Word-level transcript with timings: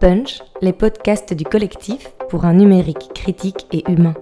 Punch, 0.00 0.42
les 0.62 0.72
podcasts 0.72 1.34
du 1.34 1.42
collectif 1.42 2.10
pour 2.28 2.44
un 2.44 2.54
numérique 2.54 3.10
critique 3.16 3.66
et 3.72 3.82
humain. 3.90 4.14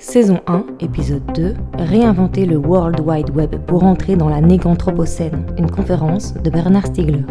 Saison 0.00 0.40
1, 0.48 0.66
épisode 0.80 1.24
2, 1.32 1.54
Réinventer 1.78 2.44
le 2.44 2.56
World 2.56 2.98
Wide 2.98 3.30
Web 3.30 3.64
pour 3.66 3.84
entrer 3.84 4.16
dans 4.16 4.28
la 4.28 4.40
néganthropocène, 4.40 5.46
une 5.58 5.70
conférence 5.70 6.34
de 6.34 6.50
Bernard 6.50 6.86
Stiegler. 6.86 7.22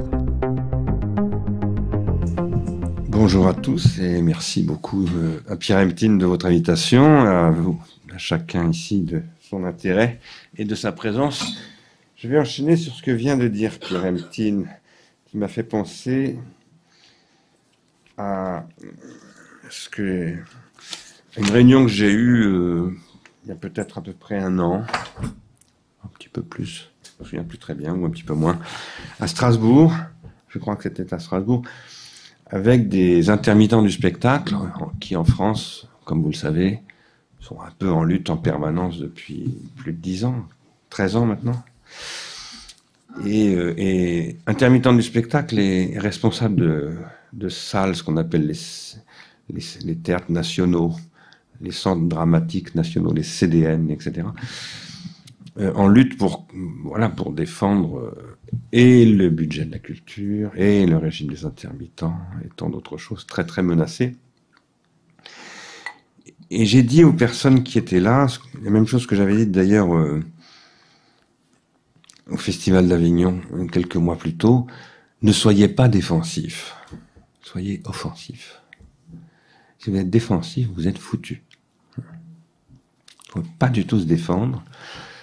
Bonjour 3.09 3.47
à 3.47 3.53
tous 3.53 3.99
et 3.99 4.21
merci 4.21 4.63
beaucoup 4.63 5.05
euh, 5.05 5.41
à 5.49 5.57
Pierre 5.57 5.79
Emtine 5.79 6.17
de 6.17 6.25
votre 6.25 6.45
invitation, 6.45 7.03
à 7.03 7.53
à 8.13 8.17
chacun 8.17 8.69
ici 8.69 9.01
de 9.01 9.21
son 9.41 9.65
intérêt 9.65 10.21
et 10.57 10.63
de 10.63 10.75
sa 10.75 10.93
présence. 10.93 11.57
Je 12.15 12.29
vais 12.29 12.39
enchaîner 12.39 12.77
sur 12.77 12.93
ce 12.93 13.03
que 13.03 13.11
vient 13.11 13.35
de 13.35 13.49
dire 13.49 13.79
Pierre 13.79 14.05
Emtine, 14.05 14.69
qui 15.25 15.37
m'a 15.37 15.49
fait 15.49 15.63
penser 15.63 16.37
à 18.17 18.65
ce 19.69 19.89
que 19.89 20.35
une 21.37 21.49
réunion 21.49 21.83
que 21.85 21.91
j'ai 21.91 22.11
eue 22.11 22.45
euh, 22.45 22.91
il 23.45 23.49
y 23.49 23.51
a 23.51 23.55
peut-être 23.55 23.99
à 23.99 24.01
peu 24.01 24.13
près 24.13 24.39
un 24.39 24.57
an, 24.57 24.83
un 26.03 26.07
petit 26.17 26.29
peu 26.29 26.41
plus, 26.41 26.89
je 27.03 27.23
me 27.23 27.25
souviens 27.25 27.43
plus 27.43 27.59
très 27.59 27.75
bien, 27.75 27.93
ou 27.93 28.05
un 28.05 28.09
petit 28.09 28.23
peu 28.23 28.33
moins, 28.33 28.59
à 29.19 29.27
Strasbourg, 29.27 29.93
je 30.49 30.57
crois 30.57 30.75
que 30.75 30.83
c'était 30.83 31.13
à 31.13 31.19
Strasbourg, 31.19 31.61
avec 32.47 32.89
des 32.89 33.29
intermittents 33.29 33.83
du 33.83 33.91
spectacle 33.91 34.55
qui 34.99 35.15
en 35.15 35.23
France, 35.23 35.87
comme 36.05 36.23
vous 36.23 36.29
le 36.29 36.35
savez, 36.35 36.81
sont 37.39 37.61
un 37.61 37.71
peu 37.77 37.91
en 37.91 38.03
lutte 38.03 38.31
en 38.31 38.37
permanence 38.37 38.97
depuis 38.97 39.55
plus 39.77 39.93
de 39.93 39.97
10 39.97 40.25
ans, 40.25 40.47
13 40.89 41.15
ans 41.17 41.25
maintenant. 41.25 41.63
Et, 43.23 43.53
euh, 43.55 43.73
et 43.77 44.37
intermittent 44.47 44.87
du 44.87 45.03
spectacle 45.03 45.59
est 45.59 45.97
responsable 45.99 46.55
de, 46.55 46.97
de 47.33 47.49
salles, 47.49 47.95
ce 47.95 48.03
qu'on 48.03 48.17
appelle 48.17 48.47
les, 48.47 49.95
théâtres 49.95 50.31
nationaux, 50.31 50.93
les 51.61 51.71
centres 51.71 52.07
dramatiques 52.07 52.75
nationaux, 52.75 53.13
les 53.13 53.23
CDN, 53.23 53.89
etc., 53.89 54.27
euh, 55.57 55.71
en 55.73 55.87
lutte 55.87 56.17
pour, 56.17 56.47
voilà, 56.83 57.07
pour 57.07 57.31
défendre 57.31 57.99
euh, 57.99 58.37
et 58.73 59.05
le 59.05 59.29
budget 59.29 59.63
de 59.63 59.71
la 59.71 59.79
culture, 59.79 60.51
et 60.57 60.85
le 60.85 60.97
régime 60.97 61.29
des 61.29 61.45
intermittents, 61.45 62.17
et 62.43 62.49
tant 62.57 62.69
d'autres 62.69 62.97
choses 62.97 63.25
très 63.25 63.45
très 63.45 63.63
menacées. 63.63 64.17
Et 66.51 66.65
j'ai 66.65 66.83
dit 66.83 67.03
aux 67.05 67.13
personnes 67.13 67.63
qui 67.63 67.77
étaient 67.77 68.01
là, 68.01 68.27
la 68.61 68.69
même 68.69 68.85
chose 68.85 69.07
que 69.07 69.15
j'avais 69.15 69.35
dit 69.37 69.47
d'ailleurs 69.47 69.95
euh, 69.95 70.21
au 72.29 72.37
Festival 72.37 72.87
d'Avignon 72.87 73.39
quelques 73.71 73.95
mois 73.95 74.17
plus 74.17 74.35
tôt, 74.35 74.67
ne 75.21 75.31
soyez 75.31 75.67
pas 75.67 75.87
défensifs 75.87 76.74
soyez 77.45 77.81
offensif. 77.85 78.61
Si 79.77 79.91
vous 79.91 79.97
êtes 79.97 80.09
défensif, 80.09 80.67
vous 80.73 80.87
êtes 80.87 80.97
foutu. 80.97 81.43
Il 81.97 82.03
faut 83.27 83.43
pas 83.59 83.69
du 83.69 83.85
tout 83.85 83.99
se 83.99 84.05
défendre. 84.05 84.63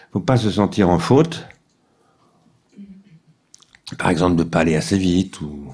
Il 0.08 0.12
faut 0.12 0.20
pas 0.20 0.36
se 0.36 0.50
sentir 0.50 0.88
en 0.88 1.00
faute. 1.00 1.46
Par 3.98 4.08
exemple, 4.08 4.36
de 4.36 4.44
ne 4.44 4.48
pas 4.48 4.60
aller 4.60 4.76
assez 4.76 4.96
vite 4.96 5.40
ou 5.40 5.72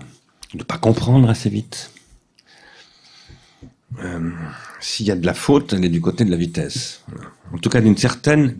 de 0.54 0.58
ne 0.58 0.62
pas 0.62 0.78
comprendre 0.78 1.28
assez 1.28 1.50
vite. 1.50 1.92
Euh, 3.98 4.30
s'il 4.80 5.06
y 5.06 5.10
a 5.10 5.16
de 5.16 5.26
la 5.26 5.34
faute, 5.34 5.74
elle 5.74 5.84
est 5.84 5.90
du 5.90 6.00
côté 6.00 6.24
de 6.24 6.30
la 6.30 6.36
vitesse. 6.36 7.04
En 7.52 7.58
tout 7.58 7.68
cas, 7.68 7.80
d'une 7.80 7.96
certaine 7.96 8.56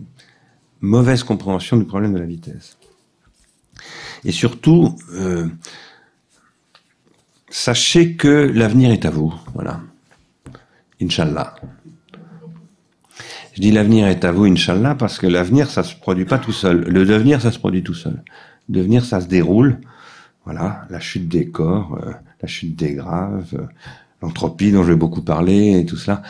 mauvaise 0.79 1.23
compréhension 1.23 1.75
du 1.75 1.85
problème 1.85 2.13
de 2.13 2.19
la 2.19 2.25
vitesse. 2.25 2.77
Et 4.25 4.31
surtout, 4.31 4.95
euh, 5.13 5.47
sachez 7.49 8.15
que 8.15 8.27
l'avenir 8.27 8.91
est 8.91 9.05
à 9.05 9.09
vous. 9.09 9.33
Voilà. 9.53 9.81
Inch'Allah. 11.01 11.55
Je 13.53 13.61
dis 13.61 13.71
l'avenir 13.71 14.07
est 14.07 14.23
à 14.23 14.31
vous, 14.31 14.45
Inch'Allah, 14.45 14.95
parce 14.95 15.17
que 15.17 15.27
l'avenir, 15.27 15.69
ça 15.69 15.83
se 15.83 15.95
produit 15.95 16.25
pas 16.25 16.37
tout 16.37 16.51
seul. 16.51 16.85
Le 16.87 17.05
devenir, 17.05 17.41
ça 17.41 17.51
se 17.51 17.59
produit 17.59 17.83
tout 17.83 17.93
seul. 17.93 18.23
Le 18.69 18.75
devenir, 18.75 19.03
ça 19.03 19.21
se 19.21 19.27
déroule. 19.27 19.79
Voilà, 20.45 20.85
la 20.89 20.99
chute 20.99 21.27
des 21.27 21.49
corps, 21.49 21.99
euh, 22.01 22.11
la 22.41 22.47
chute 22.47 22.75
des 22.75 22.93
graves, 22.93 23.53
euh, 23.53 23.65
l'entropie 24.21 24.71
dont 24.71 24.83
je 24.83 24.93
vais 24.93 24.97
beaucoup 24.97 25.21
parler 25.21 25.79
et 25.79 25.85
tout 25.85 25.97
cela. 25.97 26.23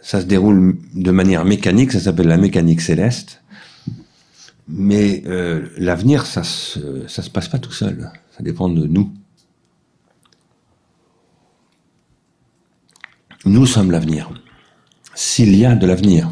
Ça 0.00 0.20
se 0.20 0.26
déroule 0.26 0.78
de 0.94 1.10
manière 1.10 1.44
mécanique, 1.44 1.92
ça 1.92 2.00
s'appelle 2.00 2.28
la 2.28 2.36
mécanique 2.36 2.80
céleste. 2.80 3.42
Mais 4.68 5.22
euh, 5.26 5.66
l'avenir, 5.76 6.24
ça 6.24 6.42
se, 6.42 7.06
ça 7.06 7.22
se 7.22 7.30
passe 7.30 7.48
pas 7.48 7.58
tout 7.58 7.72
seul. 7.72 8.10
Ça 8.36 8.42
dépend 8.42 8.68
de 8.68 8.86
nous. 8.86 9.12
Nous 13.46 13.66
sommes 13.66 13.90
l'avenir. 13.90 14.30
S'il 15.14 15.54
y 15.54 15.66
a 15.66 15.74
de 15.74 15.86
l'avenir. 15.86 16.30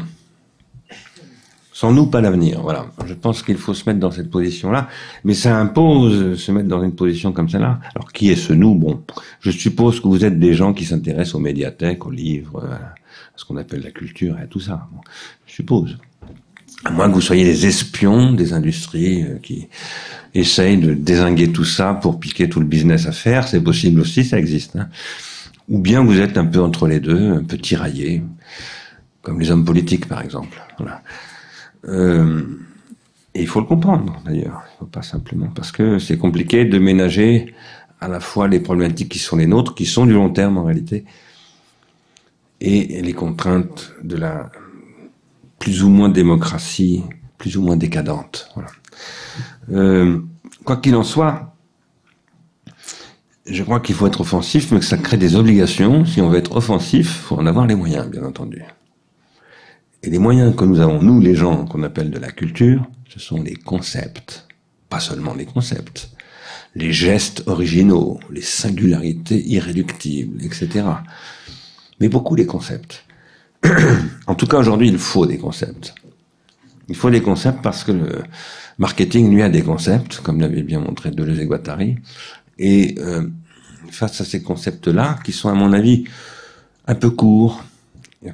Sans 1.71 1.91
nous, 1.91 2.07
pas 2.07 2.21
l'avenir. 2.21 2.61
Voilà. 2.61 2.87
Je 3.05 3.13
pense 3.13 3.43
qu'il 3.43 3.57
faut 3.57 3.75
se 3.75 3.87
mettre 3.87 3.99
dans 3.99 4.09
cette 4.09 4.31
position-là. 4.31 4.87
Mais 5.23 5.35
ça 5.35 5.55
impose 5.59 6.39
se 6.39 6.51
mettre 6.51 6.67
dans 6.67 6.81
une 6.83 6.95
position 6.95 7.31
comme 7.31 7.49
celle-là. 7.49 7.79
Alors, 7.93 8.11
qui 8.11 8.31
est 8.31 8.35
ce 8.35 8.53
nous? 8.53 8.73
Bon, 8.73 9.03
je 9.41 9.51
suppose 9.51 9.99
que 9.99 10.07
vous 10.07 10.25
êtes 10.25 10.39
des 10.39 10.55
gens 10.55 10.73
qui 10.73 10.85
s'intéressent 10.85 11.35
aux 11.35 11.39
médiathèques, 11.39 12.03
aux 12.07 12.11
livres, 12.11 12.63
à 12.63 12.95
ce 13.35 13.45
qu'on 13.45 13.57
appelle 13.57 13.83
la 13.83 13.91
culture 13.91 14.39
et 14.39 14.43
à 14.43 14.47
tout 14.47 14.59
ça. 14.59 14.87
je 15.45 15.53
suppose. 15.53 15.97
À 16.83 16.91
moins 16.91 17.09
que 17.09 17.13
vous 17.13 17.21
soyez 17.21 17.43
des 17.43 17.67
espions 17.67 18.33
des 18.33 18.53
industries 18.53 19.23
euh, 19.23 19.37
qui 19.41 19.69
essayent 20.33 20.79
de 20.79 20.93
désinguer 20.93 21.51
tout 21.51 21.63
ça 21.63 21.93
pour 21.93 22.19
piquer 22.19 22.49
tout 22.49 22.59
le 22.59 22.65
business 22.65 23.05
à 23.05 23.11
faire. 23.11 23.47
C'est 23.47 23.61
possible 23.61 24.01
aussi, 24.01 24.25
ça 24.25 24.39
existe. 24.39 24.75
Hein 24.75 24.89
ou 25.69 25.79
bien 25.79 26.03
vous 26.03 26.19
êtes 26.19 26.37
un 26.37 26.45
peu 26.45 26.61
entre 26.61 26.87
les 26.87 26.99
deux, 26.99 27.31
un 27.33 27.43
peu 27.43 27.57
tiraillé, 27.57 28.23
comme 29.21 29.39
les 29.39 29.51
hommes 29.51 29.65
politiques 29.65 30.07
par 30.07 30.21
exemple. 30.21 30.61
Voilà. 30.77 31.01
Euh, 31.85 32.41
et 33.35 33.41
il 33.41 33.47
faut 33.47 33.59
le 33.59 33.65
comprendre 33.65 34.21
d'ailleurs, 34.25 34.63
pas 34.91 35.01
simplement 35.01 35.47
parce 35.47 35.71
que 35.71 35.99
c'est 35.99 36.17
compliqué 36.17 36.65
de 36.65 36.77
ménager 36.77 37.53
à 37.99 38.07
la 38.07 38.19
fois 38.19 38.47
les 38.47 38.59
problématiques 38.59 39.09
qui 39.09 39.19
sont 39.19 39.37
les 39.37 39.47
nôtres, 39.47 39.75
qui 39.75 39.85
sont 39.85 40.05
du 40.05 40.13
long 40.13 40.29
terme 40.29 40.57
en 40.57 40.65
réalité, 40.65 41.05
et 42.59 43.01
les 43.01 43.13
contraintes 43.13 43.93
de 44.03 44.15
la 44.15 44.49
plus 45.59 45.83
ou 45.83 45.89
moins 45.89 46.09
démocratie, 46.09 47.03
plus 47.37 47.57
ou 47.57 47.61
moins 47.61 47.77
décadente. 47.77 48.49
Voilà. 48.55 48.69
Euh, 49.71 50.19
quoi 50.65 50.77
qu'il 50.77 50.95
en 50.95 51.03
soit, 51.03 51.52
je 53.45 53.63
crois 53.63 53.79
qu'il 53.79 53.95
faut 53.95 54.07
être 54.07 54.21
offensif, 54.21 54.71
mais 54.71 54.79
que 54.79 54.85
ça 54.85 54.97
crée 54.97 55.17
des 55.17 55.35
obligations. 55.35 56.05
Si 56.05 56.21
on 56.21 56.29
veut 56.29 56.37
être 56.37 56.55
offensif, 56.55 57.09
faut 57.09 57.35
en 57.35 57.45
avoir 57.45 57.67
les 57.67 57.75
moyens, 57.75 58.07
bien 58.07 58.23
entendu. 58.23 58.63
Et 60.01 60.09
les 60.09 60.19
moyens 60.19 60.55
que 60.55 60.65
nous 60.65 60.79
avons, 60.79 61.01
nous, 61.01 61.19
les 61.19 61.35
gens 61.35 61.65
qu'on 61.65 61.83
appelle 61.83 62.09
de 62.09 62.19
la 62.19 62.31
culture, 62.31 62.85
ce 63.09 63.19
sont 63.19 63.41
les 63.41 63.55
concepts. 63.55 64.47
Pas 64.89 64.99
seulement 64.99 65.33
les 65.33 65.45
concepts. 65.45 66.09
Les 66.75 66.91
gestes 66.91 67.43
originaux, 67.47 68.19
les 68.29 68.41
singularités 68.41 69.41
irréductibles, 69.45 70.43
etc. 70.43 70.85
Mais 71.99 72.09
beaucoup 72.09 72.35
les 72.35 72.45
concepts. 72.45 73.05
en 74.27 74.35
tout 74.35 74.47
cas, 74.47 74.57
aujourd'hui, 74.57 74.87
il 74.87 74.97
faut 74.97 75.25
des 75.25 75.37
concepts. 75.37 75.93
Il 76.89 76.95
faut 76.95 77.09
des 77.09 77.21
concepts 77.21 77.61
parce 77.61 77.83
que 77.83 77.91
le 77.91 78.23
marketing, 78.77 79.31
lui, 79.31 79.41
a 79.41 79.49
des 79.49 79.61
concepts, 79.61 80.19
comme 80.21 80.41
l'avait 80.41 80.63
bien 80.63 80.79
montré 80.79 81.11
Deleuze 81.11 81.39
et 81.39 81.45
Guattari. 81.45 81.97
Et 82.63 82.95
euh, 82.99 83.27
face 83.91 84.21
à 84.21 84.23
ces 84.23 84.41
concepts-là, 84.41 85.19
qui 85.25 85.33
sont 85.33 85.49
à 85.49 85.53
mon 85.53 85.73
avis 85.73 86.05
un 86.87 86.95
peu 86.95 87.09
courts, 87.09 87.61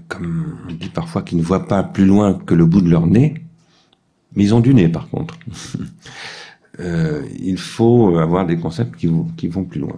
comme 0.08 0.56
on 0.70 0.72
dit 0.72 0.90
parfois 0.90 1.24
qu'ils 1.24 1.40
ne 1.40 1.44
voient 1.44 1.68
pas 1.68 1.82
plus 1.82 2.06
loin 2.06 2.36
que 2.36 2.54
le 2.54 2.68
bout 2.68 2.82
de 2.82 2.92
leur 2.92 3.08
nez, 3.08 3.34
mais 4.36 4.44
ils 4.44 4.54
ont 4.54 4.60
du 4.60 4.76
nez 4.76 4.88
par 4.88 5.10
contre. 5.10 5.40
euh, 6.80 7.24
il 7.40 7.58
faut 7.58 8.20
avoir 8.20 8.46
des 8.46 8.58
concepts 8.58 8.96
qui, 8.98 9.08
vont 9.08 9.64
plus 9.64 9.80
loin. 9.80 9.98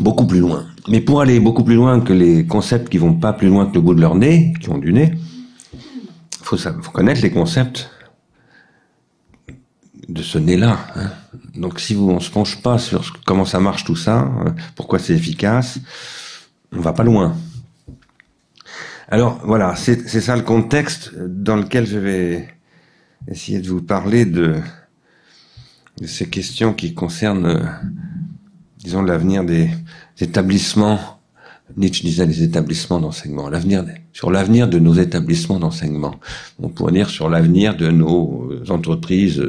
Beaucoup 0.00 0.26
plus 0.26 0.40
loin. 0.40 0.64
Mais 0.88 1.02
pour 1.02 1.20
aller 1.20 1.38
beaucoup 1.38 1.64
plus 1.64 1.76
loin 1.76 2.00
que 2.00 2.14
les 2.14 2.46
concepts 2.46 2.88
qui 2.88 2.96
vont 2.96 3.12
pas 3.12 3.34
plus 3.34 3.48
loin 3.48 3.66
que 3.66 3.74
le 3.74 3.82
bout 3.82 3.94
de 3.94 4.00
leur 4.00 4.14
nez, 4.14 4.54
qui 4.58 4.70
ont 4.70 4.78
du 4.78 4.94
nez, 4.94 5.12
faut, 6.40 6.56
faut 6.56 6.92
connaître 6.92 7.20
les 7.20 7.30
concepts 7.30 7.90
de 10.08 10.22
ce 10.22 10.38
nez-là. 10.38 10.78
Hein. 10.96 11.10
Donc 11.54 11.80
si 11.80 11.94
vous, 11.94 12.10
on 12.10 12.20
se 12.20 12.30
penche 12.30 12.60
pas 12.62 12.78
sur 12.78 13.22
comment 13.24 13.44
ça 13.44 13.60
marche 13.60 13.84
tout 13.84 13.96
ça, 13.96 14.18
hein, 14.18 14.54
pourquoi 14.74 14.98
c'est 14.98 15.14
efficace, 15.14 15.78
on 16.72 16.80
va 16.80 16.92
pas 16.92 17.04
loin. 17.04 17.36
Alors 19.08 19.40
voilà, 19.44 19.76
c'est 19.76 20.08
ça 20.08 20.34
le 20.34 20.42
contexte 20.42 21.14
dans 21.14 21.56
lequel 21.56 21.86
je 21.86 21.98
vais 21.98 22.48
essayer 23.28 23.60
de 23.60 23.68
vous 23.68 23.82
parler 23.82 24.24
de, 24.24 24.56
ces 26.04 26.28
questions 26.28 26.72
qui 26.72 26.94
concernent, 26.94 27.80
disons, 28.78 29.02
l'avenir 29.02 29.44
des 29.44 29.70
établissements. 30.18 31.20
Nietzsche 31.76 32.02
disait 32.02 32.26
les 32.26 32.42
établissements 32.42 32.98
d'enseignement, 33.00 33.48
l'avenir 33.48 33.84
sur 34.14 34.30
l'avenir 34.30 34.66
de 34.68 34.78
nos 34.78 34.94
établissements 34.94 35.58
d'enseignement. 35.58 36.14
On 36.62 36.70
pourrait 36.70 36.92
dire 36.92 37.10
sur 37.10 37.28
l'avenir 37.28 37.76
de 37.76 37.90
nos 37.90 38.48
entreprises 38.70 39.44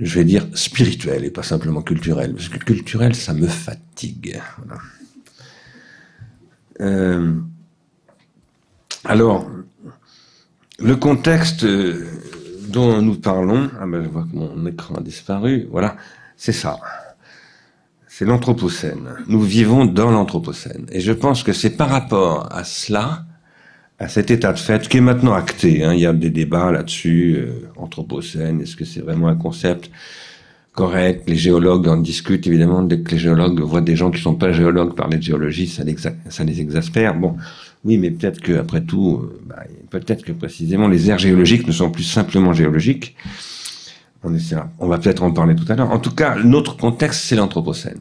je 0.00 0.14
vais 0.14 0.24
dire 0.24 0.46
spirituel 0.54 1.24
et 1.24 1.30
pas 1.30 1.42
simplement 1.42 1.82
culturel, 1.82 2.34
parce 2.34 2.48
que 2.48 2.58
culturel, 2.58 3.14
ça 3.14 3.34
me 3.34 3.46
fatigue. 3.46 4.40
Euh, 6.80 7.34
alors, 9.04 9.50
le 10.78 10.94
contexte 10.94 11.66
dont 12.68 13.02
nous 13.02 13.16
parlons, 13.16 13.70
ah 13.80 13.86
ben 13.86 14.04
je 14.04 14.08
vois 14.08 14.22
que 14.22 14.36
mon 14.36 14.66
écran 14.66 14.94
a 14.94 15.00
disparu, 15.00 15.66
voilà, 15.70 15.96
c'est 16.36 16.52
ça. 16.52 16.78
C'est 18.18 18.24
l'Anthropocène. 18.24 19.10
Nous 19.28 19.40
vivons 19.40 19.86
dans 19.86 20.10
l'Anthropocène. 20.10 20.86
Et 20.90 20.98
je 20.98 21.12
pense 21.12 21.44
que 21.44 21.52
c'est 21.52 21.76
par 21.76 21.88
rapport 21.88 22.48
à 22.52 22.64
cela, 22.64 23.24
à 24.00 24.08
cet 24.08 24.32
état 24.32 24.52
de 24.52 24.58
fait, 24.58 24.88
qui 24.88 24.96
est 24.96 25.00
maintenant 25.00 25.34
acté. 25.34 25.84
Hein. 25.84 25.94
Il 25.94 26.00
y 26.00 26.06
a 26.06 26.12
des 26.12 26.30
débats 26.30 26.72
là-dessus. 26.72 27.36
Euh, 27.38 27.70
Anthropocène, 27.76 28.60
est-ce 28.60 28.74
que 28.74 28.84
c'est 28.84 29.02
vraiment 29.02 29.28
un 29.28 29.36
concept 29.36 29.92
correct? 30.72 31.30
Les 31.30 31.36
géologues 31.36 31.86
en 31.86 31.96
discutent 31.96 32.48
évidemment. 32.48 32.82
Dès 32.82 33.02
que 33.02 33.12
les 33.12 33.18
géologues 33.18 33.60
voient 33.60 33.82
des 33.82 33.94
gens 33.94 34.10
qui 34.10 34.16
ne 34.16 34.22
sont 34.22 34.34
pas 34.34 34.50
géologues 34.50 34.96
parler 34.96 35.18
de 35.18 35.22
géologie, 35.22 35.68
ça 35.68 35.84
les, 35.84 36.60
exaspère. 36.60 37.14
Bon, 37.14 37.36
oui, 37.84 37.98
mais 37.98 38.10
peut-être 38.10 38.40
que 38.40 38.54
après 38.54 38.80
tout, 38.80 39.20
euh, 39.22 39.40
bah, 39.46 39.62
peut-être 39.90 40.24
que 40.24 40.32
précisément 40.32 40.88
les 40.88 41.08
aires 41.08 41.18
géologiques 41.18 41.68
ne 41.68 41.72
sont 41.72 41.92
plus 41.92 42.02
simplement 42.02 42.52
géologiques 42.52 43.14
on, 44.22 44.88
va 44.88 44.98
peut-être 44.98 45.22
en 45.22 45.32
parler 45.32 45.54
tout 45.54 45.70
à 45.70 45.76
l'heure. 45.76 45.90
En 45.90 45.98
tout 45.98 46.14
cas, 46.14 46.36
notre 46.36 46.76
contexte, 46.76 47.22
c'est 47.22 47.36
l'Anthropocène. 47.36 48.00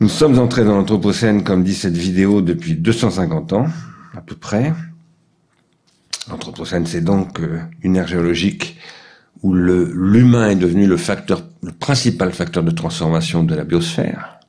Nous 0.00 0.08
sommes 0.08 0.38
entrés 0.38 0.64
dans 0.64 0.76
l'Anthropocène, 0.76 1.44
comme 1.44 1.62
dit 1.62 1.74
cette 1.74 1.96
vidéo, 1.96 2.40
depuis 2.40 2.74
250 2.74 3.52
ans, 3.52 3.66
à 4.16 4.20
peu 4.20 4.34
près. 4.34 4.72
L'Anthropocène, 6.28 6.86
c'est 6.86 7.02
donc 7.02 7.40
euh, 7.40 7.60
une 7.82 7.96
ère 7.96 8.08
géologique 8.08 8.78
où 9.42 9.54
l'humain 9.54 10.50
est 10.50 10.56
devenu 10.56 10.86
le 10.86 10.96
facteur, 10.96 11.42
le 11.62 11.72
principal 11.72 12.32
facteur 12.32 12.62
de 12.62 12.70
transformation 12.70 13.42
de 13.42 13.54
la 13.54 13.64
biosphère. 13.64 14.40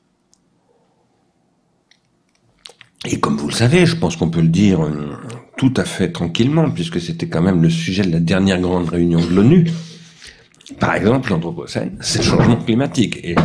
Et 3.04 3.18
comme 3.18 3.36
vous 3.36 3.48
le 3.48 3.54
savez, 3.54 3.86
je 3.86 3.96
pense 3.96 4.16
qu'on 4.16 4.30
peut 4.30 4.42
le 4.42 4.48
dire 4.48 4.84
euh, 4.84 5.16
tout 5.62 5.74
à 5.76 5.84
fait 5.84 6.10
tranquillement, 6.10 6.72
puisque 6.72 7.00
c'était 7.00 7.28
quand 7.28 7.40
même 7.40 7.62
le 7.62 7.70
sujet 7.70 8.02
de 8.02 8.10
la 8.10 8.18
dernière 8.18 8.60
grande 8.60 8.88
réunion 8.88 9.20
de 9.20 9.32
l'ONU. 9.32 9.70
Par 10.80 10.96
exemple, 10.96 11.30
l'Anthropocène, 11.30 11.98
c'est 12.00 12.18
le 12.18 12.24
changement 12.24 12.56
climatique. 12.56 13.20
Et 13.22 13.36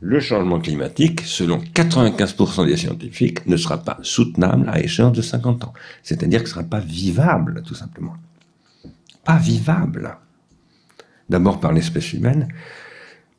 le 0.00 0.20
changement 0.20 0.60
climatique, 0.60 1.22
selon 1.22 1.62
95% 1.74 2.66
des 2.66 2.76
scientifiques, 2.76 3.46
ne 3.46 3.56
sera 3.56 3.78
pas 3.78 3.98
soutenable 4.02 4.68
à 4.68 4.82
échéance 4.82 5.16
de 5.16 5.22
50 5.22 5.64
ans. 5.64 5.72
C'est-à-dire 6.02 6.42
que 6.42 6.50
ce 6.50 6.56
ne 6.56 6.60
sera 6.60 6.68
pas 6.68 6.80
vivable, 6.80 7.62
tout 7.66 7.74
simplement. 7.74 8.16
Pas 9.24 9.38
vivable. 9.38 10.18
D'abord 11.30 11.58
par 11.58 11.72
l'espèce 11.72 12.12
humaine, 12.12 12.48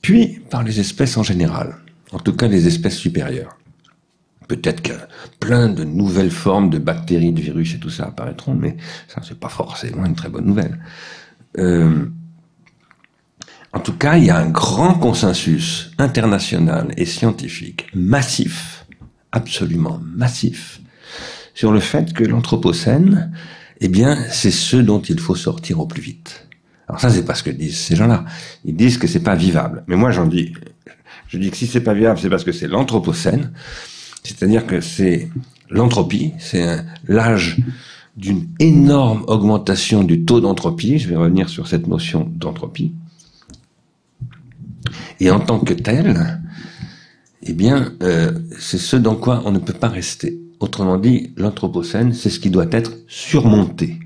puis 0.01 0.39
par 0.49 0.63
les 0.63 0.79
espèces 0.79 1.17
en 1.17 1.23
général. 1.23 1.75
En 2.11 2.17
tout 2.17 2.33
cas, 2.35 2.47
les 2.47 2.65
espèces 2.65 2.97
supérieures. 2.97 3.55
Peut-être 4.47 4.81
que 4.81 4.93
plein 5.39 5.69
de 5.69 5.83
nouvelles 5.83 6.31
formes 6.31 6.69
de 6.69 6.77
bactéries, 6.77 7.31
de 7.31 7.41
virus 7.41 7.75
et 7.75 7.79
tout 7.79 7.89
ça 7.89 8.05
apparaîtront, 8.05 8.53
mais 8.53 8.77
ça, 9.07 9.21
c'est 9.27 9.39
pas 9.39 9.49
forcément 9.49 10.05
une 10.05 10.15
très 10.15 10.29
bonne 10.29 10.45
nouvelle. 10.45 10.79
Euh, 11.57 12.05
en 13.73 13.79
tout 13.79 13.93
cas, 13.93 14.17
il 14.17 14.25
y 14.25 14.29
a 14.29 14.37
un 14.37 14.49
grand 14.49 14.93
consensus 14.93 15.91
international 15.97 16.93
et 16.97 17.05
scientifique 17.05 17.87
massif, 17.95 18.85
absolument 19.31 19.99
massif, 20.03 20.79
sur 21.55 21.71
le 21.71 21.79
fait 21.79 22.13
que 22.13 22.23
l'Anthropocène, 22.23 23.31
eh 23.81 23.87
bien, 23.87 24.15
c'est 24.29 24.51
ce 24.51 24.77
dont 24.77 25.01
il 25.01 25.19
faut 25.19 25.35
sortir 25.35 25.79
au 25.79 25.87
plus 25.87 26.01
vite. 26.01 26.47
Alors 26.87 27.01
ça, 27.01 27.09
c'est 27.09 27.25
pas 27.25 27.35
ce 27.35 27.43
que 27.43 27.49
disent 27.49 27.77
ces 27.77 27.95
gens-là. 27.95 28.25
Ils 28.65 28.75
disent 28.75 28.97
que 28.97 29.07
c'est 29.07 29.23
pas 29.23 29.35
vivable. 29.35 29.83
Mais 29.87 29.95
moi, 29.95 30.11
j'en 30.11 30.27
dis, 30.27 30.53
je 31.27 31.37
dis 31.37 31.49
que 31.49 31.57
si 31.57 31.65
c'est 31.65 31.81
pas 31.81 31.93
vivable, 31.93 32.19
c'est 32.19 32.29
parce 32.29 32.43
que 32.43 32.51
c'est 32.51 32.67
l'Anthropocène. 32.67 33.51
C'est-à-dire 34.23 34.65
que 34.65 34.81
c'est 34.81 35.29
l'entropie, 35.69 36.33
c'est 36.39 36.83
l'âge 37.07 37.57
d'une 38.15 38.47
énorme 38.59 39.23
augmentation 39.27 40.03
du 40.03 40.23
taux 40.23 40.39
d'entropie. 40.39 40.99
Je 40.99 41.09
vais 41.09 41.15
revenir 41.15 41.49
sur 41.49 41.67
cette 41.67 41.87
notion 41.87 42.31
d'entropie. 42.35 42.93
Et 45.19 45.31
en 45.31 45.39
tant 45.39 45.59
que 45.59 45.73
tel, 45.73 46.41
eh 47.43 47.53
bien, 47.53 47.93
euh, 48.03 48.31
c'est 48.59 48.77
ce 48.77 48.95
dans 48.95 49.15
quoi 49.15 49.41
on 49.45 49.51
ne 49.51 49.59
peut 49.59 49.73
pas 49.73 49.89
rester. 49.89 50.39
Autrement 50.59 50.97
dit, 50.97 51.33
l'anthropocène, 51.35 52.13
c'est 52.13 52.29
ce 52.29 52.39
qui 52.39 52.49
doit 52.49 52.67
être 52.71 52.93
surmonté. 53.07 53.99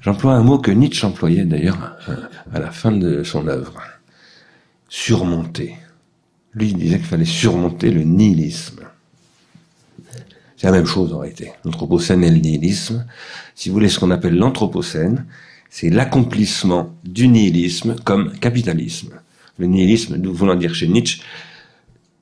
J'emploie 0.00 0.34
un 0.34 0.42
mot 0.42 0.58
que 0.58 0.70
Nietzsche 0.70 1.06
employait 1.06 1.44
d'ailleurs 1.44 1.96
euh, 2.08 2.16
à 2.52 2.58
la 2.58 2.70
fin 2.70 2.92
de 2.92 3.22
son 3.22 3.46
œuvre. 3.46 3.80
Surmonter. 4.88 5.76
Lui, 6.54 6.68
il 6.68 6.76
disait 6.76 6.96
qu'il 6.96 7.06
fallait 7.06 7.24
surmonter 7.24 7.90
le 7.90 8.02
nihilisme. 8.02 8.80
La 10.64 10.72
même 10.72 10.86
chose 10.86 11.12
en 11.12 11.18
réalité. 11.18 11.52
L'anthropocène 11.66 12.24
et 12.24 12.30
le 12.30 12.38
nihilisme. 12.38 13.04
Si 13.54 13.68
vous 13.68 13.74
voulez, 13.74 13.90
ce 13.90 13.98
qu'on 13.98 14.10
appelle 14.10 14.34
l'anthropocène, 14.34 15.26
c'est 15.68 15.90
l'accomplissement 15.90 16.94
du 17.04 17.28
nihilisme 17.28 17.96
comme 18.02 18.32
capitalisme. 18.32 19.10
Le 19.58 19.66
nihilisme, 19.66 20.16
nous 20.16 20.32
voulons 20.32 20.54
dire 20.54 20.74
chez 20.74 20.88
Nietzsche, 20.88 21.20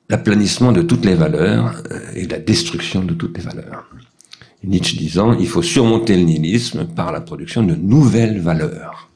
l'aplanissement 0.09 0.73
de 0.73 0.81
toutes 0.81 1.05
les 1.05 1.15
valeurs 1.15 1.81
euh, 1.89 1.99
et 2.15 2.27
la 2.27 2.37
destruction 2.37 3.05
de 3.05 3.13
toutes 3.13 3.37
les 3.37 3.43
valeurs. 3.45 3.89
Nietzsche 4.65 4.97
disant, 4.97 5.31
il 5.39 5.47
faut 5.47 5.61
surmonter 5.61 6.17
le 6.17 6.23
nihilisme 6.23 6.85
par 6.85 7.13
la 7.13 7.21
production 7.21 7.63
de 7.63 7.75
nouvelles 7.75 8.41
valeurs. 8.41 9.09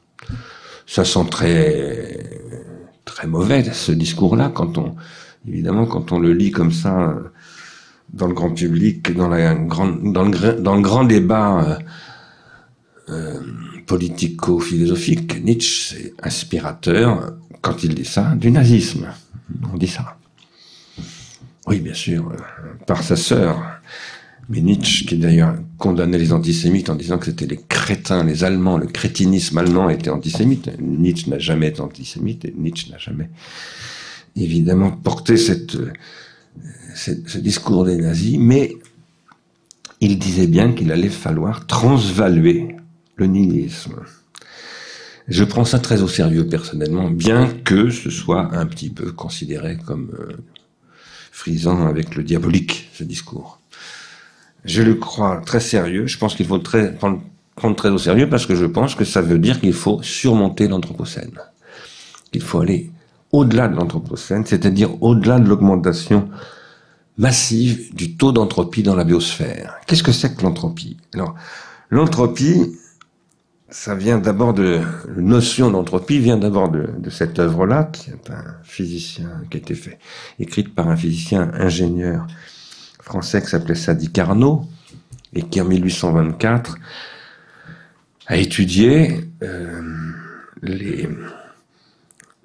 Ça 0.86 1.04
sent 1.04 1.26
très, 1.30 2.18
très 3.04 3.26
mauvais, 3.26 3.62
ce 3.74 3.92
discours-là, 3.92 4.50
quand 4.54 4.78
on, 4.78 4.96
évidemment, 5.46 5.84
quand 5.84 6.12
on 6.12 6.18
le 6.18 6.32
lit 6.32 6.50
comme 6.50 6.72
ça, 6.72 7.14
dans 8.12 8.26
le 8.26 8.34
grand 8.34 8.50
public, 8.50 9.14
dans, 9.14 9.28
le 9.28 10.80
grand 10.82 11.04
débat 11.04 11.62
euh, 11.62 11.78
euh, 13.10 13.40
politico-philosophique, 13.86 15.42
Nietzsche, 15.44 15.94
c'est 15.94 16.14
inspirateur, 16.22 17.34
quand 17.60 17.82
il 17.84 17.94
dit 17.94 18.04
ça, 18.04 18.34
du 18.36 18.50
nazisme. 18.50 19.08
On 19.72 19.76
dit 19.76 19.88
ça. 19.88 20.16
Oui, 21.66 21.80
bien 21.80 21.94
sûr, 21.94 22.30
euh, 22.30 22.36
par 22.86 23.02
sa 23.02 23.16
sœur. 23.16 23.62
Mais 24.48 24.62
Nietzsche, 24.62 25.04
qui 25.04 25.18
d'ailleurs 25.18 25.54
condamnait 25.76 26.16
les 26.16 26.32
antisémites 26.32 26.88
en 26.88 26.94
disant 26.94 27.18
que 27.18 27.26
c'était 27.26 27.46
les 27.46 27.60
crétins, 27.68 28.24
les 28.24 28.44
Allemands, 28.44 28.78
le 28.78 28.86
crétinisme 28.86 29.58
allemand 29.58 29.90
était 29.90 30.08
antisémite. 30.08 30.70
Nietzsche 30.80 31.28
n'a 31.28 31.38
jamais 31.38 31.68
été 31.68 31.82
antisémite 31.82 32.46
et 32.46 32.54
Nietzsche 32.56 32.90
n'a 32.90 32.96
jamais 32.96 33.28
évidemment 34.36 34.90
porté 34.90 35.36
cette 35.36 35.76
ce 36.94 37.38
discours 37.38 37.84
des 37.84 37.96
nazis, 37.96 38.36
mais 38.38 38.76
il 40.00 40.18
disait 40.18 40.46
bien 40.46 40.72
qu'il 40.72 40.92
allait 40.92 41.08
falloir 41.08 41.66
transvaluer 41.66 42.76
le 43.16 43.26
nihilisme. 43.26 43.96
Je 45.26 45.44
prends 45.44 45.64
ça 45.64 45.78
très 45.78 46.02
au 46.02 46.08
sérieux 46.08 46.46
personnellement, 46.46 47.10
bien 47.10 47.48
que 47.64 47.90
ce 47.90 48.10
soit 48.10 48.54
un 48.54 48.66
petit 48.66 48.88
peu 48.88 49.12
considéré 49.12 49.76
comme 49.76 50.10
euh, 50.18 50.36
frisant 51.32 51.86
avec 51.86 52.14
le 52.14 52.22
diabolique, 52.22 52.88
ce 52.94 53.04
discours. 53.04 53.60
Je 54.64 54.82
le 54.82 54.94
crois 54.94 55.42
très 55.44 55.60
sérieux, 55.60 56.06
je 56.06 56.16
pense 56.16 56.34
qu'il 56.34 56.46
faut 56.46 56.58
prendre, 56.58 57.20
prendre 57.56 57.76
très 57.76 57.90
au 57.90 57.98
sérieux 57.98 58.28
parce 58.28 58.46
que 58.46 58.54
je 58.54 58.64
pense 58.64 58.94
que 58.94 59.04
ça 59.04 59.20
veut 59.20 59.38
dire 59.38 59.60
qu'il 59.60 59.74
faut 59.74 60.02
surmonter 60.02 60.66
l'Anthropocène. 60.66 61.38
Qu'il 62.32 62.42
faut 62.42 62.60
aller 62.60 62.90
au-delà 63.32 63.68
de 63.68 63.76
l'Anthropocène, 63.76 64.44
c'est-à-dire 64.46 65.02
au-delà 65.02 65.38
de 65.38 65.48
l'augmentation 65.48 66.28
massive 67.18 67.94
du 67.94 68.16
taux 68.16 68.32
d'entropie 68.32 68.82
dans 68.82 68.94
la 68.94 69.04
biosphère. 69.04 69.76
Qu'est-ce 69.86 70.02
que 70.02 70.12
c'est 70.12 70.34
que 70.34 70.42
l'entropie? 70.42 70.96
Alors, 71.14 71.34
l'entropie, 71.90 72.76
ça 73.68 73.94
vient 73.94 74.18
d'abord 74.18 74.54
de 74.54 74.80
la 75.14 75.22
notion 75.22 75.70
d'entropie 75.70 76.20
vient 76.20 76.38
d'abord 76.38 76.70
de, 76.70 77.10
cette 77.10 77.38
œuvre-là, 77.38 77.84
qui 77.84 78.10
est 78.10 78.30
un 78.30 78.44
physicien 78.62 79.42
qui 79.50 79.58
a 79.58 79.60
été 79.60 79.74
fait, 79.74 79.98
écrite 80.38 80.74
par 80.74 80.88
un 80.88 80.96
physicien 80.96 81.50
ingénieur 81.54 82.26
français 83.02 83.42
qui 83.42 83.48
s'appelait 83.48 83.74
Sadi 83.74 84.10
Carnot 84.10 84.64
et 85.34 85.42
qui 85.42 85.60
en 85.60 85.64
1824 85.64 86.78
a 88.26 88.36
étudié 88.36 89.28
euh, 89.42 89.82
les 90.62 91.08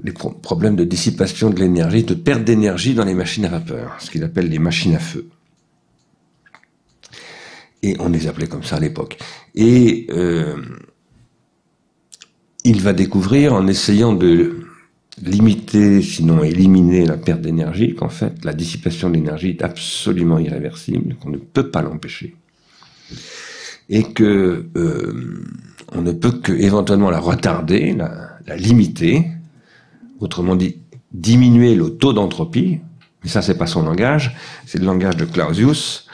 les 0.03 0.11
problèmes 0.11 0.75
de 0.75 0.83
dissipation 0.83 1.49
de 1.49 1.59
l'énergie, 1.59 2.03
de 2.03 2.13
perte 2.13 2.43
d'énergie 2.43 2.93
dans 2.93 3.05
les 3.05 3.13
machines 3.13 3.45
à 3.45 3.49
vapeur, 3.49 3.95
ce 3.99 4.11
qu'il 4.11 4.23
appelle 4.23 4.49
les 4.49 4.59
machines 4.59 4.95
à 4.95 4.99
feu. 4.99 5.27
Et 7.81 7.95
on 7.99 8.09
les 8.09 8.27
appelait 8.27 8.47
comme 8.47 8.63
ça 8.63 8.77
à 8.77 8.79
l'époque. 8.79 9.17
Et 9.55 10.07
euh, 10.11 10.55
il 12.65 12.81
va 12.81 12.93
découvrir, 12.93 13.53
en 13.53 13.67
essayant 13.67 14.13
de 14.13 14.59
limiter, 15.21 16.01
sinon 16.01 16.43
éliminer 16.43 17.05
la 17.05 17.17
perte 17.17 17.41
d'énergie, 17.41 17.95
qu'en 17.95 18.09
fait 18.09 18.43
la 18.43 18.53
dissipation 18.53 19.09
de 19.09 19.15
l'énergie 19.15 19.51
est 19.51 19.61
absolument 19.61 20.39
irréversible, 20.39 21.15
qu'on 21.15 21.29
ne 21.29 21.37
peut 21.37 21.69
pas 21.69 21.81
l'empêcher. 21.81 22.35
Et 23.89 24.03
que 24.03 24.65
euh, 24.75 25.45
on 25.91 26.01
ne 26.01 26.11
peut 26.11 26.31
que 26.31 26.51
éventuellement 26.53 27.09
la 27.09 27.19
retarder, 27.19 27.93
la 27.93 28.57
limiter, 28.57 29.27
autrement 30.23 30.55
dit, 30.55 30.77
diminuer 31.11 31.75
le 31.75 31.89
taux 31.91 32.13
d'entropie, 32.13 32.79
mais 33.23 33.29
ça 33.29 33.41
c'est 33.41 33.57
pas 33.57 33.67
son 33.67 33.83
langage, 33.83 34.35
c'est 34.65 34.79
le 34.79 34.85
langage 34.85 35.17
de 35.17 35.25
Clausius. 35.25 36.07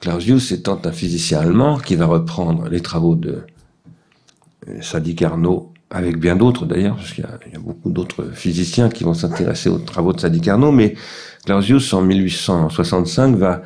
Clausius 0.00 0.52
étant 0.52 0.80
un 0.84 0.92
physicien 0.92 1.40
allemand 1.40 1.78
qui 1.78 1.96
va 1.96 2.06
reprendre 2.06 2.68
les 2.68 2.80
travaux 2.80 3.16
de 3.16 3.44
euh, 4.68 4.80
Sadi 4.80 5.14
Carnot, 5.14 5.72
avec 5.90 6.18
bien 6.18 6.36
d'autres 6.36 6.66
d'ailleurs, 6.66 6.96
parce 6.96 7.12
qu'il 7.12 7.24
y, 7.24 7.56
a 7.56 7.58
beaucoup 7.58 7.90
d'autres 7.90 8.30
physiciens 8.32 8.88
qui 8.88 9.04
vont 9.04 9.14
s'intéresser 9.14 9.70
aux 9.70 9.78
travaux 9.78 10.12
de 10.12 10.20
Sadi 10.20 10.40
Carnot, 10.40 10.72
mais 10.72 10.94
Clausius 11.46 11.92
en 11.94 12.02
1865 12.02 13.36
va 13.36 13.62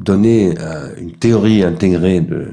donner 0.00 0.54
euh, 0.58 0.94
une 0.98 1.12
théorie 1.12 1.62
intégrée 1.64 2.20
de, 2.20 2.48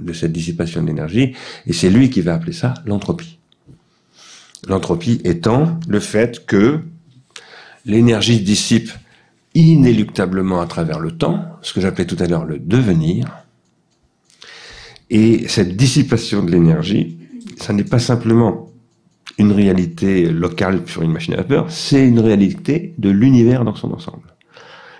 de 0.00 0.12
cette 0.12 0.32
dissipation 0.32 0.82
d'énergie, 0.82 1.34
et 1.66 1.72
c'est 1.72 1.90
lui 1.90 2.10
qui 2.10 2.22
va 2.22 2.34
appeler 2.34 2.52
ça 2.52 2.74
l'entropie. 2.86 3.37
L'entropie 4.66 5.20
étant 5.24 5.78
le 5.86 6.00
fait 6.00 6.44
que 6.46 6.80
l'énergie 7.84 8.40
dissipe 8.40 8.90
inéluctablement 9.54 10.60
à 10.60 10.66
travers 10.66 10.98
le 10.98 11.12
temps, 11.12 11.44
ce 11.62 11.72
que 11.72 11.80
j'appelais 11.80 12.06
tout 12.06 12.16
à 12.18 12.26
l'heure 12.26 12.44
le 12.44 12.58
devenir, 12.58 13.44
et 15.10 15.48
cette 15.48 15.76
dissipation 15.76 16.44
de 16.44 16.50
l'énergie, 16.50 17.18
ça 17.56 17.72
n'est 17.72 17.84
pas 17.84 17.98
simplement 17.98 18.70
une 19.38 19.52
réalité 19.52 20.26
locale 20.26 20.82
sur 20.86 21.02
une 21.02 21.12
machine 21.12 21.34
à 21.34 21.38
vapeur, 21.38 21.70
c'est 21.70 22.06
une 22.06 22.20
réalité 22.20 22.94
de 22.98 23.10
l'univers 23.10 23.64
dans 23.64 23.74
son 23.74 23.92
ensemble. 23.92 24.34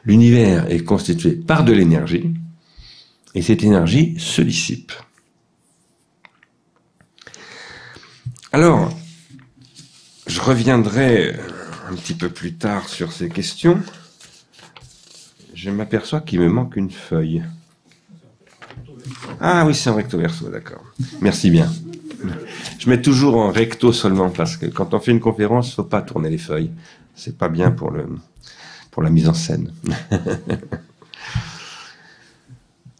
L'univers 0.04 0.70
est 0.70 0.84
constitué 0.84 1.32
par 1.32 1.64
de 1.64 1.72
l'énergie, 1.72 2.32
et 3.34 3.42
cette 3.42 3.62
énergie 3.62 4.14
se 4.18 4.40
dissipe. 4.40 4.92
Alors, 8.52 8.90
je 10.28 10.40
reviendrai 10.40 11.35
un 11.90 11.94
petit 11.94 12.14
peu 12.14 12.28
plus 12.28 12.54
tard 12.54 12.88
sur 12.88 13.12
ces 13.12 13.28
questions. 13.28 13.80
Je 15.54 15.70
m'aperçois 15.70 16.20
qu'il 16.20 16.40
me 16.40 16.49
manque 16.49 16.76
une 16.76 16.90
feuille. 16.90 17.42
Ah 19.40 19.64
oui, 19.66 19.75
c'est 19.75 19.90
en 19.90 19.97
recto 19.97 20.18
verso, 20.18 20.49
d'accord. 20.50 20.85
Merci 21.20 21.50
bien. 21.50 21.70
Je 22.78 22.90
mets 22.90 23.00
toujours 23.00 23.37
en 23.37 23.50
recto 23.50 23.92
seulement 23.92 24.30
parce 24.30 24.56
que 24.56 24.66
quand 24.66 24.94
on 24.94 25.00
fait 25.00 25.12
une 25.12 25.20
conférence, 25.20 25.75
faut 25.75 25.82
pas 25.82 26.02
tourner 26.02 26.30
les 26.30 26.38
feuilles. 26.38 26.70
C'est 27.14 27.37
pas 27.37 27.49
bien 27.49 27.70
pour 27.70 27.92
la 29.02 29.11
mise 29.11 29.28
en 29.28 29.35
scène. 29.35 29.73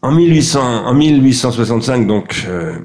en, 0.01 0.11
1800, 0.11 0.85
en 0.85 0.93
1865, 0.93 2.07
donc, 2.07 2.45
euh, 2.47 2.79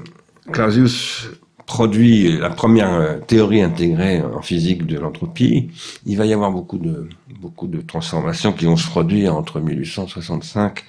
Clausius 0.51 1.29
produit 1.65 2.37
la 2.37 2.49
première 2.49 2.93
euh, 2.93 3.17
théorie 3.19 3.61
intégrée 3.61 4.21
en 4.21 4.41
physique 4.41 4.85
de 4.85 4.99
l'entropie. 4.99 5.71
Il 6.05 6.17
va 6.17 6.25
y 6.25 6.33
avoir 6.33 6.51
beaucoup 6.51 6.77
de, 6.77 7.09
beaucoup 7.39 7.67
de 7.67 7.81
transformations 7.81 8.53
qui 8.53 8.65
vont 8.65 8.77
se 8.77 8.87
produire 8.87 9.35
entre 9.35 9.59
1865 9.59 10.83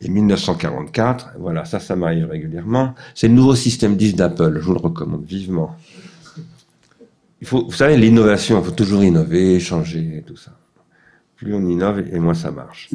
et 0.00 0.08
1944. 0.08 1.32
Voilà, 1.38 1.64
ça, 1.64 1.78
ça 1.78 1.94
m'arrive 1.96 2.28
régulièrement. 2.28 2.94
C'est 3.14 3.28
le 3.28 3.34
nouveau 3.34 3.54
système 3.54 3.96
10 3.96 4.16
d'Apple. 4.16 4.58
Je 4.60 4.64
vous 4.64 4.74
le 4.74 4.80
recommande 4.80 5.24
vivement. 5.24 5.76
Il 7.40 7.46
faut, 7.46 7.64
vous 7.64 7.72
savez, 7.72 7.96
l'innovation, 7.96 8.60
il 8.60 8.64
faut 8.64 8.70
toujours 8.70 9.02
innover, 9.02 9.58
changer, 9.58 10.22
tout 10.26 10.36
ça. 10.36 10.52
Plus 11.36 11.54
on 11.54 11.66
innove, 11.66 12.04
et 12.12 12.18
moins 12.20 12.34
ça 12.34 12.52
marche. 12.52 12.90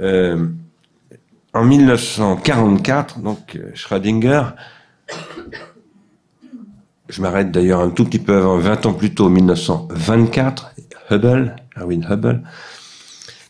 Euh, 0.00 0.48
en 1.54 1.64
1944, 1.64 3.20
donc 3.20 3.58
Schrödinger 3.74 4.42
je 7.08 7.20
m'arrête 7.20 7.50
d'ailleurs 7.50 7.80
un 7.80 7.90
tout 7.90 8.04
petit 8.04 8.18
peu 8.18 8.36
avant, 8.36 8.58
20 8.58 8.86
ans 8.86 8.94
plus 8.94 9.14
tôt, 9.14 9.28
1924, 9.28 10.74
Hubble, 11.10 11.56
Erwin 11.76 12.06
Hubble, 12.08 12.42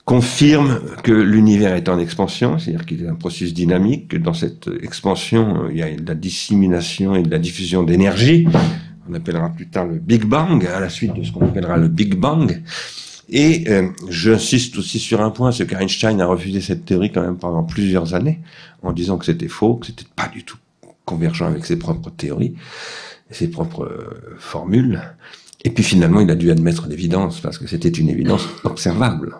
confirme 0.05 0.81
que 1.03 1.13
l'univers 1.13 1.75
est 1.75 1.89
en 1.89 1.99
expansion, 1.99 2.59
c'est-à-dire 2.59 2.85
qu'il 2.85 3.05
est 3.05 3.09
un 3.09 3.15
processus 3.15 3.55
dynamique, 3.55 4.09
que 4.09 4.17
dans 4.17 4.35
cette 4.35 4.69
expansion, 4.83 5.69
il 5.71 5.79
y 5.79 5.83
a 5.83 5.95
de 5.95 6.07
la 6.07 6.15
dissémination 6.15 7.15
et 7.15 7.23
de 7.23 7.31
la 7.31 7.39
diffusion 7.39 7.85
d'énergie. 7.85 8.47
On 9.09 9.15
appellera 9.15 9.51
plus 9.51 9.69
tard 9.69 9.87
le 9.87 9.99
Big 9.99 10.25
Bang, 10.25 10.67
à 10.67 10.81
la 10.81 10.91
suite 10.91 11.15
de 11.15 11.23
ce 11.23 11.33
qu'on 11.33 11.47
appellera 11.47 11.77
le 11.77 11.89
Big 11.89 12.17
Bang. 12.17 12.63
Et 13.31 13.65
euh, 13.69 13.89
j'insiste 14.11 14.77
aussi 14.77 14.99
sur 14.99 15.23
un 15.23 15.31
point, 15.31 15.53
c'est 15.53 15.67
qu'Einstein 15.67 16.21
a 16.21 16.27
refusé 16.27 16.61
cette 16.61 16.85
théorie 16.85 17.11
quand 17.11 17.23
même 17.23 17.39
pendant 17.39 17.63
plusieurs 17.63 18.15
années, 18.15 18.41
en 18.83 18.93
disant 18.93 19.17
que 19.17 19.25
c'était 19.25 19.49
faux, 19.49 19.77
que 19.77 19.87
c'était 19.87 20.05
pas 20.15 20.29
du 20.29 20.43
tout 20.45 20.59
convergent 21.07 21.47
avec 21.47 21.65
ses 21.65 21.79
propres 21.79 22.11
théories 22.11 22.55
ses 23.31 23.49
propres 23.49 23.85
euh, 23.85 24.37
formules. 24.39 25.03
Et 25.65 25.71
puis 25.71 25.83
finalement, 25.83 26.21
il 26.21 26.31
a 26.31 26.35
dû 26.35 26.51
admettre 26.51 26.87
l'évidence, 26.89 27.41
parce 27.41 27.59
que 27.59 27.67
c'était 27.67 27.89
une 27.89 28.09
évidence 28.09 28.47
observable. 28.65 29.37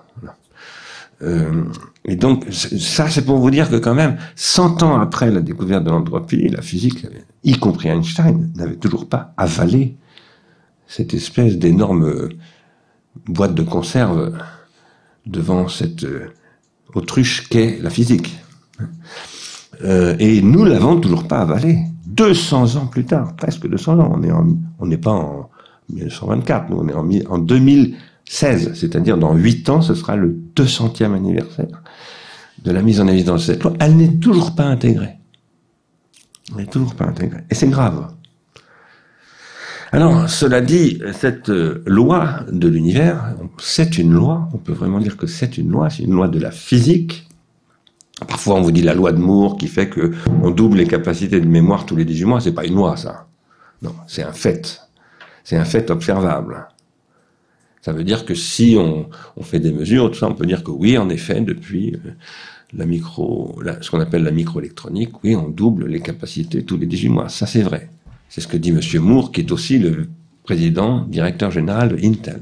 Euh, 1.23 1.65
et 2.05 2.17
donc, 2.17 2.47
ça, 2.51 3.09
c'est 3.09 3.25
pour 3.25 3.39
vous 3.39 3.51
dire 3.51 3.71
que 3.71 3.77
quand 3.77 3.95
même, 3.95 4.17
100 4.37 4.83
ans 4.83 5.01
après 5.01 5.31
la 5.31 5.41
découverte 5.41 5.85
de 5.85 5.91
l'entropie, 5.91 6.49
la 6.49 6.63
physique, 6.63 7.07
y 7.45 7.59
compris 7.59 7.89
Einstein, 7.89 8.51
n'avait 8.57 8.77
toujours 8.77 9.09
pas 9.09 9.33
avalé 9.37 9.97
cette 10.87 11.15
espèce 11.15 11.57
d'énorme 11.59 12.29
boîte 13.27 13.55
de 13.55 13.63
conserve 13.63 14.39
devant 15.27 15.69
cette 15.69 16.05
euh, 16.05 16.33
autruche 16.95 17.49
qu'est 17.49 17.79
la 17.81 17.91
physique. 17.91 18.39
Euh, 19.83 20.15
et 20.19 20.43
nous 20.43 20.65
l'avons 20.65 21.01
toujours 21.01 21.27
pas 21.27 21.41
avalé. 21.41 21.79
200 22.07 22.77
ans 22.77 22.87
plus 22.87 23.05
tard, 23.05 23.35
presque 23.37 23.69
200 23.69 23.99
ans, 23.99 24.13
on 24.15 24.23
est 24.23 24.33
on 24.79 24.87
n'est 24.87 24.99
pas 24.99 25.13
en 25.13 25.51
1924, 25.91 26.71
nous 26.71 26.77
on 26.79 26.89
est 26.89 27.27
en, 27.27 27.35
en 27.35 27.39
2016, 27.39 28.75
c'est-à-dire 28.75 29.19
dans 29.19 29.35
8 29.35 29.69
ans, 29.71 29.83
ce 29.83 29.95
sera 29.95 30.17
le 30.17 30.39
200e 30.57 31.15
anniversaire 31.15 31.83
de 32.63 32.71
la 32.71 32.83
mise 32.83 33.01
en 33.01 33.09
évidence 33.09 33.47
de 33.47 33.53
cette 33.53 33.63
loi. 33.63 33.75
Elle 33.81 33.97
n'est 33.97 34.15
toujours 34.15 34.55
pas 34.55 34.65
intégrée. 34.65 35.17
Elle 36.51 36.63
n'est 36.63 36.67
toujours 36.67 36.95
pas 36.95 37.05
intégrée. 37.05 37.43
Et 37.51 37.55
c'est 37.55 37.69
grave. 37.69 38.09
Alors, 39.93 40.29
cela 40.29 40.61
dit, 40.61 41.01
cette 41.13 41.49
loi 41.49 42.41
de 42.51 42.67
l'univers, 42.67 43.37
c'est 43.59 43.97
une 43.97 44.13
loi, 44.13 44.49
on 44.53 44.59
peut 44.59 44.73
vraiment 44.73 44.99
dire 44.99 45.17
que 45.17 45.27
c'est 45.27 45.57
une 45.57 45.71
loi, 45.71 45.89
c'est 45.89 46.03
une 46.03 46.15
loi 46.15 46.27
de 46.27 46.41
la 46.41 46.51
physique, 46.51 47.29
Parfois, 48.21 48.55
on 48.55 48.61
vous 48.61 48.73
dit 48.73 48.83
la 48.83 48.95
loi 48.95 49.13
de 49.13 49.19
Moore 49.19 49.57
qui 49.57 49.67
fait 49.67 49.89
que 49.89 50.13
on 50.43 50.51
double 50.51 50.79
les 50.79 50.87
capacités 50.87 51.41
de 51.41 51.47
mémoire 51.47 51.85
tous 51.85 51.97
les 51.97 52.05
18 52.05 52.25
mois. 52.25 52.41
C'est 52.41 52.53
pas 52.53 52.65
une 52.65 52.75
loi, 52.75 52.97
ça. 52.97 53.27
Non, 53.83 53.95
c'est 54.07 54.23
un 54.23 54.33
fait. 54.33 54.81
C'est 55.43 55.57
un 55.57 55.65
fait 55.65 55.91
observable. 55.91 56.69
Ça 57.83 57.93
veut 57.93 58.05
dire 58.05 58.25
que 58.25 58.35
si 58.35 58.77
on, 58.79 59.09
fait 59.43 59.61
des 59.61 59.73
mesures, 59.73 60.11
tout 60.11 60.19
ça, 60.19 60.27
on 60.27 60.35
peut 60.35 60.47
dire 60.47 60.65
que 60.65 60.71
oui, 60.71 60.97
en 60.97 61.11
effet, 61.11 61.43
depuis 61.43 61.95
euh, 61.95 62.13
la 62.73 62.87
micro, 62.87 63.61
ce 63.83 63.91
qu'on 63.91 64.01
appelle 64.01 64.23
la 64.23 64.31
microélectronique, 64.31 65.23
oui, 65.23 65.37
on 65.37 65.49
double 65.49 65.87
les 65.87 66.01
capacités 66.01 66.65
tous 66.65 66.79
les 66.79 66.87
18 66.87 67.09
mois. 67.11 67.29
Ça, 67.29 67.47
c'est 67.47 67.61
vrai. 67.61 67.91
C'est 68.31 68.41
ce 68.41 68.49
que 68.49 68.57
dit 68.57 68.73
Monsieur 68.73 69.01
Moore, 69.01 69.33
qui 69.33 69.43
est 69.43 69.53
aussi 69.53 69.79
le 69.79 70.09
président, 70.45 71.03
directeur 71.03 71.51
général 71.51 71.91
de 71.91 72.07
Intel. 72.07 72.41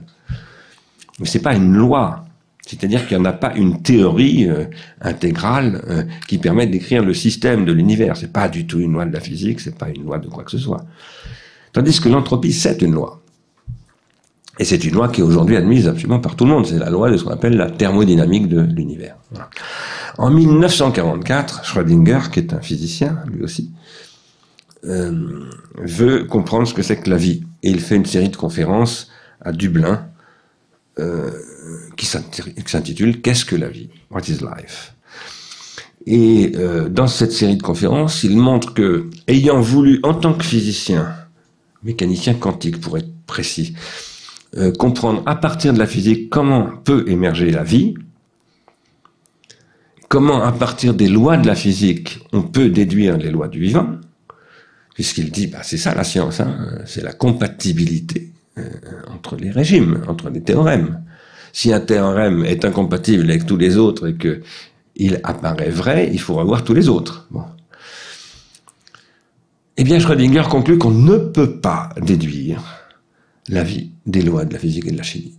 Mais 1.19 1.27
c'est 1.27 1.43
pas 1.43 1.57
une 1.57 1.73
loi. 1.75 2.25
C'est-à-dire 2.67 3.07
qu'il 3.07 3.17
n'y 3.17 3.23
en 3.23 3.29
a 3.29 3.33
pas 3.33 3.55
une 3.57 3.83
théorie 3.83 4.49
euh, 4.49 4.67
intégrale 5.01 5.83
euh, 5.89 6.05
qui 6.29 6.39
permet 6.39 6.67
d'écrire 6.67 7.05
le 7.05 7.13
système 7.13 7.65
de 7.65 7.73
l'univers. 7.73 8.17
C'est 8.17 8.33
pas 8.33 8.49
du 8.49 8.67
tout 8.67 8.79
une 8.79 8.93
loi 8.93 9.05
de 9.05 9.13
la 9.13 9.21
physique, 9.21 9.61
c'est 9.61 9.77
pas 9.77 9.89
une 9.89 10.05
loi 10.05 10.19
de 10.19 10.29
quoi 10.29 10.45
que 10.45 10.51
ce 10.51 10.59
soit. 10.59 10.85
Tandis 11.73 12.01
que 12.01 12.09
l'entropie, 12.09 12.53
c'est 12.53 12.81
une 12.83 12.93
loi. 12.93 13.21
Et 14.59 14.65
c'est 14.65 14.85
une 14.85 14.95
loi 14.95 15.09
qui 15.09 15.23
est 15.23 15.25
aujourd'hui 15.25 15.57
admise 15.57 15.89
absolument 15.89 16.21
par 16.21 16.37
tout 16.37 16.45
le 16.45 16.51
monde. 16.51 16.67
C'est 16.67 16.79
la 16.79 16.91
loi 16.91 17.11
de 17.11 17.17
ce 17.17 17.25
qu'on 17.25 17.31
appelle 17.31 17.57
la 17.57 17.71
thermodynamique 17.71 18.49
de 18.49 18.61
l'univers. 18.61 19.17
En 20.19 20.31
1944, 20.31 21.65
Schrödinger, 21.65 22.31
qui 22.31 22.41
est 22.41 22.53
un 22.53 22.61
physicien, 22.61 23.19
lui 23.27 23.43
aussi, 23.43 23.73
euh, 24.85 25.49
veut 25.79 26.25
comprendre 26.25 26.69
ce 26.69 26.75
que 26.75 26.83
c'est 26.83 26.99
que 26.99 27.11
la 27.11 27.17
vie. 27.17 27.43
Et 27.63 27.71
il 27.71 27.81
fait 27.81 27.97
une 27.97 28.07
série 28.07 28.29
de 28.29 28.37
conférences 28.37 29.11
à 29.41 29.53
Dublin, 29.53 30.07
qui 31.97 32.07
s'intitule 32.07 33.21
Qu'est-ce 33.21 33.45
que 33.45 33.57
la 33.57 33.69
vie? 33.69 33.89
What 34.11 34.23
is 34.29 34.39
life? 34.41 34.95
Et 36.07 36.53
euh, 36.57 36.89
dans 36.89 37.07
cette 37.07 37.33
série 37.33 37.57
de 37.57 37.63
conférences, 37.63 38.25
il 38.25 38.37
montre 38.37 38.75
que, 38.75 39.09
ayant 39.29 39.61
voulu, 39.61 40.01
en 40.03 40.15
tant 40.15 40.35
que 40.35 40.45
physicien, 40.45 41.15
mécanicien 41.85 42.35
quantique 42.35 42.81
pour 42.81 42.99
être 42.99 43.11
précis, 43.27 43.75
euh, 44.57 44.73
comprendre 44.73 45.23
à 45.27 45.37
partir 45.37 45.73
de 45.73 45.79
la 45.79 45.87
physique 45.87 46.29
comment 46.29 46.69
peut 46.85 47.05
émerger 47.07 47.51
la 47.51 47.63
vie, 47.63 47.95
comment 50.09 50.43
à 50.43 50.53
partir 50.53 50.95
des 50.95 51.09
lois 51.09 51.37
de 51.37 51.47
la 51.47 51.55
physique 51.55 52.21
on 52.33 52.43
peut 52.43 52.69
déduire 52.69 53.17
les 53.17 53.31
lois 53.31 53.49
du 53.49 53.61
vivant, 53.61 53.89
puisqu'il 54.95 55.31
dit, 55.31 55.47
bah, 55.47 55.61
c'est 55.63 55.79
ça 55.79 55.95
la 55.95 56.05
science, 56.05 56.41
hein, 56.41 56.83
c'est 56.85 57.03
la 57.03 57.13
compatibilité 57.13 58.33
euh, 58.59 58.69
entre 59.15 59.37
les 59.37 59.51
régimes, 59.51 60.03
entre 60.09 60.29
les 60.31 60.43
théorèmes. 60.43 61.03
Si 61.53 61.73
un 61.73 61.81
théorème 61.81 62.45
est 62.45 62.65
incompatible 62.65 63.25
avec 63.31 63.47
tous 63.47 63.57
les 63.57 63.77
autres 63.77 64.09
et 64.09 64.15
que 64.15 64.41
il 64.97 65.21
apparaît 65.25 65.71
vrai, 65.71 66.11
il 66.13 66.21
faut 66.21 66.35
revoir 66.35 66.65
tous 66.65 66.75
les 66.75 66.89
autres. 66.89 67.29
Eh 69.77 69.85
bien, 69.85 69.99
Schrödinger 69.99 70.45
conclut 70.51 70.79
qu'on 70.79 70.91
ne 70.91 71.17
peut 71.17 71.59
pas 71.61 71.91
déduire 72.01 72.63
la 73.49 73.63
vie 73.63 73.91
des 74.07 74.23
lois 74.23 74.45
de 74.45 74.53
la 74.53 74.59
physique 74.59 74.87
et 74.87 74.93
de 74.93 74.99
la 74.99 75.03
chimie. 75.03 75.39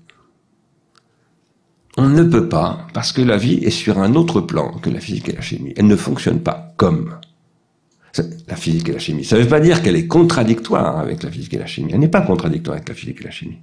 On 1.97 2.09
ne 2.09 2.23
peut 2.23 2.49
pas, 2.49 2.87
parce 2.93 3.11
que 3.11 3.21
la 3.21 3.37
vie 3.37 3.63
est 3.63 3.69
sur 3.69 3.99
un 3.99 4.15
autre 4.15 4.41
plan 4.41 4.71
que 4.79 4.89
la 4.89 4.99
physique 4.99 5.29
et 5.29 5.33
la 5.33 5.41
chimie. 5.41 5.73
Elle 5.77 5.85
ne 5.85 5.95
fonctionne 5.95 6.39
pas 6.39 6.73
comme 6.77 7.15
la 8.47 8.55
physique 8.55 8.89
et 8.89 8.91
la 8.91 8.99
chimie. 8.99 9.25
Ça 9.25 9.37
ne 9.37 9.41
veut 9.41 9.47
pas 9.47 9.59
dire 9.59 9.81
qu'elle 9.81 9.95
est 9.95 10.05
contradictoire 10.05 10.99
avec 10.99 11.23
la 11.23 11.31
physique 11.31 11.53
et 11.55 11.57
la 11.57 11.65
chimie. 11.65 11.91
Elle 11.93 11.99
n'est 11.99 12.07
pas 12.07 12.21
contradictoire 12.21 12.75
avec 12.75 12.87
la 12.87 12.93
physique 12.93 13.21
et 13.21 13.23
la 13.23 13.31
chimie. 13.31 13.57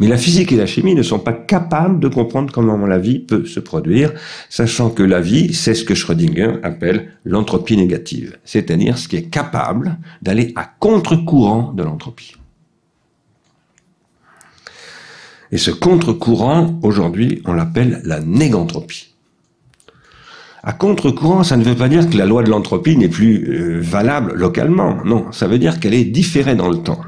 Mais 0.00 0.08
la 0.08 0.16
physique 0.16 0.50
et 0.50 0.56
la 0.56 0.66
chimie 0.66 0.96
ne 0.96 1.02
sont 1.02 1.20
pas 1.20 1.32
capables 1.32 2.00
de 2.00 2.08
comprendre 2.08 2.52
comment 2.52 2.76
la 2.86 2.98
vie 2.98 3.20
peut 3.20 3.46
se 3.46 3.60
produire, 3.60 4.12
sachant 4.50 4.90
que 4.90 5.04
la 5.04 5.20
vie, 5.20 5.54
c'est 5.54 5.74
ce 5.74 5.84
que 5.84 5.94
Schrödinger 5.94 6.58
appelle 6.64 7.12
l'entropie 7.24 7.76
négative, 7.76 8.36
c'est-à-dire 8.44 8.98
ce 8.98 9.06
qui 9.06 9.16
est 9.16 9.30
capable 9.30 9.96
d'aller 10.22 10.52
à 10.56 10.64
contre-courant 10.64 11.72
de 11.72 11.84
l'entropie. 11.84 12.34
Et 15.50 15.58
ce 15.58 15.70
contre-courant, 15.70 16.78
aujourd'hui, 16.82 17.42
on 17.46 17.52
l'appelle 17.52 18.02
la 18.04 18.20
négantropie. 18.20 19.14
À 20.68 20.74
contre-courant, 20.74 21.44
ça 21.44 21.56
ne 21.56 21.64
veut 21.64 21.74
pas 21.74 21.88
dire 21.88 22.10
que 22.10 22.18
la 22.18 22.26
loi 22.26 22.42
de 22.42 22.50
l'entropie 22.50 22.94
n'est 22.94 23.08
plus 23.08 23.42
euh, 23.48 23.80
valable 23.80 24.34
localement. 24.34 25.02
Non, 25.02 25.32
ça 25.32 25.48
veut 25.48 25.58
dire 25.58 25.80
qu'elle 25.80 25.94
est 25.94 26.04
différée 26.04 26.56
dans 26.56 26.68
le 26.68 26.76
temps. 26.76 27.00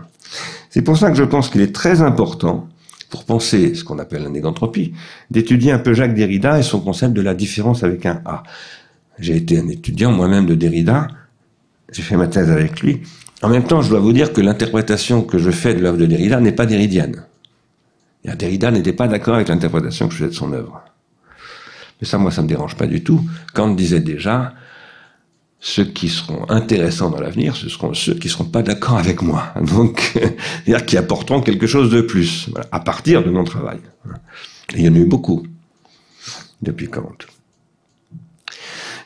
C'est 0.70 0.80
pour 0.80 0.96
ça 0.96 1.10
que 1.10 1.16
je 1.18 1.24
pense 1.24 1.50
qu'il 1.50 1.60
est 1.60 1.74
très 1.74 2.00
important, 2.00 2.70
pour 3.10 3.26
penser 3.26 3.74
ce 3.74 3.84
qu'on 3.84 3.98
appelle 3.98 4.22
la 4.22 4.30
négantropie, 4.30 4.94
d'étudier 5.30 5.72
un 5.72 5.78
peu 5.78 5.92
Jacques 5.92 6.14
Derrida 6.14 6.58
et 6.58 6.62
son 6.62 6.80
concept 6.80 7.12
de 7.12 7.20
la 7.20 7.34
différence 7.34 7.84
avec 7.84 8.06
un 8.06 8.22
A. 8.24 8.44
J'ai 9.18 9.36
été 9.36 9.58
un 9.58 9.68
étudiant 9.68 10.10
moi-même 10.10 10.46
de 10.46 10.54
Derrida, 10.54 11.08
j'ai 11.92 12.00
fait 12.00 12.16
ma 12.16 12.28
thèse 12.28 12.50
avec 12.50 12.80
lui. 12.80 13.02
En 13.42 13.50
même 13.50 13.64
temps, 13.64 13.82
je 13.82 13.90
dois 13.90 14.00
vous 14.00 14.14
dire 14.14 14.32
que 14.32 14.40
l'interprétation 14.40 15.20
que 15.20 15.36
je 15.36 15.50
fais 15.50 15.74
de 15.74 15.80
l'œuvre 15.80 15.98
de 15.98 16.06
Derrida 16.06 16.40
n'est 16.40 16.52
pas 16.52 16.64
derridienne. 16.64 17.26
Derrida 18.24 18.70
n'était 18.70 18.94
pas 18.94 19.06
d'accord 19.06 19.34
avec 19.34 19.48
l'interprétation 19.48 20.08
que 20.08 20.14
je 20.14 20.24
fais 20.24 20.30
de 20.30 20.34
son 20.34 20.50
œuvre. 20.54 20.82
Mais 22.00 22.06
ça, 22.06 22.18
moi, 22.18 22.30
ça 22.30 22.42
me 22.42 22.48
dérange 22.48 22.76
pas 22.76 22.86
du 22.86 23.02
tout. 23.02 23.20
Kant 23.54 23.70
disait 23.70 24.00
déjà, 24.00 24.54
ceux 25.60 25.84
qui 25.84 26.08
seront 26.08 26.48
intéressants 26.48 27.10
dans 27.10 27.20
l'avenir, 27.20 27.54
ce 27.54 27.68
seront 27.68 27.92
ceux 27.92 28.14
qui 28.14 28.28
seront 28.28 28.44
pas 28.44 28.62
d'accord 28.62 28.96
avec 28.96 29.20
moi. 29.22 29.52
Donc, 29.60 30.12
c'est-à-dire 30.14 30.86
qui 30.86 30.96
apporteront 30.96 31.42
quelque 31.42 31.66
chose 31.66 31.90
de 31.90 32.00
plus, 32.00 32.50
à 32.72 32.80
partir 32.80 33.22
de 33.22 33.30
mon 33.30 33.44
travail. 33.44 33.78
il 34.74 34.84
y 34.84 34.88
en 34.88 34.94
a 34.94 34.98
eu 34.98 35.04
beaucoup 35.04 35.46
depuis 36.62 36.88
Kant. 36.88 37.12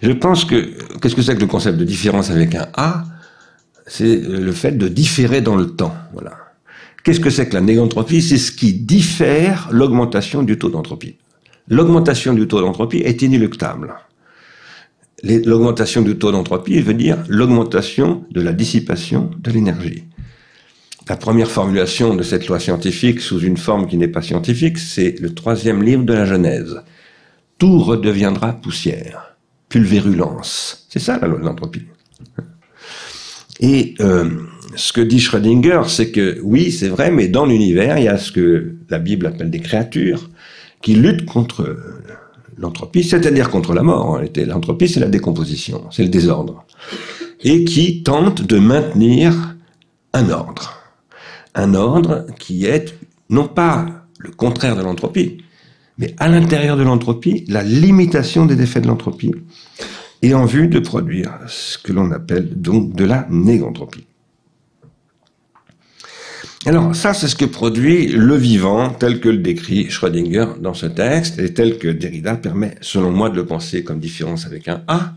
Je 0.03 0.13
pense 0.13 0.45
que, 0.45 0.99
qu'est-ce 0.99 1.15
que 1.15 1.23
c'est 1.23 1.35
que 1.35 1.41
le 1.41 1.47
concept 1.47 1.79
de 1.79 1.85
différence 1.85 2.31
avec 2.31 2.55
un 2.55 2.69
A? 2.75 3.05
C'est 3.87 4.17
le 4.17 4.53
fait 4.53 4.73
de 4.73 4.89
différer 4.89 5.41
dans 5.41 5.57
le 5.57 5.71
temps. 5.71 5.95
Voilà. 6.13 6.33
Qu'est-ce 7.05 7.21
que 7.21 7.31
c'est 7.31 7.49
que 7.49 7.55
la 7.55 7.61
négantropie 7.61 8.23
C'est 8.23 8.39
ce 8.39 8.51
qui 8.51 8.73
diffère 8.73 9.69
l'augmentation 9.71 10.43
du 10.43 10.59
taux 10.59 10.71
d'entropie. 10.71 11.17
L'augmentation 11.69 12.35
du 12.35 12.47
taux 12.47 12.61
d'entropie 12.61 12.99
est 12.99 13.23
inéluctable. 13.23 13.95
L'augmentation 15.23 16.03
du 16.03 16.19
taux 16.19 16.31
d'entropie 16.31 16.81
veut 16.81 16.93
dire 16.93 17.25
l'augmentation 17.29 18.25
de 18.31 18.43
la 18.43 18.53
dissipation 18.53 19.31
de 19.39 19.51
l'énergie. 19.51 20.05
La 21.09 21.17
première 21.17 21.51
formulation 21.51 22.15
de 22.15 22.23
cette 22.23 22.49
loi 22.49 22.61
scientifique 22.61 23.21
sous 23.21 23.41
une 23.41 23.57
forme 23.57 23.87
qui 23.87 23.97
n'est 23.97 24.09
pas 24.09 24.21
scientifique, 24.21 24.79
c'est 24.79 25.19
le 25.21 25.33
troisième 25.33 25.83
livre 25.83 26.05
de 26.05 26.13
la 26.13 26.27
Genèse. 26.27 26.83
Tout 27.57 27.79
redeviendra 27.79 28.53
poussière, 28.53 29.37
pulvérulence. 29.71 30.87
C'est 30.91 30.99
ça 30.99 31.19
la 31.19 31.29
loi 31.29 31.39
de 31.39 31.45
l'entropie. 31.45 31.85
Et 33.61 33.95
euh, 34.01 34.29
ce 34.77 34.93
que 34.93 35.01
dit 35.01 35.21
Schrödinger, 35.21 35.83
c'est 35.89 36.11
que 36.11 36.41
oui, 36.43 36.73
c'est 36.73 36.89
vrai, 36.89 37.11
mais 37.11 37.29
dans 37.29 37.47
l'univers, 37.47 37.99
il 37.99 38.05
y 38.05 38.09
a 38.09 38.19
ce 38.19 38.33
que 38.33 38.75
la 38.91 38.99
Bible 38.99 39.27
appelle 39.27 39.51
des 39.51 39.61
créatures 39.61 40.29
qui 40.85 40.95
luttent 40.95 41.25
contre 41.25 41.79
l'entropie, 42.59 43.03
c'est-à-dire 43.03 43.51
contre 43.51 43.73
la 43.73 43.83
mort. 43.83 44.21
L'entropie, 44.47 44.87
c'est 44.87 45.01
la 45.01 45.09
décomposition, 45.09 45.87
c'est 45.91 46.03
le 46.03 46.11
désordre, 46.11 46.65
et 47.43 47.65
qui 47.65 48.03
tentent 48.03 48.43
de 48.43 48.59
maintenir 48.59 49.57
un 50.13 50.29
ordre, 50.29 50.79
un 51.55 51.75
ordre 51.75 52.27
qui 52.39 52.67
est 52.67 52.95
non 53.31 53.49
pas 53.49 53.87
le 54.19 54.31
contraire 54.31 54.77
de 54.77 54.83
l'entropie, 54.83 55.39
mais 55.97 56.15
à 56.19 56.29
l'intérieur 56.29 56.77
de 56.77 56.83
l'entropie, 56.83 57.47
la 57.49 57.63
limitation 57.63 58.45
des 58.45 58.61
effets 58.61 58.83
de 58.83 58.87
l'entropie, 58.87 59.35
et 60.21 60.35
en 60.35 60.45
vue 60.45 60.69
de 60.69 60.81
produire 60.81 61.39
ce 61.47 61.79
que 61.79 61.93
l'on 61.93 62.11
appelle 62.13 62.61
donc 62.61 62.95
de 62.95 63.07
la 63.07 63.27
négantropie. 63.31 64.07
Alors 66.67 66.97
ça, 66.97 67.13
c'est 67.13 67.29
ce 67.29 67.37
que 67.37 67.45
produit 67.45 68.07
le 68.07 68.37
vivant 68.37 68.89
tel 68.89 69.21
que 69.21 69.29
le 69.29 69.39
décrit 69.39 69.91
Schrödinger 69.91 70.47
dans 70.61 70.73
ce 70.73 70.87
texte 70.87 71.39
et 71.39 71.53
tel 71.53 71.79
que 71.79 71.89
Derrida 71.89 72.37
permet, 72.37 72.77
selon 72.81 73.11
moi, 73.11 73.29
de 73.29 73.37
le 73.37 73.45
penser 73.45 73.85
comme 73.85 73.99
différence 73.99 74.47
avec 74.47 74.67
un 74.69 74.83
A. 74.89 75.13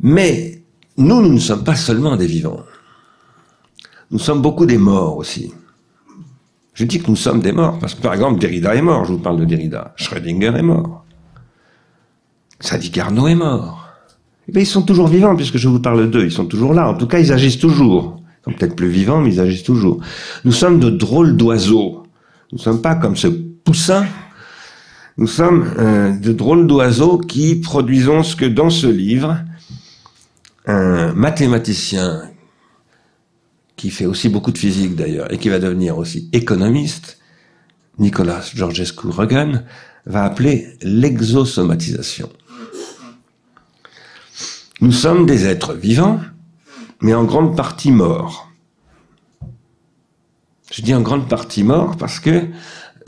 Mais 0.00 0.62
nous, 0.96 1.20
nous 1.20 1.32
ne 1.32 1.38
sommes 1.38 1.62
pas 1.62 1.74
seulement 1.74 2.16
des 2.16 2.26
vivants. 2.26 2.64
Nous 4.10 4.18
sommes 4.18 4.40
beaucoup 4.40 4.64
des 4.64 4.78
morts 4.78 5.18
aussi. 5.18 5.52
Je 6.72 6.84
dis 6.84 6.98
que 6.98 7.10
nous 7.10 7.16
sommes 7.16 7.40
des 7.40 7.52
morts 7.52 7.78
parce 7.78 7.94
que, 7.94 8.00
par 8.00 8.14
exemple, 8.14 8.40
Derrida 8.40 8.74
est 8.74 8.82
mort. 8.82 9.04
Je 9.04 9.12
vous 9.12 9.18
parle 9.18 9.40
de 9.40 9.44
Derrida. 9.44 9.92
Schrödinger 9.96 10.52
est 10.56 10.62
mort. 10.62 11.04
Sadi 12.60 12.90
Carnot 12.90 13.28
est 13.28 13.34
mort. 13.34 13.88
Eh 14.48 14.52
bien, 14.52 14.62
ils 14.62 14.66
sont 14.66 14.82
toujours 14.82 15.08
vivants 15.08 15.36
puisque 15.36 15.58
je 15.58 15.68
vous 15.68 15.80
parle 15.80 16.10
d'eux. 16.10 16.24
Ils 16.24 16.32
sont 16.32 16.46
toujours 16.46 16.72
là. 16.72 16.88
En 16.88 16.94
tout 16.94 17.06
cas, 17.06 17.18
ils 17.18 17.30
agissent 17.30 17.58
toujours 17.58 18.22
peut-être 18.52 18.76
plus 18.76 18.88
vivants, 18.88 19.20
mais 19.20 19.34
ils 19.34 19.40
agissent 19.40 19.62
toujours. 19.62 20.00
Nous 20.44 20.52
sommes 20.52 20.78
de 20.78 20.90
drôles 20.90 21.36
d'oiseaux. 21.36 22.04
Nous 22.52 22.58
ne 22.58 22.62
sommes 22.62 22.82
pas 22.82 22.94
comme 22.94 23.16
ce 23.16 23.26
poussin. 23.26 24.06
Nous 25.16 25.26
sommes 25.26 25.72
euh, 25.78 26.16
de 26.16 26.32
drôles 26.32 26.66
d'oiseaux 26.66 27.18
qui 27.18 27.56
produisons 27.56 28.22
ce 28.22 28.36
que 28.36 28.44
dans 28.44 28.70
ce 28.70 28.86
livre, 28.86 29.38
un 30.66 31.12
mathématicien 31.12 32.30
qui 33.76 33.90
fait 33.90 34.06
aussi 34.06 34.28
beaucoup 34.28 34.52
de 34.52 34.58
physique 34.58 34.96
d'ailleurs, 34.96 35.32
et 35.32 35.38
qui 35.38 35.48
va 35.48 35.58
devenir 35.58 35.98
aussi 35.98 36.28
économiste, 36.32 37.18
Nicolas 37.98 38.42
Georgescu 38.54 39.08
Regan, 39.08 39.64
va 40.06 40.24
appeler 40.24 40.76
l'exosomatisation. 40.82 42.30
Nous 44.80 44.92
sommes 44.92 45.26
des 45.26 45.46
êtres 45.46 45.74
vivants, 45.74 46.20
mais 47.00 47.14
en 47.14 47.24
grande 47.24 47.56
partie 47.56 47.92
mort. 47.92 48.48
Je 50.72 50.82
dis 50.82 50.94
en 50.94 51.00
grande 51.00 51.28
partie 51.28 51.62
mort 51.62 51.96
parce 51.96 52.20
que 52.20 52.42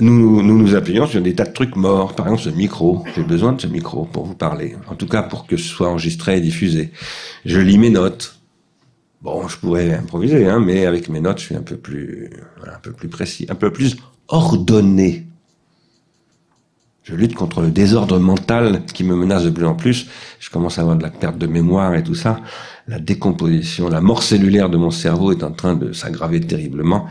nous, 0.00 0.42
nous, 0.42 0.74
appuyons 0.76 1.06
sur 1.06 1.20
des 1.20 1.34
tas 1.34 1.44
de 1.44 1.52
trucs 1.52 1.74
morts. 1.74 2.14
Par 2.14 2.26
exemple, 2.26 2.42
ce 2.42 2.56
micro. 2.56 3.04
J'ai 3.16 3.24
besoin 3.24 3.52
de 3.52 3.60
ce 3.60 3.66
micro 3.66 4.04
pour 4.04 4.24
vous 4.24 4.34
parler. 4.34 4.76
En 4.88 4.94
tout 4.94 5.08
cas, 5.08 5.22
pour 5.22 5.46
que 5.46 5.56
ce 5.56 5.68
soit 5.68 5.88
enregistré 5.88 6.36
et 6.36 6.40
diffusé. 6.40 6.92
Je 7.44 7.58
lis 7.58 7.78
mes 7.78 7.90
notes. 7.90 8.38
Bon, 9.22 9.48
je 9.48 9.56
pourrais 9.56 9.92
improviser, 9.94 10.48
hein, 10.48 10.60
mais 10.60 10.86
avec 10.86 11.08
mes 11.08 11.20
notes, 11.20 11.40
je 11.40 11.46
suis 11.46 11.56
un 11.56 11.62
peu 11.62 11.76
plus, 11.76 12.30
un 12.64 12.78
peu 12.78 12.92
plus 12.92 13.08
précis, 13.08 13.46
un 13.48 13.56
peu 13.56 13.72
plus 13.72 13.96
ordonné. 14.28 15.26
Je 17.02 17.16
lutte 17.16 17.34
contre 17.34 17.62
le 17.62 17.70
désordre 17.70 18.20
mental 18.20 18.84
qui 18.94 19.02
me 19.02 19.16
menace 19.16 19.42
de 19.42 19.50
plus 19.50 19.66
en 19.66 19.74
plus. 19.74 20.06
Je 20.38 20.50
commence 20.50 20.78
à 20.78 20.82
avoir 20.82 20.96
de 20.96 21.02
la 21.02 21.10
perte 21.10 21.38
de 21.38 21.48
mémoire 21.48 21.94
et 21.94 22.04
tout 22.04 22.14
ça 22.14 22.40
la 22.88 22.98
décomposition, 22.98 23.88
la 23.88 24.00
mort 24.00 24.22
cellulaire 24.22 24.70
de 24.70 24.78
mon 24.78 24.90
cerveau 24.90 25.30
est 25.30 25.44
en 25.44 25.52
train 25.52 25.76
de 25.76 25.92
s'aggraver 25.92 26.40
terriblement. 26.40 27.06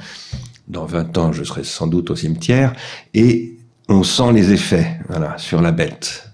Dans 0.67 0.85
20 0.85 1.17
ans, 1.19 1.31
je 1.31 1.43
serai 1.43 1.63
sans 1.63 1.85
doute 1.85 2.09
au 2.09 2.15
cimetière 2.15 2.73
et 3.13 3.55
on 3.87 4.03
sent 4.03 4.33
les 4.33 4.51
effets, 4.51 4.99
voilà, 5.07 5.37
sur 5.37 5.61
la 5.61 5.71
bête. 5.71 6.29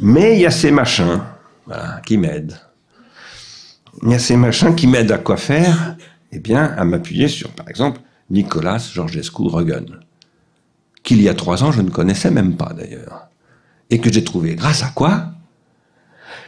Mais 0.00 0.34
il 0.34 0.40
y 0.40 0.46
a 0.46 0.50
ces 0.50 0.72
machins, 0.72 1.20
qui 2.04 2.18
m'aident. 2.18 2.58
Il 4.02 4.10
y 4.10 4.14
a 4.14 4.18
ces 4.18 4.36
machins 4.36 4.74
qui 4.74 4.88
m'aident 4.88 5.12
à 5.12 5.18
quoi 5.18 5.36
faire? 5.36 5.96
Eh 6.32 6.40
bien, 6.40 6.74
à 6.76 6.84
m'appuyer 6.84 7.28
sur, 7.28 7.50
par 7.50 7.68
exemple, 7.68 8.00
Nicolas 8.28 8.78
Georgescu 8.92 9.42
Regan, 9.42 9.86
qu'il 11.02 11.22
y 11.22 11.28
a 11.28 11.34
trois 11.34 11.62
ans, 11.62 11.70
je 11.70 11.82
ne 11.82 11.90
connaissais 11.90 12.30
même 12.30 12.56
pas 12.56 12.72
d'ailleurs. 12.76 13.28
Et 13.90 14.00
que 14.00 14.12
j'ai 14.12 14.24
trouvé 14.24 14.56
grâce 14.56 14.82
à 14.82 14.88
quoi? 14.88 15.31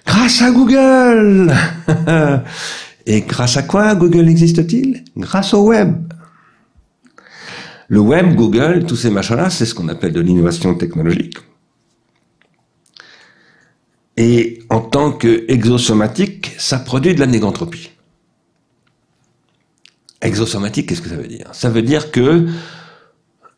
Grâce 0.07 0.43
à 0.43 0.51
Google 0.51 1.53
Et 3.07 3.21
grâce 3.23 3.57
à 3.57 3.63
quoi 3.63 3.95
Google 3.95 4.29
existe-t-il? 4.29 5.05
Grâce 5.17 5.53
au 5.53 5.67
web. 5.67 6.13
Le 7.89 8.01
web, 8.01 8.35
Google, 8.35 8.87
tous 8.87 8.97
ces 8.97 9.11
machins-là, 9.11 9.51
c'est 9.51 9.67
ce 9.67 9.75
qu'on 9.75 9.89
appelle 9.89 10.13
de 10.13 10.21
l'innovation 10.21 10.75
technologique. 10.75 11.37
Et 14.17 14.63
en 14.71 14.81
tant 14.81 15.13
qu'exosomatique, 15.13 16.55
ça 16.57 16.79
produit 16.79 17.15
de 17.15 17.21
la 17.21 17.27
négantropie. 17.27 17.91
Exosomatique, 20.23 20.89
qu'est-ce 20.89 21.03
que 21.03 21.11
ça 21.11 21.17
veut 21.17 21.27
dire? 21.27 21.49
Ça 21.53 21.69
veut 21.69 21.83
dire 21.83 22.11
que 22.11 22.47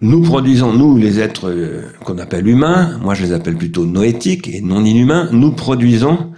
nous 0.01 0.21
produisons, 0.23 0.75
nous, 0.75 0.99
les 0.99 1.21
êtres 1.21 1.49
euh, 1.49 1.83
qu'on 2.05 2.19
appelle 2.19 2.47
humains, 2.47 2.99
moi 2.99 3.15
je 3.15 3.25
les 3.25 3.33
appelle 3.33 3.57
plutôt 3.57 3.87
noétiques 3.87 4.47
et 4.49 4.61
non 4.61 4.85
inhumains, 4.85 5.31
nous 5.33 5.53
produisons 5.53 6.33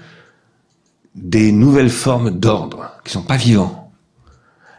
des 1.16 1.50
nouvelles 1.50 1.90
formes 1.90 2.30
d'ordre 2.30 2.92
qui 3.04 3.12
sont 3.12 3.22
pas 3.22 3.36
vivants. 3.36 3.92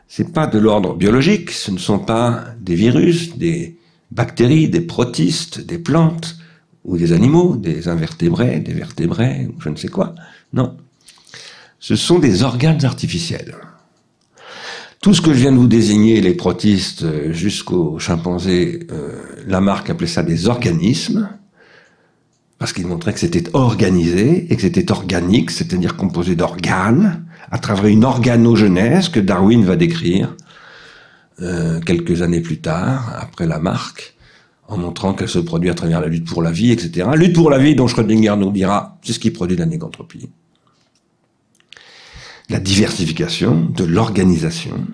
C'est 0.08 0.34
pas 0.34 0.48
de 0.48 0.58
l'ordre 0.58 0.96
biologique, 0.96 1.52
ce 1.52 1.72
ne 1.72 1.78
sont 1.78 2.00
pas 2.00 2.46
des 2.60 2.76
virus, 2.76 3.38
des 3.38 3.78
bactéries, 4.12 4.70
des 4.70 4.82
protistes, 4.82 5.60
des 5.60 5.78
plantes 5.78 6.38
ou 6.86 6.98
des 6.98 7.12
animaux, 7.12 7.58
des 7.58 7.90
invertébrés, 7.90 8.60
des 8.60 8.74
vertébrés, 8.74 9.48
ou 9.48 9.62
je 9.62 9.70
ne 9.70 9.76
sais 9.76 9.90
quoi. 9.90 10.16
Non. 10.54 10.78
Ce 11.80 11.96
sont 11.96 12.18
des 12.18 12.44
organes 12.44 12.84
artificiels. 12.86 13.56
Tout 15.02 15.14
ce 15.14 15.22
que 15.22 15.34
je 15.34 15.40
viens 15.40 15.54
de 15.54 15.58
vous 15.58 15.68
désigner, 15.68 16.20
les 16.20 16.34
protistes 16.34 17.04
euh, 17.04 17.32
jusqu'aux 17.32 18.00
chimpanzés, 18.00 18.86
euh, 18.92 19.14
Lamarck 19.48 19.90
appelait 19.90 20.08
ça 20.08 20.24
des 20.24 20.50
organismes, 20.50 21.30
parce 22.58 22.74
qu'il 22.74 22.86
montrait 22.86 23.14
que 23.14 23.20
c'était 23.22 23.50
organisé 23.54 24.52
et 24.52 24.56
que 24.58 24.62
c'était 24.62 24.92
organique, 24.92 25.52
c'est-à-dire 25.52 25.96
composé 25.96 26.36
d'organes, 26.36 27.24
à 27.50 27.60
travers 27.60 27.86
une 27.86 28.04
organogenèse 28.04 29.08
que 29.08 29.22
Darwin 29.22 29.64
va 29.64 29.78
décrire 29.78 30.36
euh, 31.42 31.80
quelques 31.80 32.22
années 32.22 32.42
plus 32.42 32.60
tard, 32.60 33.16
après 33.22 33.48
Lamarck, 33.48 34.16
en 34.68 34.78
montrant 34.78 35.14
qu'elle 35.14 35.30
se 35.30 35.40
produit 35.40 35.70
à 35.70 35.76
travers 35.76 36.02
la 36.02 36.08
lutte 36.08 36.28
pour 36.28 36.44
la 36.44 36.52
vie, 36.52 36.72
etc. 36.72 37.08
Lutte 37.16 37.36
pour 37.36 37.50
la 37.50 37.58
vie 37.58 37.74
dont 37.74 37.88
Schrödinger 37.88 38.36
nous 38.38 38.52
dira, 38.52 39.00
c'est 39.02 39.14
ce 39.14 39.20
qui 39.20 39.32
produit 39.32 39.56
la 39.56 39.66
négantropie 39.66 40.30
la 42.50 42.60
diversification, 42.60 43.68
de 43.76 43.84
l'organisation. 43.84 44.86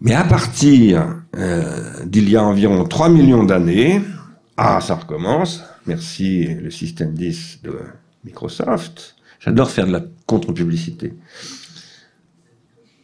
Mais 0.00 0.14
à 0.14 0.24
partir 0.24 1.16
euh, 1.36 2.04
d'il 2.06 2.30
y 2.30 2.36
a 2.36 2.42
environ 2.42 2.84
3 2.84 3.08
millions 3.08 3.44
d'années, 3.44 4.00
ah, 4.56 4.80
ça 4.80 4.94
recommence, 4.94 5.62
merci 5.86 6.46
le 6.46 6.70
système 6.70 7.14
10 7.14 7.60
de 7.64 7.78
Microsoft, 8.24 9.16
j'adore 9.40 9.70
faire 9.70 9.86
de 9.86 9.92
la 9.92 10.02
contre-publicité. 10.26 11.14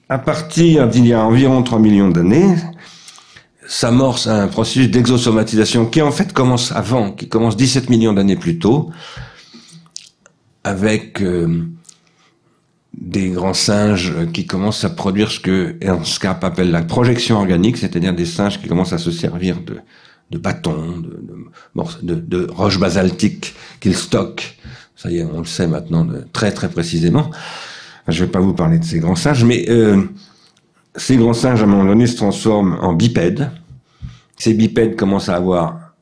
À 0.09 0.19
partir 0.19 0.89
d'il 0.89 1.07
y 1.07 1.13
a 1.13 1.25
environ 1.25 1.63
3 1.63 1.79
millions 1.81 2.09
d'années, 2.09 2.55
s'amorce 3.67 4.29
un 4.29 4.47
processus 4.47 4.91
d'exosomatisation 4.91 5.87
qui 5.87 6.01
en 6.01 6.13
fait 6.13 6.33
commence 6.33 6.71
avant, 6.73 7.11
qui 7.11 7.29
commence 7.29 7.57
17 7.57 7.91
millions 7.91 8.13
d'années 8.13 8.37
plus 8.37 8.59
tôt, 8.59 8.91
avec 10.63 11.21
euh, 11.21 11.67
des 12.97 13.31
grands 13.31 13.55
singes 13.55 14.15
qui 14.33 14.47
commencent 14.47 14.85
à 14.85 14.91
produire 14.91 15.31
ce 15.31 15.41
que 15.41 15.77
Ernst 15.81 16.19
Kapp 16.19 16.43
appelle 16.45 16.71
la 16.71 16.83
projection 16.83 17.37
organique, 17.37 17.77
c'est-à-dire 17.77 18.15
des 18.15 18.25
singes 18.25 18.61
qui 18.61 18.69
commencent 18.69 18.93
à 18.93 18.99
se 18.99 19.11
servir 19.11 19.59
de, 20.31 20.39
bâtons, 20.39 20.99
de, 20.99 21.85
de, 22.03 22.15
de, 22.15 22.51
roches 22.51 22.79
basaltiques 22.79 23.55
qu'ils 23.81 23.97
stockent. 23.97 24.57
Ça 24.97 25.11
y 25.11 25.19
est, 25.19 25.25
on 25.25 25.41
le 25.41 25.45
sait 25.45 25.67
maintenant 25.67 26.07
très 26.33 26.53
très 26.53 26.71
précisément. 26.71 27.31
je 28.09 28.21
ne 28.21 28.27
vais 28.27 28.33
pas 28.33 28.41
vous 28.41 28.55
parler 28.55 28.79
de 28.79 28.85
ces 28.85 28.99
grands 28.99 29.17
singes, 29.17 29.45
mais 29.45 29.67
euh, 29.69 30.03
ces 30.95 31.17
grands 31.17 31.35
singes, 31.35 31.61
à 31.61 31.65
un 31.65 31.69
moment 31.69 31.85
donné, 31.85 32.07
se 32.07 32.17
transforment 32.17 32.79
en 32.81 32.95
bipèdes. 32.95 33.51
Ces 34.39 34.55
bipèdes 34.55 34.97
commencent 34.97 35.29
à 35.29 35.37
avoir 35.37 35.93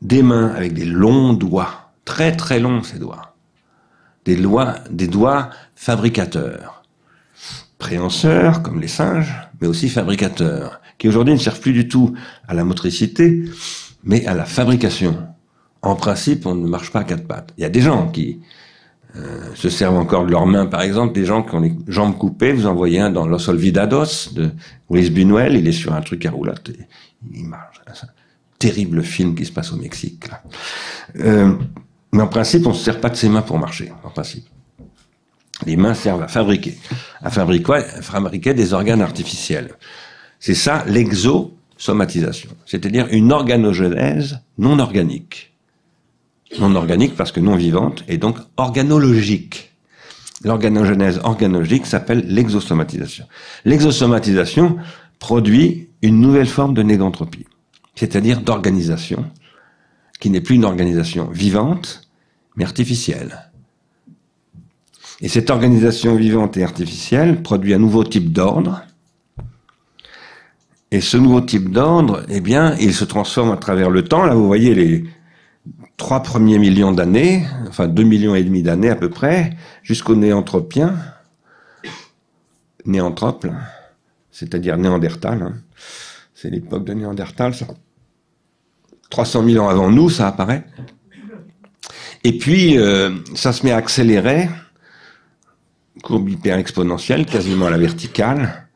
des 0.00 0.22
mains 0.22 0.52
avec 0.54 0.74
des 0.74 0.84
longs 0.84 1.32
doigts, 1.32 1.90
très 2.04 2.36
très 2.36 2.60
longs 2.60 2.82
ces 2.82 2.98
doigts 2.98 3.33
des, 4.24 4.36
lois, 4.36 4.76
des 4.90 5.08
doigts 5.08 5.50
fabricateurs. 5.74 6.82
Préhenseurs, 7.78 8.62
comme 8.62 8.80
les 8.80 8.88
singes, 8.88 9.34
mais 9.60 9.66
aussi 9.66 9.88
fabricateurs, 9.88 10.80
qui 10.98 11.08
aujourd'hui 11.08 11.34
ne 11.34 11.38
servent 11.38 11.60
plus 11.60 11.72
du 11.72 11.88
tout 11.88 12.14
à 12.48 12.54
la 12.54 12.64
motricité, 12.64 13.44
mais 14.04 14.24
à 14.26 14.34
la 14.34 14.44
fabrication. 14.44 15.26
En 15.82 15.96
principe, 15.96 16.46
on 16.46 16.54
ne 16.54 16.66
marche 16.66 16.90
pas 16.90 17.00
à 17.00 17.04
quatre 17.04 17.26
pattes. 17.26 17.52
Il 17.58 17.62
y 17.62 17.64
a 17.64 17.68
des 17.68 17.82
gens 17.82 18.08
qui 18.08 18.40
euh, 19.16 19.54
se 19.54 19.68
servent 19.68 19.96
encore 19.96 20.24
de 20.24 20.30
leurs 20.30 20.46
mains, 20.46 20.66
par 20.66 20.80
exemple, 20.80 21.14
des 21.14 21.24
gens 21.24 21.42
qui 21.42 21.54
ont 21.54 21.60
les 21.60 21.74
jambes 21.88 22.16
coupées. 22.16 22.52
Vous 22.52 22.66
en 22.66 22.74
voyez 22.74 23.00
un 23.00 23.10
dans 23.10 23.26
Los 23.26 23.48
Olvidados 23.50 24.32
de 24.34 24.50
Luis 24.90 25.10
Buñuel, 25.10 25.56
il 25.56 25.68
est 25.68 25.72
sur 25.72 25.92
un 25.92 26.00
truc 26.00 26.24
à 26.26 26.30
roulotte 26.30 26.70
il 27.32 27.46
marche. 27.46 27.80
Terrible 28.58 29.02
film 29.02 29.34
qui 29.34 29.44
se 29.44 29.52
passe 29.52 29.72
au 29.72 29.76
Mexique. 29.76 30.24
Euh, 31.20 31.54
mais 32.14 32.22
en 32.22 32.28
principe, 32.28 32.64
on 32.64 32.70
ne 32.70 32.74
se 32.76 32.84
sert 32.84 33.00
pas 33.00 33.10
de 33.10 33.16
ses 33.16 33.28
mains 33.28 33.42
pour 33.42 33.58
marcher, 33.58 33.92
en 34.04 34.08
principe. 34.08 34.46
Les 35.66 35.76
mains 35.76 35.94
servent 35.94 36.22
à 36.22 36.28
fabriquer, 36.28 36.78
à 37.20 37.28
fabriquer, 37.28 37.74
à 37.74 38.02
fabriquer 38.02 38.54
des 38.54 38.72
organes 38.72 39.02
artificiels. 39.02 39.74
C'est 40.38 40.54
ça 40.54 40.84
l'exosomatisation, 40.86 42.50
c'est-à-dire 42.66 43.08
une 43.10 43.32
organogenèse 43.32 44.38
non 44.58 44.78
organique. 44.78 45.56
Non 46.60 46.76
organique 46.76 47.16
parce 47.16 47.32
que 47.32 47.40
non 47.40 47.56
vivante 47.56 48.04
et 48.06 48.16
donc 48.16 48.38
organologique. 48.56 49.72
L'organogenèse 50.44 51.20
organologique 51.24 51.84
s'appelle 51.84 52.24
l'exosomatisation. 52.28 53.26
L'exosomatisation 53.64 54.76
produit 55.18 55.88
une 56.00 56.20
nouvelle 56.20 56.46
forme 56.46 56.74
de 56.74 56.82
négantropie, 56.84 57.46
c'est-à-dire 57.96 58.40
d'organisation, 58.40 59.24
qui 60.20 60.30
n'est 60.30 60.40
plus 60.40 60.54
une 60.54 60.64
organisation 60.64 61.28
vivante, 61.32 62.03
mais 62.56 62.64
artificielle. 62.64 63.50
Et 65.20 65.28
cette 65.28 65.50
organisation 65.50 66.16
vivante 66.16 66.56
et 66.56 66.64
artificielle 66.64 67.42
produit 67.42 67.74
un 67.74 67.78
nouveau 67.78 68.04
type 68.04 68.32
d'ordre. 68.32 68.82
Et 70.90 71.00
ce 71.00 71.16
nouveau 71.16 71.40
type 71.40 71.70
d'ordre, 71.70 72.24
eh 72.28 72.40
bien, 72.40 72.76
il 72.76 72.94
se 72.94 73.04
transforme 73.04 73.50
à 73.50 73.56
travers 73.56 73.90
le 73.90 74.04
temps. 74.04 74.24
Là, 74.24 74.34
vous 74.34 74.46
voyez 74.46 74.74
les 74.74 75.04
trois 75.96 76.22
premiers 76.22 76.58
millions 76.58 76.92
d'années, 76.92 77.46
enfin 77.68 77.88
deux 77.88 78.02
millions 78.02 78.34
et 78.34 78.44
demi 78.44 78.62
d'années 78.62 78.90
à 78.90 78.96
peu 78.96 79.08
près, 79.08 79.56
jusqu'au 79.82 80.14
néanthropien, 80.14 80.96
néanthrope, 82.84 83.46
c'est-à-dire 84.30 84.76
néandertal. 84.76 85.42
Hein. 85.42 85.54
C'est 86.34 86.50
l'époque 86.50 86.84
de 86.84 86.92
néandertal, 86.92 87.54
ça. 87.54 87.66
300 89.10 89.44
000 89.44 89.64
ans 89.64 89.68
avant 89.68 89.90
nous, 89.90 90.10
ça 90.10 90.26
apparaît. 90.26 90.66
Et 92.24 92.38
puis, 92.38 92.78
euh, 92.78 93.10
ça 93.34 93.52
se 93.52 93.64
met 93.64 93.72
à 93.72 93.76
accélérer, 93.76 94.48
courbe 96.02 96.30
hyper 96.30 96.56
exponentielle, 96.56 97.26
quasiment 97.26 97.66
à 97.66 97.70
la 97.70 97.78
verticale. 97.78 98.66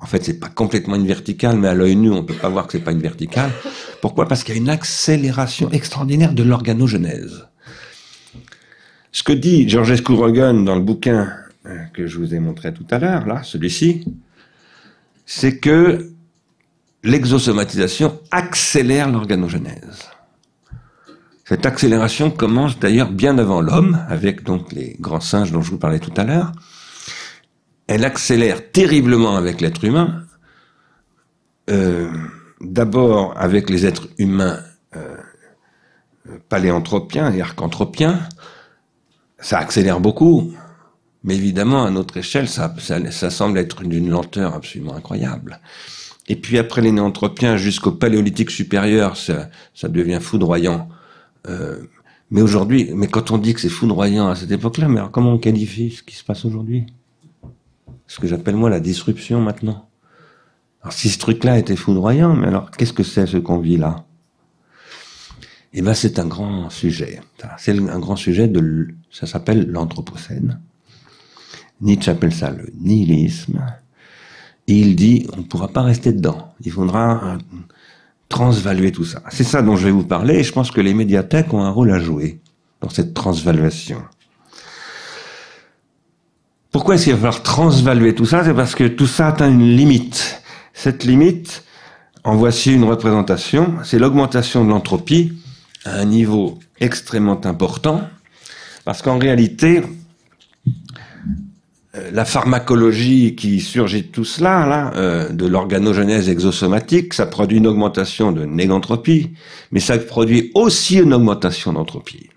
En 0.00 0.06
fait, 0.06 0.24
c'est 0.24 0.38
pas 0.38 0.48
complètement 0.48 0.94
une 0.94 1.06
verticale, 1.06 1.58
mais 1.58 1.68
à 1.68 1.74
l'œil 1.74 1.96
nu, 1.96 2.10
on 2.10 2.24
peut 2.24 2.34
pas 2.34 2.48
voir 2.48 2.66
que 2.66 2.72
c'est 2.72 2.84
pas 2.84 2.92
une 2.92 3.02
verticale. 3.02 3.50
Pourquoi? 4.00 4.26
Parce 4.26 4.44
qu'il 4.44 4.54
y 4.54 4.58
a 4.58 4.60
une 4.60 4.70
accélération 4.70 5.70
extraordinaire 5.70 6.32
de 6.32 6.44
l'organogenèse. 6.44 7.46
Ce 9.10 9.22
que 9.22 9.32
dit 9.32 9.68
Georges 9.68 10.02
Rogan 10.04 10.64
dans 10.64 10.74
le 10.74 10.80
bouquin 10.80 11.32
euh, 11.66 11.84
que 11.92 12.06
je 12.06 12.18
vous 12.18 12.34
ai 12.34 12.38
montré 12.38 12.72
tout 12.72 12.86
à 12.90 12.98
l'heure, 12.98 13.26
là, 13.26 13.42
celui-ci, 13.42 14.04
c'est 15.26 15.58
que 15.58 16.10
l'exosomatisation 17.04 18.20
accélère 18.30 19.10
l'organogenèse. 19.10 20.11
Cette 21.52 21.66
accélération 21.66 22.30
commence 22.30 22.78
d'ailleurs 22.78 23.10
bien 23.10 23.36
avant 23.36 23.60
l'homme, 23.60 24.02
avec 24.08 24.42
donc 24.42 24.72
les 24.72 24.96
grands 24.98 25.20
singes 25.20 25.52
dont 25.52 25.60
je 25.60 25.70
vous 25.70 25.76
parlais 25.76 25.98
tout 25.98 26.14
à 26.16 26.24
l'heure. 26.24 26.50
Elle 27.86 28.06
accélère 28.06 28.70
terriblement 28.72 29.36
avec 29.36 29.60
l'être 29.60 29.84
humain, 29.84 30.24
euh, 31.68 32.10
d'abord 32.62 33.34
avec 33.36 33.68
les 33.68 33.84
êtres 33.84 34.08
humains 34.16 34.60
euh, 34.96 35.18
paléanthropiens 36.48 37.30
et 37.30 37.42
archanthropiens. 37.42 38.20
Ça 39.38 39.58
accélère 39.58 40.00
beaucoup, 40.00 40.54
mais 41.22 41.36
évidemment, 41.36 41.84
à 41.84 41.90
notre 41.90 42.16
échelle, 42.16 42.48
ça, 42.48 42.72
semble 43.28 43.58
être 43.58 43.82
d'une 43.82 44.08
lenteur 44.08 44.54
absolument 44.54 44.94
incroyable. 44.94 45.60
Et 46.28 46.36
puis 46.36 46.56
après 46.56 46.80
les 46.80 46.92
néanthropiens 46.92 47.58
jusqu'au 47.58 47.92
paléolithique 47.92 48.50
supérieur, 48.50 49.18
ça 49.18 49.88
devient 49.90 50.18
foudroyant 50.18 50.88
euh, 51.48 51.82
mais 52.30 52.40
aujourd'hui, 52.42 52.90
mais 52.94 53.08
quand 53.08 53.30
on 53.30 53.38
dit 53.38 53.54
que 53.54 53.60
c'est 53.60 53.68
foudroyant 53.68 54.28
à 54.28 54.34
cette 54.34 54.50
époque-là, 54.50 54.88
mais 54.88 54.98
alors 54.98 55.10
comment 55.10 55.32
on 55.32 55.38
qualifie 55.38 55.90
ce 55.90 56.02
qui 56.02 56.14
se 56.14 56.24
passe 56.24 56.44
aujourd'hui? 56.44 56.86
Ce 58.06 58.20
que 58.20 58.26
j'appelle 58.26 58.56
moi 58.56 58.70
la 58.70 58.80
disruption 58.80 59.40
maintenant. 59.40 59.88
Alors 60.82 60.92
si 60.92 61.08
ce 61.08 61.18
truc-là 61.18 61.58
était 61.58 61.76
foudroyant, 61.76 62.34
mais 62.34 62.48
alors 62.48 62.70
qu'est-ce 62.70 62.92
que 62.92 63.02
c'est 63.02 63.26
ce 63.26 63.36
qu'on 63.36 63.58
vit 63.58 63.76
là? 63.76 64.04
Eh 65.74 65.82
ben 65.82 65.94
c'est 65.94 66.18
un 66.18 66.26
grand 66.26 66.70
sujet. 66.70 67.20
C'est 67.58 67.78
un 67.78 67.98
grand 67.98 68.16
sujet 68.16 68.48
de, 68.48 68.88
ça 69.10 69.26
s'appelle 69.26 69.70
l'anthropocène. 69.70 70.60
Nietzsche 71.80 72.10
appelle 72.10 72.32
ça 72.32 72.50
le 72.50 72.70
nihilisme. 72.78 73.64
Il 74.66 74.94
dit, 74.96 75.26
on 75.34 75.38
ne 75.38 75.42
pourra 75.42 75.68
pas 75.68 75.82
rester 75.82 76.12
dedans. 76.12 76.54
Il 76.64 76.70
faudra 76.70 77.36
transvaluer 78.32 78.90
tout 78.92 79.04
ça. 79.04 79.22
C'est 79.30 79.44
ça 79.44 79.60
dont 79.60 79.76
je 79.76 79.84
vais 79.84 79.92
vous 79.92 80.04
parler 80.04 80.36
et 80.36 80.42
je 80.42 80.52
pense 80.52 80.70
que 80.70 80.80
les 80.80 80.94
médiathèques 80.94 81.52
ont 81.52 81.62
un 81.62 81.70
rôle 81.70 81.92
à 81.92 81.98
jouer 81.98 82.40
dans 82.80 82.88
cette 82.88 83.12
transvaluation. 83.12 84.02
Pourquoi 86.72 86.94
est-ce 86.94 87.04
qu'il 87.04 87.12
va 87.12 87.18
falloir 87.18 87.42
transvaluer 87.42 88.14
tout 88.14 88.24
ça? 88.24 88.42
C'est 88.42 88.54
parce 88.54 88.74
que 88.74 88.88
tout 88.88 89.06
ça 89.06 89.28
atteint 89.28 89.50
une 89.50 89.76
limite. 89.76 90.42
Cette 90.72 91.04
limite, 91.04 91.64
en 92.24 92.34
voici 92.34 92.72
une 92.72 92.84
représentation, 92.84 93.74
c'est 93.84 93.98
l'augmentation 93.98 94.64
de 94.64 94.70
l'entropie 94.70 95.34
à 95.84 95.96
un 95.96 96.06
niveau 96.06 96.58
extrêmement 96.80 97.44
important, 97.44 98.00
parce 98.86 99.02
qu'en 99.02 99.18
réalité, 99.18 99.82
la 102.12 102.24
pharmacologie 102.24 103.34
qui 103.34 103.60
surgit 103.60 104.02
de 104.02 104.06
tout 104.08 104.24
cela, 104.24 104.66
là, 104.66 104.92
euh, 104.96 105.28
de 105.28 105.46
l'organogenèse 105.46 106.28
exosomatique, 106.28 107.12
ça 107.12 107.26
produit 107.26 107.58
une 107.58 107.66
augmentation 107.66 108.32
de 108.32 108.44
négantropie, 108.44 109.30
mais 109.72 109.80
ça 109.80 109.98
produit 109.98 110.50
aussi 110.54 110.98
une 110.98 111.12
augmentation 111.12 111.72
d'entropie. 111.74 112.30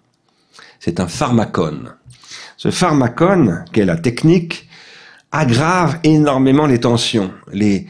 C'est 0.79 0.99
un 0.99 1.07
pharmacone. 1.07 1.93
Ce 2.57 2.69
pharmacone, 2.69 3.63
qui 3.71 3.79
est 3.79 3.85
la 3.85 3.97
technique, 3.97 4.67
aggrave 5.31 5.99
énormément 6.03 6.65
les 6.65 6.79
tensions. 6.79 7.31
Les, 7.53 7.87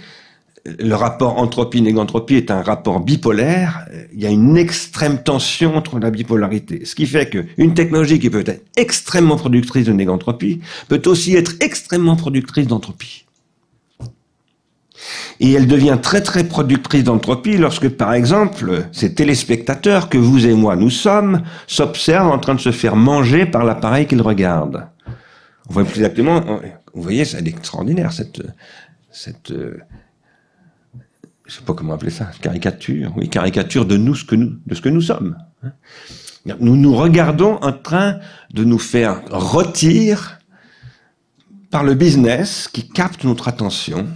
le 0.66 0.96
rapport 0.96 1.38
entropie-négantropie 1.38 2.36
est 2.36 2.50
un 2.50 2.64
rapport 2.64 3.00
bipolaire. 3.00 3.88
Il 4.14 4.22
y 4.22 4.26
a 4.26 4.32
une 4.32 4.58
extrême 4.58 5.22
tension 5.22 5.76
entre 5.76 6.00
la 6.00 6.10
bipolarité. 6.10 6.86
Ce 6.86 6.96
qui 6.96 7.06
fait 7.06 7.30
qu'une 7.30 7.74
technologie 7.76 8.20
qui 8.20 8.32
peut 8.32 8.44
être 8.46 8.64
extrêmement 8.76 9.36
productrice 9.36 9.86
de 9.86 9.94
négantropie 9.94 10.62
peut 10.88 11.02
aussi 11.06 11.36
être 11.36 11.54
extrêmement 11.60 12.16
productrice 12.16 12.66
d'entropie. 12.66 13.26
Et 15.40 15.52
elle 15.54 15.68
devient 15.68 16.00
très 16.02 16.22
très 16.22 16.46
productrice 16.46 17.04
d'entropie 17.04 17.58
lorsque, 17.58 17.90
par 17.90 18.14
exemple, 18.14 18.86
ces 18.92 19.14
téléspectateurs 19.14 20.10
que 20.10 20.18
vous 20.18 20.48
et 20.48 20.54
moi 20.54 20.76
nous 20.76 20.90
sommes 20.90 21.44
s'observent 21.68 22.32
en 22.32 22.40
train 22.40 22.56
de 22.56 22.60
se 22.60 22.72
faire 22.72 22.96
manger 22.96 23.46
par 23.46 23.66
l'appareil 23.66 24.08
qu'ils 24.08 24.22
regardent. 24.22 24.88
On 25.70 25.74
voit 25.74 25.84
plus 25.84 25.98
exactement, 25.98 26.42
vous 26.94 27.02
voyez, 27.02 27.26
c'est 27.26 27.46
extraordinaire 27.46 28.14
cette, 28.14 28.42
cette 29.12 29.52
je 31.46 31.54
sais 31.54 31.62
pas 31.62 31.74
comment 31.74 31.94
appeler 31.94 32.12
ça, 32.12 32.32
caricature, 32.42 33.14
oui, 33.16 33.30
caricature 33.30 33.86
de 33.86 33.98
nous, 33.98 34.16
ce 34.16 34.26
que 34.26 34.36
nous, 34.36 34.58
de 34.66 34.76
ce 34.76 34.82
que 34.82 34.90
nous 34.90 35.02
sommes. 35.02 35.38
Hein. 35.64 35.72
Nous 36.60 36.76
nous 36.76 36.96
regardons 36.96 37.56
en 37.62 37.74
train 37.74 38.20
de 38.54 38.64
nous 38.64 38.78
faire 38.78 39.22
rôtir 39.32 40.40
par 41.72 41.84
le 41.84 41.96
business 41.96 42.68
qui 42.72 42.88
capte 42.88 43.24
notre 43.24 43.48
attention 43.48 44.08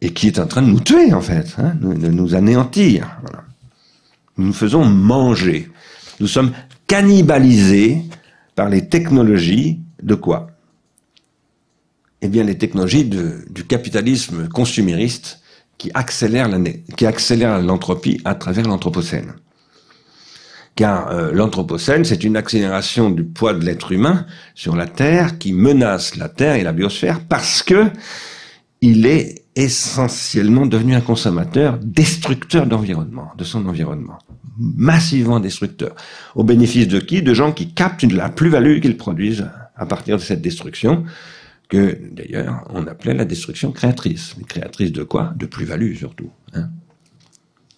et 0.00 0.12
qui 0.12 0.26
est 0.26 0.38
en 0.38 0.46
train 0.46 0.62
de 0.62 0.66
nous 0.68 0.80
tuer 0.80 1.12
en 1.12 1.20
fait, 1.20 1.54
hein, 1.58 1.74
de 1.80 2.08
nous 2.08 2.34
anéantir. 2.34 3.20
Nous 4.36 4.46
nous 4.46 4.52
faisons 4.52 4.84
manger. 4.84 5.70
Nous 6.18 6.26
sommes 6.26 6.52
cannibalisés 6.88 8.02
par 8.56 8.68
les 8.68 8.88
technologies 8.88 9.80
de 10.02 10.14
quoi? 10.14 10.48
Eh 12.22 12.28
bien, 12.28 12.42
les 12.42 12.58
technologies 12.58 13.04
du 13.04 13.64
capitalisme 13.64 14.48
consumériste 14.48 15.43
qui 15.78 15.90
accélère 15.94 16.48
l'entropie 17.62 18.20
à 18.24 18.34
travers 18.34 18.66
l'anthropocène. 18.66 19.34
Car 20.76 21.10
euh, 21.10 21.30
l'anthropocène, 21.32 22.04
c'est 22.04 22.24
une 22.24 22.36
accélération 22.36 23.10
du 23.10 23.24
poids 23.24 23.54
de 23.54 23.64
l'être 23.64 23.92
humain 23.92 24.26
sur 24.54 24.74
la 24.74 24.86
Terre 24.86 25.38
qui 25.38 25.52
menace 25.52 26.16
la 26.16 26.28
Terre 26.28 26.56
et 26.56 26.64
la 26.64 26.72
biosphère 26.72 27.20
parce 27.28 27.62
que 27.62 27.90
il 28.80 29.06
est 29.06 29.44
essentiellement 29.56 30.66
devenu 30.66 30.94
un 30.94 31.00
consommateur 31.00 31.78
destructeur 31.80 32.66
d'environnement, 32.66 33.30
de 33.38 33.44
son 33.44 33.66
environnement, 33.66 34.18
massivement 34.58 35.38
destructeur. 35.38 35.94
Au 36.34 36.42
bénéfice 36.42 36.88
de 36.88 36.98
qui? 36.98 37.22
De 37.22 37.34
gens 37.34 37.52
qui 37.52 37.72
captent 37.72 38.02
la 38.02 38.28
plus-value 38.28 38.80
qu'ils 38.80 38.96
produisent 38.96 39.48
à 39.76 39.86
partir 39.86 40.16
de 40.16 40.22
cette 40.22 40.42
destruction 40.42 41.04
que 41.74 41.98
d'ailleurs 42.12 42.64
on 42.70 42.86
appelait 42.86 43.14
la 43.14 43.24
destruction 43.24 43.72
créatrice. 43.72 44.34
créatrice 44.48 44.92
de 44.92 45.02
quoi? 45.02 45.32
De 45.36 45.46
plus-value 45.46 45.94
surtout. 45.94 46.30
Hein 46.54 46.68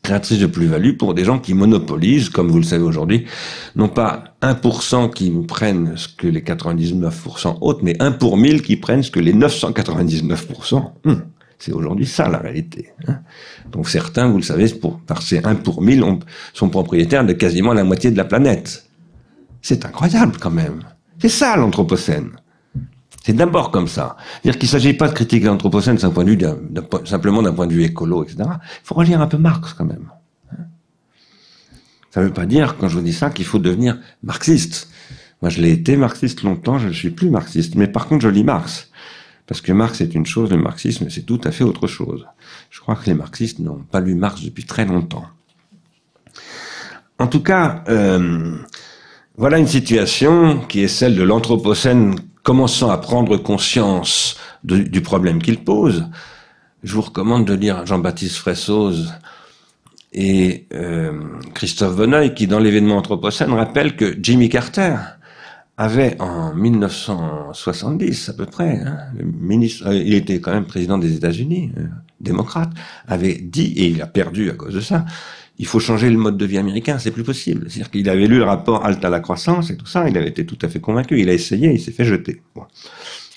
créatrice 0.07 0.39
de 0.39 0.47
plus-value 0.47 0.97
pour 0.97 1.15
des 1.15 1.25
gens 1.25 1.41
qui 1.41 1.53
monopolisent, 1.53 2.31
comme 2.31 2.49
vous 2.49 2.59
le 2.59 2.65
savez 2.65 2.85
aujourd'hui, 2.85 3.27
non 3.75 3.89
pas 3.89 4.37
1% 4.41 5.13
qui 5.13 5.33
prennent 5.49 5.97
ce 5.97 6.07
que 6.07 6.29
les 6.29 6.43
99% 6.43 7.59
autres, 7.61 7.81
mais 7.83 8.01
1 8.01 8.13
pour 8.13 8.37
1000 8.37 8.63
qui 8.63 8.77
prennent 8.77 9.03
ce 9.03 9.11
que 9.11 9.19
les 9.19 9.35
999%. 9.35 10.93
Hum, 11.07 11.23
c'est 11.59 11.73
aujourd'hui 11.73 12.07
ça 12.07 12.29
la 12.29 12.39
réalité. 12.39 12.93
Hein 13.09 13.19
Donc 13.73 13.89
certains, 13.89 14.29
vous 14.29 14.37
le 14.37 14.45
savez, 14.45 14.69
pour, 14.69 15.01
par 15.01 15.23
ces 15.23 15.45
1 15.45 15.57
pour 15.57 15.83
1000, 15.83 16.05
sont 16.55 16.69
propriétaires 16.69 17.27
de 17.27 17.33
quasiment 17.33 17.73
la 17.73 17.83
moitié 17.83 18.13
de 18.13 18.17
la 18.17 18.25
planète. 18.25 18.87
C'est 19.61 19.85
incroyable 19.85 20.37
quand 20.39 20.53
même. 20.53 20.85
C'est 21.19 21.29
ça 21.29 21.57
l'Anthropocène. 21.57 22.31
C'est 23.27 23.33
d'abord 23.33 23.73
comme 23.73 23.89
ça. 23.89 24.17
C'est-à-dire 24.21 24.57
qu'il 24.57 24.69
ne 24.69 24.71
s'agit 24.71 24.93
pas 24.93 25.09
de 25.09 25.13
critiquer 25.13 25.47
l'Anthropocène 25.47 25.99
simplement 25.99 27.43
d'un 27.43 27.53
point 27.53 27.67
de 27.67 27.73
vue 27.73 27.83
écolo, 27.83 28.23
etc. 28.23 28.37
Il 28.45 28.85
faut 28.85 28.95
relire 28.95 29.21
un 29.21 29.27
peu 29.27 29.37
Marx 29.37 29.73
quand 29.73 29.85
même. 29.85 30.13
Ça 32.13 32.21
ne 32.21 32.27
veut 32.27 32.33
pas 32.33 32.47
dire, 32.47 32.77
quand 32.79 32.87
je 32.87 32.95
vous 32.95 33.03
dis 33.03 33.13
ça, 33.13 33.31
qu'il 33.31 33.45
faut 33.45 33.59
devenir 33.59 33.99
marxiste. 34.23 34.91
Moi, 35.43 35.51
je 35.51 35.61
l'ai 35.61 35.73
été 35.73 35.97
marxiste 35.97 36.45
longtemps, 36.45 36.79
je 36.79 36.87
ne 36.87 36.93
suis 36.93 37.11
plus 37.11 37.29
marxiste. 37.29 37.75
Mais 37.75 37.89
par 37.89 38.07
contre, 38.07 38.23
je 38.23 38.29
lis 38.29 38.45
Marx. 38.45 38.93
Parce 39.49 39.61
que 39.61 39.73
Marx 39.73 40.01
est 40.01 40.15
une 40.15 40.25
chose, 40.25 40.51
le 40.51 40.59
marxisme, 40.59 41.11
c'est 41.11 41.27
tout 41.27 41.41
à 41.43 41.51
fait 41.51 41.65
autre 41.65 41.89
chose. 41.89 42.29
Je 42.71 42.79
crois 42.79 42.95
que 42.95 43.07
les 43.07 43.15
marxistes 43.15 43.59
n'ont 43.59 43.83
pas 43.91 43.99
lu 43.99 44.15
Marx 44.15 44.45
depuis 44.45 44.63
très 44.63 44.85
longtemps. 44.85 45.27
En 47.19 47.27
tout 47.27 47.43
cas, 47.43 47.83
euh, 47.89 48.57
voilà 49.37 49.59
une 49.59 49.67
situation 49.67 50.61
qui 50.69 50.83
est 50.83 50.89
celle 50.89 51.17
de 51.17 51.25
l'Anthropocène 51.25 52.15
commençant 52.47 52.91
à 52.91 52.99
prendre 52.99 53.37
conscience 53.39 54.37
du 54.63 55.01
problème 55.01 55.43
qu'il 55.43 55.59
pose, 55.65 56.07
je 56.85 56.95
vous 56.95 57.01
recommande 57.03 57.45
de 57.45 57.55
lire 57.55 57.85
Jean-Baptiste 57.85 58.37
Fressoz 58.37 59.13
et 60.13 60.69
euh, 60.73 61.25
Christophe 61.55 61.97
Bonneuil, 61.97 62.35
qui 62.35 62.47
dans 62.47 62.61
l'événement 62.61 62.99
Anthropocène 62.99 63.53
rappellent 63.53 63.97
que 63.97 64.17
Jimmy 64.23 64.49
Carter 64.49 64.95
avait 65.77 66.17
en 66.21 66.55
1970 66.55 68.29
à 68.29 68.35
peu 68.35 68.47
près, 68.47 68.79
hein, 68.79 68.97
le 69.19 69.25
ministre, 69.25 69.89
euh, 69.89 69.97
il 69.97 70.15
était 70.15 70.41
quand 70.41 70.53
même 70.53 70.67
président 70.67 70.99
des 70.99 71.17
États-Unis, 71.17 71.73
euh, 71.77 71.87
démocrate, 72.21 72.71
avait 73.09 73.35
dit, 73.35 73.73
et 73.77 73.89
il 73.89 74.01
a 74.01 74.07
perdu 74.07 74.51
à 74.51 74.55
cause 74.55 74.75
de 74.75 74.81
ça, 74.81 75.05
il 75.59 75.67
faut 75.67 75.81
changer 75.81 76.11
le 76.11 76.19
mode 76.19 76.37
de 76.37 76.45
vie 76.45 76.59
américain, 76.59 76.99
c'est 76.99 77.11
plus 77.11 77.25
possible. 77.25 77.67
C'est-à-dire 77.69 77.91
qu'il 77.91 78.09
avait 78.11 78.27
lu 78.27 78.39
le 78.39 78.45
rapport 78.45 78.85
Alta 78.85 79.09
la 79.09 79.21
croissance 79.21 79.71
et 79.71 79.77
tout 79.77 79.87
ça, 79.87 80.09
il 80.09 80.17
avait 80.19 80.29
été 80.29 80.45
tout 80.45 80.59
à 80.63 80.69
fait 80.69 80.81
convaincu, 80.81 81.19
il 81.21 81.29
a 81.29 81.33
essayé, 81.33 81.73
il 81.73 81.81
s'est 81.81 81.93
fait 81.93 82.05
jeter. 82.05 82.43
Bon. 82.55 82.65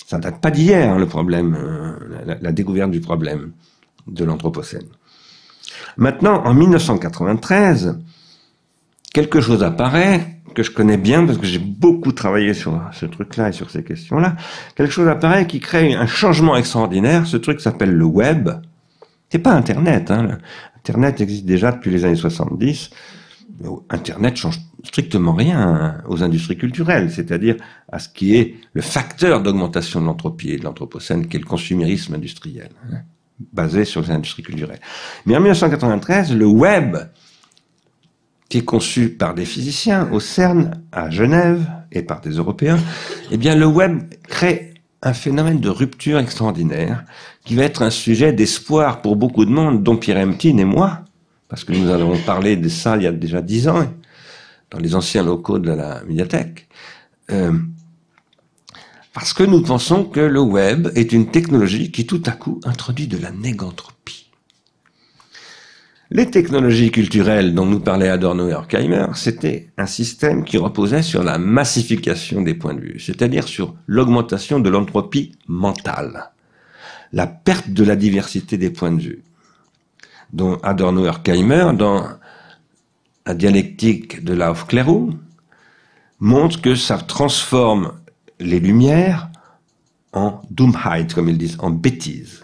Ça 0.06 0.18
date 0.18 0.42
pas 0.42 0.52
d'hier, 0.52 0.98
le 0.98 1.06
problème, 1.06 1.56
euh, 1.56 2.36
la, 2.42 2.52
découverte 2.52 2.92
du 2.92 3.00
problème 3.00 3.52
de 4.08 4.26
l'Anthropocène. 4.26 4.88
Maintenant, 5.98 6.44
en 6.46 6.54
1993, 6.54 8.00
quelque 9.14 9.40
chose 9.40 9.64
apparaît 9.64 10.40
que 10.56 10.64
je 10.64 10.72
connais 10.72 10.98
bien 10.98 11.26
parce 11.26 11.38
que 11.38 11.46
j'ai 11.46 11.60
beaucoup 11.60 12.12
travaillé 12.12 12.56
sur 12.56 12.82
ce 12.92 13.06
truc-là 13.06 13.50
et 13.50 13.52
sur 13.52 13.70
ces 13.70 13.84
questions-là. 13.84 14.36
Quelque 14.76 14.92
chose 14.92 15.08
apparaît 15.08 15.46
qui 15.46 15.60
crée 15.60 15.94
un 15.94 16.08
changement 16.08 16.56
extraordinaire. 16.56 17.28
Ce 17.28 17.38
truc 17.38 17.62
s'appelle 17.62 17.92
le 17.92 18.06
web. 18.06 18.50
C'est 19.30 19.40
pas 19.40 19.52
Internet. 19.52 20.10
Hein. 20.10 20.40
Internet 20.80 21.22
existe 21.22 21.46
déjà 21.46 21.72
depuis 21.72 21.92
les 21.92 22.06
années 22.06 22.16
70. 22.16 22.90
Internet 23.90 24.38
change 24.38 24.60
strictement 24.84 25.34
rien 25.34 26.02
aux 26.08 26.24
industries 26.24 26.58
culturelles, 26.58 27.12
c'est-à-dire 27.12 27.58
à 27.92 28.00
ce 28.00 28.08
qui 28.08 28.36
est 28.36 28.56
le 28.74 28.82
facteur 28.82 29.42
d'augmentation 29.42 30.00
de 30.00 30.06
l'entropie 30.06 30.52
et 30.52 30.58
de 30.58 30.64
l'anthropocène, 30.64 31.28
qui 31.28 31.38
est 31.38 31.40
le 31.40 31.46
consumérisme 31.46 32.16
industriel, 32.16 32.70
hein, 32.92 33.00
basé 33.52 33.84
sur 33.84 34.02
les 34.02 34.12
industries 34.12 34.44
culturelles. 34.44 34.80
Mais 35.26 35.36
en 35.36 35.42
1993, 35.42 36.34
le 36.34 36.46
web, 36.46 36.98
qui 38.48 38.60
est 38.60 38.66
conçu 38.66 39.10
par 39.10 39.34
des 39.34 39.46
physiciens 39.46 40.10
au 40.12 40.20
CERN 40.20 40.82
à 40.92 41.10
Genève 41.10 41.68
et 41.92 42.02
par 42.02 42.22
des 42.22 42.32
Européens, 42.32 42.80
eh 43.32 43.38
bien 43.38 43.56
le 43.56 43.66
web 43.66 44.04
crée 44.28 44.69
un 45.02 45.14
phénomène 45.14 45.60
de 45.60 45.70
rupture 45.70 46.20
extraordinaire 46.20 47.06
qui 47.46 47.56
va 47.56 47.64
être 47.64 47.82
un 47.82 47.90
sujet 47.90 48.34
d'espoir 48.34 49.02
pour 49.02 49.16
beaucoup 49.16 49.46
de 49.46 49.52
monde, 49.52 49.84
dont 49.84 49.98
Pierre 49.98 50.26
Emtine 50.26 50.60
et 50.60 50.66
moi, 50.66 51.06
parce 51.48 51.64
que 51.64 51.74
nous 51.74 51.90
avons 51.90 52.18
parlé 52.18 52.58
de 52.58 52.70
ça 52.70 52.98
il 52.98 53.04
y 53.04 53.08
a 53.08 53.12
déjà 53.12 53.42
dix 53.42 53.68
ans, 53.68 53.86
dans 54.72 54.80
les 54.80 54.96
anciens 54.96 55.24
locaux 55.24 55.60
de 55.60 55.72
la 55.72 56.04
médiathèque, 56.04 56.68
euh, 57.32 57.54
parce 59.14 59.34
que 59.34 59.44
nous 59.44 59.62
pensons 59.62 60.04
que 60.04 60.20
le 60.20 60.42
web 60.42 60.90
est 60.96 61.12
une 61.12 61.32
technologie 61.32 61.92
qui 61.92 62.06
tout 62.06 62.22
à 62.26 62.32
coup 62.32 62.60
introduit 62.66 63.08
de 63.08 63.18
la 63.18 63.32
négantropie. 63.32 64.29
Les 66.12 66.32
technologies 66.32 66.90
culturelles 66.90 67.54
dont 67.54 67.68
nous 67.68 67.82
parlait 67.82 68.10
Adorno 68.10 68.50
et 68.50 68.54
Horkheimer, 68.56 69.06
c'était 69.14 69.70
un 69.78 69.86
système 69.86 70.44
qui 70.44 70.58
reposait 70.58 71.04
sur 71.04 71.22
la 71.22 71.38
massification 71.38 72.42
des 72.42 72.56
points 72.56 72.74
de 72.74 72.80
vue, 72.80 73.00
c'est-à-dire 73.00 73.48
sur 73.48 73.76
l'augmentation 73.86 74.60
de 74.60 74.72
l'entropie 74.72 75.34
mentale, 75.48 76.32
la 77.14 77.28
perte 77.28 77.70
de 77.70 77.84
la 77.84 77.96
diversité 77.96 78.58
des 78.58 78.72
points 78.72 78.92
de 78.92 79.02
vue. 79.02 79.24
Dont 80.34 80.56
Adorno 80.64 81.06
et 81.06 81.10
Horkheimer, 81.10 81.74
dans 81.78 82.08
la 83.28 83.36
dialectique 83.36 84.24
de 84.24 84.34
Laufklerou, 84.34 85.14
montre 86.20 86.60
que 86.60 86.74
ça 86.74 86.98
transforme 86.98 87.94
les 88.40 88.60
lumières 88.60 89.30
en 90.12 90.42
Dummheit, 90.50 91.14
comme 91.14 91.30
ils 91.30 91.38
disent, 91.38 91.58
en 91.60 91.70
bêtise 91.70 92.44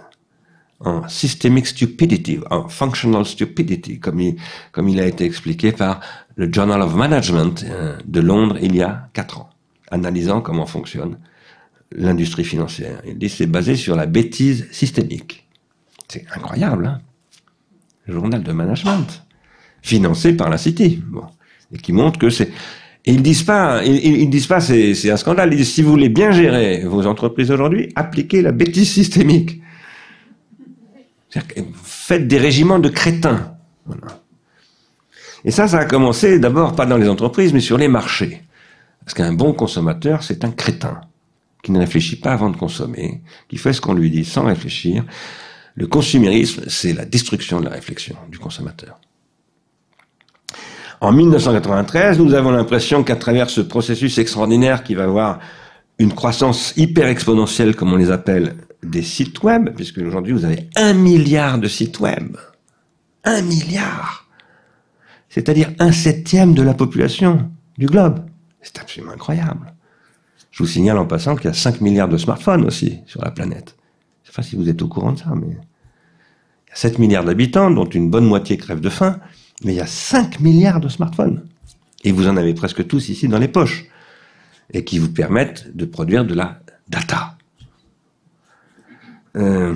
en 0.80 1.08
systemic 1.08 1.68
stupidity, 1.68 2.40
en 2.50 2.68
functional 2.68 3.26
stupidity, 3.26 4.00
comme 4.00 4.20
il, 4.20 4.36
comme 4.72 4.90
il 4.90 5.00
a 5.00 5.06
été 5.06 5.26
expliqué 5.26 5.72
par 5.72 6.02
le 6.36 6.52
Journal 6.52 6.82
of 6.82 6.96
Management 6.96 7.66
euh, 7.70 7.98
de 8.06 8.20
Londres 8.20 8.58
il 8.62 8.76
y 8.76 8.82
a 8.82 9.10
quatre 9.14 9.40
ans, 9.40 9.50
analysant 9.90 10.42
comment 10.42 10.66
fonctionne 10.66 11.18
l'industrie 11.92 12.44
financière. 12.44 13.02
Il 13.08 13.18
dit 13.18 13.30
c'est 13.30 13.46
basé 13.46 13.76
sur 13.76 13.96
la 13.96 14.06
bêtise 14.06 14.68
systémique. 14.72 15.48
C'est 16.08 16.26
incroyable, 16.36 16.88
hein 16.88 17.00
Journal 18.08 18.44
de 18.44 18.52
management, 18.52 19.26
financé 19.82 20.34
par 20.34 20.50
la 20.50 20.60
City, 20.60 21.02
bon, 21.08 21.24
et 21.74 21.78
qui 21.78 21.92
montre 21.92 22.20
que 22.20 22.30
c'est. 22.30 22.52
ils 23.06 23.24
disent 23.24 23.42
pas, 23.42 23.84
ils, 23.84 24.30
disent 24.30 24.46
pas, 24.46 24.62
c'est 24.62 25.10
un 25.10 25.18
scandale. 25.18 25.52
Ils 25.54 25.58
disent 25.58 25.74
si 25.74 25.82
vous 25.82 25.90
voulez 25.90 26.10
bien 26.10 26.30
gérer 26.30 26.84
vos 26.86 27.08
entreprises 27.08 27.50
aujourd'hui, 27.50 27.90
appliquez 27.96 28.44
la 28.44 28.52
bêtise 28.52 28.92
systémique. 28.92 29.60
Faites 31.84 32.28
des 32.28 32.38
régiments 32.38 32.80
de 32.80 32.90
crétins. 32.90 33.56
Et 35.44 35.52
ça, 35.52 35.68
ça 35.68 35.80
a 35.80 35.86
commencé 35.86 36.40
d'abord 36.40 36.76
pas 36.76 36.86
dans 36.86 36.98
les 36.98 37.10
entreprises, 37.10 37.54
mais 37.54 37.60
sur 37.60 37.78
les 37.78 37.88
marchés. 37.88 38.44
Parce 39.04 39.14
qu'un 39.14 39.34
bon 39.34 39.54
consommateur, 39.54 40.24
c'est 40.24 40.44
un 40.44 40.52
crétin 40.52 41.02
qui 41.64 41.72
ne 41.72 41.80
réfléchit 41.80 42.16
pas 42.16 42.34
avant 42.34 42.50
de 42.50 42.58
consommer, 42.58 43.22
qui 43.48 43.58
fait 43.58 43.74
ce 43.74 43.82
qu'on 43.82 43.94
lui 43.94 44.10
dit 44.10 44.26
sans 44.26 44.46
réfléchir. 44.46 45.04
Le 45.76 45.88
consumérisme, 45.88 46.64
c'est 46.68 46.94
la 46.94 47.06
destruction 47.06 47.60
de 47.60 47.66
la 47.66 47.72
réflexion 47.72 48.16
du 48.32 48.40
consommateur. 48.40 49.00
En 51.02 51.12
1993, 51.12 52.20
nous 52.20 52.34
avons 52.34 52.52
l'impression 52.52 53.04
qu'à 53.04 53.16
travers 53.16 53.50
ce 53.50 53.62
processus 53.62 54.18
extraordinaire 54.18 54.84
qui 54.84 54.96
va 54.96 55.04
avoir 55.04 55.40
une 56.00 56.14
croissance 56.14 56.74
hyper 56.78 57.08
exponentielle, 57.08 57.76
comme 57.76 57.94
on 57.94 57.98
les 57.98 58.12
appelle, 58.12 58.56
des 58.90 59.02
sites 59.02 59.44
web, 59.44 59.70
puisque 59.76 59.98
aujourd'hui 59.98 60.34
vous 60.34 60.46
avez 60.46 60.70
un 60.76 60.94
milliard 60.94 61.58
de 61.58 61.68
sites 61.68 62.00
web. 62.00 62.38
Un 63.24 63.42
milliard. 63.42 64.28
C'est-à-dire 65.30 65.72
un 65.80 65.92
septième 65.92 66.54
de 66.54 66.62
la 66.62 66.74
population 66.74 67.52
du 67.78 67.88
globe. 67.88 68.20
C'est 68.62 68.80
absolument 68.80 69.14
incroyable. 69.14 69.74
Je 70.52 70.64
vous 70.64 70.70
signale 70.70 70.98
en 70.98 71.06
passant 71.06 71.36
qu'il 71.36 71.46
y 71.46 71.50
a 71.50 71.54
5 71.54 71.82
milliards 71.82 72.08
de 72.08 72.18
smartphones 72.18 72.66
aussi 72.66 73.00
sur 73.08 73.22
la 73.22 73.32
planète. 73.32 73.76
Je 74.24 74.30
ne 74.30 74.32
sais 74.32 74.36
pas 74.36 74.42
si 74.42 74.56
vous 74.56 74.70
êtes 74.70 74.82
au 74.82 74.88
courant 74.88 75.12
de 75.12 75.20
ça, 75.20 75.34
mais 75.36 75.48
il 75.48 75.54
y 75.54 76.72
a 76.72 76.76
7 76.76 76.98
milliards 76.98 77.26
d'habitants, 77.26 77.70
dont 77.70 77.86
une 77.86 78.10
bonne 78.10 78.26
moitié 78.26 78.56
crève 78.56 78.80
de 78.80 78.90
faim, 78.90 79.20
mais 79.64 79.74
il 79.74 79.76
y 79.76 79.82
a 79.82 79.86
5 79.86 80.40
milliards 80.40 80.80
de 80.80 80.88
smartphones. 80.88 81.46
Et 82.06 82.12
vous 82.12 82.28
en 82.28 82.38
avez 82.38 82.54
presque 82.54 82.88
tous 82.88 83.10
ici 83.10 83.28
dans 83.28 83.40
les 83.40 83.48
poches. 83.48 83.86
Et 84.72 84.84
qui 84.86 84.98
vous 84.98 85.12
permettent 85.12 85.76
de 85.76 85.86
produire 85.86 86.26
de 86.26 86.34
la 86.34 86.62
data. 86.88 87.35
Euh, 89.36 89.74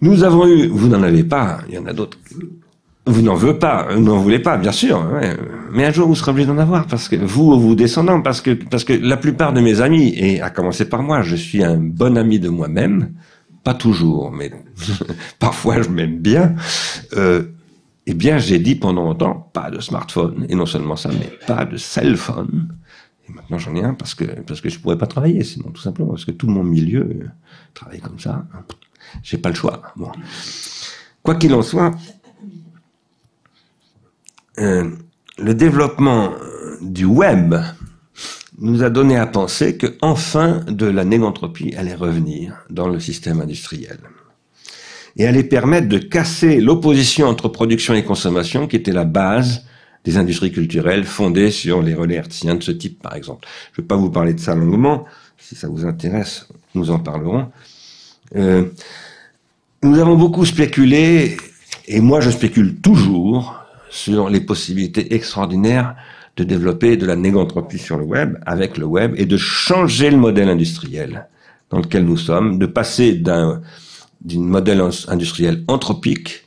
nous 0.00 0.24
avons 0.24 0.46
eu, 0.46 0.66
vous 0.68 0.88
n'en 0.88 1.02
avez 1.02 1.24
pas, 1.24 1.60
il 1.68 1.74
y 1.74 1.78
en 1.78 1.86
a 1.86 1.92
d'autres 1.92 2.18
vous 3.04 3.22
n'en 3.22 3.34
voulez 3.34 3.54
pas, 3.54 3.88
vous 3.92 4.00
n'en 4.00 4.18
voulez 4.18 4.38
pas, 4.38 4.56
bien 4.56 4.70
sûr. 4.70 5.04
Mais 5.72 5.86
un 5.86 5.90
jour, 5.90 6.06
vous 6.06 6.14
serez 6.14 6.30
obligé 6.30 6.46
d'en 6.46 6.58
avoir, 6.58 6.86
parce 6.86 7.08
que 7.08 7.16
vous, 7.16 7.58
vous 7.58 7.74
descendants, 7.74 8.20
parce 8.22 8.40
que, 8.40 8.50
parce 8.52 8.84
que 8.84 8.92
la 8.92 9.16
plupart 9.16 9.52
de 9.52 9.60
mes 9.60 9.80
amis, 9.80 10.14
et 10.16 10.40
à 10.40 10.50
commencer 10.50 10.88
par 10.88 11.02
moi, 11.02 11.22
je 11.22 11.34
suis 11.34 11.64
un 11.64 11.78
bon 11.78 12.16
ami 12.16 12.38
de 12.38 12.48
moi-même, 12.48 13.12
pas 13.64 13.74
toujours, 13.74 14.30
mais 14.30 14.52
parfois 15.40 15.82
je 15.82 15.88
m'aime 15.88 16.18
bien. 16.18 16.54
Euh, 17.16 17.42
eh 18.06 18.14
bien, 18.14 18.38
j'ai 18.38 18.58
dit 18.58 18.74
pendant 18.76 19.02
longtemps, 19.02 19.50
pas 19.52 19.70
de 19.70 19.80
smartphone, 19.80 20.46
et 20.48 20.54
non 20.54 20.66
seulement 20.66 20.96
ça, 20.96 21.10
mais 21.10 21.30
pas 21.46 21.64
de 21.64 21.76
cell 21.76 22.16
phone. 22.16 22.68
Maintenant, 23.34 23.58
j'en 23.58 23.74
ai 23.74 23.82
un 23.82 23.94
parce 23.94 24.14
que 24.14 24.24
parce 24.42 24.60
que 24.60 24.68
je 24.68 24.78
pourrais 24.78 24.98
pas 24.98 25.06
travailler, 25.06 25.42
sinon 25.44 25.70
tout 25.70 25.80
simplement 25.80 26.10
parce 26.10 26.24
que 26.24 26.30
tout 26.30 26.48
mon 26.48 26.62
milieu 26.62 27.00
euh, 27.00 27.28
travaille 27.74 28.00
comme 28.00 28.18
ça. 28.18 28.46
J'ai 29.22 29.38
pas 29.38 29.48
le 29.48 29.54
choix. 29.54 29.82
Bon. 29.96 30.10
Quoi 31.22 31.36
qu'il 31.36 31.54
en 31.54 31.62
soit, 31.62 31.92
euh, 34.58 34.90
le 35.38 35.54
développement 35.54 36.32
euh, 36.32 36.78
du 36.82 37.04
web 37.04 37.54
nous 38.58 38.82
a 38.82 38.90
donné 38.90 39.16
à 39.16 39.26
penser 39.26 39.76
que 39.76 39.96
enfin 40.02 40.60
de 40.68 40.86
la 40.86 41.04
négantropie 41.04 41.74
allait 41.74 41.94
revenir 41.94 42.64
dans 42.70 42.88
le 42.88 43.00
système 43.00 43.40
industriel 43.40 43.98
et 45.16 45.26
allait 45.26 45.44
permettre 45.44 45.88
de 45.88 45.98
casser 45.98 46.60
l'opposition 46.60 47.26
entre 47.26 47.48
production 47.48 47.94
et 47.94 48.04
consommation 48.04 48.66
qui 48.66 48.76
était 48.76 48.92
la 48.92 49.04
base 49.04 49.64
des 50.04 50.16
industries 50.16 50.52
culturelles 50.52 51.04
fondées 51.04 51.50
sur 51.50 51.82
les 51.82 51.94
relais 51.94 52.16
hertziens 52.16 52.56
de 52.56 52.62
ce 52.62 52.72
type, 52.72 53.02
par 53.02 53.14
exemple. 53.14 53.46
Je 53.72 53.80
ne 53.80 53.84
vais 53.84 53.88
pas 53.88 53.96
vous 53.96 54.10
parler 54.10 54.34
de 54.34 54.40
ça 54.40 54.54
longuement. 54.54 55.04
Si 55.38 55.54
ça 55.54 55.68
vous 55.68 55.84
intéresse, 55.84 56.48
nous 56.74 56.90
en 56.90 56.98
parlerons. 56.98 57.48
Euh, 58.36 58.64
nous 59.82 59.98
avons 59.98 60.16
beaucoup 60.16 60.44
spéculé, 60.44 61.36
et 61.86 62.00
moi 62.00 62.20
je 62.20 62.30
spécule 62.30 62.80
toujours, 62.80 63.62
sur 63.90 64.30
les 64.30 64.40
possibilités 64.40 65.14
extraordinaires 65.14 65.94
de 66.36 66.44
développer 66.44 66.96
de 66.96 67.04
la 67.04 67.14
négantropie 67.14 67.78
sur 67.78 67.98
le 67.98 68.04
web, 68.04 68.38
avec 68.46 68.78
le 68.78 68.86
web, 68.86 69.14
et 69.16 69.26
de 69.26 69.36
changer 69.36 70.10
le 70.10 70.16
modèle 70.16 70.48
industriel 70.48 71.28
dans 71.68 71.78
lequel 71.78 72.04
nous 72.04 72.16
sommes, 72.16 72.58
de 72.58 72.66
passer 72.66 73.12
d'un 73.12 73.60
modèle 74.34 74.82
industriel 75.08 75.62
anthropique 75.68 76.44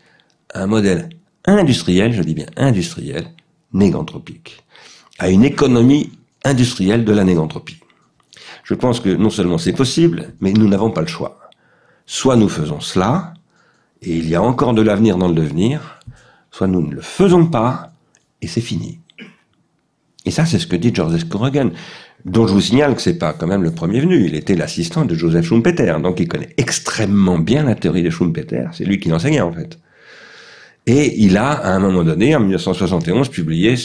à 0.53 0.63
un 0.63 0.67
modèle 0.67 1.09
industriel, 1.45 2.13
je 2.13 2.23
dis 2.23 2.33
bien 2.33 2.47
industriel, 2.57 3.27
négantropique, 3.75 4.63
à 5.19 5.29
une 5.29 5.43
économie 5.43 6.11
industrielle 6.43 7.05
de 7.05 7.13
la 7.13 7.23
négantropie. 7.23 7.79
Je 8.63 8.73
pense 8.73 8.99
que 8.99 9.09
non 9.09 9.29
seulement 9.29 9.59
c'est 9.59 9.73
possible, 9.73 10.33
mais 10.41 10.51
nous 10.51 10.67
n'avons 10.67 10.91
pas 10.91 11.01
le 11.01 11.07
choix. 11.07 11.39
Soit 12.07 12.35
nous 12.35 12.49
faisons 12.49 12.79
cela, 12.79 13.33
et 14.01 14.17
il 14.17 14.27
y 14.27 14.35
a 14.35 14.41
encore 14.41 14.73
de 14.73 14.81
l'avenir 14.81 15.17
dans 15.17 15.27
le 15.27 15.33
devenir, 15.35 15.99
soit 16.51 16.67
nous 16.67 16.81
ne 16.81 16.93
le 16.93 17.01
faisons 17.01 17.45
pas, 17.45 17.91
et 18.41 18.47
c'est 18.47 18.61
fini. 18.61 18.99
Et 20.25 20.31
ça, 20.31 20.45
c'est 20.45 20.59
ce 20.59 20.67
que 20.67 20.75
dit 20.75 20.93
George 20.93 21.17
Scorogan, 21.17 21.71
dont 22.25 22.47
je 22.47 22.53
vous 22.53 22.61
signale 22.61 22.95
que 22.95 23.01
c'est 23.01 23.19
pas 23.19 23.33
quand 23.33 23.45
même 23.45 23.61
le 23.61 23.71
premier 23.71 23.99
venu. 23.99 24.25
Il 24.25 24.35
était 24.35 24.55
l'assistant 24.55 25.05
de 25.05 25.13
Joseph 25.13 25.45
Schumpeter, 25.45 25.95
donc 26.01 26.19
il 26.19 26.27
connaît 26.27 26.53
extrêmement 26.57 27.38
bien 27.38 27.63
la 27.63 27.75
théorie 27.75 28.01
de 28.01 28.09
Schumpeter. 28.09 28.65
C'est 28.73 28.85
lui 28.85 28.99
qui 28.99 29.09
l'enseignait, 29.09 29.41
en 29.41 29.51
fait. 29.51 29.77
Et 30.88 31.24
il 31.24 31.38
a, 31.38 31.52
à 31.52 31.71
un 31.74 31.80
moment 31.80 32.04
donné, 32.04 32.36
en 32.36 32.39
1971, 32.41 33.30
publié 33.30 33.76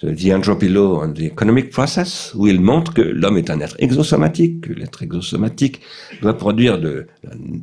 The 0.00 0.32
Entropy 0.32 0.68
Law 0.68 1.02
and 1.02 1.12
the 1.12 1.24
Economic 1.24 1.70
Process, 1.70 2.32
où 2.34 2.46
il 2.46 2.60
montre 2.60 2.94
que 2.94 3.02
l'homme 3.02 3.36
est 3.36 3.50
un 3.50 3.60
être 3.60 3.76
exosomatique, 3.78 4.62
que 4.62 4.72
l'être 4.72 5.02
exosomatique 5.02 5.82
doit 6.22 6.38
produire 6.38 6.78
de, 6.78 7.06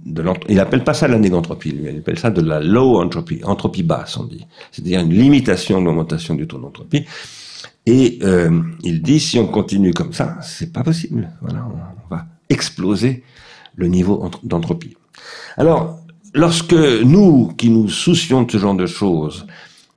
de 0.06 0.24
il 0.48 0.60
appelle 0.60 0.84
pas 0.84 0.94
ça 0.94 1.08
la 1.08 1.18
négantropie, 1.18 1.72
lui, 1.72 1.90
il 1.90 1.98
appelle 1.98 2.20
ça 2.20 2.30
de 2.30 2.42
la 2.42 2.60
low 2.60 3.00
entropy, 3.00 3.42
entropie 3.44 3.82
basse, 3.82 4.18
on 4.18 4.26
dit. 4.26 4.46
C'est-à-dire 4.72 5.00
une 5.00 5.14
limitation 5.14 5.82
de 5.82 5.86
l'augmentation 5.86 6.36
du 6.36 6.46
taux 6.46 6.60
d'entropie. 6.60 7.06
Et 7.88 8.20
euh, 8.22 8.62
il 8.84 9.02
dit, 9.02 9.20
si 9.20 9.40
on 9.40 9.48
continue 9.48 9.94
comme 9.94 10.14
ça, 10.14 10.38
c'est 10.44 10.72
pas 10.72 10.84
possible. 10.84 11.32
Voilà, 11.42 11.66
on 12.06 12.14
va 12.14 12.26
exploser 12.50 13.24
le 13.76 13.88
niveau 13.88 14.30
d'entropie. 14.44 14.96
Alors, 15.56 16.00
lorsque 16.38 16.74
nous, 16.74 17.52
qui 17.58 17.70
nous 17.70 17.90
soucions 17.90 18.44
de 18.44 18.52
ce 18.52 18.58
genre 18.58 18.76
de 18.76 18.86
choses, 18.86 19.46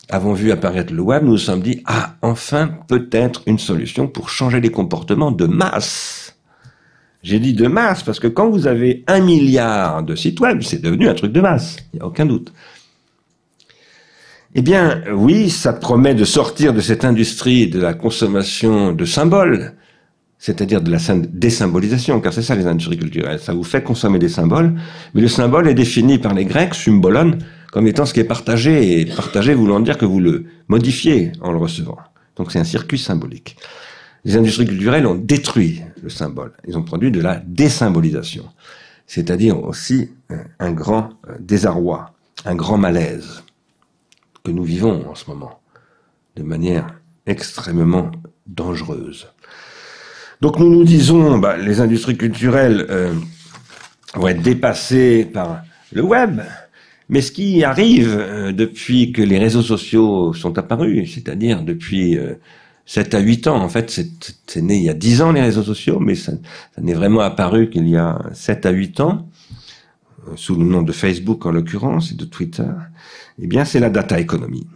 avons 0.09 0.33
vu 0.33 0.51
apparaître 0.51 0.93
le 0.93 1.03
web, 1.03 1.23
nous 1.23 1.33
nous 1.33 1.39
sommes 1.39 1.63
dit, 1.63 1.83
ah, 1.87 2.17
enfin, 2.23 2.71
peut-être 2.89 3.43
une 3.47 3.59
solution 3.59 4.09
pour 4.09 4.29
changer 4.29 4.61
les 4.61 4.71
comportements 4.71 5.31
de 5.31 5.47
masse. 5.47 6.35
J'ai 7.23 7.39
dit 7.39 7.53
de 7.53 7.69
masse 7.69 8.03
parce 8.03 8.19
que 8.19 8.27
quand 8.27 8.49
vous 8.51 8.67
avez 8.67 9.05
un 9.07 9.21
milliard 9.21 10.03
de 10.03 10.15
sites 10.15 10.41
web, 10.41 10.63
c'est 10.63 10.81
devenu 10.81 11.09
un 11.09 11.15
truc 11.15 11.33
de 11.33 11.41
masse, 11.41 11.77
il 11.93 11.97
n'y 11.97 12.03
a 12.03 12.07
aucun 12.07 12.27
doute. 12.27 12.53
Eh 14.55 14.63
bien, 14.63 15.03
oui, 15.15 15.49
ça 15.49 15.73
promet 15.73 16.15
de 16.15 16.25
sortir 16.25 16.73
de 16.73 16.81
cette 16.81 17.05
industrie 17.05 17.69
de 17.69 17.79
la 17.79 17.95
consommation 17.95 18.93
de 18.93 19.05
symboles, 19.05 19.75
c'est-à-dire 20.41 20.81
de 20.81 20.91
la 20.91 20.99
désymbolisation, 21.29 22.19
car 22.21 22.33
c'est 22.33 22.43
ça 22.43 22.57
les 22.57 22.67
industries 22.67 22.99
culturelles. 22.99 23.39
Ça 23.41 23.53
vous 23.53 23.63
fait 23.63 23.83
consommer 23.83 24.19
des 24.19 24.31
symboles, 24.31 24.75
mais 25.15 25.21
le 25.21 25.29
symbole 25.29 25.69
est 25.69 25.75
défini 25.75 26.19
par 26.19 26.33
les 26.33 26.47
Grecs, 26.47 26.75
symbolon, 26.75 27.37
comme 27.73 27.87
étant 27.87 28.07
ce 28.07 28.15
qui 28.15 28.21
est 28.21 28.25
partagé, 28.25 29.01
et 29.01 29.05
partagé 29.05 29.53
voulant 29.53 29.81
dire 29.81 29.99
que 29.99 30.07
vous 30.07 30.19
le 30.19 30.47
modifiez 30.67 31.33
en 31.43 31.53
le 31.53 31.59
recevant. 31.59 31.99
Donc 32.37 32.51
c'est 32.51 32.59
un 32.59 32.65
circuit 32.65 32.99
symbolique. 32.99 33.57
Les 34.25 34.39
industries 34.39 34.65
culturelles 34.65 35.07
ont 35.07 35.15
détruit 35.15 35.83
le 36.03 36.09
symbole. 36.09 36.53
Ils 36.67 36.77
ont 36.79 36.83
produit 36.83 37.11
de 37.11 37.21
la 37.21 37.37
désymbolisation, 37.37 38.47
c'est-à-dire 39.07 39.63
aussi 39.63 40.11
euh, 40.31 40.39
un 40.59 40.73
grand 40.73 41.11
euh, 41.29 41.37
désarroi, 41.39 42.15
un 42.47 42.55
grand 42.55 42.79
malaise 42.79 43.43
que 44.43 44.51
nous 44.51 44.65
vivons 44.65 45.07
en 45.07 45.15
ce 45.15 45.29
moment, 45.29 45.61
de 46.37 46.43
manière 46.43 46.87
extrêmement 47.27 48.11
dangereuse. 48.47 49.29
Donc 50.41 50.59
nous 50.59 50.71
nous 50.71 50.85
disons, 50.85 51.39
bah, 51.39 51.57
les 51.57 51.81
industries 51.81 52.17
culturelles 52.17 52.87
euh, 52.89 53.15
vont 54.15 54.29
être 54.29 54.43
dépassées 54.43 55.25
par 55.25 55.63
le 55.93 56.03
web, 56.03 56.41
mais 57.11 57.21
ce 57.21 57.33
qui 57.33 57.65
arrive 57.65 58.17
euh, 58.19 58.53
depuis 58.53 59.13
que 59.13 59.21
les 59.21 59.39
réseaux 59.39 59.63
sociaux 59.63 60.33
sont 60.33 60.57
apparus, 60.59 61.13
c'est-à-dire 61.15 61.63
depuis 61.63 62.17
euh, 62.17 62.35
7 62.87 63.15
à 63.15 63.19
8 63.21 63.49
ans, 63.49 63.63
en 63.63 63.69
fait, 63.69 63.91
c'est 63.91 64.63
né 64.63 64.77
il 64.77 64.83
y 64.85 64.89
a 64.89 64.95
10 64.95 65.23
ans 65.23 65.33
les 65.33 65.43
réseaux 65.43 65.63
sociaux, 65.63 65.99
mais 66.01 66.15
ça, 66.15 66.33
ça 66.75 66.81
n'est 66.81 66.95
vraiment 66.95 67.21
apparu 67.21 67.69
qu'il 67.69 67.89
y 67.89 67.97
a 67.97 68.21
7 68.33 68.67
à 68.67 68.71
8 68.71 69.01
ans, 69.01 69.29
euh, 70.29 70.33
sous 70.37 70.55
le 70.55 70.65
nom 70.65 70.83
de 70.83 70.93
Facebook 70.93 71.45
en 71.47 71.51
l'occurrence, 71.51 72.13
et 72.13 72.15
de 72.15 72.25
Twitter, 72.25 72.71
eh 73.43 73.47
bien 73.47 73.65
c'est 73.65 73.81
la 73.81 73.91
data 73.91 74.19
economy, 74.19 74.67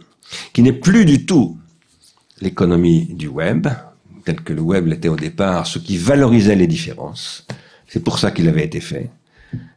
qui 0.53 0.61
n'est 0.61 0.73
plus 0.73 1.05
du 1.05 1.25
tout 1.25 1.57
l'économie 2.41 3.05
du 3.05 3.27
web, 3.27 3.67
tel 4.25 4.41
que 4.41 4.53
le 4.53 4.61
web 4.61 4.87
l'était 4.87 5.07
au 5.07 5.15
départ, 5.15 5.67
ce 5.67 5.79
qui 5.79 5.97
valorisait 5.97 6.55
les 6.55 6.67
différences, 6.67 7.45
C'est 7.87 8.03
pour 8.03 8.17
ça 8.17 8.31
qu'il 8.31 8.49
avait 8.49 8.65
été 8.65 8.81
fait. 8.81 9.11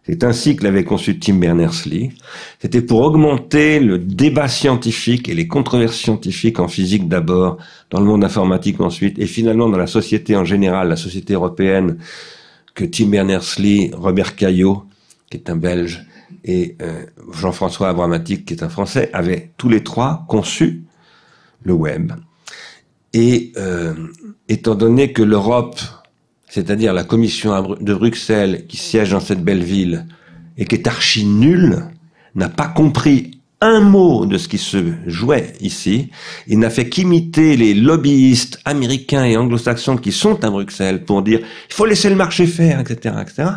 C'est 0.05 0.25
ainsi 0.25 0.57
que 0.57 0.65
l'avait 0.65 0.83
conçu 0.83 1.19
Tim 1.19 1.35
Berners-Lee. 1.35 2.13
C'était 2.59 2.81
pour 2.81 3.03
augmenter 3.03 3.79
le 3.79 3.99
débat 3.99 4.49
scientifique 4.49 5.29
et 5.29 5.35
les 5.35 5.47
controverses 5.47 5.99
scientifiques 5.99 6.59
en 6.59 6.67
physique 6.67 7.07
d'abord, 7.07 7.59
dans 7.91 8.01
le 8.01 8.07
monde 8.07 8.25
informatique 8.25 8.81
ensuite, 8.81 9.19
et 9.19 9.27
finalement 9.27 9.69
dans 9.69 9.77
la 9.77 9.87
société 9.87 10.35
en 10.35 10.47
général, 10.47 10.89
la 10.89 10.97
société 10.97 11.35
européenne, 11.35 11.99
que 12.75 12.87
Tim 12.87 13.09
Berners-Lee, 13.09 13.91
Robert 13.93 14.35
Caillot, 14.35 14.85
qui 15.31 15.37
est 15.37 15.51
un 15.51 15.57
Belge, 15.57 16.07
et 16.45 16.77
euh, 16.81 17.05
Jean-François 17.33 17.91
Abramatique, 17.91 18.47
qui 18.47 18.55
est 18.55 18.63
un 18.63 18.71
Français, 18.71 19.11
avaient 19.13 19.51
tous 19.59 19.69
les 19.69 19.85
trois 19.85 20.25
conçu 20.27 20.85
le 21.63 21.75
web. 21.75 22.13
Et 23.15 23.53
euh, 23.57 23.95
étant 24.49 24.75
donné 24.75 25.13
que 25.13 25.23
l'Europe 25.23 25.81
c'est-à-dire 26.49 26.93
la 26.93 27.05
commission 27.05 27.77
de 27.81 27.95
Bruxelles 27.95 28.67
qui 28.67 28.77
siège 28.77 29.11
dans 29.11 29.21
cette 29.21 29.45
belle 29.45 29.63
ville 29.63 30.07
et 30.57 30.65
qui 30.65 30.75
est 30.75 30.87
archi 30.87 31.25
nulle, 31.25 31.85
n'a 32.35 32.49
pas 32.49 32.69
compris 32.69 33.33
un 33.61 33.81
mot 33.81 34.25
de 34.25 34.39
ce 34.39 34.47
qui 34.47 34.59
se 34.59 34.79
jouait 35.07 35.53
ici, 35.61 36.11
il 36.47 36.61
n'a 36.61 36.71
fait 36.71 36.89
qu'imiter 36.89 37.57
les 37.57 37.75
lobbyistes 37.75 38.61
américains 38.65 39.25
et 39.25 39.37
anglo-saxons 39.37 39.97
qui 39.97 40.13
sont 40.13 40.45
à 40.45 40.51
Bruxelles 40.51 41.05
pour 41.05 41.23
dire 41.23 41.41
il 41.41 41.75
faut 41.75 41.87
laisser 41.87 42.09
le 42.09 42.17
marché 42.17 42.47
faire, 42.47 42.81
etc., 42.81 43.17
etc. 43.21 43.49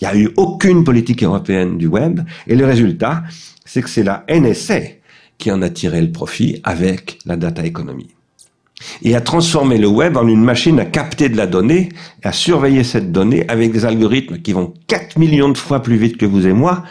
Il 0.00 0.04
n'y 0.04 0.08
a 0.08 0.16
eu 0.16 0.30
aucune 0.36 0.82
politique 0.82 1.22
européenne 1.22 1.78
du 1.78 1.86
web, 1.86 2.20
et 2.48 2.56
le 2.56 2.66
résultat, 2.66 3.22
c'est 3.64 3.82
que 3.82 3.90
c'est 3.90 4.02
la 4.02 4.24
NSA 4.28 4.80
qui 5.38 5.52
en 5.52 5.62
a 5.62 5.70
tiré 5.70 6.00
le 6.00 6.10
profit 6.10 6.60
avec 6.64 7.18
la 7.24 7.36
data 7.36 7.64
economy 7.64 8.13
et 9.02 9.14
à 9.14 9.20
transformer 9.20 9.78
le 9.78 9.88
web 9.88 10.16
en 10.16 10.26
une 10.26 10.42
machine 10.42 10.80
à 10.80 10.84
capter 10.84 11.28
de 11.28 11.36
la 11.36 11.46
donnée, 11.46 11.90
à 12.22 12.32
surveiller 12.32 12.84
cette 12.84 13.12
donnée 13.12 13.44
avec 13.48 13.72
des 13.72 13.84
algorithmes 13.84 14.38
qui 14.38 14.52
vont 14.52 14.74
4 14.86 15.18
millions 15.18 15.48
de 15.48 15.58
fois 15.58 15.82
plus 15.82 15.96
vite 15.96 16.16
que 16.16 16.26
vous 16.26 16.46
et 16.46 16.52
moi, 16.52 16.84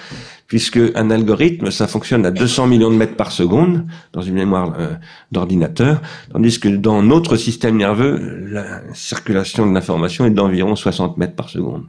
puisque 0.47 0.79
un 0.95 1.09
algorithme, 1.09 1.71
ça 1.71 1.87
fonctionne 1.87 2.25
à 2.25 2.31
200 2.31 2.67
millions 2.67 2.91
de 2.91 2.95
mètres 2.95 3.15
par 3.15 3.31
seconde 3.31 3.85
dans 4.11 4.21
une 4.21 4.35
mémoire 4.35 4.75
euh, 4.77 4.93
d'ordinateur, 5.31 6.01
tandis 6.31 6.59
que 6.59 6.69
dans 6.69 7.01
notre 7.01 7.37
système 7.37 7.77
nerveux, 7.77 8.45
la 8.51 8.81
circulation 8.93 9.65
de 9.65 9.73
l'information 9.73 10.25
est 10.25 10.31
d'environ 10.31 10.75
60 10.75 11.17
mètres 11.17 11.35
par 11.35 11.49
seconde. 11.49 11.85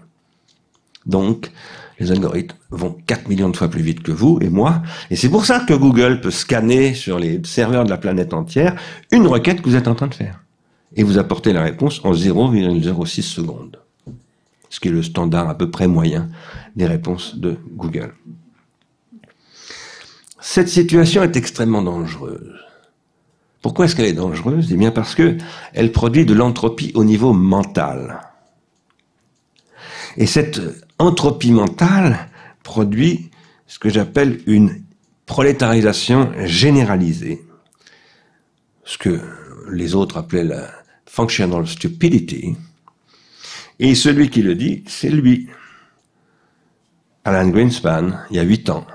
Donc, 1.07 1.51
les 1.99 2.11
algorithmes 2.11 2.57
vont 2.71 2.97
4 3.07 3.29
millions 3.29 3.49
de 3.49 3.57
fois 3.57 3.69
plus 3.69 3.83
vite 3.83 4.03
que 4.03 4.13
vous 4.13 4.39
et 4.41 4.49
moi. 4.49 4.83
Et 5.11 5.17
c'est 5.17 5.29
pour 5.29 5.47
ça 5.47 5.61
que 5.61 5.75
Google 5.75 6.21
peut 6.21 6.31
scanner 6.31 6.95
sur 6.95 7.19
les 7.19 7.41
serveurs 7.45 7.85
de 7.85 7.91
la 7.91 7.99
planète 7.99 8.35
entière 8.35 8.75
une 9.11 9.27
requête 9.27 9.63
que 9.63 9.69
vous 9.69 9.77
êtes 9.77 9.89
en 9.89 9.95
train 9.95 10.09
de 10.09 10.15
faire. 10.15 10.43
Et 10.97 11.03
vous 11.03 11.19
apporter 11.19 11.53
la 11.53 11.63
réponse 11.63 12.01
en 12.05 12.13
0,06 12.13 13.23
secondes. 13.23 13.79
Ce 14.71 14.81
qui 14.81 14.89
est 14.89 14.93
le 14.93 15.03
standard 15.03 15.49
à 15.49 15.57
peu 15.57 15.71
près 15.71 15.87
moyen 15.87 16.29
des 16.77 16.87
réponses 16.87 17.37
de 17.37 17.57
Google. 17.77 18.15
Cette 20.41 20.69
situation 20.69 21.23
est 21.23 21.37
extrêmement 21.37 21.83
dangereuse. 21.83 22.55
Pourquoi 23.63 23.87
est-ce 23.87 23.97
qu'elle 23.97 24.05
est 24.05 24.13
dangereuse? 24.13 24.69
Eh 24.73 24.77
bien 24.77 24.91
parce 24.91 25.15
que 25.15 25.39
elle 25.73 25.91
produit 25.91 26.27
de 26.27 26.35
l'entropie 26.35 26.93
au 26.95 27.03
niveau 27.03 27.33
mental. 27.33 28.21
Et 30.17 30.27
cette 30.27 30.61
entropie 30.99 31.53
mentale 31.53 32.29
produit 32.63 33.31
ce 33.67 33.79
que 33.79 33.89
j'appelle 33.89 34.41
une 34.47 34.83
prolétarisation 35.27 36.33
généralisée, 36.45 37.43
ce 38.85 38.99
que 38.99 39.21
les 39.71 39.95
autres 39.95 40.19
appelaient 40.19 40.45
la 40.45 40.69
functional 41.07 41.67
stupidity, 41.67 42.57
et 43.79 43.95
celui 43.95 44.31
qui 44.31 44.43
le 44.43 44.55
dit, 44.55 44.85
c'est 44.87 45.11
lui, 45.11 45.49
Alan 47.25 47.49
Greenspan, 47.49 48.13
il 48.31 48.37
y 48.37 48.39
a 48.39 48.43
huit 48.43 48.69
ans, 48.71 48.87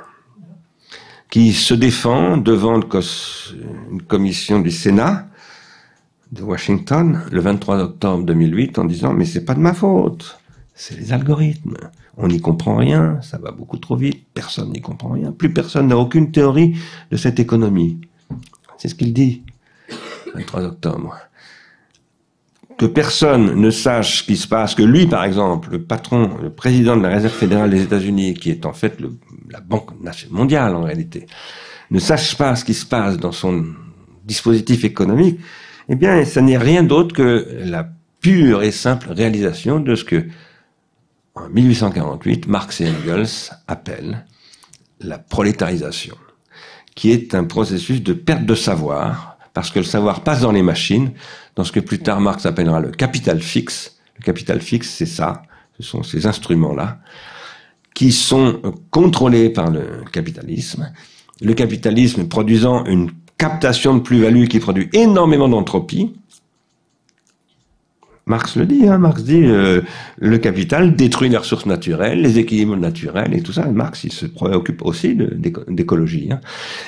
qui 1.30 1.54
se 1.54 1.74
défend 1.74 2.38
devant 2.38 2.80
une 2.80 4.02
commission 4.04 4.60
du 4.60 4.72
Sénat 4.72 5.28
de 6.32 6.44
Washington 6.44 7.22
le 7.32 7.42
23 7.42 7.80
octobre 7.80 8.24
2008 8.26 8.80
en 8.80 8.86
disant 8.86 9.14
mais 9.14 9.26
c'est 9.26 9.46
pas 9.46 9.56
de 9.56 9.60
ma 9.60 9.74
faute 9.74 10.39
c'est 10.80 10.98
les 10.98 11.12
algorithmes. 11.12 11.76
On 12.16 12.30
n'y 12.30 12.40
comprend 12.40 12.78
rien, 12.78 13.20
ça 13.22 13.38
va 13.38 13.52
beaucoup 13.52 13.78
trop 13.78 13.98
vite, 13.98 14.26
personne 14.34 14.72
n'y 14.72 14.80
comprend 14.80 15.10
rien, 15.10 15.34
plus 15.34 15.54
personne 15.54 15.88
n'a 15.88 15.98
aucune 15.98 16.32
théorie 16.32 16.78
de 17.12 17.18
cette 17.18 17.38
économie. 17.38 18.00
C'est 18.78 18.88
ce 18.88 18.96
qu'il 18.96 19.12
dit, 19.14 19.44
le 20.28 20.40
23 20.40 20.64
octobre. 20.64 21.18
Que 22.78 22.86
personne 22.86 23.60
ne 23.60 23.70
sache 23.72 24.20
ce 24.20 24.24
qui 24.24 24.38
se 24.38 24.48
passe, 24.48 24.74
que 24.74 24.82
lui, 24.82 25.06
par 25.06 25.26
exemple, 25.26 25.70
le 25.70 25.84
patron, 25.84 26.38
le 26.42 26.50
président 26.50 26.96
de 26.96 27.04
la 27.04 27.10
Réserve 27.10 27.34
fédérale 27.34 27.72
des 27.72 27.84
États-Unis, 27.84 28.36
qui 28.36 28.50
est 28.50 28.66
en 28.66 28.72
fait 28.72 28.98
la 29.52 29.60
Banque 29.60 29.92
mondiale 30.30 30.74
en 30.76 30.84
réalité, 30.84 31.28
ne 31.92 32.00
sache 32.00 32.38
pas 32.38 32.56
ce 32.56 32.64
qui 32.64 32.74
se 32.74 32.86
passe 32.86 33.18
dans 33.18 33.34
son 33.34 33.66
dispositif 34.24 34.86
économique, 34.86 35.42
eh 35.90 35.96
bien, 35.96 36.24
ça 36.24 36.40
n'est 36.42 36.58
rien 36.58 36.84
d'autre 36.84 37.14
que 37.14 37.46
la 37.66 37.90
pure 38.22 38.64
et 38.64 38.72
simple 38.72 39.12
réalisation 39.12 39.82
de 39.82 39.96
ce 39.96 40.06
que 40.06 40.26
en 41.40 41.50
1848, 41.50 42.48
Marx 42.48 42.82
et 42.82 42.90
Engels 42.90 43.52
appellent 43.68 44.26
la 45.00 45.18
prolétarisation, 45.18 46.16
qui 46.96 47.12
est 47.12 47.34
un 47.34 47.46
processus 47.46 48.04
de 48.04 48.14
perte 48.14 48.46
de 48.46 48.56
savoir, 48.56 49.38
parce 49.54 49.72
que 49.72 49.80
le 49.80 49.86
savoir 49.86 50.22
passe 50.22 50.42
dans 50.42 50.52
les 50.52 50.62
machines, 50.62 51.12
dans 51.56 51.64
ce 51.64 51.72
que 51.72 51.80
plus 51.80 52.00
tard 52.00 52.22
Marx 52.22 52.46
appellera 52.46 52.80
le 52.80 52.92
capital 52.92 53.42
fixe. 53.42 53.98
Le 54.18 54.24
capital 54.24 54.62
fixe, 54.62 54.90
c'est 54.90 55.06
ça, 55.06 55.44
ce 55.78 55.84
sont 55.84 56.04
ces 56.04 56.26
instruments-là, 56.26 57.00
qui 57.94 58.12
sont 58.12 58.62
contrôlés 58.92 59.50
par 59.50 59.72
le 59.72 60.04
capitalisme. 60.12 60.92
Le 61.42 61.54
capitalisme 61.54 62.28
produisant 62.28 62.86
une 62.86 63.12
captation 63.38 63.96
de 63.96 64.02
plus-value 64.02 64.48
qui 64.48 64.60
produit 64.60 64.90
énormément 64.94 65.48
d'entropie, 65.48 66.14
Marx 68.30 68.56
le 68.56 68.66
dit, 68.66 68.88
hein, 68.88 69.00
Marx 69.00 69.24
dit 69.24 69.44
euh, 69.44 69.82
le 70.20 70.38
capital 70.38 70.96
détruit 70.96 71.30
les 71.30 71.38
ressources 71.38 71.66
naturelles, 71.66 72.22
les 72.22 72.38
équilibres 72.38 72.78
naturels 72.78 73.34
et 73.34 73.42
tout 73.42 73.52
ça. 73.52 73.66
Marx, 73.66 74.04
il 74.04 74.14
se 74.14 74.28
préoccupe 74.28 74.86
aussi 74.86 75.18
d'écologie. 75.68 76.30
Hein. 76.32 76.40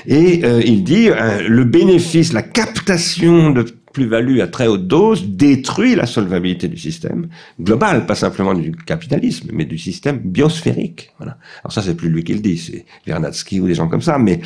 Et 0.05 0.45
euh, 0.45 0.61
il 0.63 0.83
dit 0.83 1.09
euh, 1.09 1.47
le 1.47 1.63
bénéfice, 1.63 2.31
la 2.31 2.43
captation 2.43 3.49
de 3.49 3.63
plus-value 3.91 4.39
à 4.39 4.47
très 4.47 4.67
haute 4.67 4.87
dose 4.87 5.27
détruit 5.27 5.95
la 5.95 6.05
solvabilité 6.05 6.67
du 6.67 6.77
système 6.77 7.27
global, 7.59 8.05
pas 8.05 8.15
simplement 8.15 8.53
du 8.53 8.71
capitalisme, 8.71 9.49
mais 9.51 9.65
du 9.65 9.77
système 9.77 10.19
biosphérique. 10.19 11.11
Alors 11.19 11.73
ça, 11.73 11.81
c'est 11.81 11.95
plus 11.95 12.09
lui 12.09 12.23
qui 12.23 12.35
le 12.35 12.39
dit, 12.39 12.57
c'est 12.57 12.85
Vernadsky 13.05 13.59
ou 13.59 13.67
des 13.67 13.73
gens 13.73 13.89
comme 13.89 14.01
ça, 14.01 14.17
mais 14.17 14.39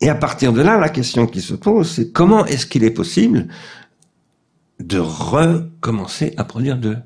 et 0.00 0.08
à 0.08 0.14
partir 0.14 0.52
de 0.52 0.60
là, 0.62 0.78
la 0.78 0.88
question 0.88 1.26
qui 1.26 1.40
se 1.40 1.54
pose, 1.54 1.90
c'est 1.90 2.12
comment 2.12 2.44
est-ce 2.46 2.66
qu'il 2.66 2.84
est 2.84 2.90
possible 2.90 3.48
de 4.80 4.98
recommencer 4.98 6.34
à 6.36 6.44
produire 6.44 6.78
de 6.78 6.96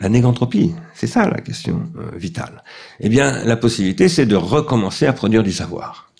la 0.00 0.08
négantropie. 0.08 0.74
C'est 0.94 1.06
ça 1.06 1.28
la 1.28 1.40
question 1.40 1.90
euh, 1.98 2.16
vitale. 2.16 2.62
Eh 3.00 3.08
bien, 3.08 3.44
la 3.44 3.56
possibilité, 3.56 4.08
c'est 4.08 4.26
de 4.26 4.36
recommencer 4.36 5.06
à 5.06 5.12
produire 5.12 5.42
du 5.42 5.52
savoir. 5.52 6.10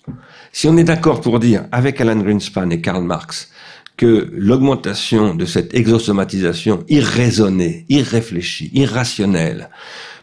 Si 0.51 0.67
on 0.67 0.77
est 0.77 0.83
d'accord 0.83 1.21
pour 1.21 1.39
dire, 1.39 1.65
avec 1.71 2.01
Alan 2.01 2.17
Greenspan 2.17 2.69
et 2.69 2.81
Karl 2.81 3.03
Marx, 3.03 3.51
que 3.97 4.29
l'augmentation 4.33 5.35
de 5.35 5.45
cette 5.45 5.73
exosomatisation 5.73 6.83
irraisonnée, 6.89 7.85
irréfléchie, 7.89 8.71
irrationnelle, 8.73 9.69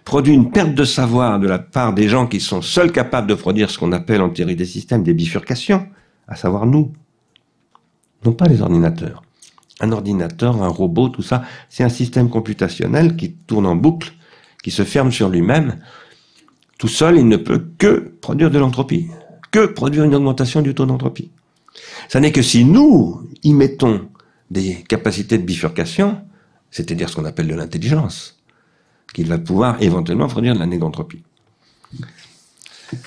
produit 0.05 0.35
une 0.35 0.51
perte 0.51 0.75
de 0.75 0.85
savoir 0.85 1.39
de 1.39 1.47
la 1.47 1.59
part 1.59 1.93
des 1.93 2.09
gens 2.09 2.27
qui 2.27 2.41
sont 2.41 2.63
seuls 2.63 2.93
capables 2.93 3.29
de 3.29 3.35
produire 3.35 3.71
ce 3.71 3.79
qu'on 3.79 3.93
appelle 3.93 4.23
en 4.23 4.31
théorie 4.31 4.57
des 4.57 4.65
systèmes 4.65 5.03
des 5.03 5.15
bifurcations, 5.15 5.87
à 6.27 6.35
savoir 6.35 6.67
nous, 6.67 6.93
non 8.25 8.33
pas 8.33 8.47
les 8.47 8.61
ordinateurs 8.61 9.23
un 9.81 9.93
ordinateur, 9.93 10.63
un 10.63 10.69
robot, 10.69 11.09
tout 11.09 11.23
ça, 11.23 11.43
c'est 11.69 11.85
un 11.85 11.89
système 11.89 12.29
computationnel 12.31 13.17
qui 13.17 13.33
tourne 13.33 13.67
en 13.67 13.77
boucle, 13.77 14.13
qui 14.63 14.71
se 14.71 14.85
ferme 14.85 15.13
sur 15.13 15.29
lui-même. 15.29 15.79
Tout 16.79 16.89
seul, 16.89 17.17
il 17.17 17.29
ne 17.29 17.37
peut 17.37 17.67
que 17.79 18.13
produire 18.21 18.51
de 18.51 18.59
l'entropie, 18.59 19.09
que 19.51 19.67
produire 19.67 20.05
une 20.05 20.15
augmentation 20.15 20.63
du 20.63 20.75
taux 20.75 20.87
d'entropie. 20.87 21.31
Ça 22.09 22.21
n'est 22.21 22.33
que 22.33 22.43
si 22.43 22.65
nous 22.65 23.23
y 23.43 23.53
mettons 23.53 24.09
des 24.51 24.83
capacités 24.89 25.39
de 25.39 25.45
bifurcation, 25.45 26.21
c'est-à-dire 26.71 27.09
ce 27.09 27.17
qu'on 27.17 27.25
appelle 27.25 27.49
de 27.49 27.55
l'intelligence, 27.55 28.41
qu'il 29.15 29.27
va 29.27 29.39
pouvoir 29.39 29.81
éventuellement 29.83 30.29
produire 30.29 30.55
de 30.55 30.59
la 30.59 30.67
négantropie. 30.67 31.23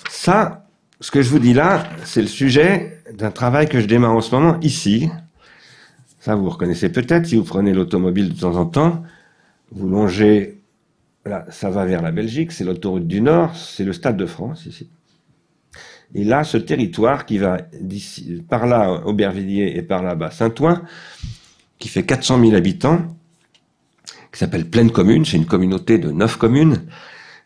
Ça, 0.10 0.68
ce 1.00 1.12
que 1.12 1.22
je 1.22 1.30
vous 1.30 1.40
dis 1.40 1.54
là, 1.54 1.90
c'est 2.06 2.22
le 2.22 2.28
sujet 2.28 3.02
d'un 3.14 3.32
travail 3.32 3.68
que 3.68 3.80
je 3.80 3.86
démarre 3.86 4.14
en 4.14 4.22
ce 4.22 4.34
moment 4.34 4.60
ici, 4.62 5.10
ça, 6.22 6.36
vous 6.36 6.50
reconnaissez 6.52 6.90
peut-être 6.90 7.26
si 7.26 7.36
vous 7.36 7.44
prenez 7.44 7.74
l'automobile 7.74 8.30
de 8.30 8.40
temps 8.40 8.56
en 8.56 8.68
temps. 8.68 9.04
Vous 9.72 9.90
longez, 9.90 10.62
là, 11.26 11.48
ça 11.50 11.72
va 11.72 11.84
vers 11.84 12.04
la 12.04 12.12
Belgique, 12.12 12.52
c'est 12.52 12.64
l'autoroute 12.64 13.08
du 13.08 13.22
Nord, 13.22 13.56
c'est 13.56 13.84
le 13.84 13.92
Stade 13.92 14.18
de 14.18 14.28
France 14.28 14.68
ici. 14.68 14.88
Et 16.14 16.24
là, 16.24 16.44
ce 16.44 16.58
territoire 16.58 17.26
qui 17.26 17.40
va 17.40 17.58
par 18.48 18.68
là, 18.68 19.02
Aubervilliers 19.08 19.76
et 19.76 19.82
par 19.82 20.04
là-bas, 20.04 20.30
Saint-Ouen, 20.30 20.84
qui 21.80 21.88
fait 21.88 22.04
400 22.04 22.40
000 22.40 22.54
habitants, 22.54 23.18
qui 24.32 24.38
s'appelle 24.38 24.70
Pleine 24.70 24.92
Commune, 24.92 25.26
c'est 25.26 25.38
une 25.38 25.48
communauté 25.48 25.98
de 25.98 26.12
neuf 26.12 26.36
communes. 26.36 26.84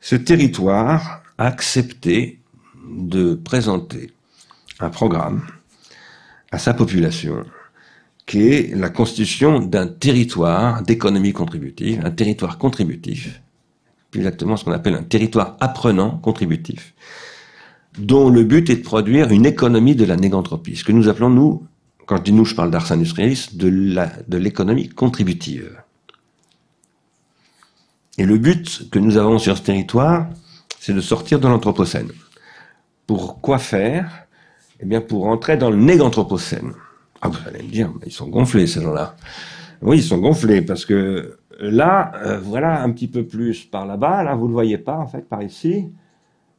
Ce 0.01 0.17
territoire 0.17 1.23
a 1.37 1.47
accepté 1.47 2.41
de 2.89 3.35
présenter 3.35 4.11
un 4.81 4.89
programme 4.89 5.47
à 6.51 6.57
sa 6.57 6.73
population 6.73 7.45
qui 8.25 8.47
est 8.49 8.75
la 8.75 8.89
constitution 8.89 9.59
d'un 9.59 9.87
territoire 9.87 10.81
d'économie 10.81 11.33
contributive, 11.33 12.01
un 12.03 12.11
territoire 12.11 12.57
contributif, 12.57 13.41
plus 14.09 14.21
exactement 14.21 14.57
ce 14.57 14.65
qu'on 14.65 14.71
appelle 14.71 14.95
un 14.95 15.03
territoire 15.03 15.57
apprenant 15.59 16.17
contributif, 16.17 16.93
dont 17.99 18.29
le 18.29 18.43
but 18.43 18.69
est 18.69 18.77
de 18.77 18.83
produire 18.83 19.31
une 19.31 19.45
économie 19.45 19.95
de 19.95 20.05
la 20.05 20.15
négantropie, 20.15 20.75
ce 20.75 20.83
que 20.83 20.91
nous 20.91 21.07
appelons, 21.07 21.29
nous, 21.29 21.67
quand 22.07 22.17
je 22.17 22.23
dis 22.23 22.33
nous, 22.33 22.45
je 22.45 22.55
parle 22.55 22.71
d'ars 22.71 22.91
industrialis, 22.91 23.49
de 23.53 24.37
l'économie 24.37 24.89
contributive. 24.89 25.81
Et 28.17 28.25
le 28.25 28.37
but 28.37 28.89
que 28.91 28.99
nous 28.99 29.17
avons 29.17 29.39
sur 29.39 29.57
ce 29.57 29.61
territoire, 29.63 30.27
c'est 30.79 30.93
de 30.93 31.01
sortir 31.01 31.39
de 31.39 31.47
l'Anthropocène. 31.47 32.11
Pour 33.07 33.41
quoi 33.41 33.59
faire? 33.59 34.27
Eh 34.79 34.85
bien, 34.85 35.01
pour 35.01 35.25
entrer 35.27 35.57
dans 35.57 35.69
le 35.69 35.77
néganthropocène. 35.77 36.73
Ah, 37.25 37.29
vous 37.29 37.49
allez 37.49 37.63
me 37.63 37.71
dire, 37.71 37.91
ils 38.05 38.11
sont 38.11 38.27
gonflés, 38.27 38.67
ces 38.67 38.81
gens-là. 38.81 39.15
Oui, 39.81 39.97
ils 39.97 40.03
sont 40.03 40.17
gonflés, 40.17 40.61
parce 40.61 40.85
que 40.85 41.37
là, 41.59 42.11
euh, 42.23 42.39
voilà 42.39 42.81
un 42.81 42.91
petit 42.91 43.07
peu 43.07 43.25
plus 43.25 43.65
par 43.65 43.85
là-bas, 43.85 44.23
là, 44.23 44.35
vous 44.35 44.47
le 44.47 44.53
voyez 44.53 44.77
pas, 44.77 44.97
en 44.97 45.07
fait, 45.07 45.27
par 45.27 45.41
ici. 45.41 45.89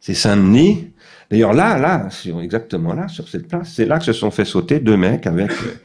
C'est 0.01 0.15
Saint-Denis. 0.15 0.93
D'ailleurs, 1.31 1.53
là, 1.53 1.79
là, 1.79 2.09
exactement 2.43 2.93
là, 2.93 3.09
sur 3.09 3.29
cette 3.29 3.49
place, 3.49 3.73
c'est 3.75 3.87
là 3.87 3.99
que 3.99 4.05
se 4.05 4.13
sont 4.13 4.31
fait 4.31 4.45
sauter 4.45 4.79
deux 4.79 4.97
mecs 4.97 5.27
avec, 5.27 5.51
euh, 5.51 5.81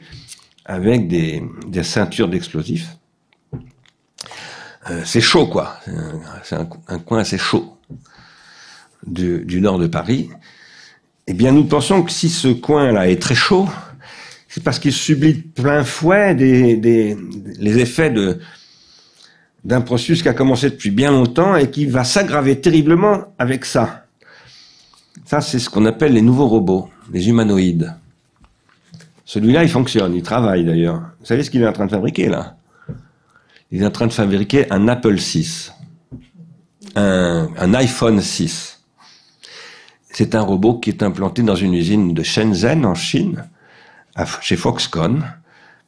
avec 0.64 1.08
des, 1.08 1.42
ceintures 1.82 2.28
d'explosifs. 2.28 2.96
Euh, 4.90 5.02
c'est 5.04 5.20
chaud, 5.20 5.46
quoi. 5.46 5.76
C'est 6.42 6.56
un, 6.56 6.98
coin 6.98 7.20
assez 7.20 7.38
chaud 7.38 7.76
du, 9.06 9.44
du, 9.44 9.60
nord 9.60 9.78
de 9.78 9.86
Paris. 9.86 10.28
Eh 11.28 11.34
bien, 11.34 11.52
nous 11.52 11.64
pensons 11.64 12.02
que 12.02 12.10
si 12.10 12.28
ce 12.28 12.48
coin-là 12.48 13.08
est 13.08 13.22
très 13.22 13.36
chaud, 13.36 13.68
c'est 14.52 14.62
parce 14.62 14.78
qu'il 14.78 14.92
subit 14.92 15.32
plein 15.32 15.82
fouet 15.82 16.34
les 16.34 17.78
effets 17.78 18.12
d'un 19.64 19.80
processus 19.80 20.20
qui 20.22 20.28
a 20.28 20.34
commencé 20.34 20.68
depuis 20.68 20.90
bien 20.90 21.10
longtemps 21.10 21.56
et 21.56 21.70
qui 21.70 21.86
va 21.86 22.04
s'aggraver 22.04 22.60
terriblement 22.60 23.32
avec 23.38 23.64
ça. 23.64 24.04
Ça, 25.24 25.40
c'est 25.40 25.58
ce 25.58 25.70
qu'on 25.70 25.86
appelle 25.86 26.12
les 26.12 26.20
nouveaux 26.20 26.48
robots, 26.48 26.90
les 27.10 27.30
humanoïdes. 27.30 27.94
Celui-là, 29.24 29.62
il 29.62 29.70
fonctionne, 29.70 30.14
il 30.14 30.22
travaille 30.22 30.66
d'ailleurs. 30.66 31.00
Vous 31.20 31.24
savez 31.24 31.44
ce 31.44 31.50
qu'il 31.50 31.62
est 31.62 31.66
en 31.66 31.72
train 31.72 31.86
de 31.86 31.90
fabriquer 31.90 32.28
là? 32.28 32.58
Il 33.70 33.80
est 33.80 33.86
en 33.86 33.90
train 33.90 34.06
de 34.06 34.12
fabriquer 34.12 34.70
un 34.70 34.86
Apple 34.86 35.18
6, 35.18 35.72
un, 36.94 37.48
un 37.56 37.72
iPhone 37.72 38.20
6. 38.20 38.82
C'est 40.10 40.34
un 40.34 40.42
robot 40.42 40.74
qui 40.78 40.90
est 40.90 41.02
implanté 41.02 41.42
dans 41.42 41.56
une 41.56 41.72
usine 41.72 42.12
de 42.12 42.22
Shenzhen 42.22 42.84
en 42.84 42.94
Chine, 42.94 43.44
chez 44.40 44.56
Foxconn. 44.56 45.24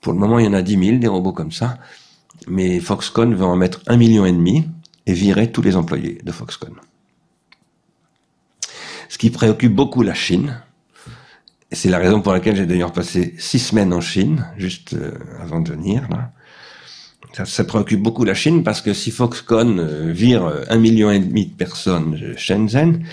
Pour 0.00 0.12
le 0.12 0.18
moment, 0.18 0.38
il 0.38 0.46
y 0.46 0.48
en 0.48 0.52
a 0.52 0.62
10 0.62 0.86
000 0.86 0.98
des 0.98 1.08
robots 1.08 1.32
comme 1.32 1.52
ça, 1.52 1.78
mais 2.46 2.80
Foxconn 2.80 3.34
va 3.34 3.46
en 3.46 3.56
mettre 3.56 3.80
un 3.86 3.96
million 3.96 4.26
et 4.26 4.32
demi 4.32 4.68
et 5.06 5.12
virer 5.12 5.50
tous 5.50 5.62
les 5.62 5.76
employés 5.76 6.18
de 6.22 6.32
Foxconn. 6.32 6.74
Ce 9.08 9.18
qui 9.18 9.30
préoccupe 9.30 9.74
beaucoup 9.74 10.02
la 10.02 10.14
Chine, 10.14 10.60
et 11.70 11.76
c'est 11.76 11.90
la 11.90 11.98
raison 11.98 12.20
pour 12.20 12.32
laquelle 12.32 12.56
j'ai 12.56 12.66
d'ailleurs 12.66 12.92
passé 12.92 13.34
six 13.38 13.58
semaines 13.58 13.92
en 13.92 14.00
Chine, 14.00 14.46
juste 14.56 14.94
euh, 14.94 15.12
avant 15.40 15.60
de 15.60 15.70
venir, 15.70 16.06
là. 16.10 16.30
Ça, 17.44 17.64
préoccupe 17.64 18.00
beaucoup 18.00 18.22
la 18.22 18.34
Chine 18.34 18.62
parce 18.62 18.80
que 18.80 18.94
si 18.94 19.10
Foxconn 19.10 19.80
euh, 19.80 20.12
vire 20.12 20.44
euh, 20.44 20.62
un 20.68 20.78
million 20.78 21.10
et 21.10 21.18
demi 21.18 21.46
de 21.46 21.52
personnes 21.52 22.16
Shenzhen, 22.36 23.04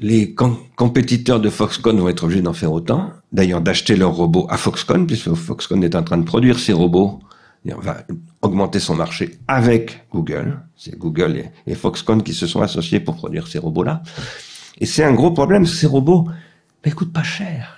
les 0.00 0.34
compétiteurs 0.74 1.38
de 1.38 1.48
Foxconn 1.48 2.00
vont 2.00 2.08
être 2.08 2.24
obligés 2.24 2.42
d'en 2.42 2.52
faire 2.52 2.72
autant. 2.72 3.12
D'ailleurs, 3.32 3.62
d'acheter 3.62 3.96
leurs 3.96 4.14
robots 4.14 4.46
à 4.50 4.58
Foxconn, 4.58 5.06
puisque 5.06 5.32
Foxconn 5.32 5.82
est 5.82 5.94
en 5.94 6.02
train 6.02 6.18
de 6.18 6.24
produire 6.24 6.58
ses 6.58 6.72
robots. 6.72 7.18
Et 7.64 7.72
on 7.72 7.80
va 7.80 8.04
augmenter 8.42 8.80
son 8.80 8.94
marché 8.94 9.38
avec 9.46 10.06
Google. 10.10 10.60
C'est 10.76 10.98
Google 10.98 11.44
et, 11.66 11.74
Foxconn 11.74 12.22
qui 12.22 12.34
se 12.34 12.46
sont 12.46 12.60
associés 12.60 13.00
pour 13.00 13.16
produire 13.16 13.46
ces 13.46 13.58
robots-là. 13.58 14.02
Et 14.78 14.86
c'est 14.86 15.04
un 15.04 15.12
gros 15.12 15.30
problème, 15.30 15.64
ces 15.64 15.86
robots, 15.86 16.24
ben, 16.24 16.90
ils 16.90 16.94
coûtent 16.94 17.12
pas 17.12 17.22
cher. 17.22 17.76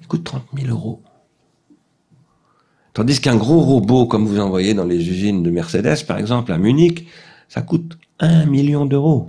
Ils 0.00 0.06
coûtent 0.06 0.24
30 0.24 0.44
000 0.58 0.68
euros. 0.68 1.02
Tandis 2.94 3.20
qu'un 3.20 3.36
gros 3.36 3.60
robot, 3.60 4.06
comme 4.06 4.26
vous 4.26 4.40
en 4.40 4.48
voyez 4.48 4.72
dans 4.72 4.84
les 4.84 5.08
usines 5.08 5.42
de 5.42 5.50
Mercedes, 5.50 6.06
par 6.06 6.16
exemple, 6.16 6.52
à 6.52 6.58
Munich, 6.58 7.06
ça 7.48 7.60
coûte 7.60 7.98
un 8.18 8.46
million 8.46 8.86
d'euros 8.86 9.28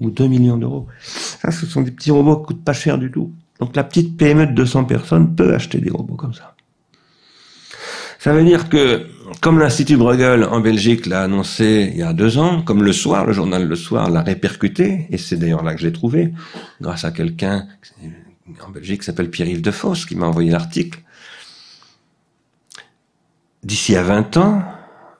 ou 0.00 0.10
2 0.10 0.26
millions 0.26 0.56
d'euros. 0.56 0.86
Ça, 1.00 1.50
ce 1.52 1.66
sont 1.66 1.82
des 1.82 1.92
petits 1.92 2.10
robots 2.10 2.38
qui 2.38 2.46
coûtent 2.46 2.64
pas 2.64 2.72
cher 2.72 2.98
du 2.98 3.10
tout. 3.10 3.32
Donc 3.60 3.76
la 3.76 3.84
petite 3.84 4.16
PME 4.16 4.46
de 4.48 4.52
200 4.52 4.84
personnes 4.84 5.34
peut 5.34 5.54
acheter 5.54 5.78
des 5.78 5.90
robots 5.90 6.16
comme 6.16 6.34
ça. 6.34 6.54
Ça 8.18 8.32
veut 8.32 8.42
dire 8.42 8.70
que, 8.70 9.06
comme 9.42 9.58
l'Institut 9.58 9.98
Bruegel 9.98 10.44
en 10.44 10.60
Belgique 10.60 11.04
l'a 11.04 11.24
annoncé 11.24 11.90
il 11.92 11.98
y 11.98 12.02
a 12.02 12.14
deux 12.14 12.38
ans, 12.38 12.62
comme 12.62 12.82
le 12.82 12.92
soir, 12.92 13.26
le 13.26 13.34
journal 13.34 13.68
Le 13.68 13.76
Soir 13.76 14.08
l'a 14.08 14.22
répercuté, 14.22 15.06
et 15.10 15.18
c'est 15.18 15.36
d'ailleurs 15.36 15.62
là 15.62 15.74
que 15.74 15.80
je 15.80 15.86
l'ai 15.86 15.92
trouvé, 15.92 16.32
grâce 16.80 17.04
à 17.04 17.10
quelqu'un 17.10 17.66
en 18.66 18.70
Belgique 18.70 19.00
qui 19.00 19.04
s'appelle 19.04 19.28
Pierre-Yves 19.28 19.60
Defosse, 19.60 20.06
qui 20.06 20.16
m'a 20.16 20.26
envoyé 20.26 20.50
l'article, 20.50 21.02
d'ici 23.62 23.94
à 23.94 24.02
20 24.02 24.36
ans, 24.38 24.62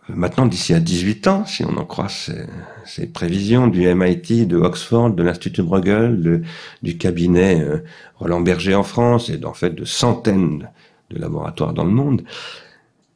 maintenant 0.08 0.46
d'ici 0.46 0.74
à 0.74 0.80
18 0.80 1.26
ans, 1.28 1.46
si 1.46 1.64
on 1.64 1.76
en 1.76 1.84
croit 1.84 2.08
ces, 2.08 3.06
prévisions 3.06 3.66
du 3.66 3.92
MIT, 3.94 4.46
de 4.46 4.56
Oxford, 4.56 5.10
de 5.10 5.22
l'Institut 5.22 5.62
Bruegel, 5.62 6.42
du 6.82 6.98
cabinet 6.98 7.60
euh, 7.60 7.84
Roland 8.16 8.40
Berger 8.40 8.74
en 8.74 8.82
France 8.82 9.30
et 9.30 9.42
en 9.44 9.54
fait 9.54 9.70
de 9.70 9.84
centaines 9.84 10.70
de 11.10 11.18
laboratoires 11.18 11.72
dans 11.72 11.84
le 11.84 11.90
monde, 11.90 12.24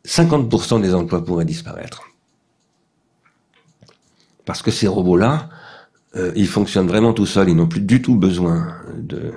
50% 0.06 0.80
des 0.80 0.94
emplois 0.94 1.24
pourraient 1.24 1.44
disparaître. 1.44 2.04
Parce 4.44 4.62
que 4.62 4.70
ces 4.70 4.88
robots-là, 4.88 5.50
euh, 6.16 6.32
ils 6.34 6.48
fonctionnent 6.48 6.86
vraiment 6.86 7.12
tout 7.12 7.26
seuls, 7.26 7.50
ils 7.50 7.56
n'ont 7.56 7.66
plus 7.66 7.82
du 7.82 8.00
tout 8.00 8.16
besoin 8.16 8.74
de, 8.96 9.34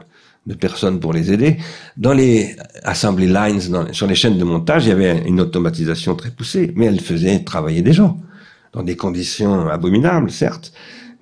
de 0.47 0.53
personnes 0.55 0.99
pour 0.99 1.13
les 1.13 1.31
aider. 1.31 1.57
Dans 1.97 2.13
les 2.13 2.55
assembly 2.83 3.27
lines, 3.27 3.61
sur 3.91 4.07
les 4.07 4.15
chaînes 4.15 4.37
de 4.37 4.43
montage, 4.43 4.85
il 4.85 4.89
y 4.89 4.91
avait 4.91 5.27
une 5.27 5.39
automatisation 5.39 6.15
très 6.15 6.31
poussée, 6.31 6.71
mais 6.75 6.87
elle 6.87 6.99
faisait 6.99 7.43
travailler 7.43 7.81
des 7.81 7.93
gens 7.93 8.19
dans 8.73 8.83
des 8.83 8.95
conditions 8.95 9.67
abominables, 9.67 10.31
certes, 10.31 10.73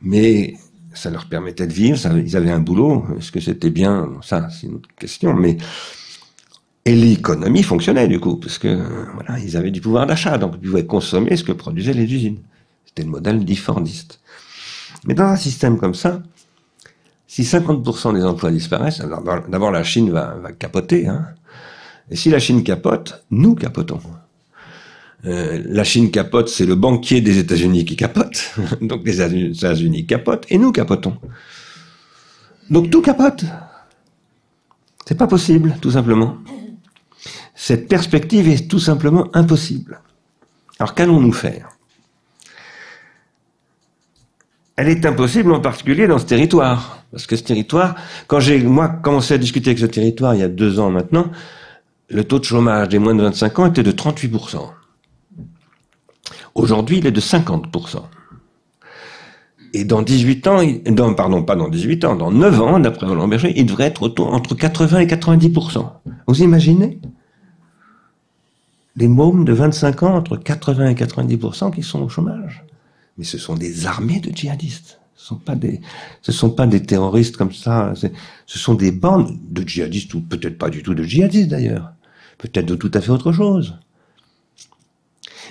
mais 0.02 0.56
ça 0.94 1.10
leur 1.10 1.26
permettait 1.26 1.68
de 1.68 1.74
vivre, 1.74 1.98
ils 2.18 2.38
avaient 2.38 2.52
un 2.52 2.60
boulot. 2.60 3.06
Est-ce 3.18 3.32
que 3.32 3.40
c'était 3.40 3.70
bien? 3.70 4.10
Ça, 4.22 4.50
c'est 4.50 4.68
une 4.68 4.76
autre 4.76 4.90
question, 4.98 5.34
mais 5.34 5.58
et 6.86 6.96
l'économie 6.96 7.64
fonctionnait 7.64 8.08
du 8.08 8.20
coup, 8.20 8.38
parce 8.38 8.58
que 8.58 8.80
voilà, 9.14 9.40
ils 9.40 9.58
avaient 9.58 9.72
du 9.72 9.82
pouvoir 9.82 10.08
d'achat, 10.08 10.38
donc 10.38 10.56
ils 10.62 10.70
pouvaient 10.70 10.86
consommer 10.86 11.36
ce 11.36 11.44
que 11.44 11.52
produisaient 11.52 11.94
les 11.94 12.12
usines. 12.12 12.40
C'était 12.86 13.04
le 13.04 13.10
modèle 13.10 13.44
dit 13.44 13.56
Fordiste. 13.56 14.20
Mais 15.06 15.14
dans 15.14 15.26
un 15.26 15.36
système 15.36 15.78
comme 15.78 15.94
ça, 15.94 16.22
si 17.30 17.44
50% 17.44 18.16
des 18.16 18.26
emplois 18.26 18.50
disparaissent, 18.50 19.04
d'abord 19.50 19.70
la 19.70 19.84
Chine 19.84 20.10
va, 20.10 20.36
capoter. 20.58 21.08
Hein. 21.08 21.28
Et 22.10 22.16
si 22.16 22.32
la 22.32 22.40
Chine 22.40 22.64
capote, 22.64 23.24
nous 23.30 23.54
capotons. 23.54 24.00
Euh, 25.26 25.62
la 25.64 25.84
Chine 25.84 26.10
capote, 26.10 26.50
c'est 26.50 26.66
le 26.66 26.74
banquier 26.74 27.22
des 27.22 27.38
États-Unis 27.38 27.86
qui 27.86 27.96
capote. 27.96 28.56
Donc 28.82 29.06
les 29.06 29.22
États-Unis 29.22 30.08
capotent 30.08 30.48
et 30.50 30.58
nous 30.58 30.72
capotons. 30.72 31.18
Donc 32.72 32.90
tout 32.90 33.04
capote. 33.04 33.46
C'est 35.06 35.18
pas 35.18 35.28
possible, 35.28 35.76
tout 35.82 35.92
simplement. 35.92 36.36
Cette 37.54 37.88
perspective 37.88 38.48
est 38.48 38.68
tout 38.68 38.80
simplement 38.80 39.28
impossible. 39.36 40.02
Alors 40.80 40.96
qu'allons-nous 40.96 41.34
faire? 41.34 41.70
Elle 44.80 44.88
est 44.88 45.06
impossible 45.06 45.52
en 45.52 45.60
particulier 45.60 46.08
dans 46.08 46.20
ce 46.20 46.26
territoire. 46.26 47.04
Parce 47.12 47.28
que 47.28 47.36
ce 47.36 47.44
territoire, 47.44 47.96
quand 48.28 48.40
j'ai, 48.40 48.64
moi, 48.64 48.88
commencé 48.88 49.34
à 49.34 49.38
discuter 49.38 49.72
avec 49.72 49.80
ce 49.80 49.86
territoire 49.86 50.36
il 50.36 50.40
y 50.40 50.44
a 50.44 50.48
deux 50.48 50.80
ans 50.80 50.90
maintenant, 50.90 51.26
le 52.08 52.24
taux 52.24 52.40
de 52.40 52.46
chômage 52.46 52.88
des 52.88 52.98
moins 52.98 53.14
de 53.14 53.22
25 53.22 53.60
ans 53.60 53.66
était 53.66 53.84
de 53.84 53.92
38%. 53.92 54.70
Aujourd'hui, 56.56 57.00
il 57.00 57.08
est 57.08 57.12
de 57.12 57.20
50%. 57.20 58.04
Et 59.74 59.84
dans 59.84 60.02
18 60.02 60.48
ans, 60.48 60.62
pardon, 61.14 61.44
pas 61.44 61.58
dans 61.58 61.68
18 61.68 62.06
ans, 62.06 62.16
dans 62.16 62.32
9 62.32 62.62
ans, 62.62 62.80
d'après 62.80 63.06
Roland 63.06 63.28
Berger, 63.28 63.52
il 63.58 63.66
devrait 63.66 63.88
être 63.88 64.04
autour, 64.04 64.34
entre 64.34 64.56
80 64.56 65.00
et 65.00 65.08
90%. 65.08 65.90
Vous 66.26 66.42
imaginez 66.42 67.02
Les 68.96 69.10
mômes 69.10 69.44
de 69.44 69.52
25 69.52 70.04
ans, 70.04 70.16
entre 70.16 70.38
80 70.38 70.88
et 70.92 70.94
90% 70.94 71.76
qui 71.76 71.84
sont 71.84 72.02
au 72.02 72.08
chômage? 72.08 72.64
Mais 73.20 73.26
ce 73.26 73.38
sont 73.38 73.56
des 73.56 73.86
armées 73.86 74.22
de 74.22 74.32
djihadistes. 74.34 74.98
Ce 75.18 75.26
sont 75.26 75.36
pas 75.36 75.56
des, 75.56 75.82
ce 76.22 76.32
sont 76.32 76.50
pas 76.50 76.66
des 76.66 76.82
terroristes 76.82 77.36
comme 77.36 77.52
ça. 77.52 77.94
Ce 78.46 78.58
sont 78.58 78.76
des 78.76 78.94
bandes 78.94 79.38
de 79.50 79.68
djihadistes 79.68 80.14
ou 80.14 80.22
peut-être 80.22 80.58
pas 80.58 80.70
du 80.70 80.82
tout 80.82 80.96
de 80.96 81.04
djihadistes 81.04 81.50
d'ailleurs. 81.50 81.92
Peut-être 82.38 82.66
de 82.66 82.76
tout 82.76 82.90
à 82.94 83.02
fait 83.02 83.12
autre 83.12 83.34
chose. 83.34 83.78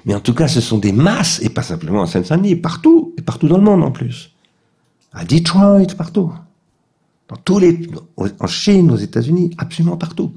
Mais 0.07 0.15
en 0.15 0.21
tout 0.21 0.33
cas, 0.33 0.49
ce 0.49 0.63
sont 0.63 0.79
des 0.79 0.93
masses, 0.93 1.43
et 1.43 1.51
pas 1.51 1.63
simplement 1.63 2.03
à 2.03 2.07
Seine-Saint-Denis, 2.07 2.57
partout, 2.57 3.15
et 3.19 3.23
partout 3.23 3.49
dans 3.49 3.59
le 3.59 3.65
monde 3.65 3.85
en 3.85 3.91
plus. 3.91 4.33
À 5.13 5.27
Detroit, 5.27 5.87
partout. 5.97 6.33
Dans 7.29 7.37
tous 7.37 7.59
les, 7.59 7.79
en 8.17 8.47
Chine, 8.47 8.91
aux 8.91 8.97
États-Unis, 8.97 9.51
absolument 9.59 9.99
partout. 9.99 10.33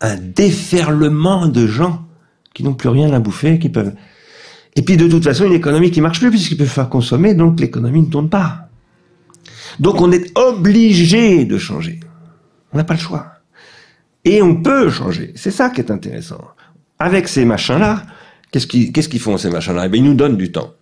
Un 0.00 0.16
déferlement 0.16 1.48
de 1.48 1.66
gens 1.66 2.06
qui 2.54 2.62
n'ont 2.62 2.74
plus 2.74 2.88
rien 2.88 3.12
à 3.12 3.18
bouffer, 3.18 3.58
qui 3.58 3.68
peuvent, 3.68 3.94
et 4.74 4.82
puis 4.82 4.96
de 4.96 5.08
toute 5.08 5.24
façon, 5.24 5.44
une 5.44 5.52
économie 5.52 5.90
qui 5.90 6.00
marche 6.00 6.20
plus 6.20 6.30
puisqu'ils 6.30 6.56
peuvent 6.56 6.66
faire 6.66 6.88
consommer, 6.88 7.34
donc 7.34 7.60
l'économie 7.60 8.02
ne 8.02 8.06
tourne 8.06 8.28
pas. 8.28 8.68
Donc 9.80 10.00
on 10.00 10.12
est 10.12 10.36
obligé 10.38 11.44
de 11.44 11.58
changer. 11.58 12.00
On 12.72 12.78
n'a 12.78 12.84
pas 12.84 12.94
le 12.94 13.00
choix. 13.00 13.26
Et 14.24 14.40
on 14.40 14.62
peut 14.62 14.88
changer. 14.90 15.32
C'est 15.36 15.50
ça 15.50 15.70
qui 15.70 15.80
est 15.80 15.90
intéressant. 15.90 16.40
Avec 16.98 17.28
ces 17.28 17.44
machins-là, 17.44 18.02
qu'est-ce 18.50 19.08
qu'ils 19.08 19.20
font 19.20 19.36
ces 19.36 19.50
machins-là? 19.50 19.88
Eh 19.92 19.96
Ils 19.96 20.04
nous 20.04 20.14
donnent 20.14 20.36
du 20.36 20.52
temps. 20.52 20.72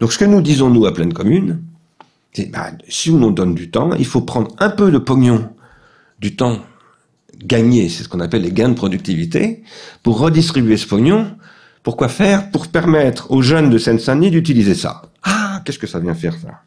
Donc 0.00 0.12
ce 0.12 0.18
que 0.18 0.24
nous 0.24 0.42
disons, 0.42 0.68
nous, 0.68 0.86
à 0.86 0.92
pleine 0.92 1.12
commune, 1.12 1.62
c'est, 2.32 2.50
bah, 2.50 2.72
si 2.88 3.10
on 3.10 3.18
nous 3.18 3.32
donne 3.32 3.54
du 3.54 3.70
temps, 3.70 3.94
il 3.94 4.04
faut 4.04 4.20
prendre 4.20 4.54
un 4.58 4.68
peu 4.68 4.90
de 4.90 4.98
pognon, 4.98 5.48
du 6.18 6.36
temps 6.36 6.60
gagné, 7.38 7.88
c'est 7.88 8.02
ce 8.02 8.08
qu'on 8.08 8.20
appelle 8.20 8.42
les 8.42 8.52
gains 8.52 8.68
de 8.70 8.74
productivité, 8.74 9.62
pour 10.02 10.18
redistribuer 10.18 10.76
ce 10.76 10.86
pognon. 10.86 11.36
Pourquoi 11.86 12.08
faire 12.08 12.50
Pour 12.50 12.66
permettre 12.66 13.30
aux 13.30 13.42
jeunes 13.42 13.70
de 13.70 13.78
Seine-Saint-Denis 13.78 14.32
d'utiliser 14.32 14.74
ça? 14.74 15.02
Ah, 15.22 15.62
qu'est-ce 15.64 15.78
que 15.78 15.86
ça 15.86 16.00
vient 16.00 16.16
faire 16.16 16.34
ça? 16.34 16.62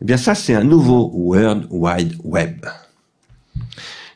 Eh 0.00 0.04
bien 0.04 0.16
ça, 0.16 0.36
c'est 0.36 0.54
un 0.54 0.62
nouveau 0.62 1.10
World 1.12 1.66
Wide 1.68 2.14
Web 2.22 2.64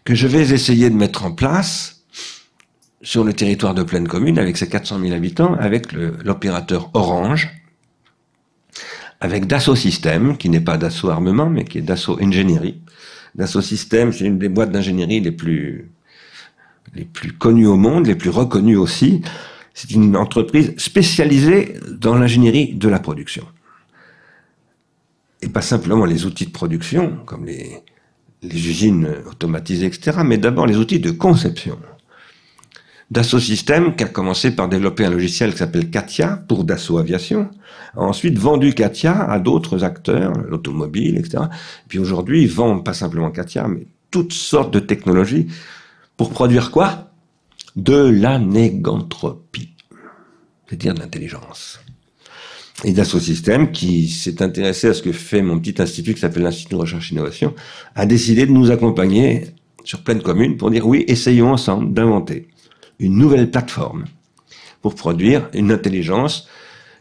que 0.05 0.15
je 0.15 0.29
vais 0.29 0.53
essayer 0.53 0.89
de 0.89 0.95
mettre 0.95 1.25
en 1.25 1.33
place 1.33 2.05
sur 3.03 3.25
le 3.25 3.33
territoire 3.33 3.75
de 3.75 3.83
pleine 3.83 4.07
commune 4.07 4.39
avec 4.39 4.57
ses 4.57 4.69
400 4.69 5.01
000 5.01 5.15
habitants, 5.15 5.55
avec 5.55 5.93
l'opérateur 5.93 6.91
Orange, 6.95 7.51
avec 9.21 9.49
Dassault 9.49 9.75
Systèmes, 9.75 10.37
qui 10.37 10.49
n'est 10.49 10.61
pas 10.61 10.77
Dassault 10.77 11.11
Armement, 11.11 11.51
mais 11.51 11.65
qui 11.65 11.79
est 11.79 11.83
Dassault 11.83 12.23
Ingénierie. 12.23 12.81
Dassault 13.35 13.63
Systèmes, 13.63 14.13
c'est 14.13 14.27
une 14.27 14.39
des 14.39 14.49
boîtes 14.49 14.71
d'ingénierie 14.71 15.19
les 15.19 15.33
plus, 15.33 15.91
les 16.95 17.05
plus 17.05 17.33
connues 17.33 17.67
au 17.67 17.77
monde, 17.77 18.07
les 18.07 18.15
plus 18.15 18.31
reconnues 18.31 18.77
aussi. 18.77 19.21
C'est 19.75 19.91
une 19.91 20.17
entreprise 20.17 20.73
spécialisée 20.77 21.75
dans 21.91 22.15
l'ingénierie 22.15 22.75
de 22.75 22.89
la 22.89 23.01
production. 23.01 23.45
Et 25.43 25.49
pas 25.49 25.63
simplement 25.63 26.05
les 26.05 26.25
outils 26.27 26.47
de 26.47 26.53
production, 26.53 27.19
comme 27.27 27.45
les, 27.45 27.83
usines 28.43 29.09
automatisées, 29.29 29.87
etc., 29.87 30.19
mais 30.25 30.39
d'abord 30.39 30.67
les 30.67 30.77
outils 30.77 31.01
de 31.01 31.11
conception. 31.11 31.79
Dassault 33.11 33.41
Systèmes, 33.41 33.97
qui 33.97 34.05
a 34.05 34.09
commencé 34.09 34.55
par 34.55 34.69
développer 34.69 35.05
un 35.05 35.11
logiciel 35.11 35.53
qui 35.53 35.59
s'appelle 35.59 35.91
Katia 35.91 36.43
pour 36.49 36.65
Dassault 36.65 36.99
Aviation, 36.99 37.51
a 37.97 38.01
ensuite 38.01 38.39
vendu 38.39 38.75
Katia 38.75 39.25
à 39.31 39.41
d'autres 39.41 39.83
acteurs, 39.83 40.33
l'automobile, 40.49 41.17
etc. 41.17 41.45
Et 41.45 41.89
puis 41.89 41.99
aujourd'hui, 41.99 42.43
ils 42.43 42.51
vendent 42.51 42.85
pas 42.85 42.95
simplement 42.95 43.31
Katia, 43.31 43.67
mais 43.67 43.87
toutes 44.11 44.33
sortes 44.33 44.73
de 44.73 44.79
technologies 44.79 45.49
pour 46.17 46.31
produire 46.31 46.71
quoi? 46.71 47.14
De 47.77 47.97
la 47.97 48.39
négantropie, 48.39 49.75
c'est-à-dire 50.67 50.95
de 50.95 51.01
l'intelligence 51.01 51.81
et 52.83 52.93
Dassault 52.93 53.21
Systèmes, 53.21 53.71
qui 53.71 54.09
s'est 54.09 54.43
intéressé 54.43 54.89
à 54.89 54.95
ce 54.95 55.03
que 55.03 55.13
fait 55.13 55.43
mon 55.43 55.59
petit 55.59 55.81
institut 55.81 56.15
qui 56.15 56.21
s'appelle 56.21 56.43
l'Institut 56.43 56.75
de 56.75 56.81
Recherche 56.81 57.11
et 57.11 57.15
Innovation, 57.15 57.55
a 57.95 58.05
décidé 58.05 58.47
de 58.47 58.53
nous 58.53 58.71
accompagner 58.71 59.55
sur 59.85 60.03
pleine 60.03 60.23
commune 60.23 60.57
pour 60.57 60.71
dire 60.71 60.87
oui, 60.87 61.05
essayons 61.07 61.53
ensemble 61.53 61.95
d'inventer 61.95 62.49
une 62.99 63.17
nouvelle 63.17 63.51
plateforme 63.51 64.05
pour 64.83 64.95
produire 64.95 65.49
une 65.55 65.71
intelligence 65.71 66.49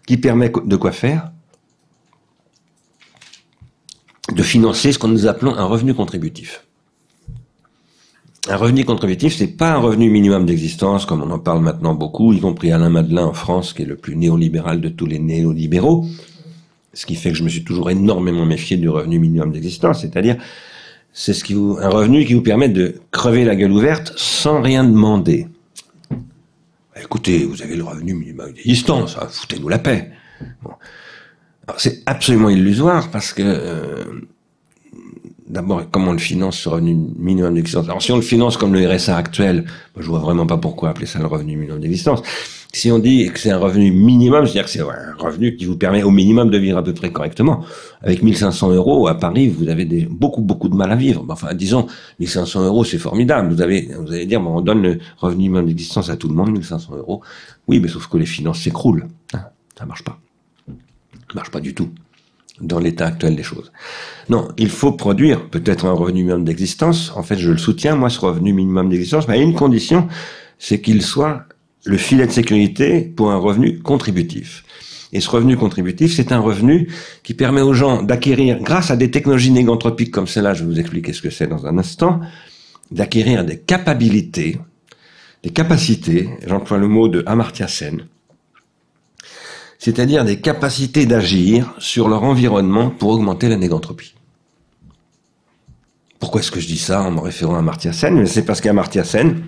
qui 0.06 0.18
permet 0.18 0.50
de 0.50 0.76
quoi 0.76 0.92
faire? 0.92 1.32
De 4.34 4.44
financer 4.44 4.92
ce 4.92 5.00
que 5.00 5.08
nous 5.08 5.28
appelons 5.28 5.56
un 5.56 5.66
revenu 5.66 5.94
contributif. 5.94 6.66
Un 8.50 8.58
revenu 8.58 8.84
contributif, 8.84 9.36
c'est 9.38 9.56
pas 9.56 9.72
un 9.72 9.78
revenu 9.78 10.10
minimum 10.10 10.46
d'existence, 10.46 11.06
comme 11.06 11.24
on 11.24 11.32
en 11.32 11.40
parle 11.40 11.62
maintenant 11.62 11.96
beaucoup, 11.96 12.34
y 12.34 12.42
compris 12.42 12.74
Alain 12.74 12.90
Madelin 12.90 13.24
en 13.28 13.34
France, 13.34 13.72
qui 13.72 13.84
est 13.84 13.86
le 13.86 13.96
plus 13.96 14.18
néolibéral 14.18 14.82
de 14.82 14.90
tous 14.90 15.06
les 15.06 15.18
néolibéraux. 15.18 16.06
Ce 16.94 17.06
qui 17.06 17.16
fait 17.16 17.32
que 17.32 17.38
je 17.38 17.44
me 17.44 17.50
suis 17.50 17.64
toujours 17.64 17.90
énormément 17.90 18.46
méfié 18.46 18.76
du 18.76 18.90
revenu 18.90 19.18
minimum 19.18 19.54
d'existence, 19.54 20.02
c'est-à-dire, 20.02 20.36
c'est 21.14 21.34
ce 21.34 21.46
qui 21.46 21.54
un 21.54 21.90
revenu 21.90 22.26
qui 22.26 22.34
vous 22.34 22.42
permet 22.42 22.68
de 22.68 22.96
crever 23.12 23.46
la 23.46 23.56
gueule 23.56 23.72
ouverte 23.72 24.12
sans 24.18 24.62
rien 24.62 24.84
demander. 24.84 25.48
Écoutez, 27.02 27.46
vous 27.46 27.62
avez 27.62 27.78
le 27.78 27.84
revenu 27.86 28.14
minimum 28.14 28.52
d'existence, 28.52 29.18
hein, 29.22 29.28
foutez-nous 29.30 29.70
la 29.70 29.80
paix. 29.80 30.12
C'est 31.78 32.04
absolument 32.06 32.50
illusoire 32.50 33.10
parce 33.10 33.32
que 33.32 33.42
euh, 33.42 34.04
d'abord, 35.48 35.84
comment 35.92 36.10
on 36.10 36.14
le 36.14 36.20
finance 36.20 36.58
ce 36.58 36.70
revenu 36.70 36.96
minimum 37.18 37.54
d'existence 37.54 37.86
Alors, 37.86 38.02
si 38.02 38.12
on 38.12 38.16
le 38.16 38.22
finance 38.22 38.58
comme 38.58 38.74
le 38.74 38.88
RSA 38.88 39.16
actuel, 39.18 39.66
je 39.98 40.08
vois 40.08 40.20
vraiment 40.20 40.46
pas 40.46 40.58
pourquoi 40.58 40.90
appeler 40.90 41.06
ça 41.06 41.20
le 41.20 41.28
revenu 41.28 41.56
minimum 41.58 41.80
d'existence. 41.80 42.22
Si 42.74 42.92
on 42.92 42.98
dit 42.98 43.30
que 43.32 43.40
c'est 43.40 43.52
un 43.52 43.60
revenu 43.60 43.92
minimum, 43.92 44.46
c'est-à-dire 44.46 44.66
que 44.66 44.72
c'est 44.72 44.82
un 44.82 45.16
revenu 45.20 45.56
qui 45.56 45.66
vous 45.66 45.78
permet 45.78 46.02
au 46.02 46.10
minimum 46.10 46.50
de 46.50 46.58
vivre 46.58 46.78
à 46.80 46.84
peu 46.84 46.94
près 46.94 47.12
correctement. 47.12 47.64
Avec 48.02 48.24
1500 48.24 48.72
euros 48.72 49.08
à 49.08 49.20
Paris, 49.20 49.48
vous 49.48 49.70
avez 49.70 49.86
beaucoup, 50.10 50.42
beaucoup 50.42 50.70
de 50.70 50.76
mal 50.76 50.92
à 50.92 50.96
vivre. 50.96 51.24
Enfin, 51.30 51.54
disons, 51.54 51.86
1500 52.20 52.66
euros, 52.66 52.84
c'est 52.84 52.98
formidable. 52.98 53.54
Vous 53.54 53.62
allez 53.62 54.26
dire, 54.26 54.42
on 54.42 54.62
donne 54.62 54.82
le 54.82 55.00
revenu 55.18 55.44
minimum 55.44 55.68
d'existence 55.68 56.10
à 56.10 56.18
tout 56.18 56.28
le 56.30 56.34
monde, 56.34 56.52
1500 56.52 56.98
euros. 56.98 57.22
Oui, 57.68 57.80
mais 57.80 57.88
sauf 57.88 58.08
que 58.08 58.18
les 58.18 58.26
finances 58.26 58.62
s'écroulent. 58.62 59.08
Ah, 59.34 59.52
ça 59.78 59.86
marche 59.86 60.04
pas. 60.04 60.18
Ça 60.68 61.36
marche 61.36 61.52
pas 61.52 61.60
du 61.60 61.76
tout 61.76 61.90
dans 62.64 62.80
l'état 62.80 63.08
actuel 63.08 63.36
des 63.36 63.44
choses. 63.44 63.72
Non, 64.30 64.48
il 64.58 64.70
faut 64.70 64.94
produire 64.94 65.50
peut-être 65.50 65.86
un 65.86 65.92
revenu 65.92 66.24
minimum 66.24 66.46
d'existence. 66.46 67.12
En 67.16 67.24
fait, 67.24 67.38
je 67.38 67.52
le 67.52 67.58
soutiens, 67.58 67.96
moi, 67.96 68.10
ce 68.10 68.20
revenu 68.20 68.54
minimum 68.54 68.90
d'existence, 68.90 69.28
mais 69.28 69.36
à 69.36 69.38
une 69.38 69.54
condition, 69.54 70.08
c'est 70.60 70.82
qu'il 70.82 71.02
soit 71.02 71.44
le 71.86 71.98
filet 71.98 72.26
de 72.26 72.32
sécurité 72.32 73.02
pour 73.02 73.32
un 73.32 73.38
revenu 73.38 73.80
contributif. 73.80 74.64
Et 75.12 75.20
ce 75.20 75.30
revenu 75.30 75.58
contributif, 75.58 76.16
c'est 76.16 76.32
un 76.32 76.40
revenu 76.40 76.90
qui 77.22 77.34
permet 77.34 77.62
aux 77.62 77.74
gens 77.74 78.02
d'acquérir, 78.02 78.60
grâce 78.62 78.90
à 78.90 78.96
des 78.96 79.12
technologies 79.12 79.52
négantropiques 79.52 80.12
comme 80.12 80.28
celle-là, 80.28 80.54
je 80.54 80.64
vais 80.64 80.74
vous 80.74 80.80
expliquer 80.80 81.14
ce 81.14 81.22
que 81.22 81.30
c'est 81.30 81.48
dans 81.48 81.68
un 81.68 81.78
instant, 81.78 82.20
d'acquérir 82.90 83.46
des 83.46 83.60
capacités, 83.60 84.58
des 85.44 85.50
capacités, 85.50 86.30
j'emploie 86.48 86.78
le 86.78 86.88
mot 86.88 87.10
de 87.10 87.24
Amartya 87.28 87.68
Sen, 87.68 88.06
c'est-à-dire 89.84 90.24
des 90.24 90.40
capacités 90.40 91.06
d'agir 91.06 91.74
sur 91.78 92.08
leur 92.08 92.24
environnement 92.24 92.90
pour 92.90 93.10
augmenter 93.10 93.50
la 93.50 93.58
négantropie. 93.58 94.16
Pourquoi 96.20 96.40
est-ce 96.40 96.52
que 96.52 96.62
je 96.62 96.68
dis 96.68 96.78
ça 96.78 97.02
en 97.02 97.12
me 97.12 97.20
référant 97.20 97.56
à 97.56 97.60
Amartya 97.60 97.92
Sen? 97.92 98.26
C'est 98.26 98.46
parce 98.46 98.62
qu'Amartya 98.62 99.04
Sen 99.04 99.44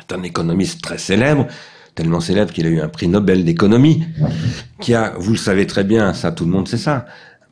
est 0.00 0.14
un 0.14 0.22
économiste 0.22 0.80
très 0.80 0.96
célèbre, 0.96 1.46
tellement 1.94 2.20
célèbre 2.20 2.54
qu'il 2.54 2.64
a 2.64 2.70
eu 2.70 2.80
un 2.80 2.88
prix 2.88 3.06
Nobel 3.06 3.44
d'économie, 3.44 4.02
qui 4.80 4.94
a, 4.94 5.12
vous 5.18 5.32
le 5.32 5.36
savez 5.36 5.66
très 5.66 5.84
bien, 5.84 6.14
ça 6.14 6.32
tout 6.32 6.46
le 6.46 6.50
monde 6.50 6.66
sait 6.66 6.78
ça, 6.78 7.04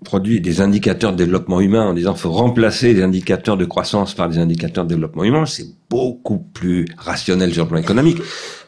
produit 0.03 0.41
des 0.41 0.61
indicateurs 0.61 1.13
de 1.13 1.17
développement 1.17 1.61
humain 1.61 1.87
en 1.87 1.95
disant 1.95 2.15
faut 2.15 2.31
remplacer 2.31 2.93
les 2.95 3.03
indicateurs 3.03 3.57
de 3.57 3.65
croissance 3.65 4.15
par 4.15 4.29
des 4.29 4.39
indicateurs 4.39 4.85
de 4.85 4.91
développement 4.91 5.25
humain, 5.25 5.47
c'est 5.47 5.67
beaucoup 5.89 6.39
plus 6.39 6.87
rationnel 6.97 7.53
sur 7.53 7.65
le 7.65 7.69
plan 7.69 7.79
économique. 7.79 8.19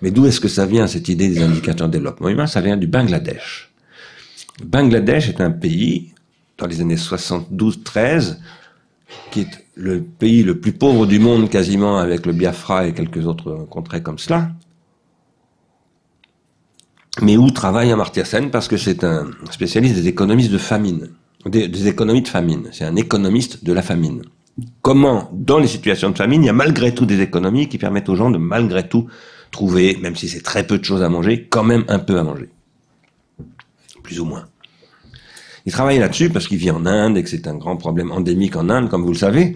Mais 0.03 0.11
d'où 0.11 0.26
est-ce 0.26 0.41
que 0.41 0.49
ça 0.49 0.66
vient, 0.66 0.87
cette 0.87 1.09
idée 1.09 1.28
des 1.28 1.43
indicateurs 1.43 1.89
de 1.89 1.93
développement 1.93 2.28
humain? 2.28 2.47
Ça 2.47 2.61
vient 2.61 2.76
du 2.76 2.87
Bangladesh. 2.87 3.72
Le 4.61 4.66
Bangladesh 4.66 5.28
est 5.28 5.41
un 5.41 5.51
pays, 5.51 6.12
dans 6.59 6.66
les 6.66 6.80
années 6.80 6.97
72-13, 6.97 8.39
qui 9.30 9.41
est 9.41 9.64
le 9.74 10.03
pays 10.03 10.43
le 10.43 10.61
plus 10.61 10.72
pauvre 10.72 11.07
du 11.07 11.18
monde 11.18 11.51
quasiment 11.51 11.99
avec 11.99 12.26
le 12.26 12.32
Biafra 12.32 12.87
et 12.87 12.93
quelques 12.93 13.26
autres 13.26 13.66
contrées 13.68 14.03
comme 14.03 14.18
cela, 14.18 14.51
mais 17.20 17.37
où 17.37 17.51
travaille 17.51 17.93
Amartya 17.93 18.24
Sen? 18.24 18.51
Parce 18.51 18.68
que 18.68 18.76
c'est 18.76 19.05
un 19.05 19.30
spécialiste 19.51 19.95
des 19.95 20.09
économistes 20.09 20.51
de 20.51 20.59
famine 20.59 21.11
des, 21.47 21.88
économies 21.88 22.22
de 22.22 22.28
famine. 22.28 22.68
C'est 22.72 22.84
un 22.84 22.97
économiste 22.97 23.64
de 23.64 23.72
la 23.72 23.82
famine. 23.82 24.22
Comment, 24.82 25.30
dans 25.32 25.59
les 25.59 25.66
situations 25.66 26.11
de 26.11 26.16
famine, 26.16 26.42
il 26.42 26.47
y 26.47 26.51
a 26.51 26.55
malgré 26.55 26.95
tout 26.95 27.07
des 27.07 27.20
économies 27.20 27.68
qui 27.68 27.78
permettent 27.78 28.09
aux 28.09 28.16
gens 28.16 28.30
de 28.30 28.38
malgré 28.38 28.88
tout 28.88 29.09
trouver, 29.51 29.99
même 30.01 30.16
si 30.16 30.28
c'est 30.28 30.42
très 30.42 30.66
peu 30.66 30.78
de 30.78 30.84
choses 30.84 31.03
à 31.03 31.09
manger, 31.09 31.47
quand 31.49 31.64
même 31.64 31.84
un 31.88 31.99
peu 31.99 32.18
à 32.18 32.22
manger. 32.22 32.49
Plus 34.03 34.20
ou 34.20 34.24
moins. 34.24 34.45
Il 35.66 35.72
travaille 35.72 35.99
là-dessus 35.99 36.30
parce 36.30 36.47
qu'il 36.47 36.59
vit 36.59 36.70
en 36.70 36.84
Inde 36.86 37.16
et 37.16 37.22
que 37.22 37.28
c'est 37.28 37.49
un 37.49 37.57
grand 37.57 37.76
problème 37.76 38.12
endémique 38.12 38.57
en 38.57 38.68
Inde, 38.68 38.88
comme 38.90 39.03
vous 39.03 39.12
le 39.12 39.18
savez. 39.18 39.55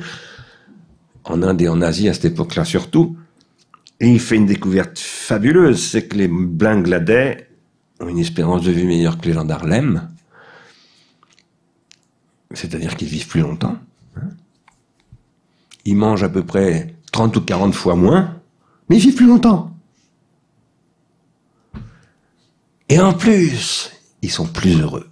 En 1.25 1.43
Inde 1.43 1.61
et 1.61 1.69
en 1.69 1.83
Asie 1.83 2.09
à 2.09 2.15
cette 2.15 2.27
époque-là 2.27 2.65
surtout. 2.65 3.17
Et 4.01 4.09
il 4.09 4.21
fait 4.21 4.37
une 4.37 4.47
découverte 4.47 4.99
fabuleuse, 4.99 5.83
c'est 5.83 6.07
que 6.07 6.17
les 6.17 6.29
Bangladais 6.29 7.49
ont 8.01 8.09
une 8.09 8.19
espérance 8.19 8.63
de 8.63 8.71
vie 8.71 8.87
meilleure 8.87 9.19
que 9.19 9.27
les 9.27 9.33
gens 9.33 9.45
c'est-à-dire 12.53 12.97
qu'ils 12.97 13.09
vivent 13.09 13.29
plus 13.29 13.41
longtemps. 13.41 13.77
Hein. 14.17 14.29
Ils 15.85 15.97
mangent 15.97 16.23
à 16.23 16.29
peu 16.29 16.43
près 16.43 16.95
30 17.13 17.37
ou 17.37 17.41
40 17.41 17.75
fois 17.75 17.95
moins, 17.95 18.37
mais 18.89 18.97
ils 18.97 19.03
vivent 19.03 19.17
plus 19.17 19.27
longtemps. 19.27 19.75
Et 22.89 23.01
en 23.01 23.13
plus, 23.13 23.91
ils 24.23 24.31
sont 24.31 24.47
plus 24.47 24.81
heureux. 24.81 25.07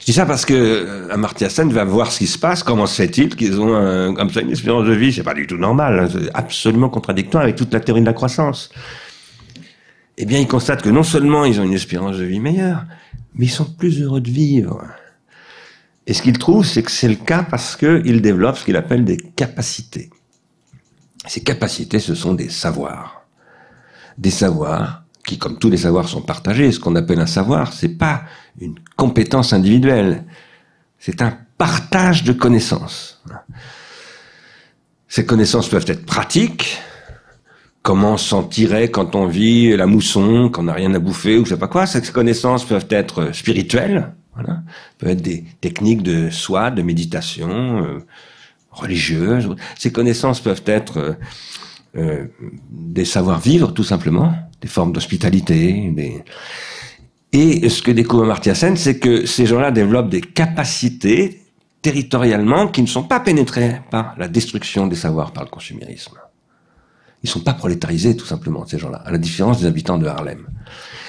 Je 0.00 0.06
dis 0.06 0.12
ça 0.12 0.26
parce 0.26 0.44
que 0.44 0.54
euh, 0.54 1.12
Amartya 1.12 1.48
Sen 1.48 1.72
va 1.72 1.84
voir 1.84 2.10
ce 2.10 2.18
qui 2.18 2.26
se 2.26 2.38
passe. 2.38 2.64
Comment 2.64 2.86
se 2.86 2.96
fait-il 2.96 3.36
qu'ils 3.36 3.60
ont 3.60 4.14
comme 4.14 4.30
ça 4.30 4.40
une 4.40 4.50
espérance 4.50 4.86
de 4.86 4.92
vie 4.92 5.12
C'est 5.12 5.22
pas 5.22 5.34
du 5.34 5.46
tout 5.46 5.56
normal. 5.56 6.00
Hein. 6.00 6.08
C'est 6.10 6.30
absolument 6.34 6.88
contradictoire 6.88 7.44
avec 7.44 7.54
toute 7.54 7.72
la 7.72 7.78
théorie 7.78 8.00
de 8.00 8.06
la 8.06 8.12
croissance. 8.12 8.70
Eh 10.16 10.24
bien, 10.24 10.40
il 10.40 10.48
constate 10.48 10.82
que 10.82 10.88
non 10.88 11.04
seulement 11.04 11.44
ils 11.44 11.60
ont 11.60 11.64
une 11.64 11.74
espérance 11.74 12.16
de 12.16 12.24
vie 12.24 12.40
meilleure, 12.40 12.84
mais 13.34 13.46
ils 13.46 13.50
sont 13.50 13.64
plus 13.64 14.02
heureux 14.02 14.20
de 14.20 14.30
vivre. 14.30 14.82
Et 16.06 16.14
ce 16.14 16.22
qu'il 16.22 16.38
trouve, 16.38 16.64
c'est 16.64 16.82
que 16.82 16.90
c'est 16.90 17.08
le 17.08 17.16
cas 17.16 17.42
parce 17.42 17.76
qu'il 17.76 18.22
développe 18.22 18.56
ce 18.56 18.64
qu'il 18.64 18.76
appelle 18.76 19.04
des 19.04 19.18
capacités. 19.18 20.10
Ces 21.26 21.42
capacités, 21.42 21.98
ce 21.98 22.14
sont 22.14 22.34
des 22.34 22.48
savoirs. 22.48 23.26
Des 24.16 24.30
savoirs 24.30 25.04
qui, 25.26 25.36
comme 25.36 25.58
tous 25.58 25.68
les 25.68 25.76
savoirs, 25.76 26.08
sont 26.08 26.22
partagés. 26.22 26.72
Ce 26.72 26.80
qu'on 26.80 26.96
appelle 26.96 27.20
un 27.20 27.26
savoir, 27.26 27.74
c'est 27.74 27.96
pas 27.98 28.22
une 28.58 28.76
compétence 28.96 29.52
individuelle. 29.52 30.24
C'est 30.98 31.20
un 31.20 31.36
partage 31.58 32.24
de 32.24 32.32
connaissances. 32.32 33.22
Ces 35.08 35.26
connaissances 35.26 35.68
peuvent 35.68 35.84
être 35.88 36.06
pratiques. 36.06 36.78
Comment 37.82 38.16
s'en 38.16 38.42
tirer 38.42 38.90
quand 38.90 39.14
on 39.14 39.26
vit 39.26 39.76
la 39.76 39.86
mousson, 39.86 40.50
qu'on 40.50 40.64
n'a 40.64 40.74
rien 40.74 40.94
à 40.94 40.98
bouffer 40.98 41.38
ou 41.38 41.44
je 41.44 41.50
sais 41.50 41.58
pas 41.58 41.68
quoi. 41.68 41.86
Ces 41.86 42.02
connaissances 42.12 42.64
peuvent 42.64 42.88
être 42.90 43.34
spirituelles. 43.34 44.12
Voilà. 44.34 44.62
Peuvent 44.98 45.10
être 45.10 45.22
des 45.22 45.44
techniques 45.60 46.02
de 46.02 46.30
soi, 46.30 46.70
de 46.70 46.82
méditation, 46.82 47.82
euh, 47.84 47.98
religieuses. 48.70 49.48
Ces 49.78 49.92
connaissances 49.92 50.40
peuvent 50.40 50.62
être 50.66 50.98
euh, 50.98 51.14
euh, 51.96 52.26
des 52.70 53.04
savoir-vivre, 53.04 53.72
tout 53.72 53.84
simplement, 53.84 54.34
des 54.60 54.68
formes 54.68 54.92
d'hospitalité. 54.92 55.90
Des... 55.90 56.22
Et 57.32 57.68
ce 57.68 57.82
que 57.82 57.90
découvre 57.90 58.24
Amartya 58.24 58.54
Sen, 58.54 58.76
c'est 58.76 58.98
que 58.98 59.26
ces 59.26 59.46
gens-là 59.46 59.70
développent 59.70 60.10
des 60.10 60.20
capacités 60.20 61.42
territorialement 61.82 62.68
qui 62.68 62.82
ne 62.82 62.86
sont 62.86 63.04
pas 63.04 63.20
pénétrées 63.20 63.80
par 63.90 64.14
la 64.18 64.28
destruction 64.28 64.86
des 64.86 64.96
savoirs 64.96 65.32
par 65.32 65.44
le 65.44 65.50
consumérisme. 65.50 66.18
Ils 67.22 67.28
sont 67.28 67.40
pas 67.40 67.54
prolétarisés, 67.54 68.16
tout 68.16 68.26
simplement, 68.26 68.66
ces 68.66 68.78
gens-là, 68.78 69.02
à 69.04 69.10
la 69.10 69.18
différence 69.18 69.60
des 69.60 69.66
habitants 69.66 69.98
de 69.98 70.06
Harlem. 70.06 70.46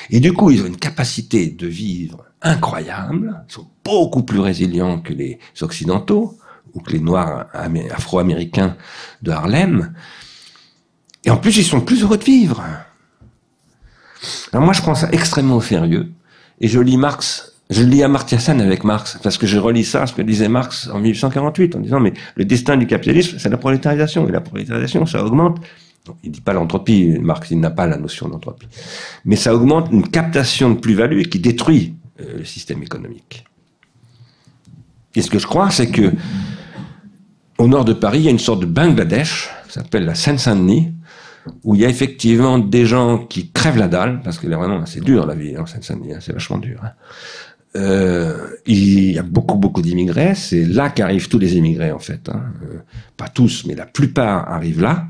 Et 0.10 0.20
du 0.20 0.34
coup, 0.34 0.50
ils 0.50 0.62
ont 0.64 0.66
une 0.66 0.78
capacité 0.78 1.48
de 1.48 1.68
vivre 1.68 2.26
incroyable, 2.42 3.44
ils 3.48 3.54
sont 3.54 3.68
beaucoup 3.84 4.24
plus 4.24 4.40
résilients 4.40 5.00
que 5.00 5.14
les 5.14 5.40
Occidentaux, 5.62 6.38
ou 6.74 6.80
que 6.82 6.92
les 6.92 7.00
Noirs 7.00 7.48
afro-américains 7.92 8.76
de 9.22 9.32
Harlem. 9.32 9.94
Et 11.26 11.30
en 11.30 11.38
plus, 11.38 11.58
ils 11.58 11.64
sont 11.64 11.82
plus 11.82 12.04
heureux 12.04 12.18
de 12.18 12.24
vivre. 12.24 12.64
Alors 14.52 14.64
moi, 14.64 14.74
je 14.74 14.82
prends 14.82 14.96
ça 14.96 15.10
extrêmement 15.12 15.58
au 15.58 15.62
sérieux. 15.62 16.12
Et 16.62 16.68
je 16.68 16.80
lis 16.80 16.98
Marx, 16.98 17.54
je 17.70 17.84
lis 17.84 18.04
Amartya 18.04 18.40
Sen 18.40 18.60
avec 18.62 18.84
Marx, 18.84 19.18
parce 19.24 19.38
que 19.38 19.48
je 19.48 19.58
relis 19.58 19.86
ça, 19.86 20.06
ce 20.08 20.14
que 20.14 20.22
disait 20.22 20.50
Marx 20.50 20.90
en 20.92 21.00
1848, 21.00 21.76
en 21.76 21.80
disant, 21.80 22.00
mais 22.00 22.14
le 22.36 22.46
destin 22.46 22.78
du 22.78 22.88
capitalisme, 22.88 23.38
c'est 23.40 23.50
la 23.50 23.58
prolétarisation. 23.58 24.28
Et 24.28 24.32
la 24.32 24.42
prolétarisation, 24.42 25.06
ça 25.06 25.24
augmente. 25.24 25.60
Il 26.24 26.32
dit 26.32 26.42
pas 26.42 26.54
l'entropie, 26.54 27.18
Marx, 27.22 27.52
n'a 27.52 27.70
pas 27.70 27.88
la 27.88 27.98
notion 27.98 28.28
d'entropie. 28.28 28.68
Mais 29.26 29.36
ça 29.36 29.54
augmente 29.54 29.90
une 29.92 30.08
captation 30.08 30.72
de 30.72 30.80
plus-value 30.80 31.24
qui 31.24 31.40
détruit 31.40 31.96
euh, 32.20 32.40
le 32.40 32.46
système 32.46 32.82
économique. 32.84 33.46
Et 35.16 35.22
ce 35.22 35.30
que 35.30 35.40
je 35.40 35.48
crois, 35.48 35.70
c'est 35.72 35.90
que 35.90 36.14
au 37.58 37.68
nord 37.68 37.86
de 37.86 37.94
Paris, 37.94 38.20
il 38.20 38.26
y 38.26 38.28
a 38.28 38.32
une 38.32 38.40
sorte 38.40 38.62
de 38.62 38.66
Bangladesh, 38.66 39.50
qui 39.68 39.74
s'appelle 39.74 40.06
la 40.06 40.16
Seine-Saint-Denis, 40.16 40.94
où 41.64 41.76
il 41.76 41.82
y 41.82 41.86
a 41.86 41.90
effectivement 41.90 42.58
des 42.58 42.86
gens 42.86 43.18
qui 43.18 43.50
crèvent 43.52 43.78
la 43.78 43.88
dalle, 43.88 44.22
parce 44.24 44.40
que 44.40 44.48
vraiment, 44.48 44.86
c'est 44.86 45.04
dur 45.04 45.26
la 45.26 45.36
vie 45.36 45.58
en 45.58 45.66
Seine-Saint-Denis, 45.66 46.14
hein, 46.14 46.20
c'est 46.22 46.32
vachement 46.32 46.58
dur. 46.58 46.80
Hein. 46.84 46.92
Euh, 47.76 48.48
il 48.66 49.12
y 49.12 49.20
a 49.20 49.24
beaucoup, 49.24 49.56
beaucoup 49.56 49.82
d'immigrés. 49.82 50.34
C'est 50.36 50.66
là 50.66 50.90
qu'arrivent 50.90 51.28
tous 51.28 51.38
les 51.38 51.56
immigrés, 51.56 51.92
en 51.92 52.00
fait. 52.00 52.30
Hein. 52.30 52.44
Euh, 52.64 52.80
pas 53.16 53.28
tous, 53.28 53.66
mais 53.66 53.76
la 53.76 53.86
plupart 53.86 54.50
arrivent 54.50 54.82
là. 54.82 55.08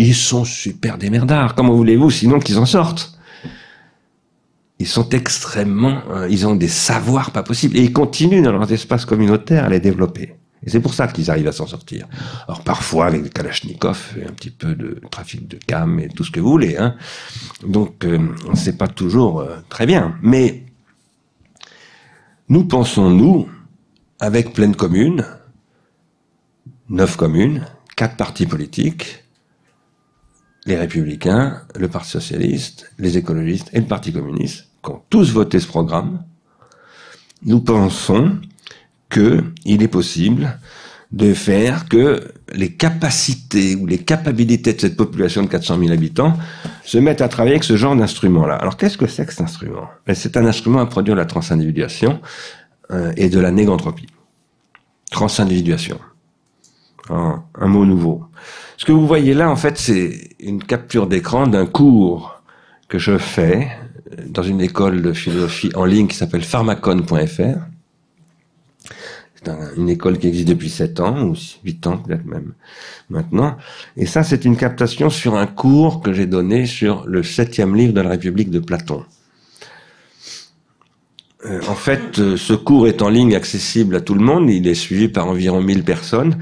Ils 0.00 0.14
sont 0.14 0.46
super 0.46 0.96
démerdards. 0.96 1.54
Comment 1.54 1.74
voulez-vous, 1.74 2.10
sinon 2.10 2.38
qu'ils 2.38 2.56
en 2.56 2.64
sortent? 2.64 3.18
Ils 4.78 4.88
sont 4.88 5.06
extrêmement... 5.10 6.00
Euh, 6.10 6.26
ils 6.30 6.46
ont 6.46 6.56
des 6.56 6.68
savoirs 6.68 7.32
pas 7.32 7.42
possibles. 7.42 7.76
Et 7.76 7.82
ils 7.82 7.92
continuent 7.92 8.42
dans 8.42 8.52
leurs 8.52 8.72
espaces 8.72 9.04
communautaires 9.04 9.66
à 9.66 9.68
les 9.68 9.78
développer. 9.78 10.36
Et 10.64 10.70
c'est 10.70 10.80
pour 10.80 10.94
ça 10.94 11.06
qu'ils 11.06 11.30
arrivent 11.30 11.48
à 11.48 11.52
s'en 11.52 11.66
sortir. 11.66 12.08
Alors 12.48 12.62
parfois 12.62 13.08
avec 13.08 13.22
des 13.24 13.28
kalachnikovs 13.28 14.16
un 14.26 14.32
petit 14.32 14.48
peu 14.48 14.74
de 14.74 15.02
trafic 15.10 15.46
de 15.46 15.58
cam 15.58 16.00
et 16.00 16.08
tout 16.08 16.24
ce 16.24 16.30
que 16.30 16.40
vous 16.40 16.50
voulez. 16.50 16.78
Hein. 16.78 16.96
Donc 17.66 18.06
euh, 18.06 18.26
c'est 18.54 18.78
pas 18.78 18.88
toujours 18.88 19.40
euh, 19.40 19.58
très 19.68 19.84
bien. 19.84 20.16
Mais 20.22 20.64
nous 22.48 22.64
pensons, 22.64 23.10
nous, 23.10 23.50
avec 24.18 24.54
pleine 24.54 24.74
commune, 24.74 25.26
neuf 26.88 27.16
communes, 27.16 27.66
quatre 27.96 28.16
partis 28.16 28.46
politiques, 28.46 29.24
les 30.66 30.76
républicains, 30.76 31.62
le 31.78 31.88
Parti 31.88 32.10
socialiste, 32.10 32.92
les 32.98 33.16
écologistes 33.16 33.70
et 33.72 33.80
le 33.80 33.86
Parti 33.86 34.12
communiste, 34.12 34.66
qui 34.84 34.90
ont 34.90 35.02
tous 35.10 35.32
voté 35.32 35.60
ce 35.60 35.66
programme, 35.66 36.22
nous 37.42 37.60
pensons 37.60 38.38
qu'il 39.10 39.82
est 39.82 39.88
possible 39.88 40.58
de 41.12 41.34
faire 41.34 41.88
que 41.88 42.32
les 42.52 42.72
capacités 42.72 43.74
ou 43.74 43.86
les 43.86 43.98
capacités 43.98 44.72
de 44.74 44.80
cette 44.80 44.96
population 44.96 45.42
de 45.42 45.48
400 45.48 45.78
000 45.78 45.92
habitants 45.92 46.36
se 46.84 46.98
mettent 46.98 47.20
à 47.20 47.28
travailler 47.28 47.54
avec 47.54 47.64
ce 47.64 47.76
genre 47.76 47.96
d'instrument-là. 47.96 48.54
Alors 48.54 48.76
qu'est-ce 48.76 48.96
que 48.96 49.06
c'est 49.06 49.26
que 49.26 49.32
cet 49.32 49.40
instrument? 49.40 49.88
Ben, 50.06 50.14
C'est 50.14 50.36
un 50.36 50.46
instrument 50.46 50.80
à 50.80 50.86
produire 50.86 51.16
la 51.16 51.24
transindividuation 51.24 52.20
euh, 52.92 53.12
et 53.16 53.28
de 53.28 53.40
la 53.40 53.50
négantropie. 53.50 54.06
Transindividuation. 55.10 55.98
Un, 57.08 57.42
un 57.58 57.66
mot 57.66 57.84
nouveau. 57.84 58.24
Ce 58.80 58.86
que 58.86 58.92
vous 58.92 59.06
voyez 59.06 59.34
là, 59.34 59.50
en 59.50 59.56
fait, 59.56 59.76
c'est 59.76 60.30
une 60.40 60.64
capture 60.64 61.06
d'écran 61.06 61.46
d'un 61.46 61.66
cours 61.66 62.40
que 62.88 62.98
je 62.98 63.18
fais 63.18 63.68
dans 64.26 64.42
une 64.42 64.62
école 64.62 65.02
de 65.02 65.12
philosophie 65.12 65.70
en 65.74 65.84
ligne 65.84 66.06
qui 66.06 66.16
s'appelle 66.16 66.42
pharmacon.fr 66.42 67.58
c'est 69.34 69.52
une 69.76 69.90
école 69.90 70.18
qui 70.18 70.28
existe 70.28 70.48
depuis 70.48 70.70
7 70.70 71.00
ans, 71.00 71.22
ou 71.24 71.34
8 71.64 71.86
ans 71.88 71.98
peut-être 71.98 72.24
même 72.24 72.52
maintenant. 73.10 73.58
Et 73.98 74.06
ça, 74.06 74.22
c'est 74.22 74.46
une 74.46 74.56
captation 74.56 75.10
sur 75.10 75.34
un 75.34 75.46
cours 75.46 76.00
que 76.00 76.14
j'ai 76.14 76.26
donné 76.26 76.64
sur 76.64 77.06
le 77.06 77.22
septième 77.22 77.74
livre 77.74 77.92
de 77.92 78.00
la 78.00 78.08
République 78.08 78.50
de 78.50 78.60
Platon. 78.60 79.04
Euh, 81.44 81.60
en 81.68 81.74
fait, 81.74 82.18
euh, 82.18 82.36
ce 82.36 82.54
cours 82.54 82.86
est 82.88 83.02
en 83.02 83.10
ligne 83.10 83.34
accessible 83.34 83.96
à 83.96 84.00
tout 84.00 84.14
le 84.14 84.22
monde, 84.22 84.48
il 84.50 84.66
est 84.66 84.74
suivi 84.74 85.08
par 85.08 85.26
environ 85.26 85.62
1000 85.62 85.84
personnes, 85.84 86.36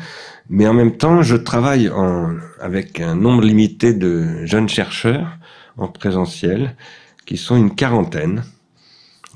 mais 0.49 0.67
en 0.67 0.75
même 0.75 0.97
temps, 0.97 1.23
je 1.23 1.37
travaille 1.37 1.89
en, 1.91 2.37
avec 2.61 3.01
un 3.01 3.15
nombre 3.15 3.43
limité 3.43 3.93
de 3.93 4.45
jeunes 4.47 4.69
chercheurs 4.69 5.39
en 5.77 5.89
présentiel, 5.89 6.75
qui 7.27 7.37
sont 7.37 7.57
une 7.57 7.75
quarantaine, 7.75 8.45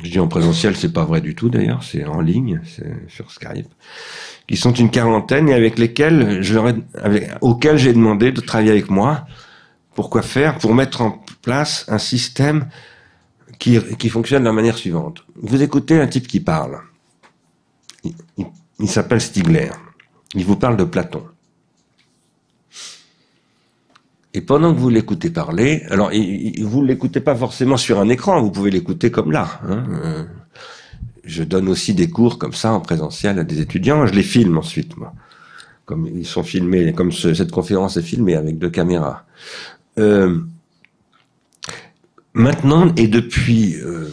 je 0.02 0.10
dis 0.10 0.18
en 0.18 0.26
présentiel, 0.26 0.76
c'est 0.76 0.92
pas 0.92 1.04
vrai 1.04 1.20
du 1.20 1.34
tout 1.34 1.48
d'ailleurs, 1.48 1.82
c'est 1.82 2.04
en 2.04 2.20
ligne, 2.20 2.60
c'est 2.64 3.08
sur 3.08 3.30
Skype, 3.30 3.68
qui 4.48 4.56
sont 4.56 4.72
une 4.72 4.90
quarantaine 4.90 5.48
et 5.48 5.54
avec 5.54 5.78
lesquels 5.78 6.42
je 6.42 6.58
avec, 6.58 7.30
auxquels 7.40 7.76
j'ai 7.76 7.92
demandé 7.92 8.32
de 8.32 8.40
travailler 8.40 8.70
avec 8.70 8.90
moi. 8.90 9.26
Pourquoi 9.94 10.22
faire 10.22 10.58
Pour 10.58 10.74
mettre 10.74 11.02
en 11.02 11.22
place 11.42 11.84
un 11.88 11.98
système 11.98 12.66
qui, 13.58 13.78
qui 13.98 14.08
fonctionne 14.08 14.42
de 14.42 14.48
la 14.48 14.52
manière 14.52 14.78
suivante. 14.78 15.24
Vous 15.36 15.62
écoutez 15.62 16.00
un 16.00 16.06
type 16.06 16.26
qui 16.26 16.40
parle. 16.40 16.80
Il, 18.02 18.14
il 18.80 18.88
s'appelle 18.88 19.20
Stigler. 19.20 19.70
Il 20.34 20.44
vous 20.44 20.56
parle 20.56 20.76
de 20.76 20.84
Platon. 20.84 21.24
Et 24.34 24.40
pendant 24.40 24.72
que 24.74 24.78
vous 24.78 24.88
l'écoutez 24.88 25.28
parler, 25.28 25.82
alors 25.90 26.10
vous 26.10 26.82
ne 26.82 26.86
l'écoutez 26.86 27.20
pas 27.20 27.34
forcément 27.34 27.76
sur 27.76 28.00
un 28.00 28.08
écran, 28.08 28.40
vous 28.40 28.50
pouvez 28.50 28.70
l'écouter 28.70 29.10
comme 29.10 29.30
là. 29.30 29.60
Hein, 29.68 29.84
euh. 29.90 30.24
je 31.24 31.42
donne 31.42 31.68
aussi 31.68 31.92
des 31.92 32.08
cours 32.08 32.38
comme 32.38 32.54
ça 32.54 32.72
en 32.72 32.80
présentiel 32.80 33.38
à 33.38 33.44
des 33.44 33.60
étudiants, 33.60 34.06
je 34.06 34.14
les 34.14 34.22
filme 34.22 34.56
ensuite, 34.56 34.96
moi. 34.96 35.12
Comme 35.84 36.06
ils 36.06 36.26
sont 36.26 36.44
filmés, 36.44 36.94
comme 36.94 37.12
cette 37.12 37.50
conférence 37.50 37.98
est 37.98 38.02
filmée 38.02 38.34
avec 38.34 38.56
deux 38.56 38.70
caméras. 38.70 39.26
Euh, 39.98 40.40
maintenant 42.32 42.94
et 42.96 43.08
depuis 43.08 43.74
euh, 43.82 44.08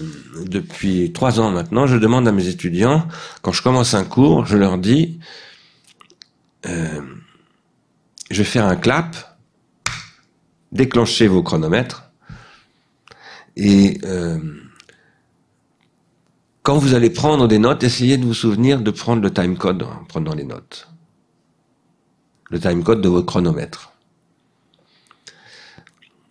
depuis 0.46 1.14
trois 1.14 1.40
ans 1.40 1.52
maintenant, 1.52 1.88
je 1.88 1.96
demande 1.96 2.28
à 2.28 2.34
mes 2.34 2.48
étudiants 2.48 3.08
quand 3.42 3.54
je 3.54 3.62
commence 3.62 3.94
un 3.94 4.04
cours, 4.04 4.46
je 4.46 4.58
leur 4.58 4.78
dis, 4.78 5.20
euh, 6.66 7.02
je 8.30 8.38
vais 8.38 8.44
faire 8.44 8.66
un 8.66 8.76
clap 8.76 9.16
déclenchez 10.72 11.28
vos 11.28 11.42
chronomètres 11.42 12.12
et 13.56 14.00
euh, 14.06 14.40
quand 16.64 16.78
vous 16.78 16.94
allez 16.94 17.10
prendre 17.10 17.48
des 17.48 17.60
notes, 17.60 17.84
essayez 17.84 18.18
de 18.18 18.26
vous 18.26 18.34
souvenir 18.34 18.82
de 18.82 18.92
prendre 18.92 19.22
le 19.22 19.34
timecode 19.34 19.84
en 19.84 20.06
prenant 20.06 20.36
les 20.36 20.44
notes. 20.44 20.88
Le 22.50 22.60
timecode 22.60 23.02
de 23.02 23.10
votre 23.10 23.26
chronomètre. 23.26 23.94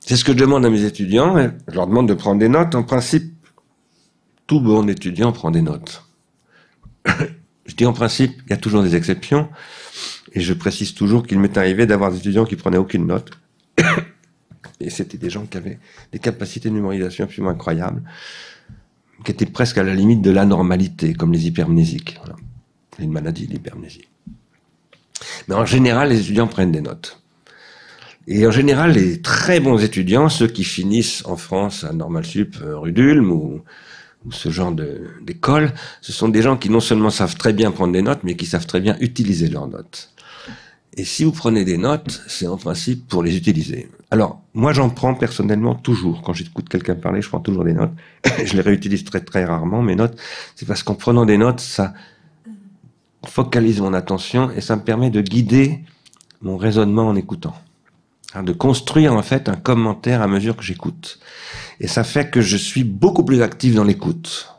C'est 0.01 0.17
ce 0.17 0.25
que 0.25 0.33
je 0.33 0.39
demande 0.39 0.65
à 0.65 0.71
mes 0.71 0.85
étudiants. 0.85 1.37
Je 1.67 1.75
leur 1.75 1.87
demande 1.87 2.09
de 2.09 2.15
prendre 2.15 2.39
des 2.39 2.49
notes. 2.49 2.75
En 2.75 2.83
principe, 2.83 3.35
tout 4.47 4.61
bon 4.61 4.89
étudiant 4.89 5.33
prend 5.33 5.51
des 5.51 5.61
notes. 5.61 6.05
je 7.67 7.75
dis 7.75 7.85
en 7.85 7.93
principe, 7.93 8.41
il 8.47 8.51
y 8.51 8.53
a 8.55 8.59
toujours 8.59 8.83
des 8.83 8.97
exceptions. 8.97 9.49
Et 10.33 10.41
je 10.41 10.53
précise 10.55 10.95
toujours 10.95 11.27
qu'il 11.27 11.39
m'est 11.39 11.57
arrivé 11.57 11.87
d'avoir 11.87 12.11
des 12.11 12.19
étudiants 12.19 12.45
qui 12.45 12.57
prenaient 12.57 12.79
aucune 12.79 13.07
note. 13.07 13.31
Et 14.81 14.91
c'était 14.91 15.19
des 15.19 15.31
gens 15.31 15.45
qui 15.47 15.57
avaient 15.57 15.79
des 16.13 16.19
capacités 16.19 16.69
de 16.69 16.75
mémorisation 16.75 17.25
absolument 17.25 17.51
incroyables, 17.51 18.03
qui 19.25 19.33
étaient 19.33 19.47
presque 19.47 19.79
à 19.79 19.83
la 19.83 19.95
limite 19.95 20.23
de 20.23 20.31
l'anormalité, 20.31 21.15
comme 21.15 21.33
les 21.33 21.47
hypermnésiques. 21.47 22.17
Voilà. 22.19 22.37
C'est 22.97 23.05
une 23.05 23.13
maladie, 23.13 23.47
l'hypermnésie. 23.47 24.09
Mais 25.49 25.55
en 25.55 25.65
général, 25.65 26.11
les 26.11 26.21
étudiants 26.21 26.47
prennent 26.47 26.73
des 26.73 26.81
notes. 26.81 27.21
Et 28.27 28.47
en 28.47 28.51
général, 28.51 28.93
les 28.93 29.23
très 29.23 29.59
bons 29.59 29.83
étudiants, 29.83 30.29
ceux 30.29 30.49
qui 30.49 30.63
finissent 30.63 31.25
en 31.25 31.37
France 31.37 31.85
à 31.85 31.93
Normal 31.93 32.27
Sup, 32.27 32.57
euh, 32.61 32.79
rue 32.79 32.93
d'Ulm 32.93 33.33
ou, 33.33 33.63
ou 34.27 34.33
ce 34.33 34.51
genre 34.51 34.73
d'école, 35.23 35.73
ce 36.03 36.13
sont 36.13 36.29
des 36.29 36.43
gens 36.43 36.57
qui 36.57 36.69
non 36.69 36.81
seulement 36.81 37.11
savent 37.11 37.37
très 37.37 37.53
bien 37.53 37.71
prendre 37.71 37.93
des 37.93 38.03
notes, 38.03 38.21
mais 38.25 38.37
qui 38.37 38.47
savent 38.47 38.67
très 38.67 38.81
bien 38.81 38.97
utiliser 39.01 39.49
leurs 39.49 39.69
notes. 39.69 40.11
Et 40.99 41.05
si 41.05 41.23
vous 41.23 41.31
prenez 41.31 41.65
des 41.65 41.79
notes, 41.79 42.23
c'est 42.27 42.49
en 42.49 42.57
principe 42.57 43.07
pour 43.07 43.23
les 43.23 43.37
utiliser. 43.37 43.89
Alors, 44.11 44.43
moi 44.53 44.73
j'en 44.73 44.91
prends 44.91 45.15
personnellement 45.15 45.77
toujours. 45.77 46.23
Quand 46.23 46.33
j'écoute 46.33 46.69
quelqu'un 46.69 46.97
parler, 46.97 47.23
je 47.23 47.29
prends 47.29 47.39
toujours 47.39 47.63
des 47.63 47.73
notes. 47.73 47.93
je 48.45 48.55
les 48.55 48.63
réutilise 48.63 49.05
très 49.05 49.21
très 49.21 49.45
rarement, 49.45 49.81
mes 49.81 49.95
notes. 49.95 50.19
C'est 50.57 50.67
parce 50.67 50.83
qu'en 50.83 50.97
prenant 50.97 51.25
des 51.25 51.39
notes, 51.39 51.61
ça 51.61 51.95
focalise 53.25 53.81
mon 53.81 53.95
attention 53.95 54.51
et 54.51 54.61
ça 54.61 54.75
me 54.75 54.83
permet 54.83 55.11
de 55.11 55.21
guider 55.21 55.85
mon 56.43 56.57
raisonnement 56.57 57.07
en 57.07 57.15
écoutant. 57.15 57.55
Hein, 58.35 58.43
de 58.43 58.53
construire 58.53 59.15
en 59.15 59.23
fait 59.23 59.49
un 59.49 59.57
commentaire 59.57 60.21
à 60.21 60.27
mesure 60.27 60.57
que 60.57 60.65
j'écoute. 60.65 61.21
Et 61.79 61.87
ça 61.87 62.03
fait 62.03 62.29
que 62.29 62.41
je 62.41 62.57
suis 62.57 62.83
beaucoup 62.83 63.25
plus 63.25 63.43
actif 63.43 63.77
dans 63.77 63.85
l'écoute. 63.85 64.53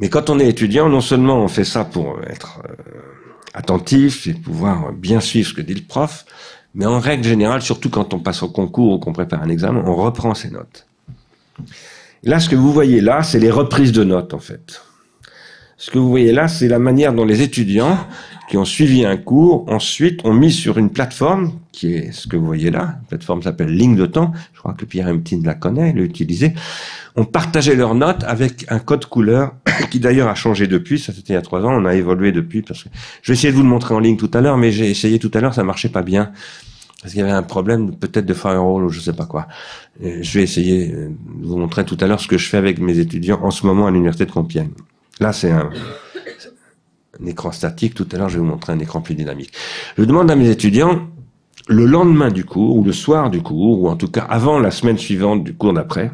Mais 0.00 0.08
quand 0.08 0.28
on 0.28 0.40
est 0.40 0.48
étudiant, 0.48 0.88
non 0.88 1.00
seulement 1.00 1.36
on 1.36 1.46
fait 1.46 1.64
ça 1.64 1.84
pour 1.84 2.20
être 2.24 2.62
euh, 2.64 3.19
attentif 3.54 4.26
et 4.26 4.34
pouvoir 4.34 4.92
bien 4.92 5.20
suivre 5.20 5.48
ce 5.48 5.54
que 5.54 5.60
dit 5.62 5.74
le 5.74 5.82
prof, 5.82 6.24
mais 6.74 6.86
en 6.86 7.00
règle 7.00 7.24
générale, 7.24 7.62
surtout 7.62 7.90
quand 7.90 8.14
on 8.14 8.20
passe 8.20 8.42
au 8.42 8.48
concours 8.48 8.94
ou 8.94 8.98
qu'on 8.98 9.12
prépare 9.12 9.42
un 9.42 9.48
examen, 9.48 9.82
on 9.84 9.94
reprend 9.96 10.34
ses 10.34 10.50
notes. 10.50 10.86
là, 12.22 12.38
ce 12.38 12.48
que 12.48 12.56
vous 12.56 12.72
voyez 12.72 13.00
là, 13.00 13.22
c'est 13.22 13.40
les 13.40 13.50
reprises 13.50 13.92
de 13.92 14.04
notes 14.04 14.34
en 14.34 14.38
fait. 14.38 14.82
Ce 15.80 15.90
que 15.90 15.98
vous 15.98 16.10
voyez 16.10 16.32
là, 16.32 16.46
c'est 16.46 16.68
la 16.68 16.78
manière 16.78 17.14
dont 17.14 17.24
les 17.24 17.40
étudiants 17.40 17.96
qui 18.50 18.58
ont 18.58 18.66
suivi 18.66 19.06
un 19.06 19.16
cours, 19.16 19.64
ensuite 19.72 20.20
ont 20.26 20.34
mis 20.34 20.52
sur 20.52 20.76
une 20.76 20.90
plateforme, 20.90 21.52
qui 21.72 21.94
est 21.94 22.12
ce 22.12 22.26
que 22.26 22.36
vous 22.36 22.44
voyez 22.44 22.70
là, 22.70 22.80
la 22.80 23.00
plateforme 23.08 23.42
s'appelle 23.42 23.74
Ligne 23.74 23.96
de 23.96 24.04
temps, 24.04 24.30
je 24.52 24.58
crois 24.58 24.74
que 24.74 24.84
Pierre 24.84 25.08
Emtine 25.08 25.42
la 25.42 25.54
connaît, 25.54 25.94
l'a 25.94 26.02
utilisé, 26.02 26.52
ont 27.16 27.24
partagé 27.24 27.76
leurs 27.76 27.94
notes 27.94 28.24
avec 28.24 28.66
un 28.68 28.78
code 28.78 29.06
couleur, 29.06 29.54
qui 29.90 30.00
d'ailleurs 30.00 30.28
a 30.28 30.34
changé 30.34 30.66
depuis, 30.66 30.98
ça 30.98 31.14
c'était 31.14 31.32
il 31.32 31.36
y 31.36 31.38
a 31.38 31.42
trois 31.42 31.64
ans, 31.64 31.72
on 31.72 31.86
a 31.86 31.94
évolué 31.94 32.30
depuis, 32.30 32.60
parce 32.60 32.84
que 32.84 32.90
je 33.22 33.32
vais 33.32 33.38
essayer 33.38 33.50
de 33.50 33.56
vous 33.56 33.62
le 33.62 33.70
montrer 33.70 33.94
en 33.94 34.00
ligne 34.00 34.18
tout 34.18 34.30
à 34.34 34.42
l'heure, 34.42 34.58
mais 34.58 34.72
j'ai 34.72 34.90
essayé 34.90 35.18
tout 35.18 35.30
à 35.32 35.40
l'heure, 35.40 35.54
ça 35.54 35.64
marchait 35.64 35.88
pas 35.88 36.02
bien, 36.02 36.30
parce 37.00 37.14
qu'il 37.14 37.20
y 37.20 37.24
avait 37.24 37.32
un 37.32 37.42
problème 37.42 37.96
peut-être 37.96 38.26
de 38.26 38.34
firewall 38.34 38.84
ou 38.84 38.90
je 38.90 39.00
sais 39.00 39.14
pas 39.14 39.24
quoi. 39.24 39.48
je 40.02 40.30
vais 40.38 40.42
essayer 40.42 40.88
de 40.88 41.10
vous 41.40 41.56
montrer 41.56 41.86
tout 41.86 41.96
à 42.02 42.06
l'heure 42.06 42.20
ce 42.20 42.28
que 42.28 42.36
je 42.36 42.50
fais 42.50 42.58
avec 42.58 42.80
mes 42.80 42.98
étudiants 42.98 43.40
en 43.42 43.50
ce 43.50 43.64
moment 43.64 43.86
à 43.86 43.90
l'université 43.90 44.26
de 44.26 44.32
Compiègne. 44.32 44.72
Là, 45.20 45.34
c'est 45.34 45.50
un, 45.50 45.70
écran 47.26 47.52
statique. 47.52 47.94
Tout 47.94 48.08
à 48.12 48.16
l'heure, 48.16 48.28
je 48.28 48.34
vais 48.34 48.40
vous 48.40 48.50
montrer 48.50 48.72
un 48.72 48.78
écran 48.78 49.02
plus 49.02 49.14
dynamique. 49.14 49.52
Je 49.98 50.04
demande 50.04 50.30
à 50.30 50.36
mes 50.36 50.48
étudiants, 50.48 51.08
le 51.68 51.84
lendemain 51.84 52.30
du 52.30 52.44
cours, 52.44 52.76
ou 52.76 52.82
le 52.82 52.92
soir 52.92 53.30
du 53.30 53.42
cours, 53.42 53.82
ou 53.82 53.88
en 53.88 53.96
tout 53.96 54.08
cas 54.08 54.22
avant 54.22 54.58
la 54.58 54.70
semaine 54.70 54.98
suivante 54.98 55.44
du 55.44 55.54
cours 55.54 55.74
d'après, 55.74 56.10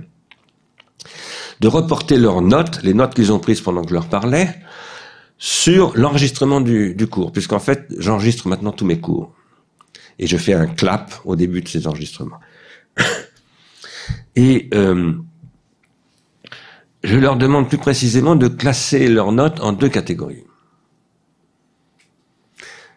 de 1.60 1.68
reporter 1.68 2.18
leurs 2.18 2.42
notes, 2.42 2.82
les 2.82 2.92
notes 2.92 3.14
qu'ils 3.14 3.32
ont 3.32 3.38
prises 3.38 3.60
pendant 3.60 3.82
que 3.82 3.88
je 3.88 3.94
leur 3.94 4.08
parlais, 4.08 4.54
sur 5.38 5.96
l'enregistrement 5.96 6.60
du, 6.60 6.94
du 6.94 7.06
cours, 7.06 7.30
puisqu'en 7.30 7.58
fait, 7.60 7.86
j'enregistre 7.98 8.48
maintenant 8.48 8.72
tous 8.72 8.84
mes 8.84 9.00
cours. 9.00 9.32
Et 10.18 10.26
je 10.26 10.36
fais 10.36 10.54
un 10.54 10.66
clap 10.66 11.14
au 11.24 11.36
début 11.36 11.60
de 11.60 11.68
ces 11.68 11.86
enregistrements. 11.86 12.40
Et 14.36 14.68
euh, 14.74 15.14
je 17.06 17.18
leur 17.18 17.36
demande 17.36 17.68
plus 17.68 17.78
précisément 17.78 18.34
de 18.34 18.48
classer 18.48 19.08
leurs 19.08 19.30
notes 19.30 19.60
en 19.60 19.72
deux 19.72 19.88
catégories. 19.88 20.44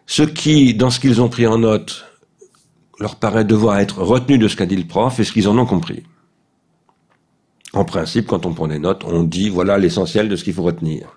Ce 0.06 0.24
qui, 0.24 0.74
dans 0.74 0.90
ce 0.90 0.98
qu'ils 0.98 1.22
ont 1.22 1.28
pris 1.28 1.46
en 1.46 1.58
note, 1.58 2.06
leur 2.98 3.16
paraît 3.16 3.44
devoir 3.44 3.78
être 3.78 4.02
retenu 4.02 4.36
de 4.36 4.48
ce 4.48 4.56
qu'a 4.56 4.66
dit 4.66 4.76
le 4.76 4.86
prof 4.86 5.20
et 5.20 5.24
ce 5.24 5.32
qu'ils 5.32 5.48
en 5.48 5.56
ont 5.56 5.66
compris. 5.66 6.02
En 7.72 7.84
principe, 7.84 8.26
quand 8.26 8.46
on 8.46 8.52
prend 8.52 8.66
des 8.66 8.80
notes, 8.80 9.04
on 9.04 9.22
dit 9.22 9.48
voilà 9.48 9.78
l'essentiel 9.78 10.28
de 10.28 10.34
ce 10.34 10.42
qu'il 10.42 10.54
faut 10.54 10.64
retenir. 10.64 11.16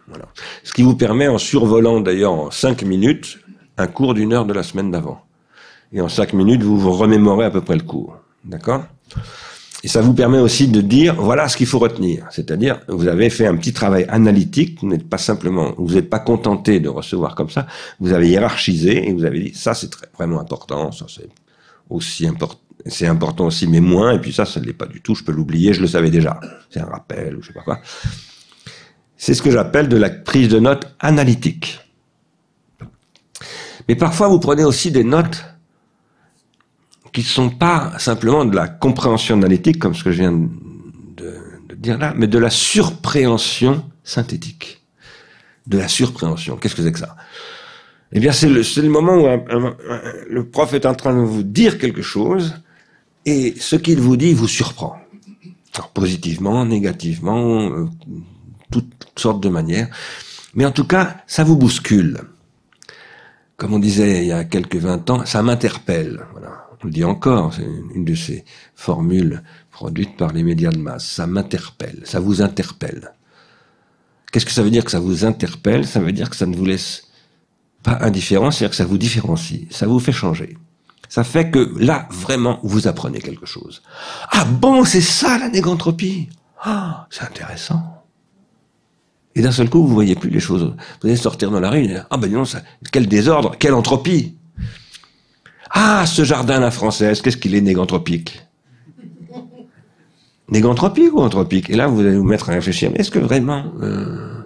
Ce 0.64 0.72
qui 0.72 0.84
vous 0.84 0.96
permet, 0.96 1.28
en 1.28 1.40
survolant 1.40 2.00
d'ailleurs 2.00 2.34
en 2.34 2.52
cinq 2.52 2.84
minutes, 2.84 3.40
un 3.78 3.88
cours 3.88 4.14
d'une 4.14 4.34
heure 4.34 4.46
de 4.46 4.54
la 4.54 4.62
semaine 4.62 4.92
d'avant. 4.92 5.26
Et 5.92 6.00
en 6.00 6.10
cinq 6.10 6.34
minutes, 6.34 6.62
vous 6.62 6.78
vous 6.78 6.92
remémorez 6.92 7.46
à 7.46 7.50
peu 7.50 7.62
près 7.62 7.76
le 7.76 7.82
cours. 7.82 8.18
D'accord? 8.46 8.84
Et 9.84 9.90
ça 9.90 10.02
vous 10.02 10.14
permet 10.14 10.40
aussi 10.40 10.70
de 10.70 10.80
dire, 10.80 11.16
voilà 11.16 11.50
ce 11.50 11.58
qu'il 11.58 11.68
faut 11.68 11.80
retenir. 11.80 12.26
C'est-à-dire, 12.32 12.80
vous 12.88 13.10
avez 13.10 13.30
fait 13.30 13.46
un 13.46 13.58
petit 13.58 13.74
travail 13.74 14.06
analytique, 14.08 14.80
vous 14.82 14.88
n'êtes 14.88 15.10
pas 15.10 15.18
simplement, 15.18 15.74
vous 15.78 15.96
n'êtes 15.96 16.10
pas 16.10 16.20
contenté 16.20 16.80
de 16.80 16.88
recevoir 16.88 17.36
comme 17.36 17.50
ça, 17.50 17.68
vous 18.00 18.14
avez 18.14 18.30
hiérarchisé 18.30 19.10
et 19.10 19.14
vous 19.14 19.26
avez 19.26 19.42
dit, 19.42 19.54
ça 19.54 19.74
c'est 19.74 19.90
très, 19.90 20.08
vraiment 20.18 20.40
important, 20.40 20.94
ça 20.94 21.06
c'est 21.14 21.28
aussi 21.90 22.26
important, 22.26 22.62
c'est 22.86 23.08
important 23.08 23.48
aussi, 23.48 23.68
mais 23.68 23.82
moins, 23.82 24.14
et 24.14 24.20
puis 24.20 24.32
ça, 24.32 24.46
ça 24.46 24.62
ne 24.62 24.66
l'est 24.66 24.74
pas 24.74 24.86
du 24.86 25.02
tout, 25.02 25.16
je 25.16 25.24
peux 25.26 25.34
l'oublier, 25.34 25.74
je 25.74 25.82
le 25.82 25.88
savais 25.88 26.10
déjà. 26.10 26.40
C'est 26.70 26.80
un 26.80 26.86
rappel, 26.86 27.36
ou 27.36 27.42
je 27.42 27.48
sais 27.48 27.54
pas 27.54 27.62
quoi. 27.62 27.82
C'est 29.18 29.34
ce 29.34 29.42
que 29.42 29.52
j'appelle 29.52 29.90
de 29.90 29.98
la 29.98 30.10
prise 30.10 30.48
de 30.48 30.60
notes 30.60 30.96
analytique. 31.00 31.80
Mais 33.90 33.96
parfois, 33.96 34.30
vous 34.30 34.40
prenez 34.40 34.64
aussi 34.64 34.92
des 34.92 35.04
notes 35.04 35.44
qui 37.14 37.22
ne 37.22 37.26
sont 37.26 37.50
pas 37.50 37.94
simplement 38.00 38.44
de 38.44 38.56
la 38.56 38.68
compréhension 38.68 39.36
analytique, 39.36 39.80
comme 39.80 39.94
ce 39.94 40.04
que 40.04 40.12
je 40.12 40.22
viens 40.22 40.34
de, 40.34 41.36
dire 41.76 41.98
là, 41.98 42.14
mais 42.18 42.28
de 42.28 42.40
la 42.40 42.50
surpréhension 42.50 43.86
synthétique. 44.04 44.82
De 45.68 45.78
la 45.78 45.88
surpréhension. 45.88 46.58
Qu'est-ce 46.58 46.76
que 46.76 46.82
c'est 46.82 46.92
que 46.92 47.00
ça? 47.00 47.16
Eh 48.12 48.20
bien, 48.20 48.32
c'est 48.32 48.50
le, 48.50 48.90
moment 48.90 49.16
où 49.16 49.28
le 50.30 50.50
prof 50.50 50.74
est 50.74 50.86
en 50.86 50.94
train 50.94 51.16
de 51.16 51.22
vous 51.22 51.44
dire 51.44 51.78
quelque 51.78 52.02
chose, 52.02 52.56
et 53.26 53.56
ce 53.60 53.76
qu'il 53.76 54.00
vous 54.00 54.18
dit 54.18 54.34
vous 54.34 54.48
surprend. 54.48 54.98
Positivement, 55.94 56.66
négativement, 56.66 57.62
euh, 57.62 57.86
toutes 58.72 58.94
sortes 59.16 59.42
de 59.42 59.50
manières. 59.50 59.88
Mais 60.54 60.66
en 60.66 60.72
tout 60.72 60.84
cas, 60.84 61.18
ça 61.26 61.44
vous 61.44 61.58
bouscule. 61.58 62.20
Comme 63.64 63.76
on 63.76 63.80
disait 63.80 64.24
il 64.24 64.28
y 64.28 64.34
a 64.34 64.44
quelques 64.44 64.76
vingt 64.76 65.10
ans, 65.10 65.26
ça 65.26 65.42
m'interpelle. 65.42 66.20
Voilà 66.34 66.68
on 66.84 66.88
le 66.88 66.92
dit 66.92 67.06
encore, 67.06 67.54
c'est 67.54 67.66
une 67.96 68.04
de 68.04 68.14
ces 68.14 68.44
formules 68.76 69.42
produites 69.72 70.18
par 70.18 70.34
les 70.34 70.44
médias 70.44 70.70
de 70.70 70.80
masse. 70.80 71.06
Ça 71.06 71.28
m'interpelle, 71.28 72.02
ça 72.04 72.20
vous 72.20 72.42
interpelle. 72.42 73.14
Qu'est-ce 74.34 74.46
que 74.46 74.52
ça 74.52 74.64
veut 74.64 74.70
dire 74.70 74.84
que 74.84 74.92
ça 74.92 75.00
vous 75.00 75.24
interpelle? 75.24 75.88
Ça 75.88 76.02
veut 76.02 76.12
dire 76.12 76.30
que 76.30 76.36
ça 76.36 76.46
ne 76.46 76.54
vous 76.58 76.66
laisse 76.66 77.08
pas 77.84 78.00
indifférent, 78.02 78.52
c'est-à-dire 78.52 78.72
que 78.72 78.76
ça 78.76 78.84
vous 78.84 78.98
différencie, 78.98 79.62
ça 79.70 79.88
vous 79.88 80.00
fait 80.02 80.12
changer. 80.12 80.58
Ça 81.08 81.24
fait 81.24 81.50
que 81.50 81.74
là, 81.80 82.10
vraiment, 82.12 82.60
vous 82.64 82.90
apprenez 82.90 83.20
quelque 83.20 83.46
chose. 83.46 83.82
Ah 84.32 84.44
bon, 84.44 84.84
c'est 84.84 85.00
ça 85.00 85.38
la 85.38 85.48
négantropie 85.48 86.28
Ah, 86.62 87.08
c'est 87.10 87.24
intéressant. 87.24 87.93
Et 89.36 89.42
d'un 89.42 89.52
seul 89.52 89.70
coup, 89.70 89.86
vous 89.86 89.94
voyez 89.94 90.16
plus 90.16 90.30
les 90.30 90.40
choses. 90.40 90.76
Vous 91.02 91.08
allez 91.08 91.16
sortir 91.16 91.50
dans 91.50 91.60
la 91.60 91.70
rue, 91.70 91.86
et 91.86 91.98
ah 92.10 92.18
ben 92.18 92.32
non, 92.32 92.46
ça, 92.46 92.62
quel 92.92 93.08
désordre, 93.08 93.56
quelle 93.58 93.74
entropie. 93.74 94.36
Ah, 95.72 96.06
ce 96.06 96.24
jardin 96.24 96.60
la 96.60 96.70
française, 96.70 97.22
qu'est-ce 97.22 97.38
qu'il 97.38 97.56
est 97.56 97.62
négantropique 97.62 98.44
Négantropique 100.50 101.14
ou 101.14 101.22
anthropique? 101.22 101.70
Et 101.72 101.76
là, 101.76 101.88
vous 101.88 102.02
allez 102.02 102.16
vous 102.16 102.24
mettre 102.24 102.50
à 102.52 102.54
réfléchir. 102.54 102.92
Mais 102.92 103.00
est-ce 103.00 103.10
que 103.10 103.18
vraiment 103.18 103.74
euh, 103.82 104.44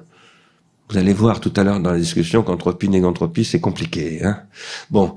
Vous 0.90 0.98
allez 0.98 1.12
voir 1.12 1.42
tout 1.42 1.52
à 1.58 1.64
l'heure 1.64 1.82
dans 1.82 1.92
la 1.92 1.98
discussion 1.98 2.44
qu'anthropie, 2.44 2.88
négantropie, 2.88 3.44
c'est 3.44 3.60
compliqué. 3.60 4.24
Hein 4.24 4.44
bon. 4.90 5.16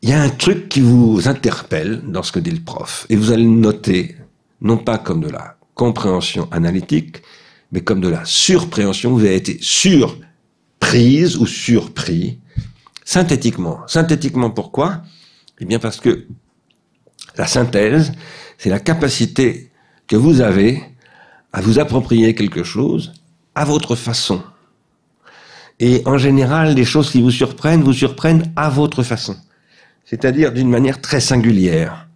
Il 0.00 0.08
y 0.08 0.12
a 0.12 0.22
un 0.22 0.30
truc 0.30 0.70
qui 0.70 0.80
vous 0.80 1.28
interpelle 1.28 2.02
dans 2.06 2.22
ce 2.22 2.32
que 2.32 2.38
dit 2.38 2.52
le 2.52 2.60
prof. 2.60 3.06
Et 3.10 3.16
vous 3.16 3.32
allez 3.32 3.42
le 3.44 3.50
noter, 3.50 4.16
non 4.62 4.78
pas 4.78 4.96
comme 4.96 5.20
de 5.20 5.28
la 5.28 5.53
compréhension 5.74 6.48
analytique, 6.52 7.22
mais 7.72 7.82
comme 7.82 8.00
de 8.00 8.08
la 8.08 8.24
surpréhension. 8.24 9.12
Vous 9.12 9.20
avez 9.20 9.36
été 9.36 9.58
surprise 9.60 11.36
ou 11.36 11.46
surpris 11.46 12.38
synthétiquement. 13.04 13.80
Synthétiquement 13.86 14.50
pourquoi? 14.50 15.02
Eh 15.60 15.64
bien 15.64 15.78
parce 15.78 16.00
que 16.00 16.26
la 17.36 17.46
synthèse, 17.46 18.12
c'est 18.58 18.70
la 18.70 18.80
capacité 18.80 19.70
que 20.06 20.16
vous 20.16 20.40
avez 20.40 20.82
à 21.52 21.60
vous 21.60 21.78
approprier 21.78 22.34
quelque 22.34 22.64
chose 22.64 23.12
à 23.54 23.64
votre 23.64 23.94
façon. 23.96 24.42
Et 25.80 26.02
en 26.06 26.18
général, 26.18 26.74
les 26.74 26.84
choses 26.84 27.10
qui 27.10 27.20
vous 27.20 27.30
surprennent, 27.30 27.82
vous 27.82 27.92
surprennent 27.92 28.52
à 28.56 28.68
votre 28.68 29.02
façon. 29.02 29.36
c'est-à-dire 30.04 30.52
d'une 30.52 30.68
manière 30.68 31.00
très 31.00 31.20
singulière. 31.20 32.08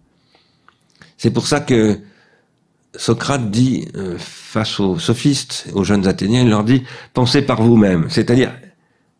C'est 1.17 1.31
pour 1.31 1.47
ça 1.47 1.59
que 1.59 1.99
Socrate 2.95 3.51
dit, 3.51 3.87
euh, 3.95 4.17
face 4.17 4.79
aux 4.79 4.97
sophistes, 4.97 5.67
aux 5.73 5.83
jeunes 5.83 6.07
Athéniens, 6.07 6.41
il 6.41 6.49
leur 6.49 6.63
dit, 6.63 6.83
pensez 7.13 7.43
par 7.43 7.61
vous-même, 7.61 8.09
c'est-à-dire 8.09 8.51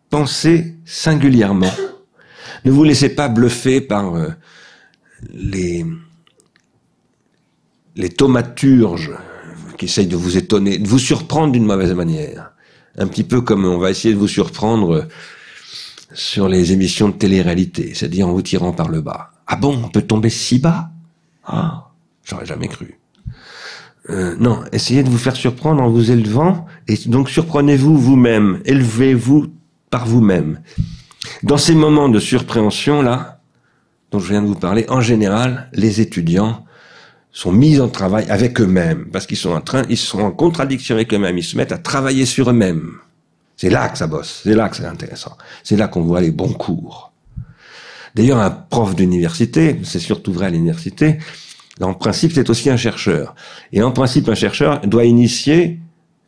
pensez 0.10 0.76
singulièrement. 0.86 1.72
Ne 2.66 2.72
vous 2.72 2.84
laissez 2.84 3.10
pas 3.10 3.30
bluffer 3.30 3.80
par 3.80 4.16
euh, 4.16 4.30
les, 5.32 5.86
les 7.96 8.10
thaumaturges 8.10 9.12
qui 9.78 9.86
essayent 9.86 10.08
de 10.08 10.18
vous 10.18 10.36
étonner, 10.36 10.78
de 10.78 10.88
vous 10.88 11.00
surprendre 11.00 11.54
d'une 11.54 11.66
mauvaise 11.66 11.94
manière. 11.94 12.52
Un 12.98 13.08
petit 13.08 13.24
peu 13.24 13.42
comme 13.42 13.66
on 13.66 13.78
va 13.78 13.92
essayer 13.92 14.14
de 14.14 14.20
vous 14.20 14.28
surprendre 14.28 15.08
sur 16.12 16.50
les 16.50 16.74
émissions 16.74 17.10
de 17.10 17.14
télé-réalité, 17.14 17.94
c'est-à-dire 17.94 18.28
en 18.28 18.34
vous 18.34 18.42
tirant 18.42 18.74
par 18.74 18.90
le 18.90 19.02
bas. 19.02 19.32
Ah 19.48 19.56
bon, 19.56 19.80
on 19.86 19.90
peut 19.90 20.02
tomber 20.02 20.30
si 20.30 20.60
bas? 20.60 20.90
Ah, 21.46 21.92
j'aurais 22.26 22.46
jamais 22.46 22.68
cru. 22.68 22.99
Euh, 24.10 24.36
non, 24.40 24.64
essayez 24.72 25.04
de 25.04 25.10
vous 25.10 25.18
faire 25.18 25.36
surprendre 25.36 25.82
en 25.84 25.90
vous 25.90 26.12
élevant, 26.12 26.66
et 26.88 26.96
donc 27.06 27.30
surprenez-vous 27.30 27.98
vous-même, 27.98 28.60
élevez-vous 28.66 29.48
par 29.90 30.08
vous-même. 30.08 30.60
Dans 31.44 31.58
ces 31.58 31.76
moments 31.76 32.10
de 32.10 32.20
surpréhension 32.20 33.02
là, 33.02 33.40
dont 34.12 34.20
je 34.20 34.30
viens 34.30 34.42
de 34.42 34.48
vous 34.48 34.56
parler, 34.56 34.86
en 34.90 35.02
général, 35.02 35.70
les 35.74 36.02
étudiants 36.02 36.66
sont 37.32 37.52
mis 37.52 37.80
en 37.80 37.88
travail 37.88 38.26
avec 38.30 38.60
eux-mêmes, 38.60 39.06
parce 39.12 39.28
qu'ils 39.28 39.38
sont 39.38 39.52
en 39.52 39.62
train, 39.62 39.84
ils 39.90 39.98
sont 39.98 40.22
en 40.22 40.32
contradiction 40.32 40.96
avec 40.96 41.14
eux-mêmes, 41.14 41.38
ils 41.38 41.44
se 41.44 41.56
mettent 41.56 41.72
à 41.72 41.78
travailler 41.78 42.26
sur 42.26 42.50
eux-mêmes. 42.50 42.94
C'est 43.58 43.70
là 43.70 43.90
que 43.90 43.98
ça 43.98 44.08
bosse, 44.08 44.42
c'est 44.44 44.56
là 44.56 44.70
que 44.70 44.78
c'est 44.78 44.86
intéressant, 44.86 45.38
c'est 45.64 45.76
là 45.76 45.88
qu'on 45.88 46.02
voit 46.02 46.22
les 46.22 46.32
bons 46.32 46.54
cours. 46.54 47.12
D'ailleurs, 48.16 48.40
un 48.40 48.50
prof 48.50 48.96
d'université, 48.96 49.80
c'est 49.84 50.00
surtout 50.00 50.34
vrai 50.34 50.48
à 50.48 50.50
l'université, 50.50 51.20
en 51.84 51.94
principe, 51.94 52.34
c'est 52.34 52.50
aussi 52.50 52.70
un 52.70 52.78
chercheur. 52.78 53.36
Et 53.72 53.82
en 53.82 53.92
principe, 53.92 54.28
un 54.30 54.36
chercheur 54.36 54.82
doit 54.82 55.06
initier 55.06 55.80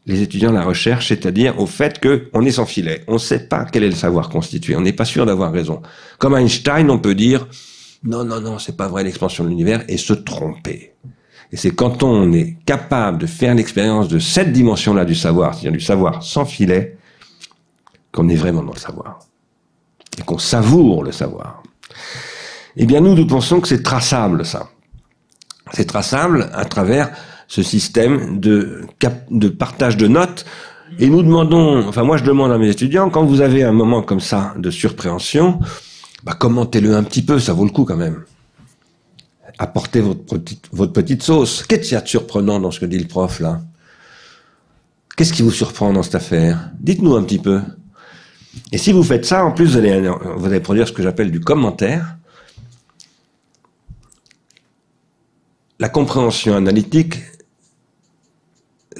les 0.05 0.21
étudiants 0.21 0.49
à 0.49 0.53
la 0.53 0.63
recherche, 0.63 1.09
c'est-à-dire 1.09 1.59
au 1.59 1.67
fait 1.67 2.01
qu'on 2.01 2.45
est 2.45 2.51
sans 2.51 2.65
filet. 2.65 3.03
On 3.07 3.13
ne 3.13 3.17
sait 3.19 3.47
pas 3.47 3.65
quel 3.65 3.83
est 3.83 3.89
le 3.89 3.95
savoir 3.95 4.29
constitué. 4.29 4.75
On 4.75 4.81
n'est 4.81 4.93
pas 4.93 5.05
sûr 5.05 5.25
d'avoir 5.25 5.51
raison. 5.51 5.81
Comme 6.17 6.35
Einstein, 6.35 6.89
on 6.89 6.99
peut 6.99 7.15
dire 7.15 7.47
non, 8.03 8.23
non, 8.23 8.41
non, 8.41 8.57
c'est 8.57 8.75
pas 8.75 8.87
vrai 8.87 9.03
l'expansion 9.03 9.43
de 9.43 9.49
l'univers 9.49 9.83
et 9.87 9.97
se 9.97 10.13
tromper. 10.13 10.93
Et 11.51 11.57
c'est 11.57 11.71
quand 11.71 12.01
on 12.01 12.31
est 12.33 12.57
capable 12.65 13.19
de 13.19 13.27
faire 13.27 13.53
l'expérience 13.53 14.07
de 14.07 14.17
cette 14.17 14.51
dimension-là 14.53 15.05
du 15.05 15.15
savoir, 15.15 15.53
c'est-à-dire 15.53 15.73
du 15.73 15.81
savoir 15.81 16.23
sans 16.23 16.45
filet, 16.45 16.97
qu'on 18.11 18.27
est 18.29 18.35
vraiment 18.35 18.63
dans 18.63 18.73
le 18.73 18.79
savoir. 18.79 19.19
Et 20.17 20.23
qu'on 20.23 20.39
savoure 20.39 21.03
le 21.03 21.11
savoir. 21.11 21.61
Eh 22.75 22.85
bien, 22.85 23.01
nous, 23.01 23.15
nous 23.15 23.27
pensons 23.27 23.59
que 23.59 23.67
c'est 23.67 23.83
traçable, 23.83 24.45
ça. 24.45 24.69
C'est 25.73 25.85
traçable 25.85 26.49
à 26.53 26.65
travers 26.65 27.11
ce 27.47 27.63
système 27.63 28.39
de, 28.39 28.85
partage 29.57 29.97
de 29.97 30.07
notes. 30.07 30.45
Et 30.99 31.09
nous 31.09 31.23
demandons, 31.23 31.87
enfin 31.87 32.03
moi 32.03 32.17
je 32.17 32.23
demande 32.23 32.51
à 32.51 32.57
mes 32.57 32.69
étudiants, 32.69 33.09
quand 33.09 33.23
vous 33.23 33.41
avez 33.41 33.63
un 33.63 33.71
moment 33.71 34.01
comme 34.01 34.19
ça 34.19 34.53
de 34.57 34.69
surpréhension, 34.69 35.59
bah 36.23 36.33
commentez-le 36.33 36.95
un 36.95 37.03
petit 37.03 37.23
peu, 37.23 37.39
ça 37.39 37.53
vaut 37.53 37.65
le 37.65 37.71
coup 37.71 37.85
quand 37.85 37.95
même. 37.95 38.23
Apportez 39.57 40.01
votre 40.01 40.23
petite, 40.23 40.67
votre 40.71 40.93
petite 40.93 41.23
sauce. 41.23 41.63
Qu'est-ce 41.67 41.81
qu'il 41.81 41.93
y 41.93 41.95
a 41.95 42.01
de 42.01 42.07
surprenant 42.07 42.59
dans 42.59 42.71
ce 42.71 42.79
que 42.79 42.85
dit 42.85 42.99
le 42.99 43.07
prof 43.07 43.39
là? 43.39 43.61
Qu'est-ce 45.15 45.33
qui 45.33 45.43
vous 45.43 45.51
surprend 45.51 45.93
dans 45.93 46.03
cette 46.03 46.15
affaire? 46.15 46.71
Dites-nous 46.79 47.15
un 47.15 47.23
petit 47.23 47.39
peu. 47.39 47.61
Et 48.71 48.77
si 48.77 48.91
vous 48.91 49.03
faites 49.03 49.25
ça, 49.25 49.45
en 49.45 49.51
plus, 49.51 49.71
vous 49.71 49.77
allez, 49.77 50.09
vous 50.37 50.45
allez 50.45 50.59
produire 50.59 50.87
ce 50.87 50.93
que 50.93 51.03
j'appelle 51.03 51.31
du 51.31 51.39
commentaire. 51.39 52.17
La 55.81 55.89
compréhension 55.89 56.55
analytique, 56.55 57.15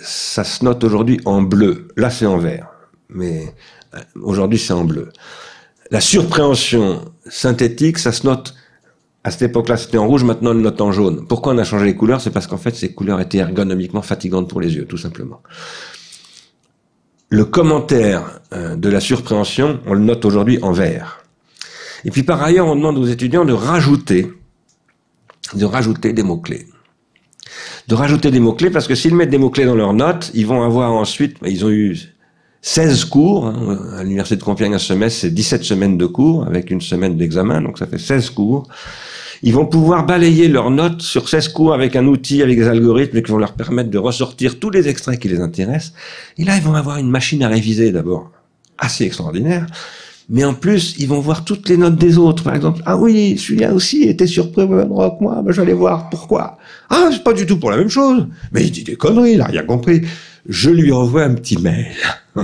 ça 0.01 0.43
se 0.43 0.65
note 0.65 0.83
aujourd'hui 0.83 1.21
en 1.25 1.43
bleu. 1.43 1.89
Là, 1.95 2.09
c'est 2.09 2.25
en 2.25 2.39
vert. 2.39 2.71
Mais 3.07 3.53
euh, 3.93 3.99
aujourd'hui, 4.23 4.57
c'est 4.57 4.73
en 4.73 4.83
bleu. 4.83 5.09
La 5.91 6.01
surpréhension 6.01 7.05
synthétique, 7.29 7.99
ça 7.99 8.11
se 8.11 8.25
note 8.25 8.55
à 9.23 9.29
cette 9.29 9.43
époque-là, 9.43 9.77
c'était 9.77 9.99
en 9.99 10.07
rouge, 10.07 10.23
maintenant 10.23 10.49
on 10.49 10.53
le 10.55 10.61
note 10.61 10.81
en 10.81 10.91
jaune. 10.91 11.27
Pourquoi 11.27 11.53
on 11.53 11.59
a 11.59 11.63
changé 11.63 11.85
les 11.85 11.95
couleurs? 11.95 12.19
C'est 12.19 12.31
parce 12.31 12.47
qu'en 12.47 12.57
fait, 12.57 12.75
ces 12.75 12.91
couleurs 12.95 13.21
étaient 13.21 13.37
ergonomiquement 13.37 14.01
fatigantes 14.01 14.49
pour 14.49 14.59
les 14.59 14.75
yeux, 14.75 14.85
tout 14.85 14.97
simplement. 14.97 15.43
Le 17.29 17.45
commentaire 17.45 18.39
euh, 18.53 18.75
de 18.75 18.89
la 18.89 18.99
surpréhension, 18.99 19.79
on 19.85 19.93
le 19.93 19.99
note 19.99 20.25
aujourd'hui 20.25 20.57
en 20.63 20.71
vert. 20.71 21.23
Et 22.05 22.09
puis 22.09 22.23
par 22.23 22.41
ailleurs, 22.41 22.65
on 22.65 22.75
demande 22.75 22.97
aux 22.97 23.05
étudiants 23.05 23.45
de 23.45 23.53
rajouter, 23.53 24.33
de 25.55 25.65
rajouter 25.65 26.13
des 26.13 26.23
mots-clés 26.23 26.67
de 27.87 27.95
rajouter 27.95 28.31
des 28.31 28.39
mots-clés, 28.39 28.69
parce 28.69 28.87
que 28.87 28.95
s'ils 28.95 29.15
mettent 29.15 29.29
des 29.29 29.37
mots-clés 29.37 29.65
dans 29.65 29.75
leurs 29.75 29.93
notes, 29.93 30.31
ils 30.33 30.45
vont 30.45 30.63
avoir 30.63 30.93
ensuite, 30.93 31.37
ils 31.45 31.65
ont 31.65 31.69
eu 31.69 31.97
16 32.61 33.05
cours, 33.05 33.47
hein, 33.47 33.79
à 33.97 34.03
l'université 34.03 34.35
de 34.35 34.43
Compiègne 34.43 34.75
un 34.75 34.79
semestre, 34.79 35.21
c'est 35.21 35.33
17 35.33 35.63
semaines 35.63 35.97
de 35.97 36.05
cours, 36.05 36.45
avec 36.45 36.69
une 36.69 36.81
semaine 36.81 37.17
d'examen, 37.17 37.61
donc 37.61 37.77
ça 37.77 37.87
fait 37.87 37.97
16 37.97 38.29
cours. 38.31 38.67
Ils 39.43 39.53
vont 39.53 39.65
pouvoir 39.65 40.05
balayer 40.05 40.47
leurs 40.47 40.69
notes 40.69 41.01
sur 41.01 41.27
16 41.27 41.47
cours 41.49 41.73
avec 41.73 41.95
un 41.95 42.05
outil, 42.05 42.43
avec 42.43 42.57
des 42.59 42.67
algorithmes 42.67 43.21
qui 43.23 43.31
vont 43.31 43.39
leur 43.39 43.53
permettre 43.53 43.89
de 43.89 43.97
ressortir 43.97 44.59
tous 44.59 44.69
les 44.69 44.87
extraits 44.87 45.19
qui 45.19 45.29
les 45.29 45.41
intéressent. 45.41 45.93
Et 46.37 46.43
là, 46.43 46.55
ils 46.55 46.61
vont 46.61 46.75
avoir 46.75 46.97
une 46.97 47.09
machine 47.09 47.41
à 47.41 47.47
réviser 47.47 47.91
d'abord, 47.91 48.29
assez 48.77 49.03
extraordinaire. 49.03 49.65
Mais 50.33 50.45
en 50.45 50.53
plus, 50.53 50.95
ils 50.97 51.09
vont 51.09 51.19
voir 51.19 51.43
toutes 51.43 51.67
les 51.67 51.75
notes 51.75 51.97
des 51.97 52.17
autres. 52.17 52.41
Par 52.41 52.55
exemple, 52.55 52.81
ah 52.85 52.95
oui, 52.95 53.37
celui-là 53.37 53.73
aussi 53.73 54.03
était 54.03 54.25
même 54.57 54.79
endroit 54.79 55.11
que 55.11 55.21
moi. 55.21 55.41
Ben, 55.43 55.51
j'allais 55.51 55.73
voir 55.73 56.09
pourquoi. 56.09 56.57
Ah, 56.89 57.09
c'est 57.11 57.21
pas 57.21 57.33
du 57.33 57.45
tout 57.45 57.59
pour 57.59 57.69
la 57.69 57.75
même 57.75 57.89
chose. 57.89 58.27
Mais 58.53 58.63
il 58.63 58.71
dit 58.71 58.85
des 58.85 58.95
conneries, 58.95 59.33
il 59.33 59.41
a 59.41 59.45
rien 59.45 59.63
compris. 59.63 60.03
Je 60.47 60.69
lui 60.69 60.93
envoie 60.93 61.23
un 61.23 61.33
petit 61.33 61.57
mail. 61.57 61.91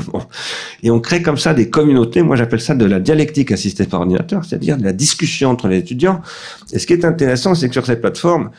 Et 0.83 0.91
on 0.91 0.99
crée 0.99 1.21
comme 1.21 1.38
ça 1.38 1.53
des 1.53 1.69
communautés. 1.69 2.23
Moi, 2.23 2.35
j'appelle 2.35 2.59
ça 2.59 2.75
de 2.75 2.83
la 2.83 2.99
dialectique 2.99 3.53
assistée 3.53 3.85
par 3.85 4.01
ordinateur, 4.01 4.43
c'est-à-dire 4.43 4.77
de 4.77 4.83
la 4.83 4.91
discussion 4.91 5.49
entre 5.51 5.69
les 5.69 5.77
étudiants. 5.77 6.21
Et 6.73 6.79
ce 6.79 6.88
qui 6.88 6.91
est 6.91 7.05
intéressant, 7.05 7.55
c'est 7.55 7.69
que 7.69 7.73
sur 7.73 7.85
cette 7.85 8.01
plateforme, 8.01 8.51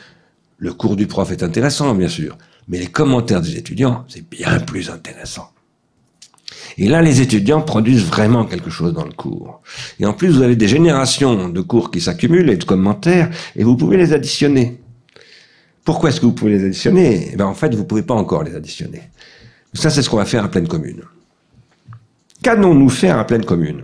le 0.57 0.73
cours 0.73 0.95
du 0.95 1.05
prof 1.05 1.31
est 1.31 1.43
intéressant, 1.43 1.93
bien 1.93 2.09
sûr. 2.09 2.35
Mais 2.67 2.79
les 2.79 2.87
commentaires 2.87 3.41
des 3.41 3.57
étudiants, 3.57 4.05
c'est 4.07 4.27
bien 4.27 4.59
plus 4.59 4.89
intéressant. 4.89 5.51
Et 6.79 6.87
là, 6.87 7.01
les 7.01 7.19
étudiants 7.19 7.61
produisent 7.61 8.05
vraiment 8.05 8.45
quelque 8.45 8.69
chose 8.69 8.93
dans 8.93 9.03
le 9.03 9.11
cours. 9.11 9.61
Et 9.99 10.05
en 10.05 10.13
plus, 10.13 10.29
vous 10.29 10.41
avez 10.41 10.55
des 10.55 10.69
générations 10.69 11.49
de 11.49 11.61
cours 11.61 11.91
qui 11.91 11.99
s'accumulent 11.99 12.49
et 12.49 12.55
de 12.55 12.63
commentaires, 12.63 13.29
et 13.57 13.65
vous 13.65 13.75
pouvez 13.75 13.97
les 13.97 14.13
additionner. 14.13 14.79
Pourquoi 15.83 16.09
est-ce 16.09 16.21
que 16.21 16.25
vous 16.25 16.31
pouvez 16.31 16.53
les 16.53 16.63
additionner? 16.63 17.31
Eh 17.33 17.35
ben, 17.35 17.47
En 17.47 17.53
fait, 17.53 17.73
vous 17.75 17.81
ne 17.81 17.85
pouvez 17.85 18.03
pas 18.03 18.13
encore 18.13 18.43
les 18.43 18.55
additionner. 18.55 19.01
Ça, 19.73 19.89
c'est 19.89 20.01
ce 20.01 20.09
qu'on 20.09 20.17
va 20.17 20.25
faire 20.25 20.45
à 20.45 20.47
pleine 20.47 20.69
commune. 20.69 21.01
Qu'allons-nous 22.41 22.89
faire 22.89 23.17
à 23.17 23.27
pleine 23.27 23.43
commune? 23.43 23.83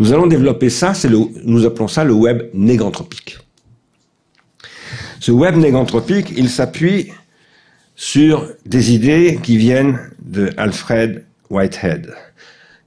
Nous 0.00 0.12
allons 0.12 0.26
développer 0.26 0.70
ça, 0.70 0.92
c'est 0.92 1.08
nous 1.08 1.64
appelons 1.64 1.86
ça 1.86 2.02
le 2.02 2.14
web 2.14 2.50
négantropique. 2.52 3.38
Ce 5.20 5.30
web 5.30 5.54
négantropique, 5.54 6.32
il 6.36 6.50
s'appuie 6.50 7.12
sur 7.94 8.50
des 8.66 8.92
idées 8.92 9.38
qui 9.40 9.56
viennent 9.56 10.00
de 10.20 10.50
Alfred 10.56 11.24
Whitehead, 11.50 12.14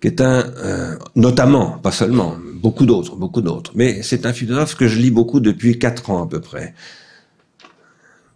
qui 0.02 0.08
est 0.08 0.22
un, 0.22 0.46
euh, 0.58 0.96
notamment, 1.16 1.78
pas 1.78 1.92
seulement, 1.92 2.38
beaucoup 2.54 2.86
d'autres, 2.86 3.16
beaucoup 3.16 3.42
d'autres, 3.42 3.72
mais 3.76 4.02
c'est 4.04 4.26
un 4.26 4.34
philosophe 4.34 4.76
que 4.76 4.88
je 4.88 4.98
lis 4.98 5.12
beaucoup 5.12 5.40
depuis 5.40 5.80
quatre 5.80 6.10
ans 6.10 6.24
à 6.24 6.28
peu 6.28 6.42
près. 6.42 6.74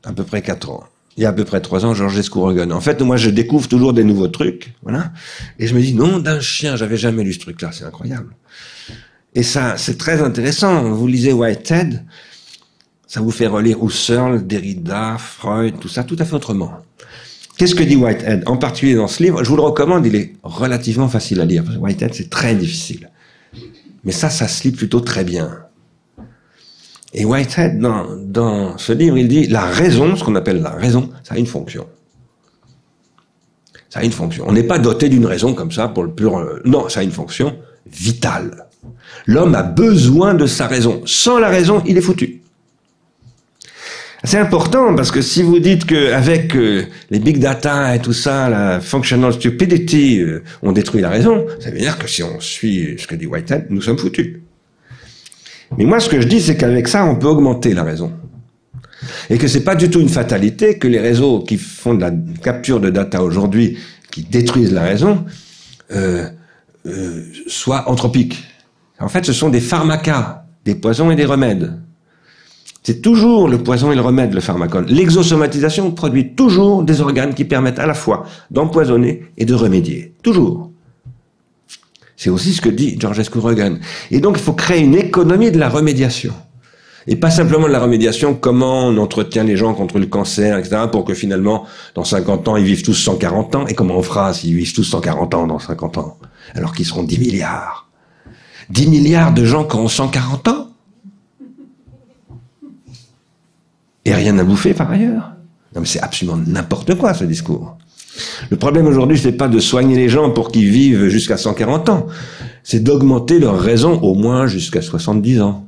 À 0.03 0.11
peu 0.11 0.23
près 0.23 0.41
quatre 0.41 0.69
ans. 0.69 0.83
Il 1.15 1.23
y 1.23 1.25
a 1.25 1.29
à 1.29 1.33
peu 1.33 1.45
près 1.45 1.61
trois 1.61 1.85
ans, 1.85 1.93
Georges 1.93 2.21
Scourogan. 2.21 2.73
En 2.73 2.81
fait, 2.81 3.01
moi, 3.01 3.17
je 3.17 3.29
découvre 3.29 3.67
toujours 3.67 3.93
des 3.93 4.03
nouveaux 4.03 4.27
trucs, 4.27 4.73
voilà. 4.81 5.11
Et 5.59 5.67
je 5.67 5.75
me 5.75 5.81
dis, 5.81 5.93
non, 5.93 6.17
d'un 6.19 6.39
chien, 6.39 6.75
j'avais 6.75 6.97
jamais 6.97 7.23
lu 7.23 7.33
ce 7.33 7.39
truc-là, 7.39 7.71
c'est 7.71 7.85
incroyable. 7.85 8.35
Et 9.35 9.43
ça, 9.43 9.77
c'est 9.77 9.97
très 9.97 10.21
intéressant. 10.21 10.91
Vous 10.91 11.07
lisez 11.07 11.33
Whitehead, 11.33 12.03
ça 13.07 13.21
vous 13.21 13.31
fait 13.31 13.47
relire 13.47 13.83
Husserl, 13.83 14.45
Derrida, 14.45 15.17
Freud, 15.19 15.79
tout 15.79 15.87
ça, 15.87 16.03
tout 16.03 16.15
à 16.17 16.25
fait 16.25 16.33
autrement. 16.33 16.79
Qu'est-ce 17.57 17.75
que 17.75 17.83
dit 17.83 17.95
Whitehead 17.95 18.43
En 18.47 18.57
particulier 18.57 18.95
dans 18.95 19.07
ce 19.07 19.21
livre, 19.21 19.43
je 19.43 19.49
vous 19.49 19.55
le 19.55 19.61
recommande, 19.61 20.05
il 20.05 20.15
est 20.15 20.33
relativement 20.43 21.07
facile 21.07 21.39
à 21.41 21.45
lire. 21.45 21.63
Whitehead, 21.79 22.13
c'est 22.13 22.29
très 22.29 22.55
difficile. 22.55 23.09
Mais 24.03 24.11
ça, 24.11 24.29
ça 24.29 24.47
se 24.47 24.63
lit 24.63 24.71
plutôt 24.71 24.99
très 24.99 25.23
bien. 25.23 25.59
Et 27.13 27.25
Whitehead, 27.25 27.79
dans, 27.79 28.07
dans 28.17 28.77
ce 28.77 28.91
livre, 28.91 29.17
il 29.17 29.27
dit 29.27 29.47
la 29.47 29.65
raison, 29.65 30.15
ce 30.15 30.23
qu'on 30.23 30.35
appelle 30.35 30.61
la 30.61 30.71
raison, 30.71 31.09
ça 31.23 31.35
a 31.35 31.37
une 31.37 31.45
fonction. 31.45 31.85
Ça 33.89 33.99
a 33.99 34.03
une 34.03 34.11
fonction. 34.11 34.45
On 34.47 34.53
n'est 34.53 34.63
pas 34.63 34.79
doté 34.79 35.07
d'une 35.07 35.27
raison 35.27 35.53
comme 35.53 35.71
ça 35.71 35.87
pour 35.87 36.03
le 36.03 36.11
pur. 36.11 36.37
Euh, 36.37 36.59
non, 36.65 36.89
ça 36.89 37.01
a 37.01 37.03
une 37.03 37.11
fonction 37.11 37.55
vitale. 37.85 38.65
L'homme 39.27 39.53
a 39.53 39.61
besoin 39.61 40.33
de 40.33 40.47
sa 40.47 40.65
raison. 40.67 41.03
Sans 41.05 41.37
la 41.37 41.49
raison, 41.49 41.83
il 41.85 41.97
est 41.97 42.01
foutu. 42.01 42.42
C'est 44.25 44.37
important 44.37 44.95
parce 44.95 45.11
que 45.11 45.21
si 45.21 45.43
vous 45.43 45.59
dites 45.59 45.85
qu'avec 45.85 46.55
euh, 46.55 46.85
les 47.11 47.19
big 47.19 47.39
data 47.39 47.93
et 47.93 47.99
tout 47.99 48.13
ça, 48.13 48.49
la 48.49 48.79
functional 48.79 49.33
stupidity, 49.33 50.19
euh, 50.19 50.43
on 50.61 50.71
détruit 50.71 51.01
la 51.01 51.09
raison, 51.09 51.45
ça 51.59 51.71
veut 51.71 51.77
dire 51.77 51.97
que 51.97 52.07
si 52.07 52.23
on 52.23 52.39
suit 52.39 52.95
ce 52.97 53.05
que 53.05 53.15
dit 53.15 53.25
Whitehead, 53.25 53.67
nous 53.69 53.81
sommes 53.81 53.97
foutus. 53.97 54.37
Mais 55.77 55.85
moi, 55.85 55.99
ce 55.99 56.09
que 56.09 56.21
je 56.21 56.27
dis, 56.27 56.39
c'est 56.39 56.55
qu'avec 56.55 56.87
ça, 56.87 57.05
on 57.05 57.15
peut 57.15 57.27
augmenter 57.27 57.73
la 57.73 57.83
raison. 57.83 58.13
Et 59.29 59.37
que 59.37 59.47
c'est 59.47 59.63
pas 59.63 59.75
du 59.75 59.89
tout 59.89 59.99
une 59.99 60.09
fatalité 60.09 60.77
que 60.77 60.87
les 60.87 60.99
réseaux 60.99 61.41
qui 61.41 61.57
font 61.57 61.93
de 61.93 62.01
la 62.01 62.11
capture 62.41 62.79
de 62.79 62.89
data 62.89 63.21
aujourd'hui, 63.23 63.77
qui 64.11 64.23
détruisent 64.23 64.71
la 64.71 64.83
raison, 64.83 65.25
euh, 65.91 66.29
euh, 66.85 67.23
soient 67.47 67.89
anthropiques. 67.89 68.43
En 68.99 69.09
fait, 69.09 69.25
ce 69.25 69.33
sont 69.33 69.49
des 69.49 69.59
pharmacas, 69.59 70.45
des 70.63 70.75
poisons 70.75 71.11
et 71.11 71.15
des 71.15 71.25
remèdes. 71.25 71.73
C'est 72.83 73.01
toujours 73.01 73.47
le 73.47 73.57
poison 73.59 73.93
et 73.93 73.95
le 73.95 74.01
remède, 74.01 74.33
le 74.33 74.41
pharmacone. 74.41 74.87
L'exosomatisation 74.87 75.91
produit 75.91 76.33
toujours 76.35 76.83
des 76.83 76.99
organes 76.99 77.33
qui 77.33 77.45
permettent 77.45 77.79
à 77.79 77.87
la 77.87 77.93
fois 77.93 78.25
d'empoisonner 78.51 79.23
et 79.37 79.45
de 79.45 79.53
remédier. 79.53 80.13
Toujours. 80.21 80.69
C'est 82.17 82.29
aussi 82.29 82.53
ce 82.53 82.61
que 82.61 82.69
dit 82.69 82.97
Georges 82.99 83.29
Rogan. 83.35 83.79
Et 84.11 84.19
donc, 84.19 84.35
il 84.37 84.43
faut 84.43 84.53
créer 84.53 84.81
une 84.81 84.95
économie 84.95 85.51
de 85.51 85.59
la 85.59 85.69
remédiation. 85.69 86.33
Et 87.07 87.15
pas 87.15 87.31
simplement 87.31 87.67
de 87.67 87.73
la 87.73 87.79
remédiation, 87.79 88.33
comment 88.33 88.87
on 88.87 88.97
entretient 88.97 89.43
les 89.43 89.57
gens 89.57 89.73
contre 89.73 89.99
le 89.99 90.05
cancer, 90.05 90.57
etc., 90.57 90.83
pour 90.91 91.03
que 91.03 91.13
finalement, 91.13 91.65
dans 91.95 92.05
50 92.05 92.47
ans, 92.47 92.55
ils 92.55 92.63
vivent 92.63 92.83
tous 92.83 92.93
140 92.93 93.55
ans. 93.55 93.67
Et 93.67 93.75
comment 93.75 93.97
on 93.97 94.03
fera 94.03 94.33
s'ils 94.33 94.55
vivent 94.55 94.73
tous 94.73 94.83
140 94.83 95.33
ans 95.33 95.47
dans 95.47 95.59
50 95.59 95.97
ans 95.97 96.17
Alors 96.53 96.73
qu'ils 96.73 96.85
seront 96.85 97.03
10 97.03 97.19
milliards? 97.19 97.89
10 98.69 98.87
milliards 98.87 99.33
de 99.33 99.43
gens 99.43 99.65
qui 99.65 99.75
auront 99.75 99.89
140 99.89 100.47
ans? 100.49 100.62
Et 104.05 104.13
rien 104.13 104.37
à 104.37 104.43
bouffer 104.43 104.73
par 104.73 104.91
ailleurs 104.91 105.31
Non 105.75 105.81
mais 105.81 105.87
c'est 105.87 106.01
absolument 106.01 106.37
n'importe 106.37 106.95
quoi 106.95 107.13
ce 107.13 107.23
discours. 107.23 107.77
Le 108.49 108.57
problème 108.57 108.85
aujourd'hui, 108.85 109.17
c'est 109.17 109.31
pas 109.31 109.47
de 109.47 109.59
soigner 109.59 109.95
les 109.95 110.09
gens 110.09 110.29
pour 110.29 110.51
qu'ils 110.51 110.69
vivent 110.69 111.07
jusqu'à 111.07 111.37
140 111.37 111.89
ans, 111.89 112.07
c'est 112.63 112.81
d'augmenter 112.81 113.39
leur 113.39 113.59
raison 113.59 113.99
au 114.01 114.13
moins 114.13 114.45
jusqu'à 114.45 114.81
70 114.81 115.41
ans. 115.41 115.67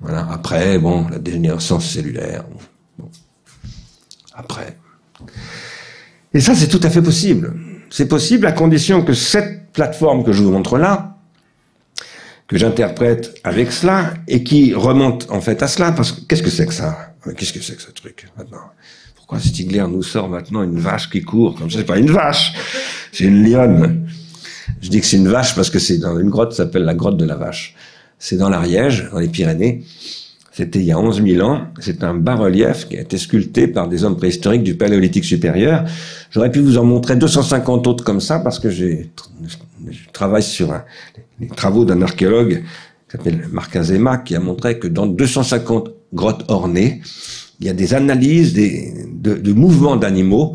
Voilà. 0.00 0.26
Après, 0.30 0.78
bon, 0.78 1.06
la 1.08 1.18
dégénérescence 1.18 1.88
cellulaire. 1.88 2.44
Après. 4.34 4.76
Et 6.34 6.40
ça, 6.40 6.54
c'est 6.54 6.68
tout 6.68 6.80
à 6.82 6.90
fait 6.90 7.02
possible. 7.02 7.54
C'est 7.88 8.08
possible 8.08 8.46
à 8.46 8.52
condition 8.52 9.02
que 9.04 9.14
cette 9.14 9.72
plateforme 9.72 10.24
que 10.24 10.32
je 10.32 10.42
vous 10.42 10.50
montre 10.50 10.76
là, 10.76 11.11
que 12.52 12.58
j'interprète 12.58 13.34
avec 13.44 13.72
cela, 13.72 14.12
et 14.28 14.44
qui 14.44 14.74
remonte 14.74 15.26
en 15.30 15.40
fait 15.40 15.62
à 15.62 15.68
cela, 15.68 15.90
parce 15.90 16.12
que 16.12 16.20
qu'est-ce 16.20 16.42
que 16.42 16.50
c'est 16.50 16.66
que 16.66 16.74
ça? 16.74 17.14
Qu'est-ce 17.34 17.54
que 17.54 17.62
c'est 17.62 17.76
que 17.76 17.80
ce 17.80 17.90
truc 17.90 18.28
maintenant? 18.36 18.68
Pourquoi 19.16 19.40
Stigler 19.40 19.86
nous 19.88 20.02
sort 20.02 20.28
maintenant 20.28 20.62
une 20.62 20.78
vache 20.78 21.08
qui 21.08 21.22
court? 21.22 21.54
Comme 21.54 21.70
ça 21.70 21.78
C'est 21.78 21.86
pas 21.86 21.96
une 21.96 22.10
vache, 22.10 22.52
c'est 23.10 23.24
une 23.24 23.42
lionne. 23.42 24.06
Je 24.82 24.90
dis 24.90 25.00
que 25.00 25.06
c'est 25.06 25.16
une 25.16 25.28
vache 25.28 25.54
parce 25.54 25.70
que 25.70 25.78
c'est 25.78 25.96
dans 25.96 26.18
une 26.18 26.28
grotte 26.28 26.50
qui 26.50 26.56
s'appelle 26.56 26.84
la 26.84 26.92
grotte 26.92 27.16
de 27.16 27.24
la 27.24 27.36
vache. 27.36 27.74
C'est 28.18 28.36
dans 28.36 28.50
l'Ariège, 28.50 29.08
dans 29.10 29.18
les 29.18 29.28
Pyrénées. 29.28 29.84
C'était 30.54 30.80
il 30.80 30.84
y 30.84 30.92
a 30.92 30.98
11 30.98 31.24
000 31.24 31.46
ans. 31.46 31.62
C'est 31.80 32.04
un 32.04 32.12
bas-relief 32.12 32.86
qui 32.86 32.98
a 32.98 33.00
été 33.00 33.16
sculpté 33.16 33.66
par 33.66 33.88
des 33.88 34.04
hommes 34.04 34.16
préhistoriques 34.16 34.62
du 34.62 34.74
Paléolithique 34.74 35.24
supérieur. 35.24 35.84
J'aurais 36.30 36.50
pu 36.50 36.60
vous 36.60 36.76
en 36.76 36.84
montrer 36.84 37.16
250 37.16 37.86
autres 37.86 38.04
comme 38.04 38.20
ça 38.20 38.38
parce 38.38 38.58
que 38.58 38.68
je 38.68 38.96
travaille 40.12 40.42
sur 40.42 40.74
les 41.40 41.48
travaux 41.48 41.86
d'un 41.86 42.02
archéologue 42.02 42.62
qui 43.08 43.16
s'appelle 43.16 43.48
Marc 43.50 43.74
Azema 43.76 44.18
qui 44.18 44.36
a 44.36 44.40
montré 44.40 44.78
que 44.78 44.88
dans 44.88 45.06
250 45.06 45.90
grottes 46.12 46.44
ornées, 46.48 47.00
il 47.60 47.66
y 47.66 47.70
a 47.70 47.72
des 47.72 47.94
analyses 47.94 48.52
de 48.52 49.52
mouvements 49.52 49.96
d'animaux 49.96 50.54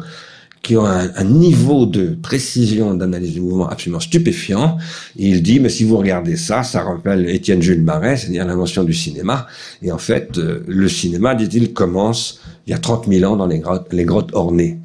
qui 0.62 0.76
ont 0.76 0.86
un, 0.86 1.24
niveau 1.24 1.86
de 1.86 2.18
précision 2.22 2.94
d'analyse 2.94 3.34
du 3.34 3.42
mouvement 3.42 3.70
absolument 3.70 4.00
stupéfiant. 4.00 4.78
Et 5.18 5.30
il 5.30 5.42
dit, 5.42 5.60
mais 5.60 5.70
si 5.70 5.84
vous 5.84 5.98
regardez 5.98 6.36
ça, 6.36 6.64
ça 6.64 6.84
rappelle 6.84 7.30
Étienne 7.30 7.62
Jules 7.62 7.84
Marais, 7.84 8.18
c'est-à-dire 8.18 8.46
l'invention 8.46 8.84
du 8.84 8.94
cinéma. 8.94 9.48
Et 9.82 9.92
en 9.92 9.98
fait, 9.98 10.38
euh, 10.38 10.64
le 10.68 10.90
cinéma, 10.90 11.36
dit-il, 11.36 11.74
commence 11.74 12.42
il 12.66 12.72
y 12.72 12.74
a 12.74 12.80
30 12.80 13.08
000 13.08 13.32
ans 13.32 13.38
dans 13.38 13.48
les 13.48 13.60
grottes, 13.60 13.94
les 13.94 14.04
grottes 14.04 14.34
ornées. 14.34 14.80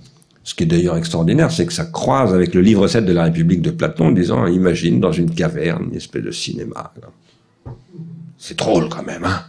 Ce 0.45 0.55
qui 0.55 0.65
est 0.65 0.67
d'ailleurs 0.67 0.97
extraordinaire, 0.97 1.51
c'est 1.51 1.67
que 1.67 1.73
ça 1.73 1.85
croise 1.85 2.35
avec 2.35 2.55
le 2.55 2.61
livre 2.61 2.87
7 2.87 3.05
de 3.05 3.13
la 3.13 3.25
République 3.25 3.63
de 3.63 3.71
Platon, 3.71 4.11
disant, 4.13 4.47
imagine 4.47 5.01
dans 5.01 5.13
une 5.13 5.33
caverne 5.33 5.87
une 5.91 5.97
espèce 5.97 6.23
de 6.23 6.31
cinéma. 6.31 6.93
C'est 8.39 8.59
drôle 8.59 8.89
quand 8.89 9.05
même, 9.05 9.25
hein 9.25 9.45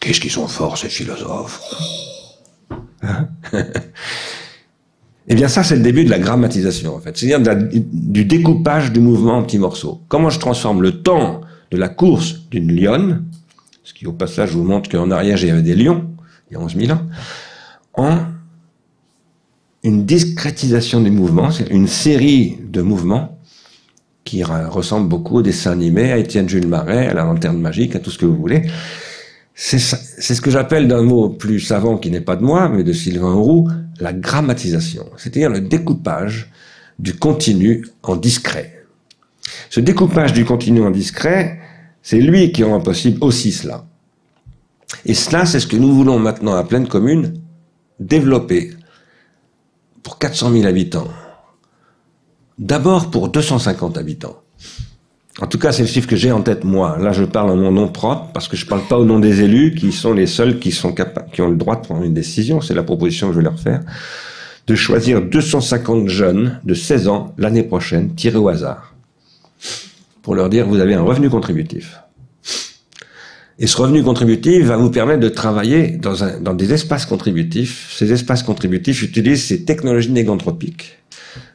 Qu'est-ce 0.00 0.20
qu'ils 0.20 0.30
sont 0.30 0.48
forts, 0.48 0.76
ces 0.76 0.88
philosophes 0.88 1.60
hein? 3.02 3.28
Eh 5.28 5.34
bien, 5.34 5.48
ça, 5.48 5.62
c'est 5.62 5.76
le 5.76 5.82
début 5.82 6.04
de 6.04 6.10
la 6.10 6.18
grammatisation, 6.18 6.94
en 6.94 7.00
fait. 7.00 7.16
C'est-à-dire 7.16 7.56
du 7.72 8.24
découpage 8.24 8.92
du 8.92 9.00
mouvement 9.00 9.38
en 9.38 9.42
petits 9.42 9.58
morceaux. 9.58 10.02
Comment 10.08 10.30
je 10.30 10.38
transforme 10.38 10.82
le 10.82 11.02
temps 11.02 11.40
de 11.70 11.76
la 11.78 11.88
course 11.88 12.42
d'une 12.50 12.74
lionne, 12.74 13.24
ce 13.84 13.94
qui, 13.94 14.06
au 14.06 14.12
passage, 14.12 14.50
vous 14.50 14.64
montre 14.64 14.90
qu'en 14.90 15.10
arrière, 15.10 15.38
il 15.42 15.48
y 15.48 15.50
avait 15.50 15.62
des 15.62 15.74
lions, 15.74 16.04
il 16.50 16.54
y 16.54 16.56
a 16.56 16.60
11 16.60 16.76
000 16.76 16.92
ans, 16.92 17.02
en 17.94 18.18
une 19.82 20.04
discrétisation 20.04 21.00
du 21.00 21.10
mouvement, 21.10 21.50
c'est 21.50 21.68
une 21.68 21.88
série 21.88 22.58
de 22.62 22.82
mouvements 22.82 23.38
qui 24.24 24.42
ressemblent 24.42 25.08
beaucoup 25.08 25.36
au 25.38 25.42
dessin 25.42 25.72
animé, 25.72 26.10
à 26.12 26.16
Étienne 26.16 26.48
Jules 26.48 26.66
Marais, 26.66 27.08
à 27.08 27.14
la 27.14 27.24
lanterne 27.24 27.58
magique, 27.58 27.94
à 27.94 27.98
tout 27.98 28.10
ce 28.10 28.18
que 28.18 28.24
vous 28.24 28.36
voulez. 28.36 28.62
C'est 29.54 29.78
ce 29.78 30.40
que 30.40 30.50
j'appelle 30.50 30.88
d'un 30.88 31.02
mot 31.02 31.28
plus 31.28 31.60
savant 31.60 31.96
qui 31.96 32.10
n'est 32.10 32.20
pas 32.20 32.36
de 32.36 32.42
moi, 32.42 32.68
mais 32.68 32.82
de 32.82 32.92
Sylvain 32.92 33.34
Roux, 33.34 33.68
la 34.00 34.12
grammatisation, 34.12 35.08
c'est-à-dire 35.16 35.50
le 35.50 35.60
découpage 35.60 36.50
du 36.98 37.14
continu 37.14 37.86
en 38.02 38.16
discret. 38.16 38.84
Ce 39.70 39.80
découpage 39.80 40.32
du 40.32 40.44
continu 40.44 40.82
en 40.82 40.90
discret, 40.90 41.60
c'est 42.02 42.20
lui 42.20 42.50
qui 42.52 42.64
rend 42.64 42.80
possible 42.80 43.18
aussi 43.22 43.52
cela. 43.52 43.86
Et 45.06 45.14
cela, 45.14 45.46
c'est 45.46 45.60
ce 45.60 45.66
que 45.66 45.76
nous 45.76 45.94
voulons 45.94 46.18
maintenant 46.18 46.54
à 46.54 46.64
pleine 46.64 46.88
commune 46.88 47.34
développer 48.00 48.72
pour 50.02 50.18
400 50.18 50.52
000 50.52 50.66
habitants. 50.66 51.08
D'abord 52.58 53.10
pour 53.10 53.28
250 53.28 53.98
habitants. 53.98 54.43
En 55.40 55.48
tout 55.48 55.58
cas, 55.58 55.72
c'est 55.72 55.82
le 55.82 55.88
chiffre 55.88 56.08
que 56.08 56.14
j'ai 56.14 56.30
en 56.30 56.42
tête 56.42 56.62
moi. 56.62 56.96
Là, 57.00 57.12
je 57.12 57.24
parle 57.24 57.50
en 57.50 57.56
mon 57.56 57.72
nom 57.72 57.88
propre 57.88 58.30
parce 58.32 58.46
que 58.46 58.56
je 58.56 58.66
parle 58.66 58.86
pas 58.86 58.98
au 58.98 59.04
nom 59.04 59.18
des 59.18 59.42
élus 59.42 59.74
qui 59.74 59.90
sont 59.90 60.12
les 60.12 60.26
seuls 60.26 60.60
qui 60.60 60.70
sont 60.70 60.92
capables, 60.92 61.30
qui 61.32 61.42
ont 61.42 61.48
le 61.48 61.56
droit 61.56 61.74
de 61.74 61.80
prendre 61.80 62.04
une 62.04 62.14
décision. 62.14 62.60
C'est 62.60 62.74
la 62.74 62.84
proposition 62.84 63.28
que 63.28 63.34
je 63.34 63.38
vais 63.38 63.44
leur 63.44 63.58
faire 63.58 63.80
de 64.66 64.74
choisir 64.74 65.20
250 65.20 66.08
jeunes 66.08 66.60
de 66.64 66.74
16 66.74 67.08
ans 67.08 67.34
l'année 67.36 67.62
prochaine, 67.62 68.14
tirés 68.14 68.38
au 68.38 68.48
hasard, 68.48 68.94
pour 70.22 70.34
leur 70.34 70.48
dire 70.48 70.66
vous 70.66 70.80
avez 70.80 70.94
un 70.94 71.02
revenu 71.02 71.28
contributif. 71.28 71.98
Et 73.58 73.66
ce 73.66 73.76
revenu 73.76 74.02
contributif 74.02 74.64
va 74.64 74.76
vous 74.76 74.90
permettre 74.90 75.20
de 75.20 75.28
travailler 75.28 75.88
dans, 75.88 76.24
un, 76.24 76.40
dans 76.40 76.54
des 76.54 76.72
espaces 76.72 77.06
contributifs. 77.06 77.94
Ces 77.96 78.12
espaces 78.12 78.42
contributifs 78.42 79.02
utilisent 79.02 79.44
ces 79.44 79.64
technologies 79.64 80.10
négantropiques 80.10 80.98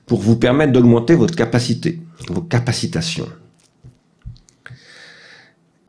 pour 0.06 0.22
vous 0.22 0.38
permettre 0.38 0.72
d'augmenter 0.72 1.16
votre 1.16 1.36
capacité, 1.36 2.00
vos 2.30 2.42
capacitations. 2.42 3.28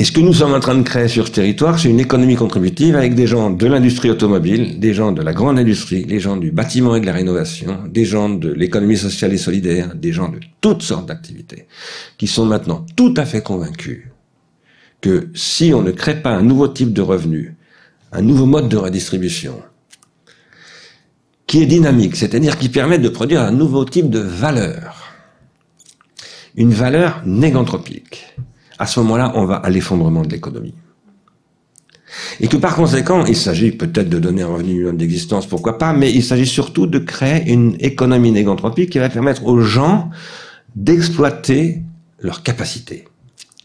Et 0.00 0.04
ce 0.04 0.12
que 0.12 0.20
nous 0.22 0.32
sommes 0.32 0.54
en 0.54 0.60
train 0.60 0.76
de 0.76 0.82
créer 0.82 1.08
sur 1.08 1.26
ce 1.26 1.32
territoire, 1.32 1.78
c'est 1.78 1.90
une 1.90 2.00
économie 2.00 2.34
contributive 2.34 2.96
avec 2.96 3.14
des 3.14 3.26
gens 3.26 3.50
de 3.50 3.66
l'industrie 3.66 4.08
automobile, 4.08 4.80
des 4.80 4.94
gens 4.94 5.12
de 5.12 5.20
la 5.20 5.34
grande 5.34 5.58
industrie, 5.58 6.06
des 6.06 6.20
gens 6.20 6.38
du 6.38 6.50
bâtiment 6.50 6.96
et 6.96 7.02
de 7.02 7.04
la 7.04 7.12
rénovation, 7.12 7.80
des 7.86 8.06
gens 8.06 8.30
de 8.30 8.50
l'économie 8.50 8.96
sociale 8.96 9.34
et 9.34 9.36
solidaire, 9.36 9.94
des 9.94 10.10
gens 10.10 10.30
de 10.30 10.40
toutes 10.62 10.80
sortes 10.80 11.04
d'activités, 11.04 11.66
qui 12.16 12.28
sont 12.28 12.46
maintenant 12.46 12.86
tout 12.96 13.12
à 13.18 13.26
fait 13.26 13.42
convaincus 13.42 14.04
que 15.02 15.28
si 15.34 15.74
on 15.74 15.82
ne 15.82 15.90
crée 15.90 16.22
pas 16.22 16.30
un 16.30 16.40
nouveau 16.40 16.68
type 16.68 16.94
de 16.94 17.02
revenu, 17.02 17.56
un 18.10 18.22
nouveau 18.22 18.46
mode 18.46 18.70
de 18.70 18.78
redistribution, 18.78 19.60
qui 21.46 21.62
est 21.62 21.66
dynamique, 21.66 22.16
c'est-à-dire 22.16 22.56
qui 22.56 22.70
permet 22.70 22.98
de 22.98 23.10
produire 23.10 23.42
un 23.42 23.52
nouveau 23.52 23.84
type 23.84 24.08
de 24.08 24.20
valeur, 24.20 25.12
une 26.56 26.72
valeur 26.72 27.20
négantropique, 27.26 28.34
à 28.80 28.86
ce 28.86 28.98
moment-là, 29.00 29.32
on 29.34 29.44
va 29.44 29.56
à 29.56 29.68
l'effondrement 29.68 30.22
de 30.22 30.30
l'économie. 30.30 30.74
Et 32.40 32.48
que 32.48 32.56
par 32.56 32.74
conséquent, 32.74 33.26
il 33.26 33.36
s'agit 33.36 33.72
peut-être 33.72 34.08
de 34.08 34.18
donner 34.18 34.40
un 34.40 34.48
revenu 34.48 34.90
d'existence, 34.94 35.46
pourquoi 35.46 35.76
pas, 35.76 35.92
mais 35.92 36.10
il 36.10 36.24
s'agit 36.24 36.46
surtout 36.46 36.86
de 36.86 36.98
créer 36.98 37.52
une 37.52 37.76
économie 37.78 38.32
négantropique 38.32 38.90
qui 38.90 38.98
va 38.98 39.10
permettre 39.10 39.44
aux 39.44 39.60
gens 39.60 40.08
d'exploiter 40.74 41.82
leurs 42.20 42.42
capacités. 42.42 43.04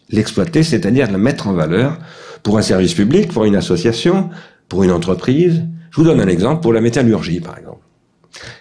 L'exploiter, 0.10 0.64
c'est-à-dire 0.64 1.10
la 1.10 1.18
mettre 1.18 1.48
en 1.48 1.54
valeur 1.54 1.98
pour 2.44 2.58
un 2.58 2.62
service 2.62 2.94
public, 2.94 3.32
pour 3.32 3.46
une 3.46 3.56
association, 3.56 4.30
pour 4.68 4.84
une 4.84 4.92
entreprise. 4.92 5.64
Je 5.92 5.96
vous 5.96 6.04
donne 6.04 6.20
un 6.20 6.28
exemple 6.28 6.62
pour 6.62 6.74
la 6.74 6.82
métallurgie, 6.82 7.40
par 7.40 7.58
exemple. 7.58 7.80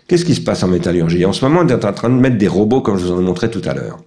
Qu'est-ce 0.07 0.25
qui 0.25 0.37
se 0.37 0.41
passe 0.41 0.63
en 0.63 0.69
métallurgie? 0.69 1.25
En 1.25 1.33
ce 1.33 1.45
moment, 1.45 1.63
on 1.65 1.69
est 1.69 1.85
en 1.85 1.93
train 1.93 2.11
de 2.11 2.15
mettre 2.15 2.39
des 2.39 2.49
robots, 2.49 2.81
comme 2.81 2.97
je 2.97 3.07
vous 3.07 3.13
en 3.13 3.19
ai 3.19 3.25
montré 3.25 3.51
tout 3.51 3.63
à 3.65 3.75
l'heure. 3.75 3.99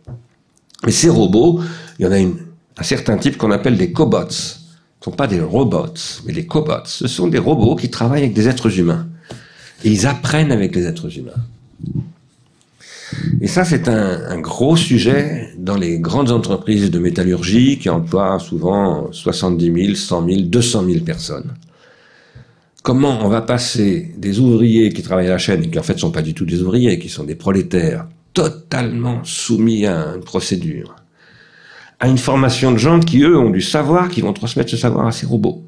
Mais 0.86 0.92
ces 0.92 1.10
robots, 1.10 1.60
il 2.00 2.06
y 2.06 2.08
en 2.08 2.12
a 2.12 2.18
un 2.18 2.84
certain 2.84 3.18
type 3.18 3.38
qu'on 3.38 3.52
appelle 3.52 3.78
des 3.78 3.92
cobots. 3.92 4.30
Ce 4.30 4.56
ne 5.00 5.12
sont 5.12 5.12
pas 5.12 5.28
des 5.28 5.42
robots, 5.42 5.94
mais 6.26 6.34
des 6.34 6.46
cobots. 6.46 6.86
Ce 6.86 7.08
sont 7.08 7.28
des 7.28 7.40
robots 7.40 7.76
qui 7.76 7.90
travaillent 7.90 8.24
avec 8.24 8.34
des 8.34 8.48
êtres 8.48 8.80
humains. 8.80 9.08
Et 9.84 9.92
ils 9.92 10.06
apprennent 10.08 10.52
avec 10.52 10.76
les 10.76 10.86
êtres 10.86 11.18
humains. 11.18 11.44
Et 13.42 13.48
ça, 13.48 13.64
c'est 13.64 13.88
un, 13.88 14.30
un, 14.30 14.40
gros 14.40 14.76
sujet 14.76 15.54
dans 15.58 15.78
les 15.78 16.00
grandes 16.00 16.32
entreprises 16.32 16.92
de 16.92 17.00
métallurgie 17.00 17.80
qui 17.80 17.90
emploient 17.90 18.38
souvent 18.40 19.12
70 19.12 19.86
000, 19.86 19.96
100 19.96 20.28
000, 20.28 20.42
200 20.42 20.86
000 20.86 21.00
personnes. 21.06 21.54
Comment 22.84 23.26
on 23.26 23.30
va 23.30 23.42
passer 23.42 24.14
des 24.18 24.40
ouvriers 24.40 24.92
qui 24.92 25.04
travaillent 25.04 25.28
à 25.28 25.32
la 25.32 25.38
chaîne 25.38 25.64
et 25.64 25.70
qui 25.70 25.80
en 25.80 25.84
fait 25.84 25.94
ne 25.94 26.00
sont 26.00 26.12
pas 26.12 26.22
du 26.22 26.34
tout 26.34 26.46
des 26.46 26.62
ouvriers, 26.62 27.00
qui 27.00 27.10
sont 27.10 27.24
des 27.24 27.36
prolétaires, 27.36 28.08
totalement 28.38 29.24
soumis 29.24 29.88
à 29.88 30.14
une 30.16 30.24
procédure, 30.24 30.96
à 32.00 32.08
une 32.08 32.20
formation 32.20 32.72
de 32.72 32.78
gens 32.78 33.00
qui, 33.00 33.24
eux, 33.24 33.36
ont 33.36 33.50
du 33.50 33.62
savoir, 33.62 34.10
qui 34.10 34.22
vont 34.22 34.32
transmettre 34.32 34.70
ce 34.70 34.78
savoir 34.78 35.08
à 35.08 35.12
ces 35.12 35.26
robots. 35.26 35.64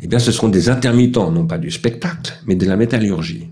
Eh 0.00 0.06
bien, 0.06 0.20
ce 0.20 0.30
seront 0.30 0.48
des 0.48 0.68
intermittents, 0.68 1.32
non 1.32 1.44
pas 1.44 1.58
du 1.58 1.72
spectacle, 1.72 2.34
mais 2.46 2.54
de 2.54 2.64
la 2.66 2.76
métallurgie. 2.76 3.48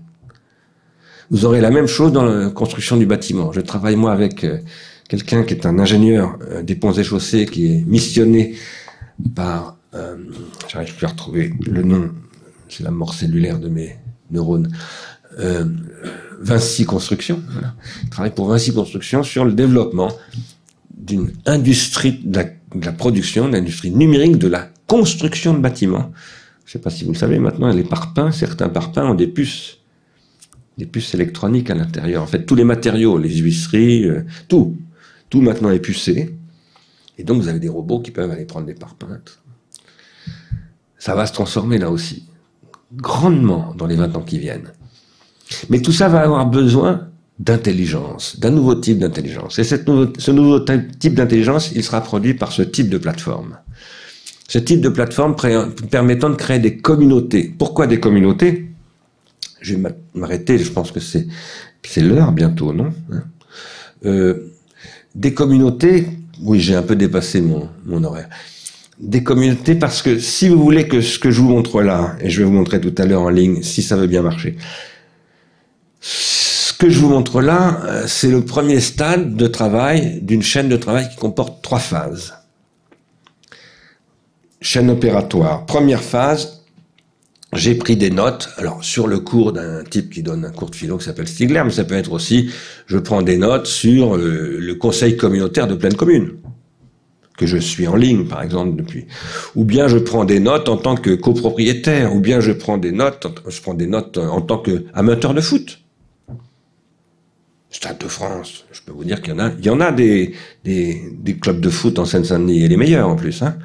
Vous 1.29 1.43
aurez 1.43 1.59
la 1.59 1.69
même 1.69 1.87
chose 1.87 2.13
dans 2.13 2.23
la 2.23 2.49
construction 2.51 2.95
du 2.95 3.05
bâtiment. 3.05 3.51
Je 3.51 3.59
travaille 3.59 3.97
moi 3.97 4.13
avec 4.13 4.45
euh, 4.45 4.59
quelqu'un 5.09 5.43
qui 5.43 5.53
est 5.53 5.65
un 5.65 5.77
ingénieur 5.77 6.39
euh, 6.49 6.63
des 6.63 6.75
ponts 6.75 6.93
et 6.93 7.03
chaussées 7.03 7.47
qui 7.47 7.73
est 7.73 7.83
missionné 7.85 8.55
par, 9.35 9.75
euh, 9.93 10.15
j'arrive 10.69 10.95
plus 10.95 11.05
à 11.05 11.09
retrouver 11.09 11.51
le 11.69 11.83
nom, 11.83 12.11
c'est 12.69 12.83
la 12.83 12.91
mort 12.91 13.13
cellulaire 13.13 13.59
de 13.59 13.67
mes 13.67 13.97
neurones, 14.31 14.71
euh, 15.39 15.65
Vinci 16.39 16.85
Construction. 16.85 17.41
Voilà. 17.51 17.73
Il 18.03 18.09
travaille 18.09 18.33
pour 18.33 18.47
Vinci 18.47 18.73
Construction 18.73 19.23
sur 19.23 19.45
le 19.45 19.53
développement 19.53 20.11
d'une 20.95 21.31
industrie 21.45 22.19
de 22.23 22.37
la, 22.37 22.43
de 22.43 22.85
la 22.85 22.91
production, 22.91 23.47
de 23.47 23.53
l'industrie 23.53 23.91
numérique 23.91 24.37
de 24.37 24.47
la 24.47 24.69
construction 24.87 25.53
de 25.53 25.59
bâtiments. 25.59 26.11
Je 26.65 26.69
ne 26.69 26.73
sais 26.73 26.79
pas 26.79 26.89
si 26.89 27.05
vous 27.05 27.13
le 27.13 27.17
savez 27.17 27.39
maintenant, 27.39 27.71
les 27.71 27.83
parpaings, 27.83 28.31
certains 28.31 28.69
parpaings 28.69 29.05
ont 29.05 29.15
des 29.15 29.27
puces 29.27 29.77
des 30.77 30.85
puces 30.85 31.13
électroniques 31.13 31.69
à 31.69 31.75
l'intérieur. 31.75 32.21
En 32.21 32.27
fait, 32.27 32.45
tous 32.45 32.55
les 32.55 32.63
matériaux, 32.63 33.17
les 33.17 33.35
huisseries, 33.37 34.05
euh, 34.05 34.23
tout, 34.47 34.77
tout 35.29 35.41
maintenant 35.41 35.71
est 35.71 35.79
pucé. 35.79 36.35
Et 37.17 37.23
donc, 37.23 37.41
vous 37.41 37.47
avez 37.47 37.59
des 37.59 37.69
robots 37.69 37.99
qui 37.99 38.11
peuvent 38.11 38.29
aller 38.29 38.45
prendre 38.45 38.67
des 38.67 38.75
parpaings. 38.75 39.19
Ça 40.99 41.15
va 41.15 41.25
se 41.25 41.33
transformer 41.33 41.77
là 41.79 41.89
aussi, 41.89 42.27
grandement 42.93 43.73
dans 43.75 43.87
les 43.87 43.95
20 43.95 44.15
ans 44.15 44.21
qui 44.21 44.37
viennent. 44.37 44.71
Mais 45.69 45.81
tout 45.81 45.91
ça 45.91 46.07
va 46.09 46.21
avoir 46.21 46.45
besoin 46.45 47.07
d'intelligence, 47.39 48.39
d'un 48.39 48.49
nouveau 48.49 48.75
type 48.75 48.99
d'intelligence. 48.99 49.59
Et 49.59 49.63
cette 49.63 49.87
nouveau, 49.87 50.11
ce 50.17 50.31
nouveau 50.31 50.59
type 50.59 51.13
d'intelligence, 51.13 51.71
il 51.75 51.83
sera 51.83 52.01
produit 52.01 52.33
par 52.33 52.51
ce 52.51 52.63
type 52.63 52.89
de 52.89 52.97
plateforme. 52.97 53.57
Ce 54.47 54.57
type 54.59 54.81
de 54.81 54.89
plateforme 54.89 55.35
permettant 55.91 56.29
de 56.29 56.35
créer 56.35 56.59
des 56.59 56.77
communautés. 56.77 57.53
Pourquoi 57.57 57.85
des 57.85 57.99
communautés? 57.99 58.69
Je 59.61 59.75
vais 59.75 59.93
m'arrêter, 60.15 60.57
je 60.57 60.71
pense 60.71 60.91
que 60.91 60.99
c'est 60.99 61.27
l'heure 62.01 62.31
bientôt, 62.31 62.73
non? 62.73 62.93
Hein? 63.11 63.23
Euh, 64.05 64.53
Des 65.15 65.33
communautés, 65.33 66.07
oui, 66.41 66.59
j'ai 66.59 66.75
un 66.75 66.83
peu 66.83 66.95
dépassé 66.95 67.41
mon, 67.41 67.69
mon 67.85 68.03
horaire. 68.03 68.29
Des 68.99 69.23
communautés 69.23 69.75
parce 69.75 70.01
que 70.01 70.19
si 70.19 70.47
vous 70.47 70.61
voulez 70.61 70.87
que 70.87 71.01
ce 71.01 71.17
que 71.19 71.31
je 71.31 71.41
vous 71.41 71.49
montre 71.49 71.81
là, 71.81 72.15
et 72.21 72.29
je 72.29 72.39
vais 72.39 72.45
vous 72.45 72.53
montrer 72.53 72.79
tout 72.79 72.93
à 72.97 73.05
l'heure 73.05 73.23
en 73.23 73.29
ligne, 73.29 73.61
si 73.63 73.81
ça 73.81 73.95
veut 73.95 74.07
bien 74.07 74.21
marcher, 74.21 74.57
ce 76.09 76.71
que 76.71 76.89
je 76.89 76.99
vous 76.99 77.09
montre 77.09 77.41
là, 77.41 77.81
euh, 77.85 78.03
c'est 78.07 78.29
le 78.29 78.45
premier 78.45 78.79
stade 78.79 79.35
de 79.35 79.47
travail 79.47 80.21
d'une 80.21 80.41
chaîne 80.41 80.69
de 80.69 80.77
travail 80.77 81.09
qui 81.09 81.17
comporte 81.17 81.61
trois 81.61 81.79
phases. 81.79 82.33
Chaîne 84.61 84.89
opératoire. 84.89 85.65
Première 85.65 86.01
phase, 86.01 86.63
j'ai 87.51 87.75
pris 87.75 87.97
des 87.97 88.09
notes, 88.09 88.49
alors 88.55 88.85
sur 88.85 89.07
le 89.07 89.19
cours 89.19 89.51
d'un 89.51 89.83
type 89.83 90.13
qui 90.13 90.23
donne 90.23 90.45
un 90.45 90.51
cours 90.51 90.69
de 90.69 90.77
philo 90.77 90.97
qui 90.97 91.03
s'appelle 91.03 91.27
Stigler, 91.27 91.61
mais 91.65 91.71
ça 91.71 91.83
peut 91.83 91.95
être 91.95 92.13
aussi, 92.13 92.51
je 92.85 92.97
prends 92.97 93.21
des 93.21 93.37
notes 93.37 93.67
sur 93.67 94.15
euh, 94.15 94.57
le 94.59 94.75
conseil 94.75 95.17
communautaire 95.17 95.67
de 95.67 95.75
pleine 95.75 95.95
commune, 95.95 96.37
que 97.37 97.45
je 97.45 97.57
suis 97.57 97.85
en 97.85 97.97
ligne 97.97 98.27
par 98.27 98.41
exemple 98.41 98.77
depuis, 98.77 99.07
ou 99.55 99.65
bien 99.65 99.89
je 99.89 99.97
prends 99.97 100.23
des 100.23 100.39
notes 100.39 100.69
en 100.69 100.77
tant 100.77 100.95
que 100.95 101.15
copropriétaire, 101.15 102.15
ou 102.15 102.21
bien 102.21 102.39
je 102.39 102.53
prends 102.53 102.77
des 102.77 102.93
notes, 102.93 103.27
je 103.45 103.61
prends 103.61 103.73
des 103.73 103.87
notes 103.87 104.17
en 104.17 104.39
tant 104.39 104.59
qu'amateur 104.59 105.33
de 105.33 105.41
foot. 105.41 105.81
Stade 107.69 107.97
de 107.97 108.07
France, 108.07 108.65
je 108.71 108.81
peux 108.81 108.93
vous 108.93 109.03
dire 109.03 109.21
qu'il 109.21 109.33
y 109.33 109.35
en 109.35 109.39
a, 109.39 109.51
il 109.59 109.65
y 109.65 109.69
en 109.69 109.81
a 109.81 109.91
des, 109.91 110.33
clubs 111.41 111.59
de 111.59 111.69
foot 111.69 111.99
en 111.99 112.05
Seine-Saint-Denis 112.05 112.63
et 112.63 112.67
les 112.67 112.77
meilleurs 112.77 113.09
en 113.09 113.15
plus, 113.15 113.41
hein 113.41 113.57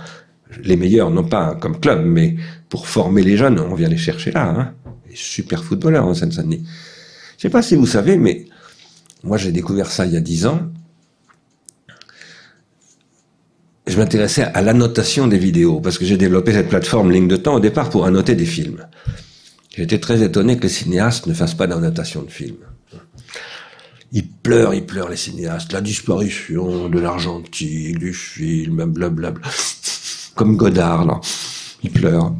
les 0.62 0.76
meilleurs, 0.76 1.10
non 1.10 1.24
pas 1.24 1.54
comme 1.54 1.78
club, 1.80 2.04
mais 2.04 2.36
pour 2.68 2.86
former 2.86 3.22
les 3.22 3.36
jeunes, 3.36 3.58
on 3.58 3.74
vient 3.74 3.88
les 3.88 3.96
chercher 3.96 4.32
là. 4.32 4.48
Hein. 4.48 4.74
Les 5.08 5.16
super 5.16 5.64
footballeurs 5.64 6.06
en 6.06 6.14
Seine-Saint-Denis. 6.14 6.64
Je 7.36 7.42
sais 7.42 7.50
pas 7.50 7.62
si 7.62 7.74
vous 7.76 7.86
savez, 7.86 8.16
mais 8.16 8.46
moi 9.22 9.36
j'ai 9.36 9.52
découvert 9.52 9.90
ça 9.90 10.06
il 10.06 10.12
y 10.12 10.16
a 10.16 10.20
dix 10.20 10.46
ans. 10.46 10.60
Je 13.86 13.96
m'intéressais 13.96 14.44
à 14.44 14.62
l'annotation 14.62 15.26
des 15.26 15.38
vidéos, 15.38 15.80
parce 15.80 15.98
que 15.98 16.04
j'ai 16.04 16.16
développé 16.16 16.52
cette 16.52 16.68
plateforme 16.68 17.10
Ligne 17.10 17.28
de 17.28 17.36
Temps 17.36 17.56
au 17.56 17.60
départ 17.60 17.90
pour 17.90 18.06
annoter 18.06 18.34
des 18.34 18.46
films. 18.46 18.86
J'étais 19.74 19.98
très 19.98 20.22
étonné 20.22 20.56
que 20.56 20.62
les 20.62 20.68
cinéastes 20.68 21.26
ne 21.26 21.34
fassent 21.34 21.54
pas 21.54 21.66
d'annotation 21.66 22.22
de 22.22 22.30
films. 22.30 22.64
Ils 24.12 24.28
pleurent, 24.28 24.74
ils 24.74 24.84
pleurent 24.84 25.08
les 25.08 25.16
cinéastes. 25.16 25.72
La 25.72 25.80
disparition 25.80 26.88
de 26.88 27.00
l'argentique, 27.00 27.98
du 27.98 28.12
film, 28.12 28.84
blablabla 28.84 29.40
comme 30.34 30.56
Godard, 30.56 31.04
là. 31.04 31.20
Il 31.82 31.90
pleure. 31.90 32.32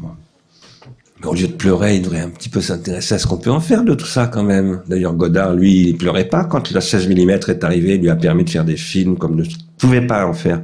Mais 1.19 1.27
au 1.27 1.33
lieu 1.33 1.47
de 1.47 1.53
pleurer, 1.53 1.97
il 1.97 2.01
devrait 2.01 2.21
un 2.21 2.29
petit 2.29 2.49
peu 2.49 2.61
s'intéresser 2.61 3.15
à 3.15 3.19
ce 3.19 3.27
qu'on 3.27 3.37
peut 3.37 3.51
en 3.51 3.59
faire 3.59 3.83
de 3.83 3.93
tout 3.93 4.05
ça 4.05 4.27
quand 4.27 4.43
même. 4.43 4.81
D'ailleurs, 4.87 5.13
Godard, 5.13 5.53
lui, 5.53 5.89
il 5.89 5.97
pleurait 5.97 6.27
pas 6.27 6.45
quand 6.45 6.71
la 6.71 6.81
16 6.81 7.07
mm 7.09 7.29
est 7.29 7.63
arrivé, 7.63 7.95
il 7.95 8.01
lui 8.01 8.09
a 8.09 8.15
permis 8.15 8.43
de 8.43 8.49
faire 8.49 8.65
des 8.65 8.77
films 8.77 9.17
comme 9.17 9.35
ne 9.35 9.43
pouvait 9.77 10.05
pas 10.05 10.25
en 10.25 10.33
faire 10.33 10.61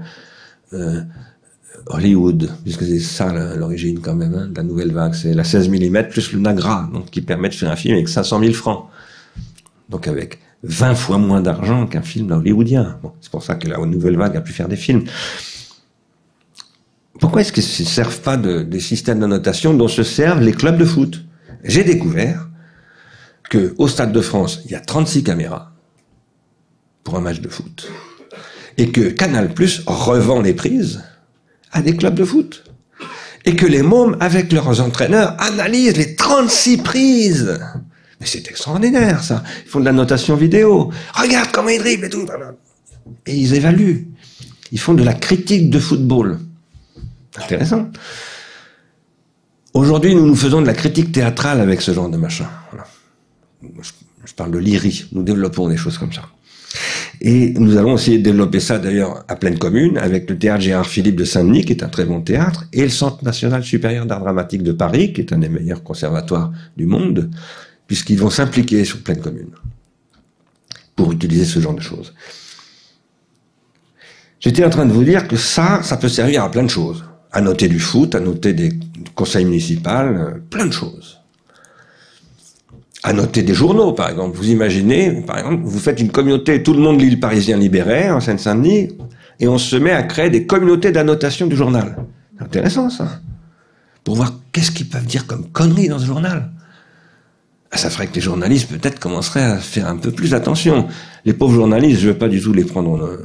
euh, 0.74 1.02
Hollywood, 1.88 2.50
puisque 2.64 2.84
c'est 2.84 3.00
ça 3.00 3.32
l'origine 3.56 4.00
quand 4.00 4.16
même 4.16 4.36
hein, 4.36 4.48
de 4.48 4.56
la 4.56 4.64
nouvelle 4.64 4.92
vague. 4.92 5.14
C'est 5.14 5.34
la 5.34 5.44
16 5.44 5.70
mm 5.70 6.10
plus 6.10 6.34
le 6.34 6.40
Nagra, 6.40 6.90
donc 6.94 7.10
qui 7.10 7.22
permet 7.22 7.50
de 7.50 7.56
faire 7.56 7.72
un 7.72 7.76
film 7.76 7.96
avec 7.96 8.10
500 8.10 8.40
000 8.40 8.54
francs. 8.54 8.86
Donc 9.90 10.08
avec 10.08 10.40
20 10.64 10.96
fois 10.96 11.18
moins 11.18 11.42
d'argent 11.42 11.88
qu'un 11.88 12.02
film 12.02 12.32
hollywoodien. 12.32 13.00
Bon, 13.02 13.14
c'est 13.22 13.32
pour 13.32 13.44
ça 13.44 13.56
que 13.56 13.68
la 13.68 13.78
nouvelle 13.78 14.18
vague 14.18 14.36
a 14.36 14.42
pu 14.42 14.52
faire 14.52 14.68
des 14.68 14.76
films. 14.76 15.04
Pourquoi 17.20 17.42
est-ce 17.42 17.52
qu'ils 17.52 17.64
ne 17.64 17.68
se 17.68 17.84
servent 17.84 18.22
pas 18.22 18.38
de, 18.38 18.62
des 18.62 18.80
systèmes 18.80 19.20
d'annotation 19.20 19.74
dont 19.74 19.88
se 19.88 20.04
servent 20.04 20.42
les 20.42 20.54
clubs 20.54 20.78
de 20.78 20.86
foot? 20.86 21.24
J'ai 21.64 21.84
découvert 21.84 22.48
que 23.50 23.74
au 23.78 23.88
Stade 23.88 24.12
de 24.12 24.22
France, 24.22 24.62
il 24.66 24.72
y 24.72 24.76
a 24.76 24.80
36 24.80 25.24
caméras 25.24 25.74
pour 27.04 27.18
un 27.18 27.22
match 27.22 27.42
de 27.42 27.50
foot. 27.50 27.90
Et 28.78 28.92
que 28.92 29.10
Canal 29.10 29.54
Plus 29.54 29.84
revend 29.88 30.42
les 30.42 30.54
prises 30.54 31.04
à 31.72 31.82
des 31.82 31.96
clubs 31.96 32.16
de 32.16 32.24
foot. 32.24 32.64
Et 33.46 33.56
que 33.56 33.66
les 33.66 33.82
mômes, 33.82 34.16
avec 34.20 34.52
leurs 34.52 34.82
entraîneurs, 34.82 35.36
analysent 35.40 35.98
les 35.98 36.16
36 36.16 36.78
prises. 36.78 37.60
Mais 38.20 38.26
c'est 38.26 38.48
extraordinaire, 38.50 39.24
ça. 39.24 39.44
Ils 39.66 39.70
font 39.70 39.80
de 39.80 39.86
la 39.86 39.94
notation 39.94 40.36
vidéo. 40.36 40.92
Regarde 41.14 41.50
comment 41.52 41.70
ils 41.70 41.80
dribblent 41.80 42.06
et 42.06 42.10
tout. 42.10 42.26
Et 43.26 43.36
ils 43.36 43.54
évaluent. 43.54 44.08
Ils 44.72 44.80
font 44.80 44.94
de 44.94 45.04
la 45.04 45.14
critique 45.14 45.70
de 45.70 45.80
football. 45.80 46.40
Intéressant. 47.38 47.90
Aujourd'hui, 49.74 50.16
nous 50.16 50.26
nous 50.26 50.36
faisons 50.36 50.62
de 50.62 50.68
la 50.68 50.74
critique 50.74 51.12
théâtrale 51.12 51.62
avec 51.62 51.82
ce 51.82 51.94
genre 51.94 52.10
de 52.10 52.18
machin. 52.18 52.48
Je, 54.26 54.34
parle 54.34 54.52
de 54.52 54.58
l'IRI. 54.58 55.06
Nous 55.12 55.24
développons 55.24 55.70
des 55.70 55.78
choses 55.78 55.98
comme 55.98 56.12
ça. 56.12 56.24
Et 57.22 57.52
nous 57.54 57.78
allons 57.78 57.96
essayer 57.96 58.18
de 58.18 58.24
développer 58.24 58.60
ça 58.60 58.80
d'ailleurs 58.80 59.26
à 59.28 59.36
pleine 59.36 59.58
commune 59.58 59.98
avec 59.98 60.30
le 60.30 60.38
théâtre 60.38 60.62
Gérard 60.62 60.88
Philippe 60.88 61.16
de 61.16 61.26
Saint-Denis, 61.26 61.66
qui 61.66 61.74
est 61.74 61.84
un 61.84 61.90
très 61.90 62.06
bon 62.06 62.22
théâtre, 62.22 62.66
et 62.72 62.84
le 62.84 62.90
Centre 62.90 63.24
national 63.24 63.64
supérieur 63.64 64.06
d'art 64.06 64.22
dramatique 64.22 64.64
de 64.64 64.72
Paris, 64.72 65.14
qui 65.14 65.22
est 65.22 65.34
un 65.34 65.40
des 65.40 65.50
meilleurs 65.50 65.84
conservatoires 65.84 66.52
du 66.78 66.86
monde, 66.86 67.30
puisqu'ils 67.90 68.20
vont 68.20 68.30
s'impliquer 68.30 68.86
sur 68.86 69.02
pleine 69.02 69.20
commune 69.20 69.52
pour 70.96 71.12
utiliser 71.12 71.44
ce 71.44 71.60
genre 71.60 71.74
de 71.74 71.82
choses. 71.82 72.14
J'étais 74.40 74.64
en 74.64 74.70
train 74.70 74.86
de 74.86 74.94
vous 74.94 75.04
dire 75.04 75.28
que 75.28 75.36
ça, 75.36 75.84
ça 75.84 75.98
peut 75.98 76.08
servir 76.08 76.46
à 76.46 76.50
plein 76.50 76.64
de 76.64 76.70
choses 76.70 77.04
à 77.32 77.42
noter 77.42 77.68
du 77.68 77.80
foot, 77.80 78.16
à 78.16 78.20
noter 78.20 78.54
des 78.54 78.72
conseils 79.16 79.46
municipaux, 79.46 79.90
plein 80.50 80.66
de 80.66 80.72
choses. 80.72 81.20
À 83.04 83.14
noter 83.14 83.44
des 83.44 83.54
journaux, 83.54 83.94
par 83.94 84.10
exemple. 84.10 84.36
Vous 84.36 84.50
imaginez, 84.50 85.22
par 85.22 85.38
exemple, 85.38 85.62
vous 85.64 85.80
faites 85.80 86.00
une 86.00 86.12
communauté, 86.12 86.64
tout 86.64 86.74
le 86.74 86.80
monde 86.80 87.00
lit 87.00 87.12
le 87.12 87.20
Parisien 87.20 87.58
libéré 87.58 88.10
en 88.10 88.20
Seine-Saint-Denis, 88.20 88.90
et 89.40 89.48
on 89.48 89.58
se 89.58 89.76
met 89.76 89.92
à 89.92 90.04
créer 90.04 90.30
des 90.30 90.46
communautés 90.46 90.92
d'annotation 90.92 91.48
du 91.48 91.56
journal. 91.56 91.96
C'est 92.38 92.44
intéressant, 92.44 92.90
ça. 92.90 93.22
Pour 94.04 94.16
voir 94.16 94.34
qu'est-ce 94.52 94.72
qu'ils 94.72 94.90
peuvent 94.90 95.06
dire 95.06 95.28
comme 95.28 95.50
conneries 95.52 95.88
dans 95.88 96.00
ce 96.00 96.06
journal. 96.06 96.52
Ah, 97.72 97.78
ça 97.78 97.90
ferait 97.90 98.08
que 98.08 98.16
les 98.16 98.22
journalistes 98.22 98.70
peut-être 98.70 99.00
commenceraient 99.00 99.44
à 99.44 99.58
faire 99.58 99.88
un 99.88 99.98
peu 99.98 100.12
plus 100.12 100.34
attention. 100.34 100.88
Les 101.26 101.34
pauvres 101.34 101.54
journalistes, 101.54 102.00
je 102.00 102.08
ne 102.08 102.14
veux 102.14 102.18
pas 102.18 102.28
du 102.28 102.42
tout 102.42 102.52
les 102.52 102.64
prendre 102.64 103.20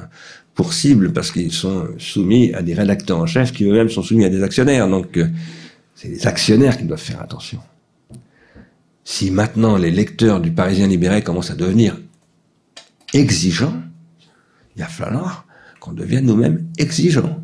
pour 0.54 0.72
cible 0.72 1.12
parce 1.12 1.30
qu'ils 1.30 1.52
sont 1.52 1.88
soumis 1.98 2.52
à 2.54 2.62
des 2.62 2.74
rédacteurs 2.74 3.18
en 3.18 3.26
chef 3.26 3.52
qui 3.52 3.64
eux-mêmes 3.64 3.88
sont 3.88 4.02
soumis 4.02 4.24
à 4.24 4.28
des 4.28 4.42
actionnaires. 4.42 4.88
Donc, 4.88 5.16
euh, 5.16 5.28
c'est 5.94 6.08
les 6.08 6.26
actionnaires 6.26 6.76
qui 6.78 6.84
doivent 6.84 7.00
faire 7.00 7.20
attention. 7.20 7.60
Si 9.04 9.30
maintenant 9.30 9.76
les 9.76 9.90
lecteurs 9.90 10.40
du 10.40 10.50
Parisien 10.50 10.86
libéré 10.86 11.22
commencent 11.22 11.50
à 11.50 11.56
devenir 11.56 11.96
exigeants, 13.12 13.74
il 14.76 14.82
va 14.82 14.88
falloir 14.88 15.46
qu'on 15.80 15.92
devienne 15.92 16.26
nous-mêmes 16.26 16.66
exigeants. 16.78 17.40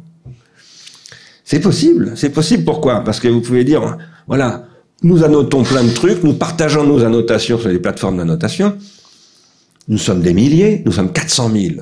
C'est 1.44 1.60
possible, 1.60 2.12
c'est 2.16 2.30
possible. 2.30 2.64
Pourquoi? 2.64 3.02
Parce 3.04 3.20
que 3.20 3.28
vous 3.28 3.40
pouvez 3.40 3.64
dire, 3.64 3.98
voilà, 4.26 4.66
nous 5.02 5.24
annotons 5.24 5.62
plein 5.62 5.84
de 5.84 5.90
trucs, 5.90 6.22
nous 6.22 6.34
partageons 6.34 6.84
nos 6.84 7.04
annotations 7.04 7.58
sur 7.58 7.68
les 7.68 7.78
plateformes 7.78 8.18
d'annotation. 8.18 8.76
Nous 9.88 9.98
sommes 9.98 10.22
des 10.22 10.34
milliers, 10.34 10.82
nous 10.84 10.92
sommes 10.92 11.12
400 11.12 11.50
000 11.52 11.74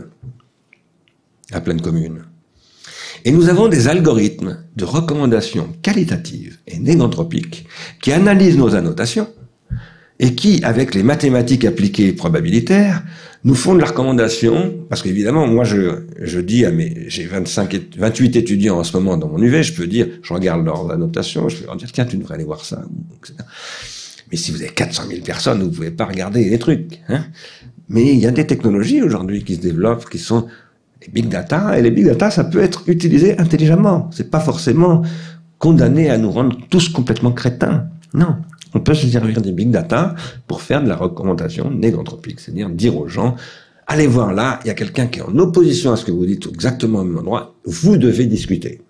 à 1.53 1.61
pleine 1.61 1.81
commune. 1.81 2.25
Et 3.25 3.33
nous 3.33 3.49
avons 3.49 3.69
des 3.69 3.89
algorithmes 3.89 4.65
de 4.77 4.85
recommandation 4.85 5.75
qualitatives 5.83 6.59
et 6.67 6.79
négantropiques 6.79 7.67
qui 8.01 8.13
analysent 8.13 8.57
nos 8.57 8.75
annotations 8.75 9.29
et 10.21 10.35
qui, 10.35 10.63
avec 10.65 10.95
les 10.95 11.03
mathématiques 11.03 11.65
appliquées 11.65 12.13
probabilitaires, 12.13 13.05
nous 13.45 13.55
font 13.55 13.75
de 13.75 13.81
la 13.81 13.87
recommandation, 13.87 14.75
parce 14.89 15.03
qu'évidemment, 15.03 15.47
moi, 15.47 15.65
je, 15.65 16.03
je 16.21 16.41
dis 16.41 16.65
à 16.65 16.73
mes, 16.73 17.05
j'ai 17.09 17.25
25, 17.25 17.97
28 17.97 18.37
étudiants 18.37 18.79
en 18.79 18.85
ce 18.85 18.97
moment 18.97 19.17
dans 19.17 19.29
mon 19.29 19.41
UV, 19.41 19.63
je 19.63 19.75
peux 19.75 19.87
dire, 19.87 20.09
je 20.23 20.35
regarde 20.35 20.65
leurs 20.65 20.91
annotations, 20.91 21.49
je 21.49 21.59
peux 21.59 21.67
leur 21.67 21.77
dire, 21.77 21.93
tiens, 21.93 22.05
tu 22.05 22.17
devrais 22.17 22.35
aller 22.35 22.45
voir 22.45 22.65
ça, 22.65 22.83
etc. 23.17 23.35
Mais 24.31 24.37
si 24.37 24.51
vous 24.51 24.61
avez 24.61 24.73
400 24.73 25.05
000 25.09 25.21
personnes, 25.23 25.63
vous 25.63 25.71
pouvez 25.71 25.93
pas 25.93 26.05
regarder 26.05 26.49
les 26.49 26.59
trucs, 26.59 27.01
hein. 27.09 27.25
Mais 27.89 28.13
il 28.13 28.19
y 28.19 28.27
a 28.27 28.31
des 28.31 28.47
technologies 28.47 29.01
aujourd'hui 29.01 29.45
qui 29.45 29.55
se 29.55 29.61
développent, 29.61 30.11
qui 30.11 30.19
sont 30.19 30.47
les 31.01 31.09
big 31.09 31.29
data, 31.29 31.79
et 31.79 31.83
les 31.83 31.91
big 31.91 32.07
data, 32.07 32.31
ça 32.31 32.45
peut 32.45 32.61
être 32.61 32.83
utilisé 32.87 33.39
intelligemment. 33.39 34.11
C'est 34.13 34.31
pas 34.31 34.41
forcément 34.41 35.03
condamné 35.59 36.11
à 36.11 36.19
nous 36.19 36.31
rendre 36.31 36.59
tous 36.69 36.89
complètement 36.89 37.33
crétins. 37.33 37.87
Non. 38.13 38.37
On 38.75 38.81
peut 38.81 38.95
se 38.95 39.07
servir 39.07 39.41
des 39.41 39.53
big 39.53 39.71
data 39.71 40.15
pour 40.47 40.63
faire 40.63 40.83
de 40.83 40.89
la 40.89 40.97
recommandation 40.97 41.71
négantropique, 41.71 42.41
c'est-à-dire 42.41 42.69
dire 42.71 42.97
aux 42.97 43.09
gens, 43.09 43.37
allez 43.87 44.07
voir 44.07 44.33
là, 44.33 44.61
il 44.65 44.69
y 44.69 44.71
a 44.71 44.75
quelqu'un 44.75 45.07
qui 45.07 45.21
est 45.21 45.23
en 45.23 45.37
opposition 45.39 45.93
à 45.93 45.97
ce 45.97 46.05
que 46.05 46.13
vous 46.13 46.27
dites 46.27 46.47
exactement 46.47 47.01
au 47.01 47.05
même 47.05 47.19
endroit, 47.19 47.55
vous 47.65 47.97
devez 47.97 48.27
discuter. 48.27 48.83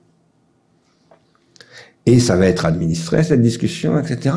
Et 2.06 2.20
ça 2.20 2.36
va 2.36 2.46
être 2.46 2.64
administré, 2.64 3.22
cette 3.22 3.42
discussion, 3.42 3.98
etc. 3.98 4.34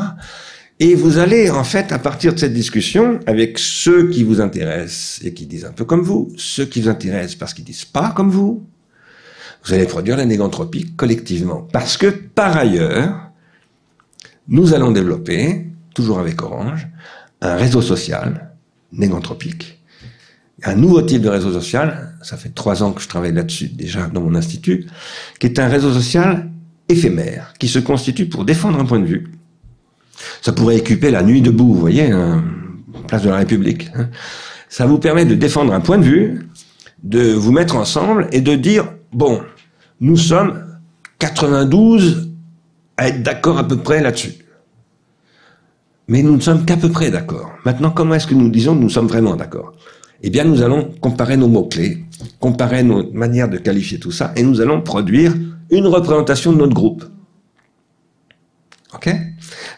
Et 0.78 0.94
vous 0.94 1.18
allez, 1.18 1.50
en 1.50 1.64
fait, 1.64 1.92
à 1.92 1.98
partir 1.98 2.34
de 2.34 2.38
cette 2.38 2.52
discussion, 2.52 3.20
avec 3.26 3.58
ceux 3.58 4.10
qui 4.10 4.24
vous 4.24 4.40
intéressent 4.40 5.20
et 5.24 5.32
qui 5.32 5.46
disent 5.46 5.64
un 5.64 5.72
peu 5.72 5.84
comme 5.84 6.02
vous, 6.02 6.32
ceux 6.36 6.66
qui 6.66 6.82
vous 6.82 6.88
intéressent 6.88 7.36
parce 7.36 7.54
qu'ils 7.54 7.64
disent 7.64 7.84
pas 7.84 8.12
comme 8.14 8.30
vous, 8.30 8.64
vous 9.64 9.74
allez 9.74 9.86
produire 9.86 10.16
la 10.16 10.24
négantropie 10.24 10.92
collectivement. 10.96 11.66
Parce 11.72 11.96
que, 11.96 12.06
par 12.06 12.56
ailleurs, 12.56 13.31
nous 14.52 14.74
allons 14.74 14.92
développer, 14.92 15.66
toujours 15.94 16.20
avec 16.20 16.42
Orange, 16.42 16.86
un 17.40 17.56
réseau 17.56 17.80
social 17.80 18.52
négantropique. 18.92 19.82
Un 20.62 20.74
nouveau 20.74 21.00
type 21.00 21.22
de 21.22 21.30
réseau 21.30 21.50
social, 21.52 22.14
ça 22.22 22.36
fait 22.36 22.50
trois 22.50 22.82
ans 22.82 22.92
que 22.92 23.00
je 23.00 23.08
travaille 23.08 23.32
là-dessus 23.32 23.68
déjà 23.68 24.06
dans 24.08 24.20
mon 24.20 24.34
institut, 24.34 24.86
qui 25.40 25.46
est 25.46 25.58
un 25.58 25.68
réseau 25.68 25.90
social 25.90 26.50
éphémère, 26.90 27.54
qui 27.58 27.66
se 27.66 27.78
constitue 27.78 28.26
pour 28.26 28.44
défendre 28.44 28.78
un 28.78 28.84
point 28.84 29.00
de 29.00 29.06
vue. 29.06 29.32
Ça 30.42 30.52
pourrait 30.52 30.76
équiper 30.76 31.10
la 31.10 31.22
nuit 31.22 31.40
debout, 31.40 31.72
vous 31.72 31.80
voyez, 31.80 32.10
hein, 32.10 32.44
place 33.08 33.22
de 33.22 33.30
la 33.30 33.36
République. 33.36 33.90
Hein. 33.96 34.10
Ça 34.68 34.84
vous 34.84 34.98
permet 34.98 35.24
de 35.24 35.34
défendre 35.34 35.72
un 35.72 35.80
point 35.80 35.96
de 35.96 36.04
vue, 36.04 36.46
de 37.02 37.32
vous 37.32 37.52
mettre 37.52 37.76
ensemble 37.76 38.28
et 38.32 38.42
de 38.42 38.54
dire, 38.54 38.92
bon, 39.12 39.40
nous 40.00 40.18
sommes 40.18 40.62
92 41.18 42.30
à 42.98 43.08
être 43.08 43.22
d'accord 43.22 43.56
à 43.58 43.66
peu 43.66 43.78
près 43.78 44.02
là-dessus. 44.02 44.41
Mais 46.08 46.22
nous 46.22 46.36
ne 46.36 46.40
sommes 46.40 46.64
qu'à 46.64 46.76
peu 46.76 46.90
près 46.90 47.10
d'accord. 47.10 47.52
Maintenant, 47.64 47.90
comment 47.90 48.14
est-ce 48.14 48.26
que 48.26 48.34
nous 48.34 48.50
disons 48.50 48.76
que 48.76 48.82
nous 48.82 48.90
sommes 48.90 49.06
vraiment 49.06 49.36
d'accord? 49.36 49.72
Eh 50.22 50.30
bien, 50.30 50.44
nous 50.44 50.62
allons 50.62 50.90
comparer 51.00 51.36
nos 51.36 51.48
mots-clés, 51.48 52.04
comparer 52.38 52.82
nos 52.82 53.10
manières 53.12 53.48
de 53.48 53.58
qualifier 53.58 53.98
tout 53.98 54.12
ça, 54.12 54.32
et 54.36 54.42
nous 54.42 54.60
allons 54.60 54.80
produire 54.82 55.34
une 55.70 55.86
représentation 55.86 56.52
de 56.52 56.58
notre 56.58 56.74
groupe. 56.74 57.04
Ok? 58.94 59.10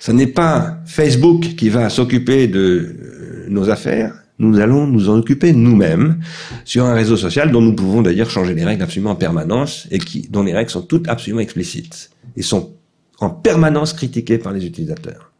Ce 0.00 0.12
n'est 0.12 0.26
pas 0.26 0.78
Facebook 0.86 1.54
qui 1.56 1.68
va 1.68 1.88
s'occuper 1.88 2.46
de 2.46 2.58
euh, 2.60 3.46
nos 3.48 3.70
affaires, 3.70 4.14
nous 4.38 4.58
allons 4.58 4.86
nous 4.86 5.08
en 5.08 5.18
occuper 5.18 5.52
nous-mêmes 5.52 6.20
sur 6.64 6.84
un 6.84 6.94
réseau 6.94 7.16
social 7.16 7.52
dont 7.52 7.60
nous 7.60 7.74
pouvons 7.74 8.02
d'ailleurs 8.02 8.30
changer 8.30 8.54
les 8.54 8.64
règles 8.64 8.82
absolument 8.82 9.12
en 9.12 9.16
permanence 9.16 9.86
et 9.92 9.98
dont 10.28 10.42
les 10.42 10.52
règles 10.52 10.70
sont 10.70 10.82
toutes 10.82 11.08
absolument 11.08 11.40
explicites 11.40 12.10
et 12.36 12.42
sont 12.42 12.72
en 13.20 13.30
permanence 13.30 13.92
critiquées 13.92 14.38
par 14.38 14.52
les 14.52 14.66
utilisateurs. 14.66 15.30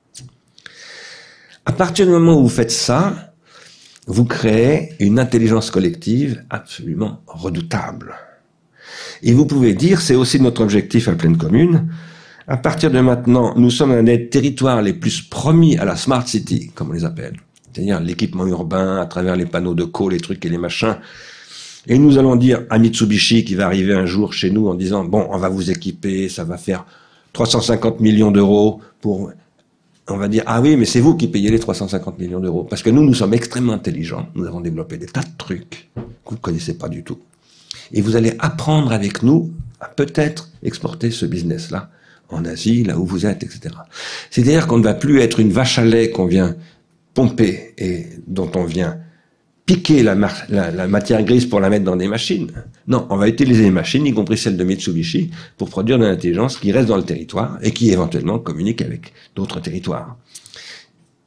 À 1.67 1.73
partir 1.73 2.05
du 2.05 2.13
moment 2.13 2.39
où 2.39 2.43
vous 2.43 2.49
faites 2.49 2.71
ça, 2.71 3.35
vous 4.07 4.27
créez 4.27 4.91
une 5.01 5.19
intelligence 5.19 5.71
collective 5.71 6.45
absolument 6.51 7.23
redoutable. 7.27 8.15
Et 9.23 9.33
vous 9.33 9.47
pouvez 9.47 9.73
dire, 9.73 10.03
c'est 10.03 10.15
aussi 10.15 10.41
notre 10.41 10.63
objectif 10.63 11.09
à 11.09 11.15
pleine 11.15 11.39
commune, 11.39 11.89
à 12.47 12.59
partir 12.59 12.91
de 12.91 13.01
maintenant, 13.01 13.55
nous 13.57 13.71
sommes 13.71 13.93
un 13.93 14.03
des 14.03 14.29
territoires 14.29 14.83
les 14.83 14.93
plus 14.93 15.23
promis 15.23 15.79
à 15.79 15.87
la 15.87 15.97
smart 15.97 16.27
city, 16.27 16.71
comme 16.75 16.91
on 16.91 16.93
les 16.93 17.07
appelle. 17.07 17.37
C'est-à-dire 17.73 17.99
l'équipement 18.01 18.47
urbain 18.47 19.01
à 19.01 19.07
travers 19.07 19.35
les 19.35 19.47
panneaux 19.47 19.75
de 19.75 19.85
co, 19.85 20.11
les 20.11 20.21
trucs 20.21 20.45
et 20.45 20.51
les 20.51 20.59
machins. 20.59 20.97
Et 21.87 21.99
nous 21.99 22.19
allons 22.19 22.37
dire 22.37 22.65
à 22.69 22.79
Mitsubishi 22.79 23.45
qui 23.45 23.55
va 23.55 23.65
arriver 23.65 23.95
un 23.95 24.05
jour 24.05 24.35
chez 24.35 24.51
nous 24.51 24.69
en 24.69 24.75
disant, 24.75 25.05
bon, 25.05 25.27
on 25.31 25.39
va 25.39 25.49
vous 25.49 25.71
équiper, 25.71 26.29
ça 26.29 26.45
va 26.45 26.59
faire 26.59 26.85
350 27.33 28.01
millions 28.01 28.31
d'euros 28.31 28.83
pour 29.01 29.33
on 30.09 30.17
va 30.17 30.29
dire, 30.29 30.43
ah 30.47 30.61
oui, 30.61 30.77
mais 30.77 30.85
c'est 30.85 31.01
vous 31.01 31.17
qui 31.17 31.29
payez 31.29 31.51
les 31.51 31.59
350 31.59 32.19
millions 32.19 32.41
d'euros. 32.41 32.65
Parce 32.65 32.83
que 32.83 32.91
nous, 32.91 33.03
nous 33.03 33.15
sommes 33.15 33.35
extrêmement 33.35 33.73
intelligents. 33.73 34.29
Nous 34.35 34.47
avons 34.47 34.61
développé 34.61 34.99
des 34.99 35.07
tas 35.07 35.23
de 35.23 35.37
trucs 35.39 35.89
que 35.95 36.01
vous 36.31 36.37
ne 36.37 36.41
connaissez 36.41 36.75
pas 36.75 36.89
du 36.89 37.03
tout. 37.03 37.19
Et 37.93 38.03
vous 38.03 38.17
allez 38.17 38.35
apprendre 38.39 38.93
avec 38.93 39.23
nous 39.23 39.53
à 39.81 39.89
peut-être 39.89 40.51
exporter 40.63 41.11
ce 41.11 41.27
business-là 41.27 41.91
en 42.29 42.45
Asie, 42.45 42.85
là 42.85 42.99
où 42.99 43.05
vous 43.05 43.27
êtes, 43.27 43.43
etc. 43.43 43.75
C'est-à-dire 44.31 44.67
qu'on 44.67 44.79
ne 44.79 44.85
va 44.85 44.95
plus 44.95 45.21
être 45.21 45.41
une 45.41 45.53
vache 45.53 45.79
à 45.79 45.85
lait 45.85 46.11
qu'on 46.11 46.27
vient 46.27 46.57
pomper 47.15 47.75
et 47.79 48.07
dont 48.27 48.51
on 48.57 48.65
vient 48.65 48.99
piquer 49.67 50.03
la, 50.03 50.15
matière 50.15 51.23
grise 51.23 51.47
pour 51.47 51.61
la 51.61 51.71
mettre 51.71 51.85
dans 51.85 51.97
des 51.97 52.09
machines. 52.09 52.51
Non, 52.87 53.07
on 53.11 53.17
va 53.17 53.29
utiliser 53.29 53.65
les 53.65 53.71
machines, 53.71 54.07
y 54.07 54.13
compris 54.13 54.37
celles 54.37 54.57
de 54.57 54.65
Mitsubishi, 54.65 55.31
pour 55.57 55.71
produire 55.71 55.99
de 55.99 56.05
l'intelligence 56.05 56.59
qui 56.59 56.71
reste 56.71 56.89
dans 56.89 56.97
le 56.97 57.05
territoire 57.05 57.59
et 57.63 57.71
qui 57.71 57.91
éventuellement 57.91 58.39
communique 58.39 58.83
avec 58.83 59.13
d'autres 59.35 59.61
territoires. 59.61 60.17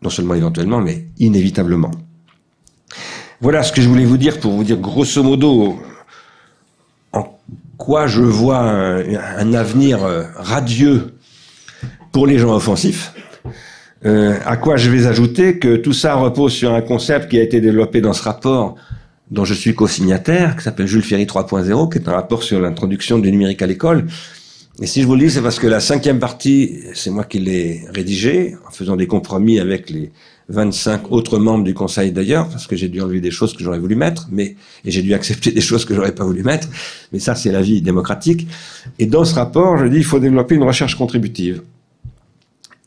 Non 0.02 0.10
seulement 0.10 0.36
éventuellement, 0.36 0.82
mais 0.82 1.08
inévitablement. 1.18 1.92
Voilà 3.42 3.64
ce 3.64 3.72
que 3.72 3.82
je 3.82 3.90
voulais 3.90 4.06
vous 4.06 4.18
dire 4.18 4.40
pour 4.40 4.52
vous 4.52 4.64
dire 4.64 4.78
grosso 4.78 5.22
modo 5.24 5.80
en 7.14 7.40
quoi 7.78 8.08
je 8.08 8.22
vois 8.22 8.60
un 8.60 9.54
avenir 9.54 10.04
euh, 10.04 10.24
radieux 10.36 11.16
pour 12.12 12.28
les 12.28 12.40
gens 12.40 12.56
offensifs. 12.56 13.14
Euh, 14.08 14.40
à 14.46 14.56
quoi 14.56 14.78
je 14.78 14.90
vais 14.90 15.06
ajouter 15.06 15.60
que 15.60 15.76
tout 15.76 15.92
ça 15.92 16.16
repose 16.16 16.54
sur 16.54 16.74
un 16.74 16.82
concept 16.82 17.30
qui 17.30 17.38
a 17.38 17.44
été 17.44 17.60
développé 17.60 18.00
dans 18.00 18.14
ce 18.14 18.24
rapport 18.24 18.76
dont 19.32 19.44
je 19.44 19.54
suis 19.54 19.76
co-signataire, 19.76 20.56
qui 20.56 20.64
s'appelle 20.64 20.88
Jules 20.88 21.04
Ferry 21.04 21.26
3.0, 21.26 21.92
qui 21.92 21.98
est 21.98 22.08
un 22.08 22.14
rapport 22.14 22.44
sur 22.44 22.62
l'introduction 22.62 23.20
du 23.20 23.30
numérique 23.30 23.62
à 23.62 23.68
l'école. 23.68 24.08
Et 24.82 24.88
si 24.88 25.02
je 25.02 25.08
vous 25.08 25.16
le 25.16 25.26
dis, 25.26 25.32
c'est 25.32 25.42
parce 25.42 25.60
que 25.60 25.68
la 25.68 25.82
cinquième 25.82 26.20
partie, 26.20 26.80
c'est 26.94 27.10
moi 27.10 27.26
qui 27.26 27.40
l'ai 27.40 27.84
rédigée, 27.94 28.56
en 28.66 28.72
faisant 28.72 28.96
des 28.96 29.08
compromis 29.08 29.60
avec 29.60 29.90
les 29.90 30.12
25 30.48 31.12
autres 31.12 31.40
membres 31.40 31.66
du 31.66 31.74
conseil 31.74 32.14
d'ailleurs, 32.14 32.48
parce 32.48 32.66
que 32.66 32.78
j'ai 32.78 32.88
dû 32.88 33.02
enlever 33.02 33.20
des 33.20 33.32
choses 33.32 33.54
que 33.54 33.62
j'aurais 33.62 33.80
voulu 33.80 33.96
mettre, 33.96 34.30
mais, 34.32 34.56
et 34.86 34.92
j'ai 34.92 35.02
dû 35.02 35.14
accepter 35.14 35.52
des 35.52 35.60
choses 35.60 35.84
que 35.84 35.94
j'aurais 35.94 36.16
pas 36.16 36.24
voulu 36.24 36.44
mettre, 36.44 36.70
mais 37.12 37.20
ça 37.20 37.36
c'est 37.36 37.52
la 37.52 37.62
vie 37.62 37.82
démocratique. 37.82 38.48
Et 39.00 39.08
dans 39.08 39.26
ce 39.26 39.36
rapport, 39.36 39.78
je 39.78 39.88
dis, 39.88 39.98
il 39.98 40.06
faut 40.06 40.20
développer 40.20 40.56
une 40.56 40.64
recherche 40.64 40.96
contributive. 40.96 41.64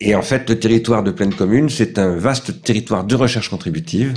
Et 0.01 0.15
en 0.15 0.23
fait, 0.23 0.49
le 0.49 0.59
territoire 0.59 1.03
de 1.03 1.11
pleine 1.11 1.35
commune, 1.35 1.69
c'est 1.69 1.99
un 1.99 2.17
vaste 2.17 2.63
territoire 2.63 3.05
de 3.05 3.15
recherche 3.15 3.51
contributive. 3.51 4.15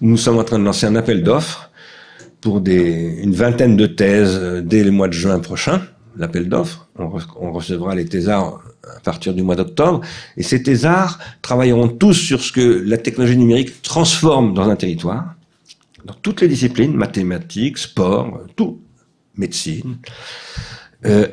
Nous 0.00 0.16
sommes 0.16 0.38
en 0.38 0.44
train 0.44 0.58
de 0.58 0.64
lancer 0.64 0.86
un 0.86 0.94
appel 0.94 1.24
d'offres 1.24 1.70
pour 2.40 2.60
des, 2.60 3.18
une 3.22 3.34
vingtaine 3.34 3.76
de 3.76 3.86
thèses 3.86 4.38
euh, 4.40 4.60
dès 4.60 4.84
le 4.84 4.92
mois 4.92 5.08
de 5.08 5.12
juin 5.12 5.40
prochain. 5.40 5.82
L'appel 6.16 6.48
d'offres, 6.48 6.88
on, 6.96 7.52
recevra 7.52 7.94
les 7.94 8.06
thésards 8.06 8.62
à 8.84 9.00
partir 9.00 9.34
du 9.34 9.42
mois 9.42 9.56
d'octobre. 9.56 10.00
Et 10.36 10.42
ces 10.42 10.62
thésards 10.62 11.18
travailleront 11.42 11.88
tous 11.88 12.14
sur 12.14 12.40
ce 12.40 12.52
que 12.52 12.82
la 12.86 12.96
technologie 12.96 13.36
numérique 13.36 13.82
transforme 13.82 14.54
dans 14.54 14.70
un 14.70 14.76
territoire, 14.76 15.34
dans 16.04 16.14
toutes 16.14 16.40
les 16.40 16.48
disciplines, 16.48 16.94
mathématiques, 16.94 17.76
sport, 17.76 18.40
tout, 18.54 18.80
médecine. 19.36 19.98
Euh, 21.04 21.26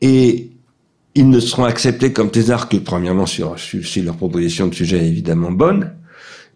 et 0.00 0.52
ils 1.14 1.28
ne 1.28 1.40
seront 1.40 1.64
acceptés 1.64 2.12
comme 2.12 2.30
thésards 2.30 2.68
que, 2.68 2.76
premièrement, 2.76 3.26
si 3.26 3.42
leur 4.02 4.16
proposition 4.16 4.66
de 4.66 4.74
sujet 4.74 4.98
est 4.98 5.08
évidemment 5.08 5.50
bonne, 5.50 5.92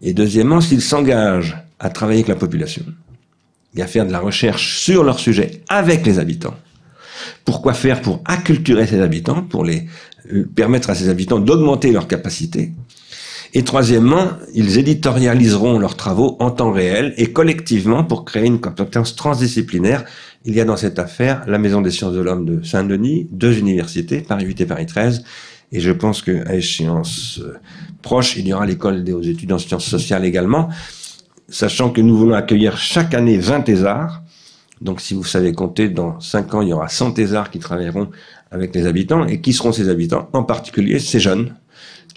et 0.01 0.13
deuxièmement, 0.13 0.61
s'ils 0.61 0.81
s'engagent 0.81 1.57
à 1.79 1.89
travailler 1.89 2.19
avec 2.19 2.27
la 2.27 2.35
population 2.35 2.83
et 3.75 3.81
à 3.81 3.87
faire 3.87 4.05
de 4.05 4.11
la 4.11 4.19
recherche 4.19 4.79
sur 4.79 5.03
leur 5.03 5.19
sujet 5.19 5.61
avec 5.69 6.05
les 6.05 6.19
habitants. 6.19 6.55
Pourquoi 7.45 7.73
faire 7.73 8.01
Pour 8.01 8.21
acculturer 8.25 8.87
ces 8.87 9.01
habitants, 9.01 9.41
pour 9.41 9.63
les 9.63 9.87
euh, 10.33 10.49
permettre 10.55 10.89
à 10.89 10.95
ces 10.95 11.09
habitants 11.09 11.39
d'augmenter 11.39 11.91
leurs 11.91 12.07
capacités 12.07 12.73
Et 13.53 13.63
troisièmement, 13.63 14.29
ils 14.53 14.77
éditorialiseront 14.77 15.79
leurs 15.79 15.95
travaux 15.95 16.35
en 16.39 16.51
temps 16.51 16.71
réel 16.71 17.13
et 17.17 17.31
collectivement 17.31 18.03
pour 18.03 18.25
créer 18.25 18.45
une 18.45 18.59
compétence 18.59 19.15
transdisciplinaire. 19.15 20.03
Il 20.47 20.55
y 20.55 20.61
a 20.61 20.65
dans 20.65 20.77
cette 20.77 20.97
affaire 20.97 21.43
la 21.45 21.57
Maison 21.57 21.81
des 21.81 21.91
sciences 21.91 22.13
de 22.13 22.21
l'homme 22.21 22.45
de 22.45 22.63
Saint-Denis, 22.63 23.27
deux 23.31 23.59
universités, 23.59 24.21
Paris 24.21 24.45
8 24.45 24.61
et 24.61 24.65
Paris 24.65 24.85
13, 24.85 25.25
et 25.73 25.81
je 25.81 25.91
pense 25.91 26.21
qu'à 26.21 26.55
échéance 26.55 27.41
euh, 27.43 27.57
proche, 28.01 28.37
il 28.37 28.47
y 28.47 28.53
aura 28.53 28.65
l'école 28.65 29.03
des 29.03 29.29
études 29.29 29.51
en 29.51 29.57
sciences 29.57 29.83
sociales 29.83 30.23
également, 30.23 30.69
sachant 31.49 31.89
que 31.89 31.99
nous 31.99 32.17
voulons 32.17 32.33
accueillir 32.33 32.77
chaque 32.77 33.13
année 33.13 33.37
20 33.37 33.59
thésards. 33.59 34.23
Donc 34.79 35.01
si 35.01 35.13
vous 35.13 35.25
savez 35.25 35.51
compter, 35.51 35.89
dans 35.89 36.17
5 36.21 36.53
ans, 36.53 36.61
il 36.61 36.69
y 36.69 36.73
aura 36.73 36.87
100 36.87 37.11
thésards 37.11 37.51
qui 37.51 37.59
travailleront 37.59 38.09
avec 38.49 38.73
les 38.73 38.87
habitants. 38.87 39.25
Et 39.25 39.41
qui 39.41 39.51
seront 39.51 39.73
ces 39.73 39.89
habitants? 39.89 40.29
En 40.31 40.43
particulier 40.43 40.99
ces 40.99 41.19
jeunes 41.19 41.55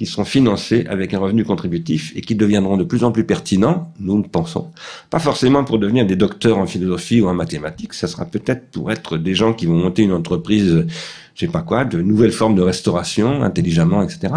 qui 0.01 0.07
seront 0.07 0.25
financés 0.25 0.87
avec 0.89 1.13
un 1.13 1.19
revenu 1.19 1.45
contributif 1.45 2.15
et 2.17 2.23
qui 2.23 2.35
deviendront 2.35 2.79
de 2.79 2.85
plus 2.85 3.05
en 3.05 3.13
plus 3.13 3.25
pertinents, 3.25 3.93
nous 4.01 4.17
le 4.17 4.23
pensons. 4.23 4.71
Pas 5.11 5.19
forcément 5.19 5.63
pour 5.63 5.79
devenir 5.79 6.07
des 6.07 6.17
docteurs 6.17 6.57
en 6.57 6.65
philosophie 6.65 7.21
ou 7.21 7.29
en 7.29 7.35
mathématiques, 7.35 7.93
ça 7.93 8.07
sera 8.07 8.25
peut-être 8.25 8.71
pour 8.71 8.91
être 8.91 9.19
des 9.19 9.35
gens 9.35 9.53
qui 9.53 9.67
vont 9.67 9.75
monter 9.75 10.01
une 10.01 10.15
entreprise, 10.15 10.87
je 11.35 11.41
sais 11.41 11.53
pas 11.53 11.61
quoi, 11.61 11.85
de 11.85 12.01
nouvelles 12.01 12.33
formes 12.33 12.55
de 12.55 12.63
restauration, 12.63 13.43
intelligemment, 13.43 14.03
etc. 14.03 14.33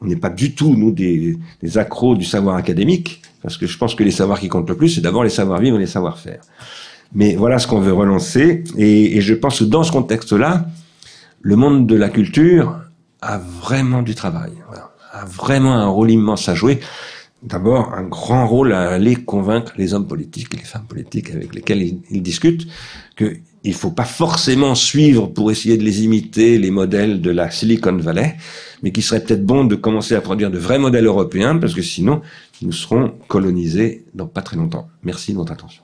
On 0.00 0.06
n'est 0.06 0.14
pas 0.14 0.30
du 0.30 0.54
tout, 0.54 0.76
nous, 0.76 0.92
des, 0.92 1.36
des 1.60 1.76
accros 1.76 2.14
du 2.14 2.24
savoir 2.24 2.54
académique, 2.54 3.20
parce 3.42 3.56
que 3.56 3.66
je 3.66 3.76
pense 3.76 3.96
que 3.96 4.04
les 4.04 4.12
savoirs 4.12 4.38
qui 4.38 4.46
comptent 4.46 4.68
le 4.68 4.76
plus, 4.76 4.90
c'est 4.90 5.00
d'abord 5.00 5.24
les 5.24 5.30
savoir-vivre 5.30 5.76
et 5.76 5.80
les 5.80 5.86
savoir-faire. 5.86 6.42
Mais 7.12 7.34
voilà 7.34 7.58
ce 7.58 7.66
qu'on 7.66 7.80
veut 7.80 7.92
relancer, 7.92 8.62
et, 8.78 9.16
et 9.16 9.20
je 9.20 9.34
pense 9.34 9.58
que 9.58 9.64
dans 9.64 9.82
ce 9.82 9.90
contexte-là, 9.90 10.66
le 11.42 11.56
monde 11.56 11.88
de 11.88 11.96
la 11.96 12.10
culture 12.10 12.78
a 13.20 13.38
vraiment 13.38 14.02
du 14.02 14.14
travail. 14.14 14.52
Voilà 14.68 14.89
a 15.12 15.24
vraiment 15.24 15.74
un 15.74 15.88
rôle 15.88 16.10
immense 16.10 16.48
à 16.48 16.54
jouer. 16.54 16.80
D'abord, 17.42 17.94
un 17.94 18.02
grand 18.02 18.46
rôle 18.46 18.72
à 18.72 18.90
aller 18.90 19.16
convaincre 19.16 19.72
les 19.78 19.94
hommes 19.94 20.06
politiques 20.06 20.52
et 20.54 20.58
les 20.58 20.64
femmes 20.64 20.86
politiques 20.86 21.30
avec 21.30 21.54
lesquels 21.54 21.82
ils, 22.10 22.22
discutent 22.22 22.66
qu'il 23.16 23.40
ne 23.64 23.72
faut 23.72 23.90
pas 23.90 24.04
forcément 24.04 24.74
suivre 24.74 25.26
pour 25.26 25.50
essayer 25.50 25.78
de 25.78 25.82
les 25.82 26.04
imiter 26.04 26.58
les 26.58 26.70
modèles 26.70 27.22
de 27.22 27.30
la 27.30 27.50
Silicon 27.50 27.96
Valley, 27.96 28.36
mais 28.82 28.92
qu'il 28.92 29.02
serait 29.02 29.24
peut-être 29.24 29.44
bon 29.44 29.64
de 29.64 29.74
commencer 29.74 30.14
à 30.14 30.20
produire 30.20 30.50
de 30.50 30.58
vrais 30.58 30.78
modèles 30.78 31.06
européens 31.06 31.56
parce 31.56 31.72
que 31.72 31.82
sinon, 31.82 32.20
nous 32.60 32.72
serons 32.72 33.14
colonisés 33.26 34.04
dans 34.12 34.26
pas 34.26 34.42
très 34.42 34.56
longtemps. 34.56 34.88
Merci 35.02 35.32
de 35.32 35.38
votre 35.38 35.52
attention. 35.52 35.82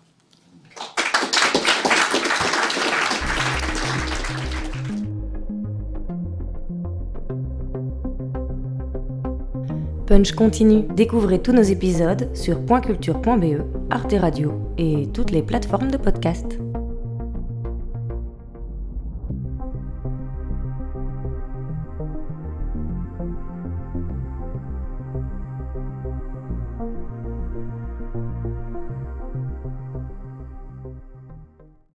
Punch 10.06 10.32
continue. 10.32 10.84
Découvrez 10.94 11.40
tous 11.40 11.52
nos 11.52 11.62
épisodes 11.62 12.28
sur 12.32 12.60
pointculture.be, 12.60 13.62
Arte 13.90 14.14
Radio 14.20 14.52
et 14.78 15.08
toutes 15.12 15.32
les 15.32 15.42
plateformes 15.42 15.90
de 15.90 15.96
podcast. 15.96 16.58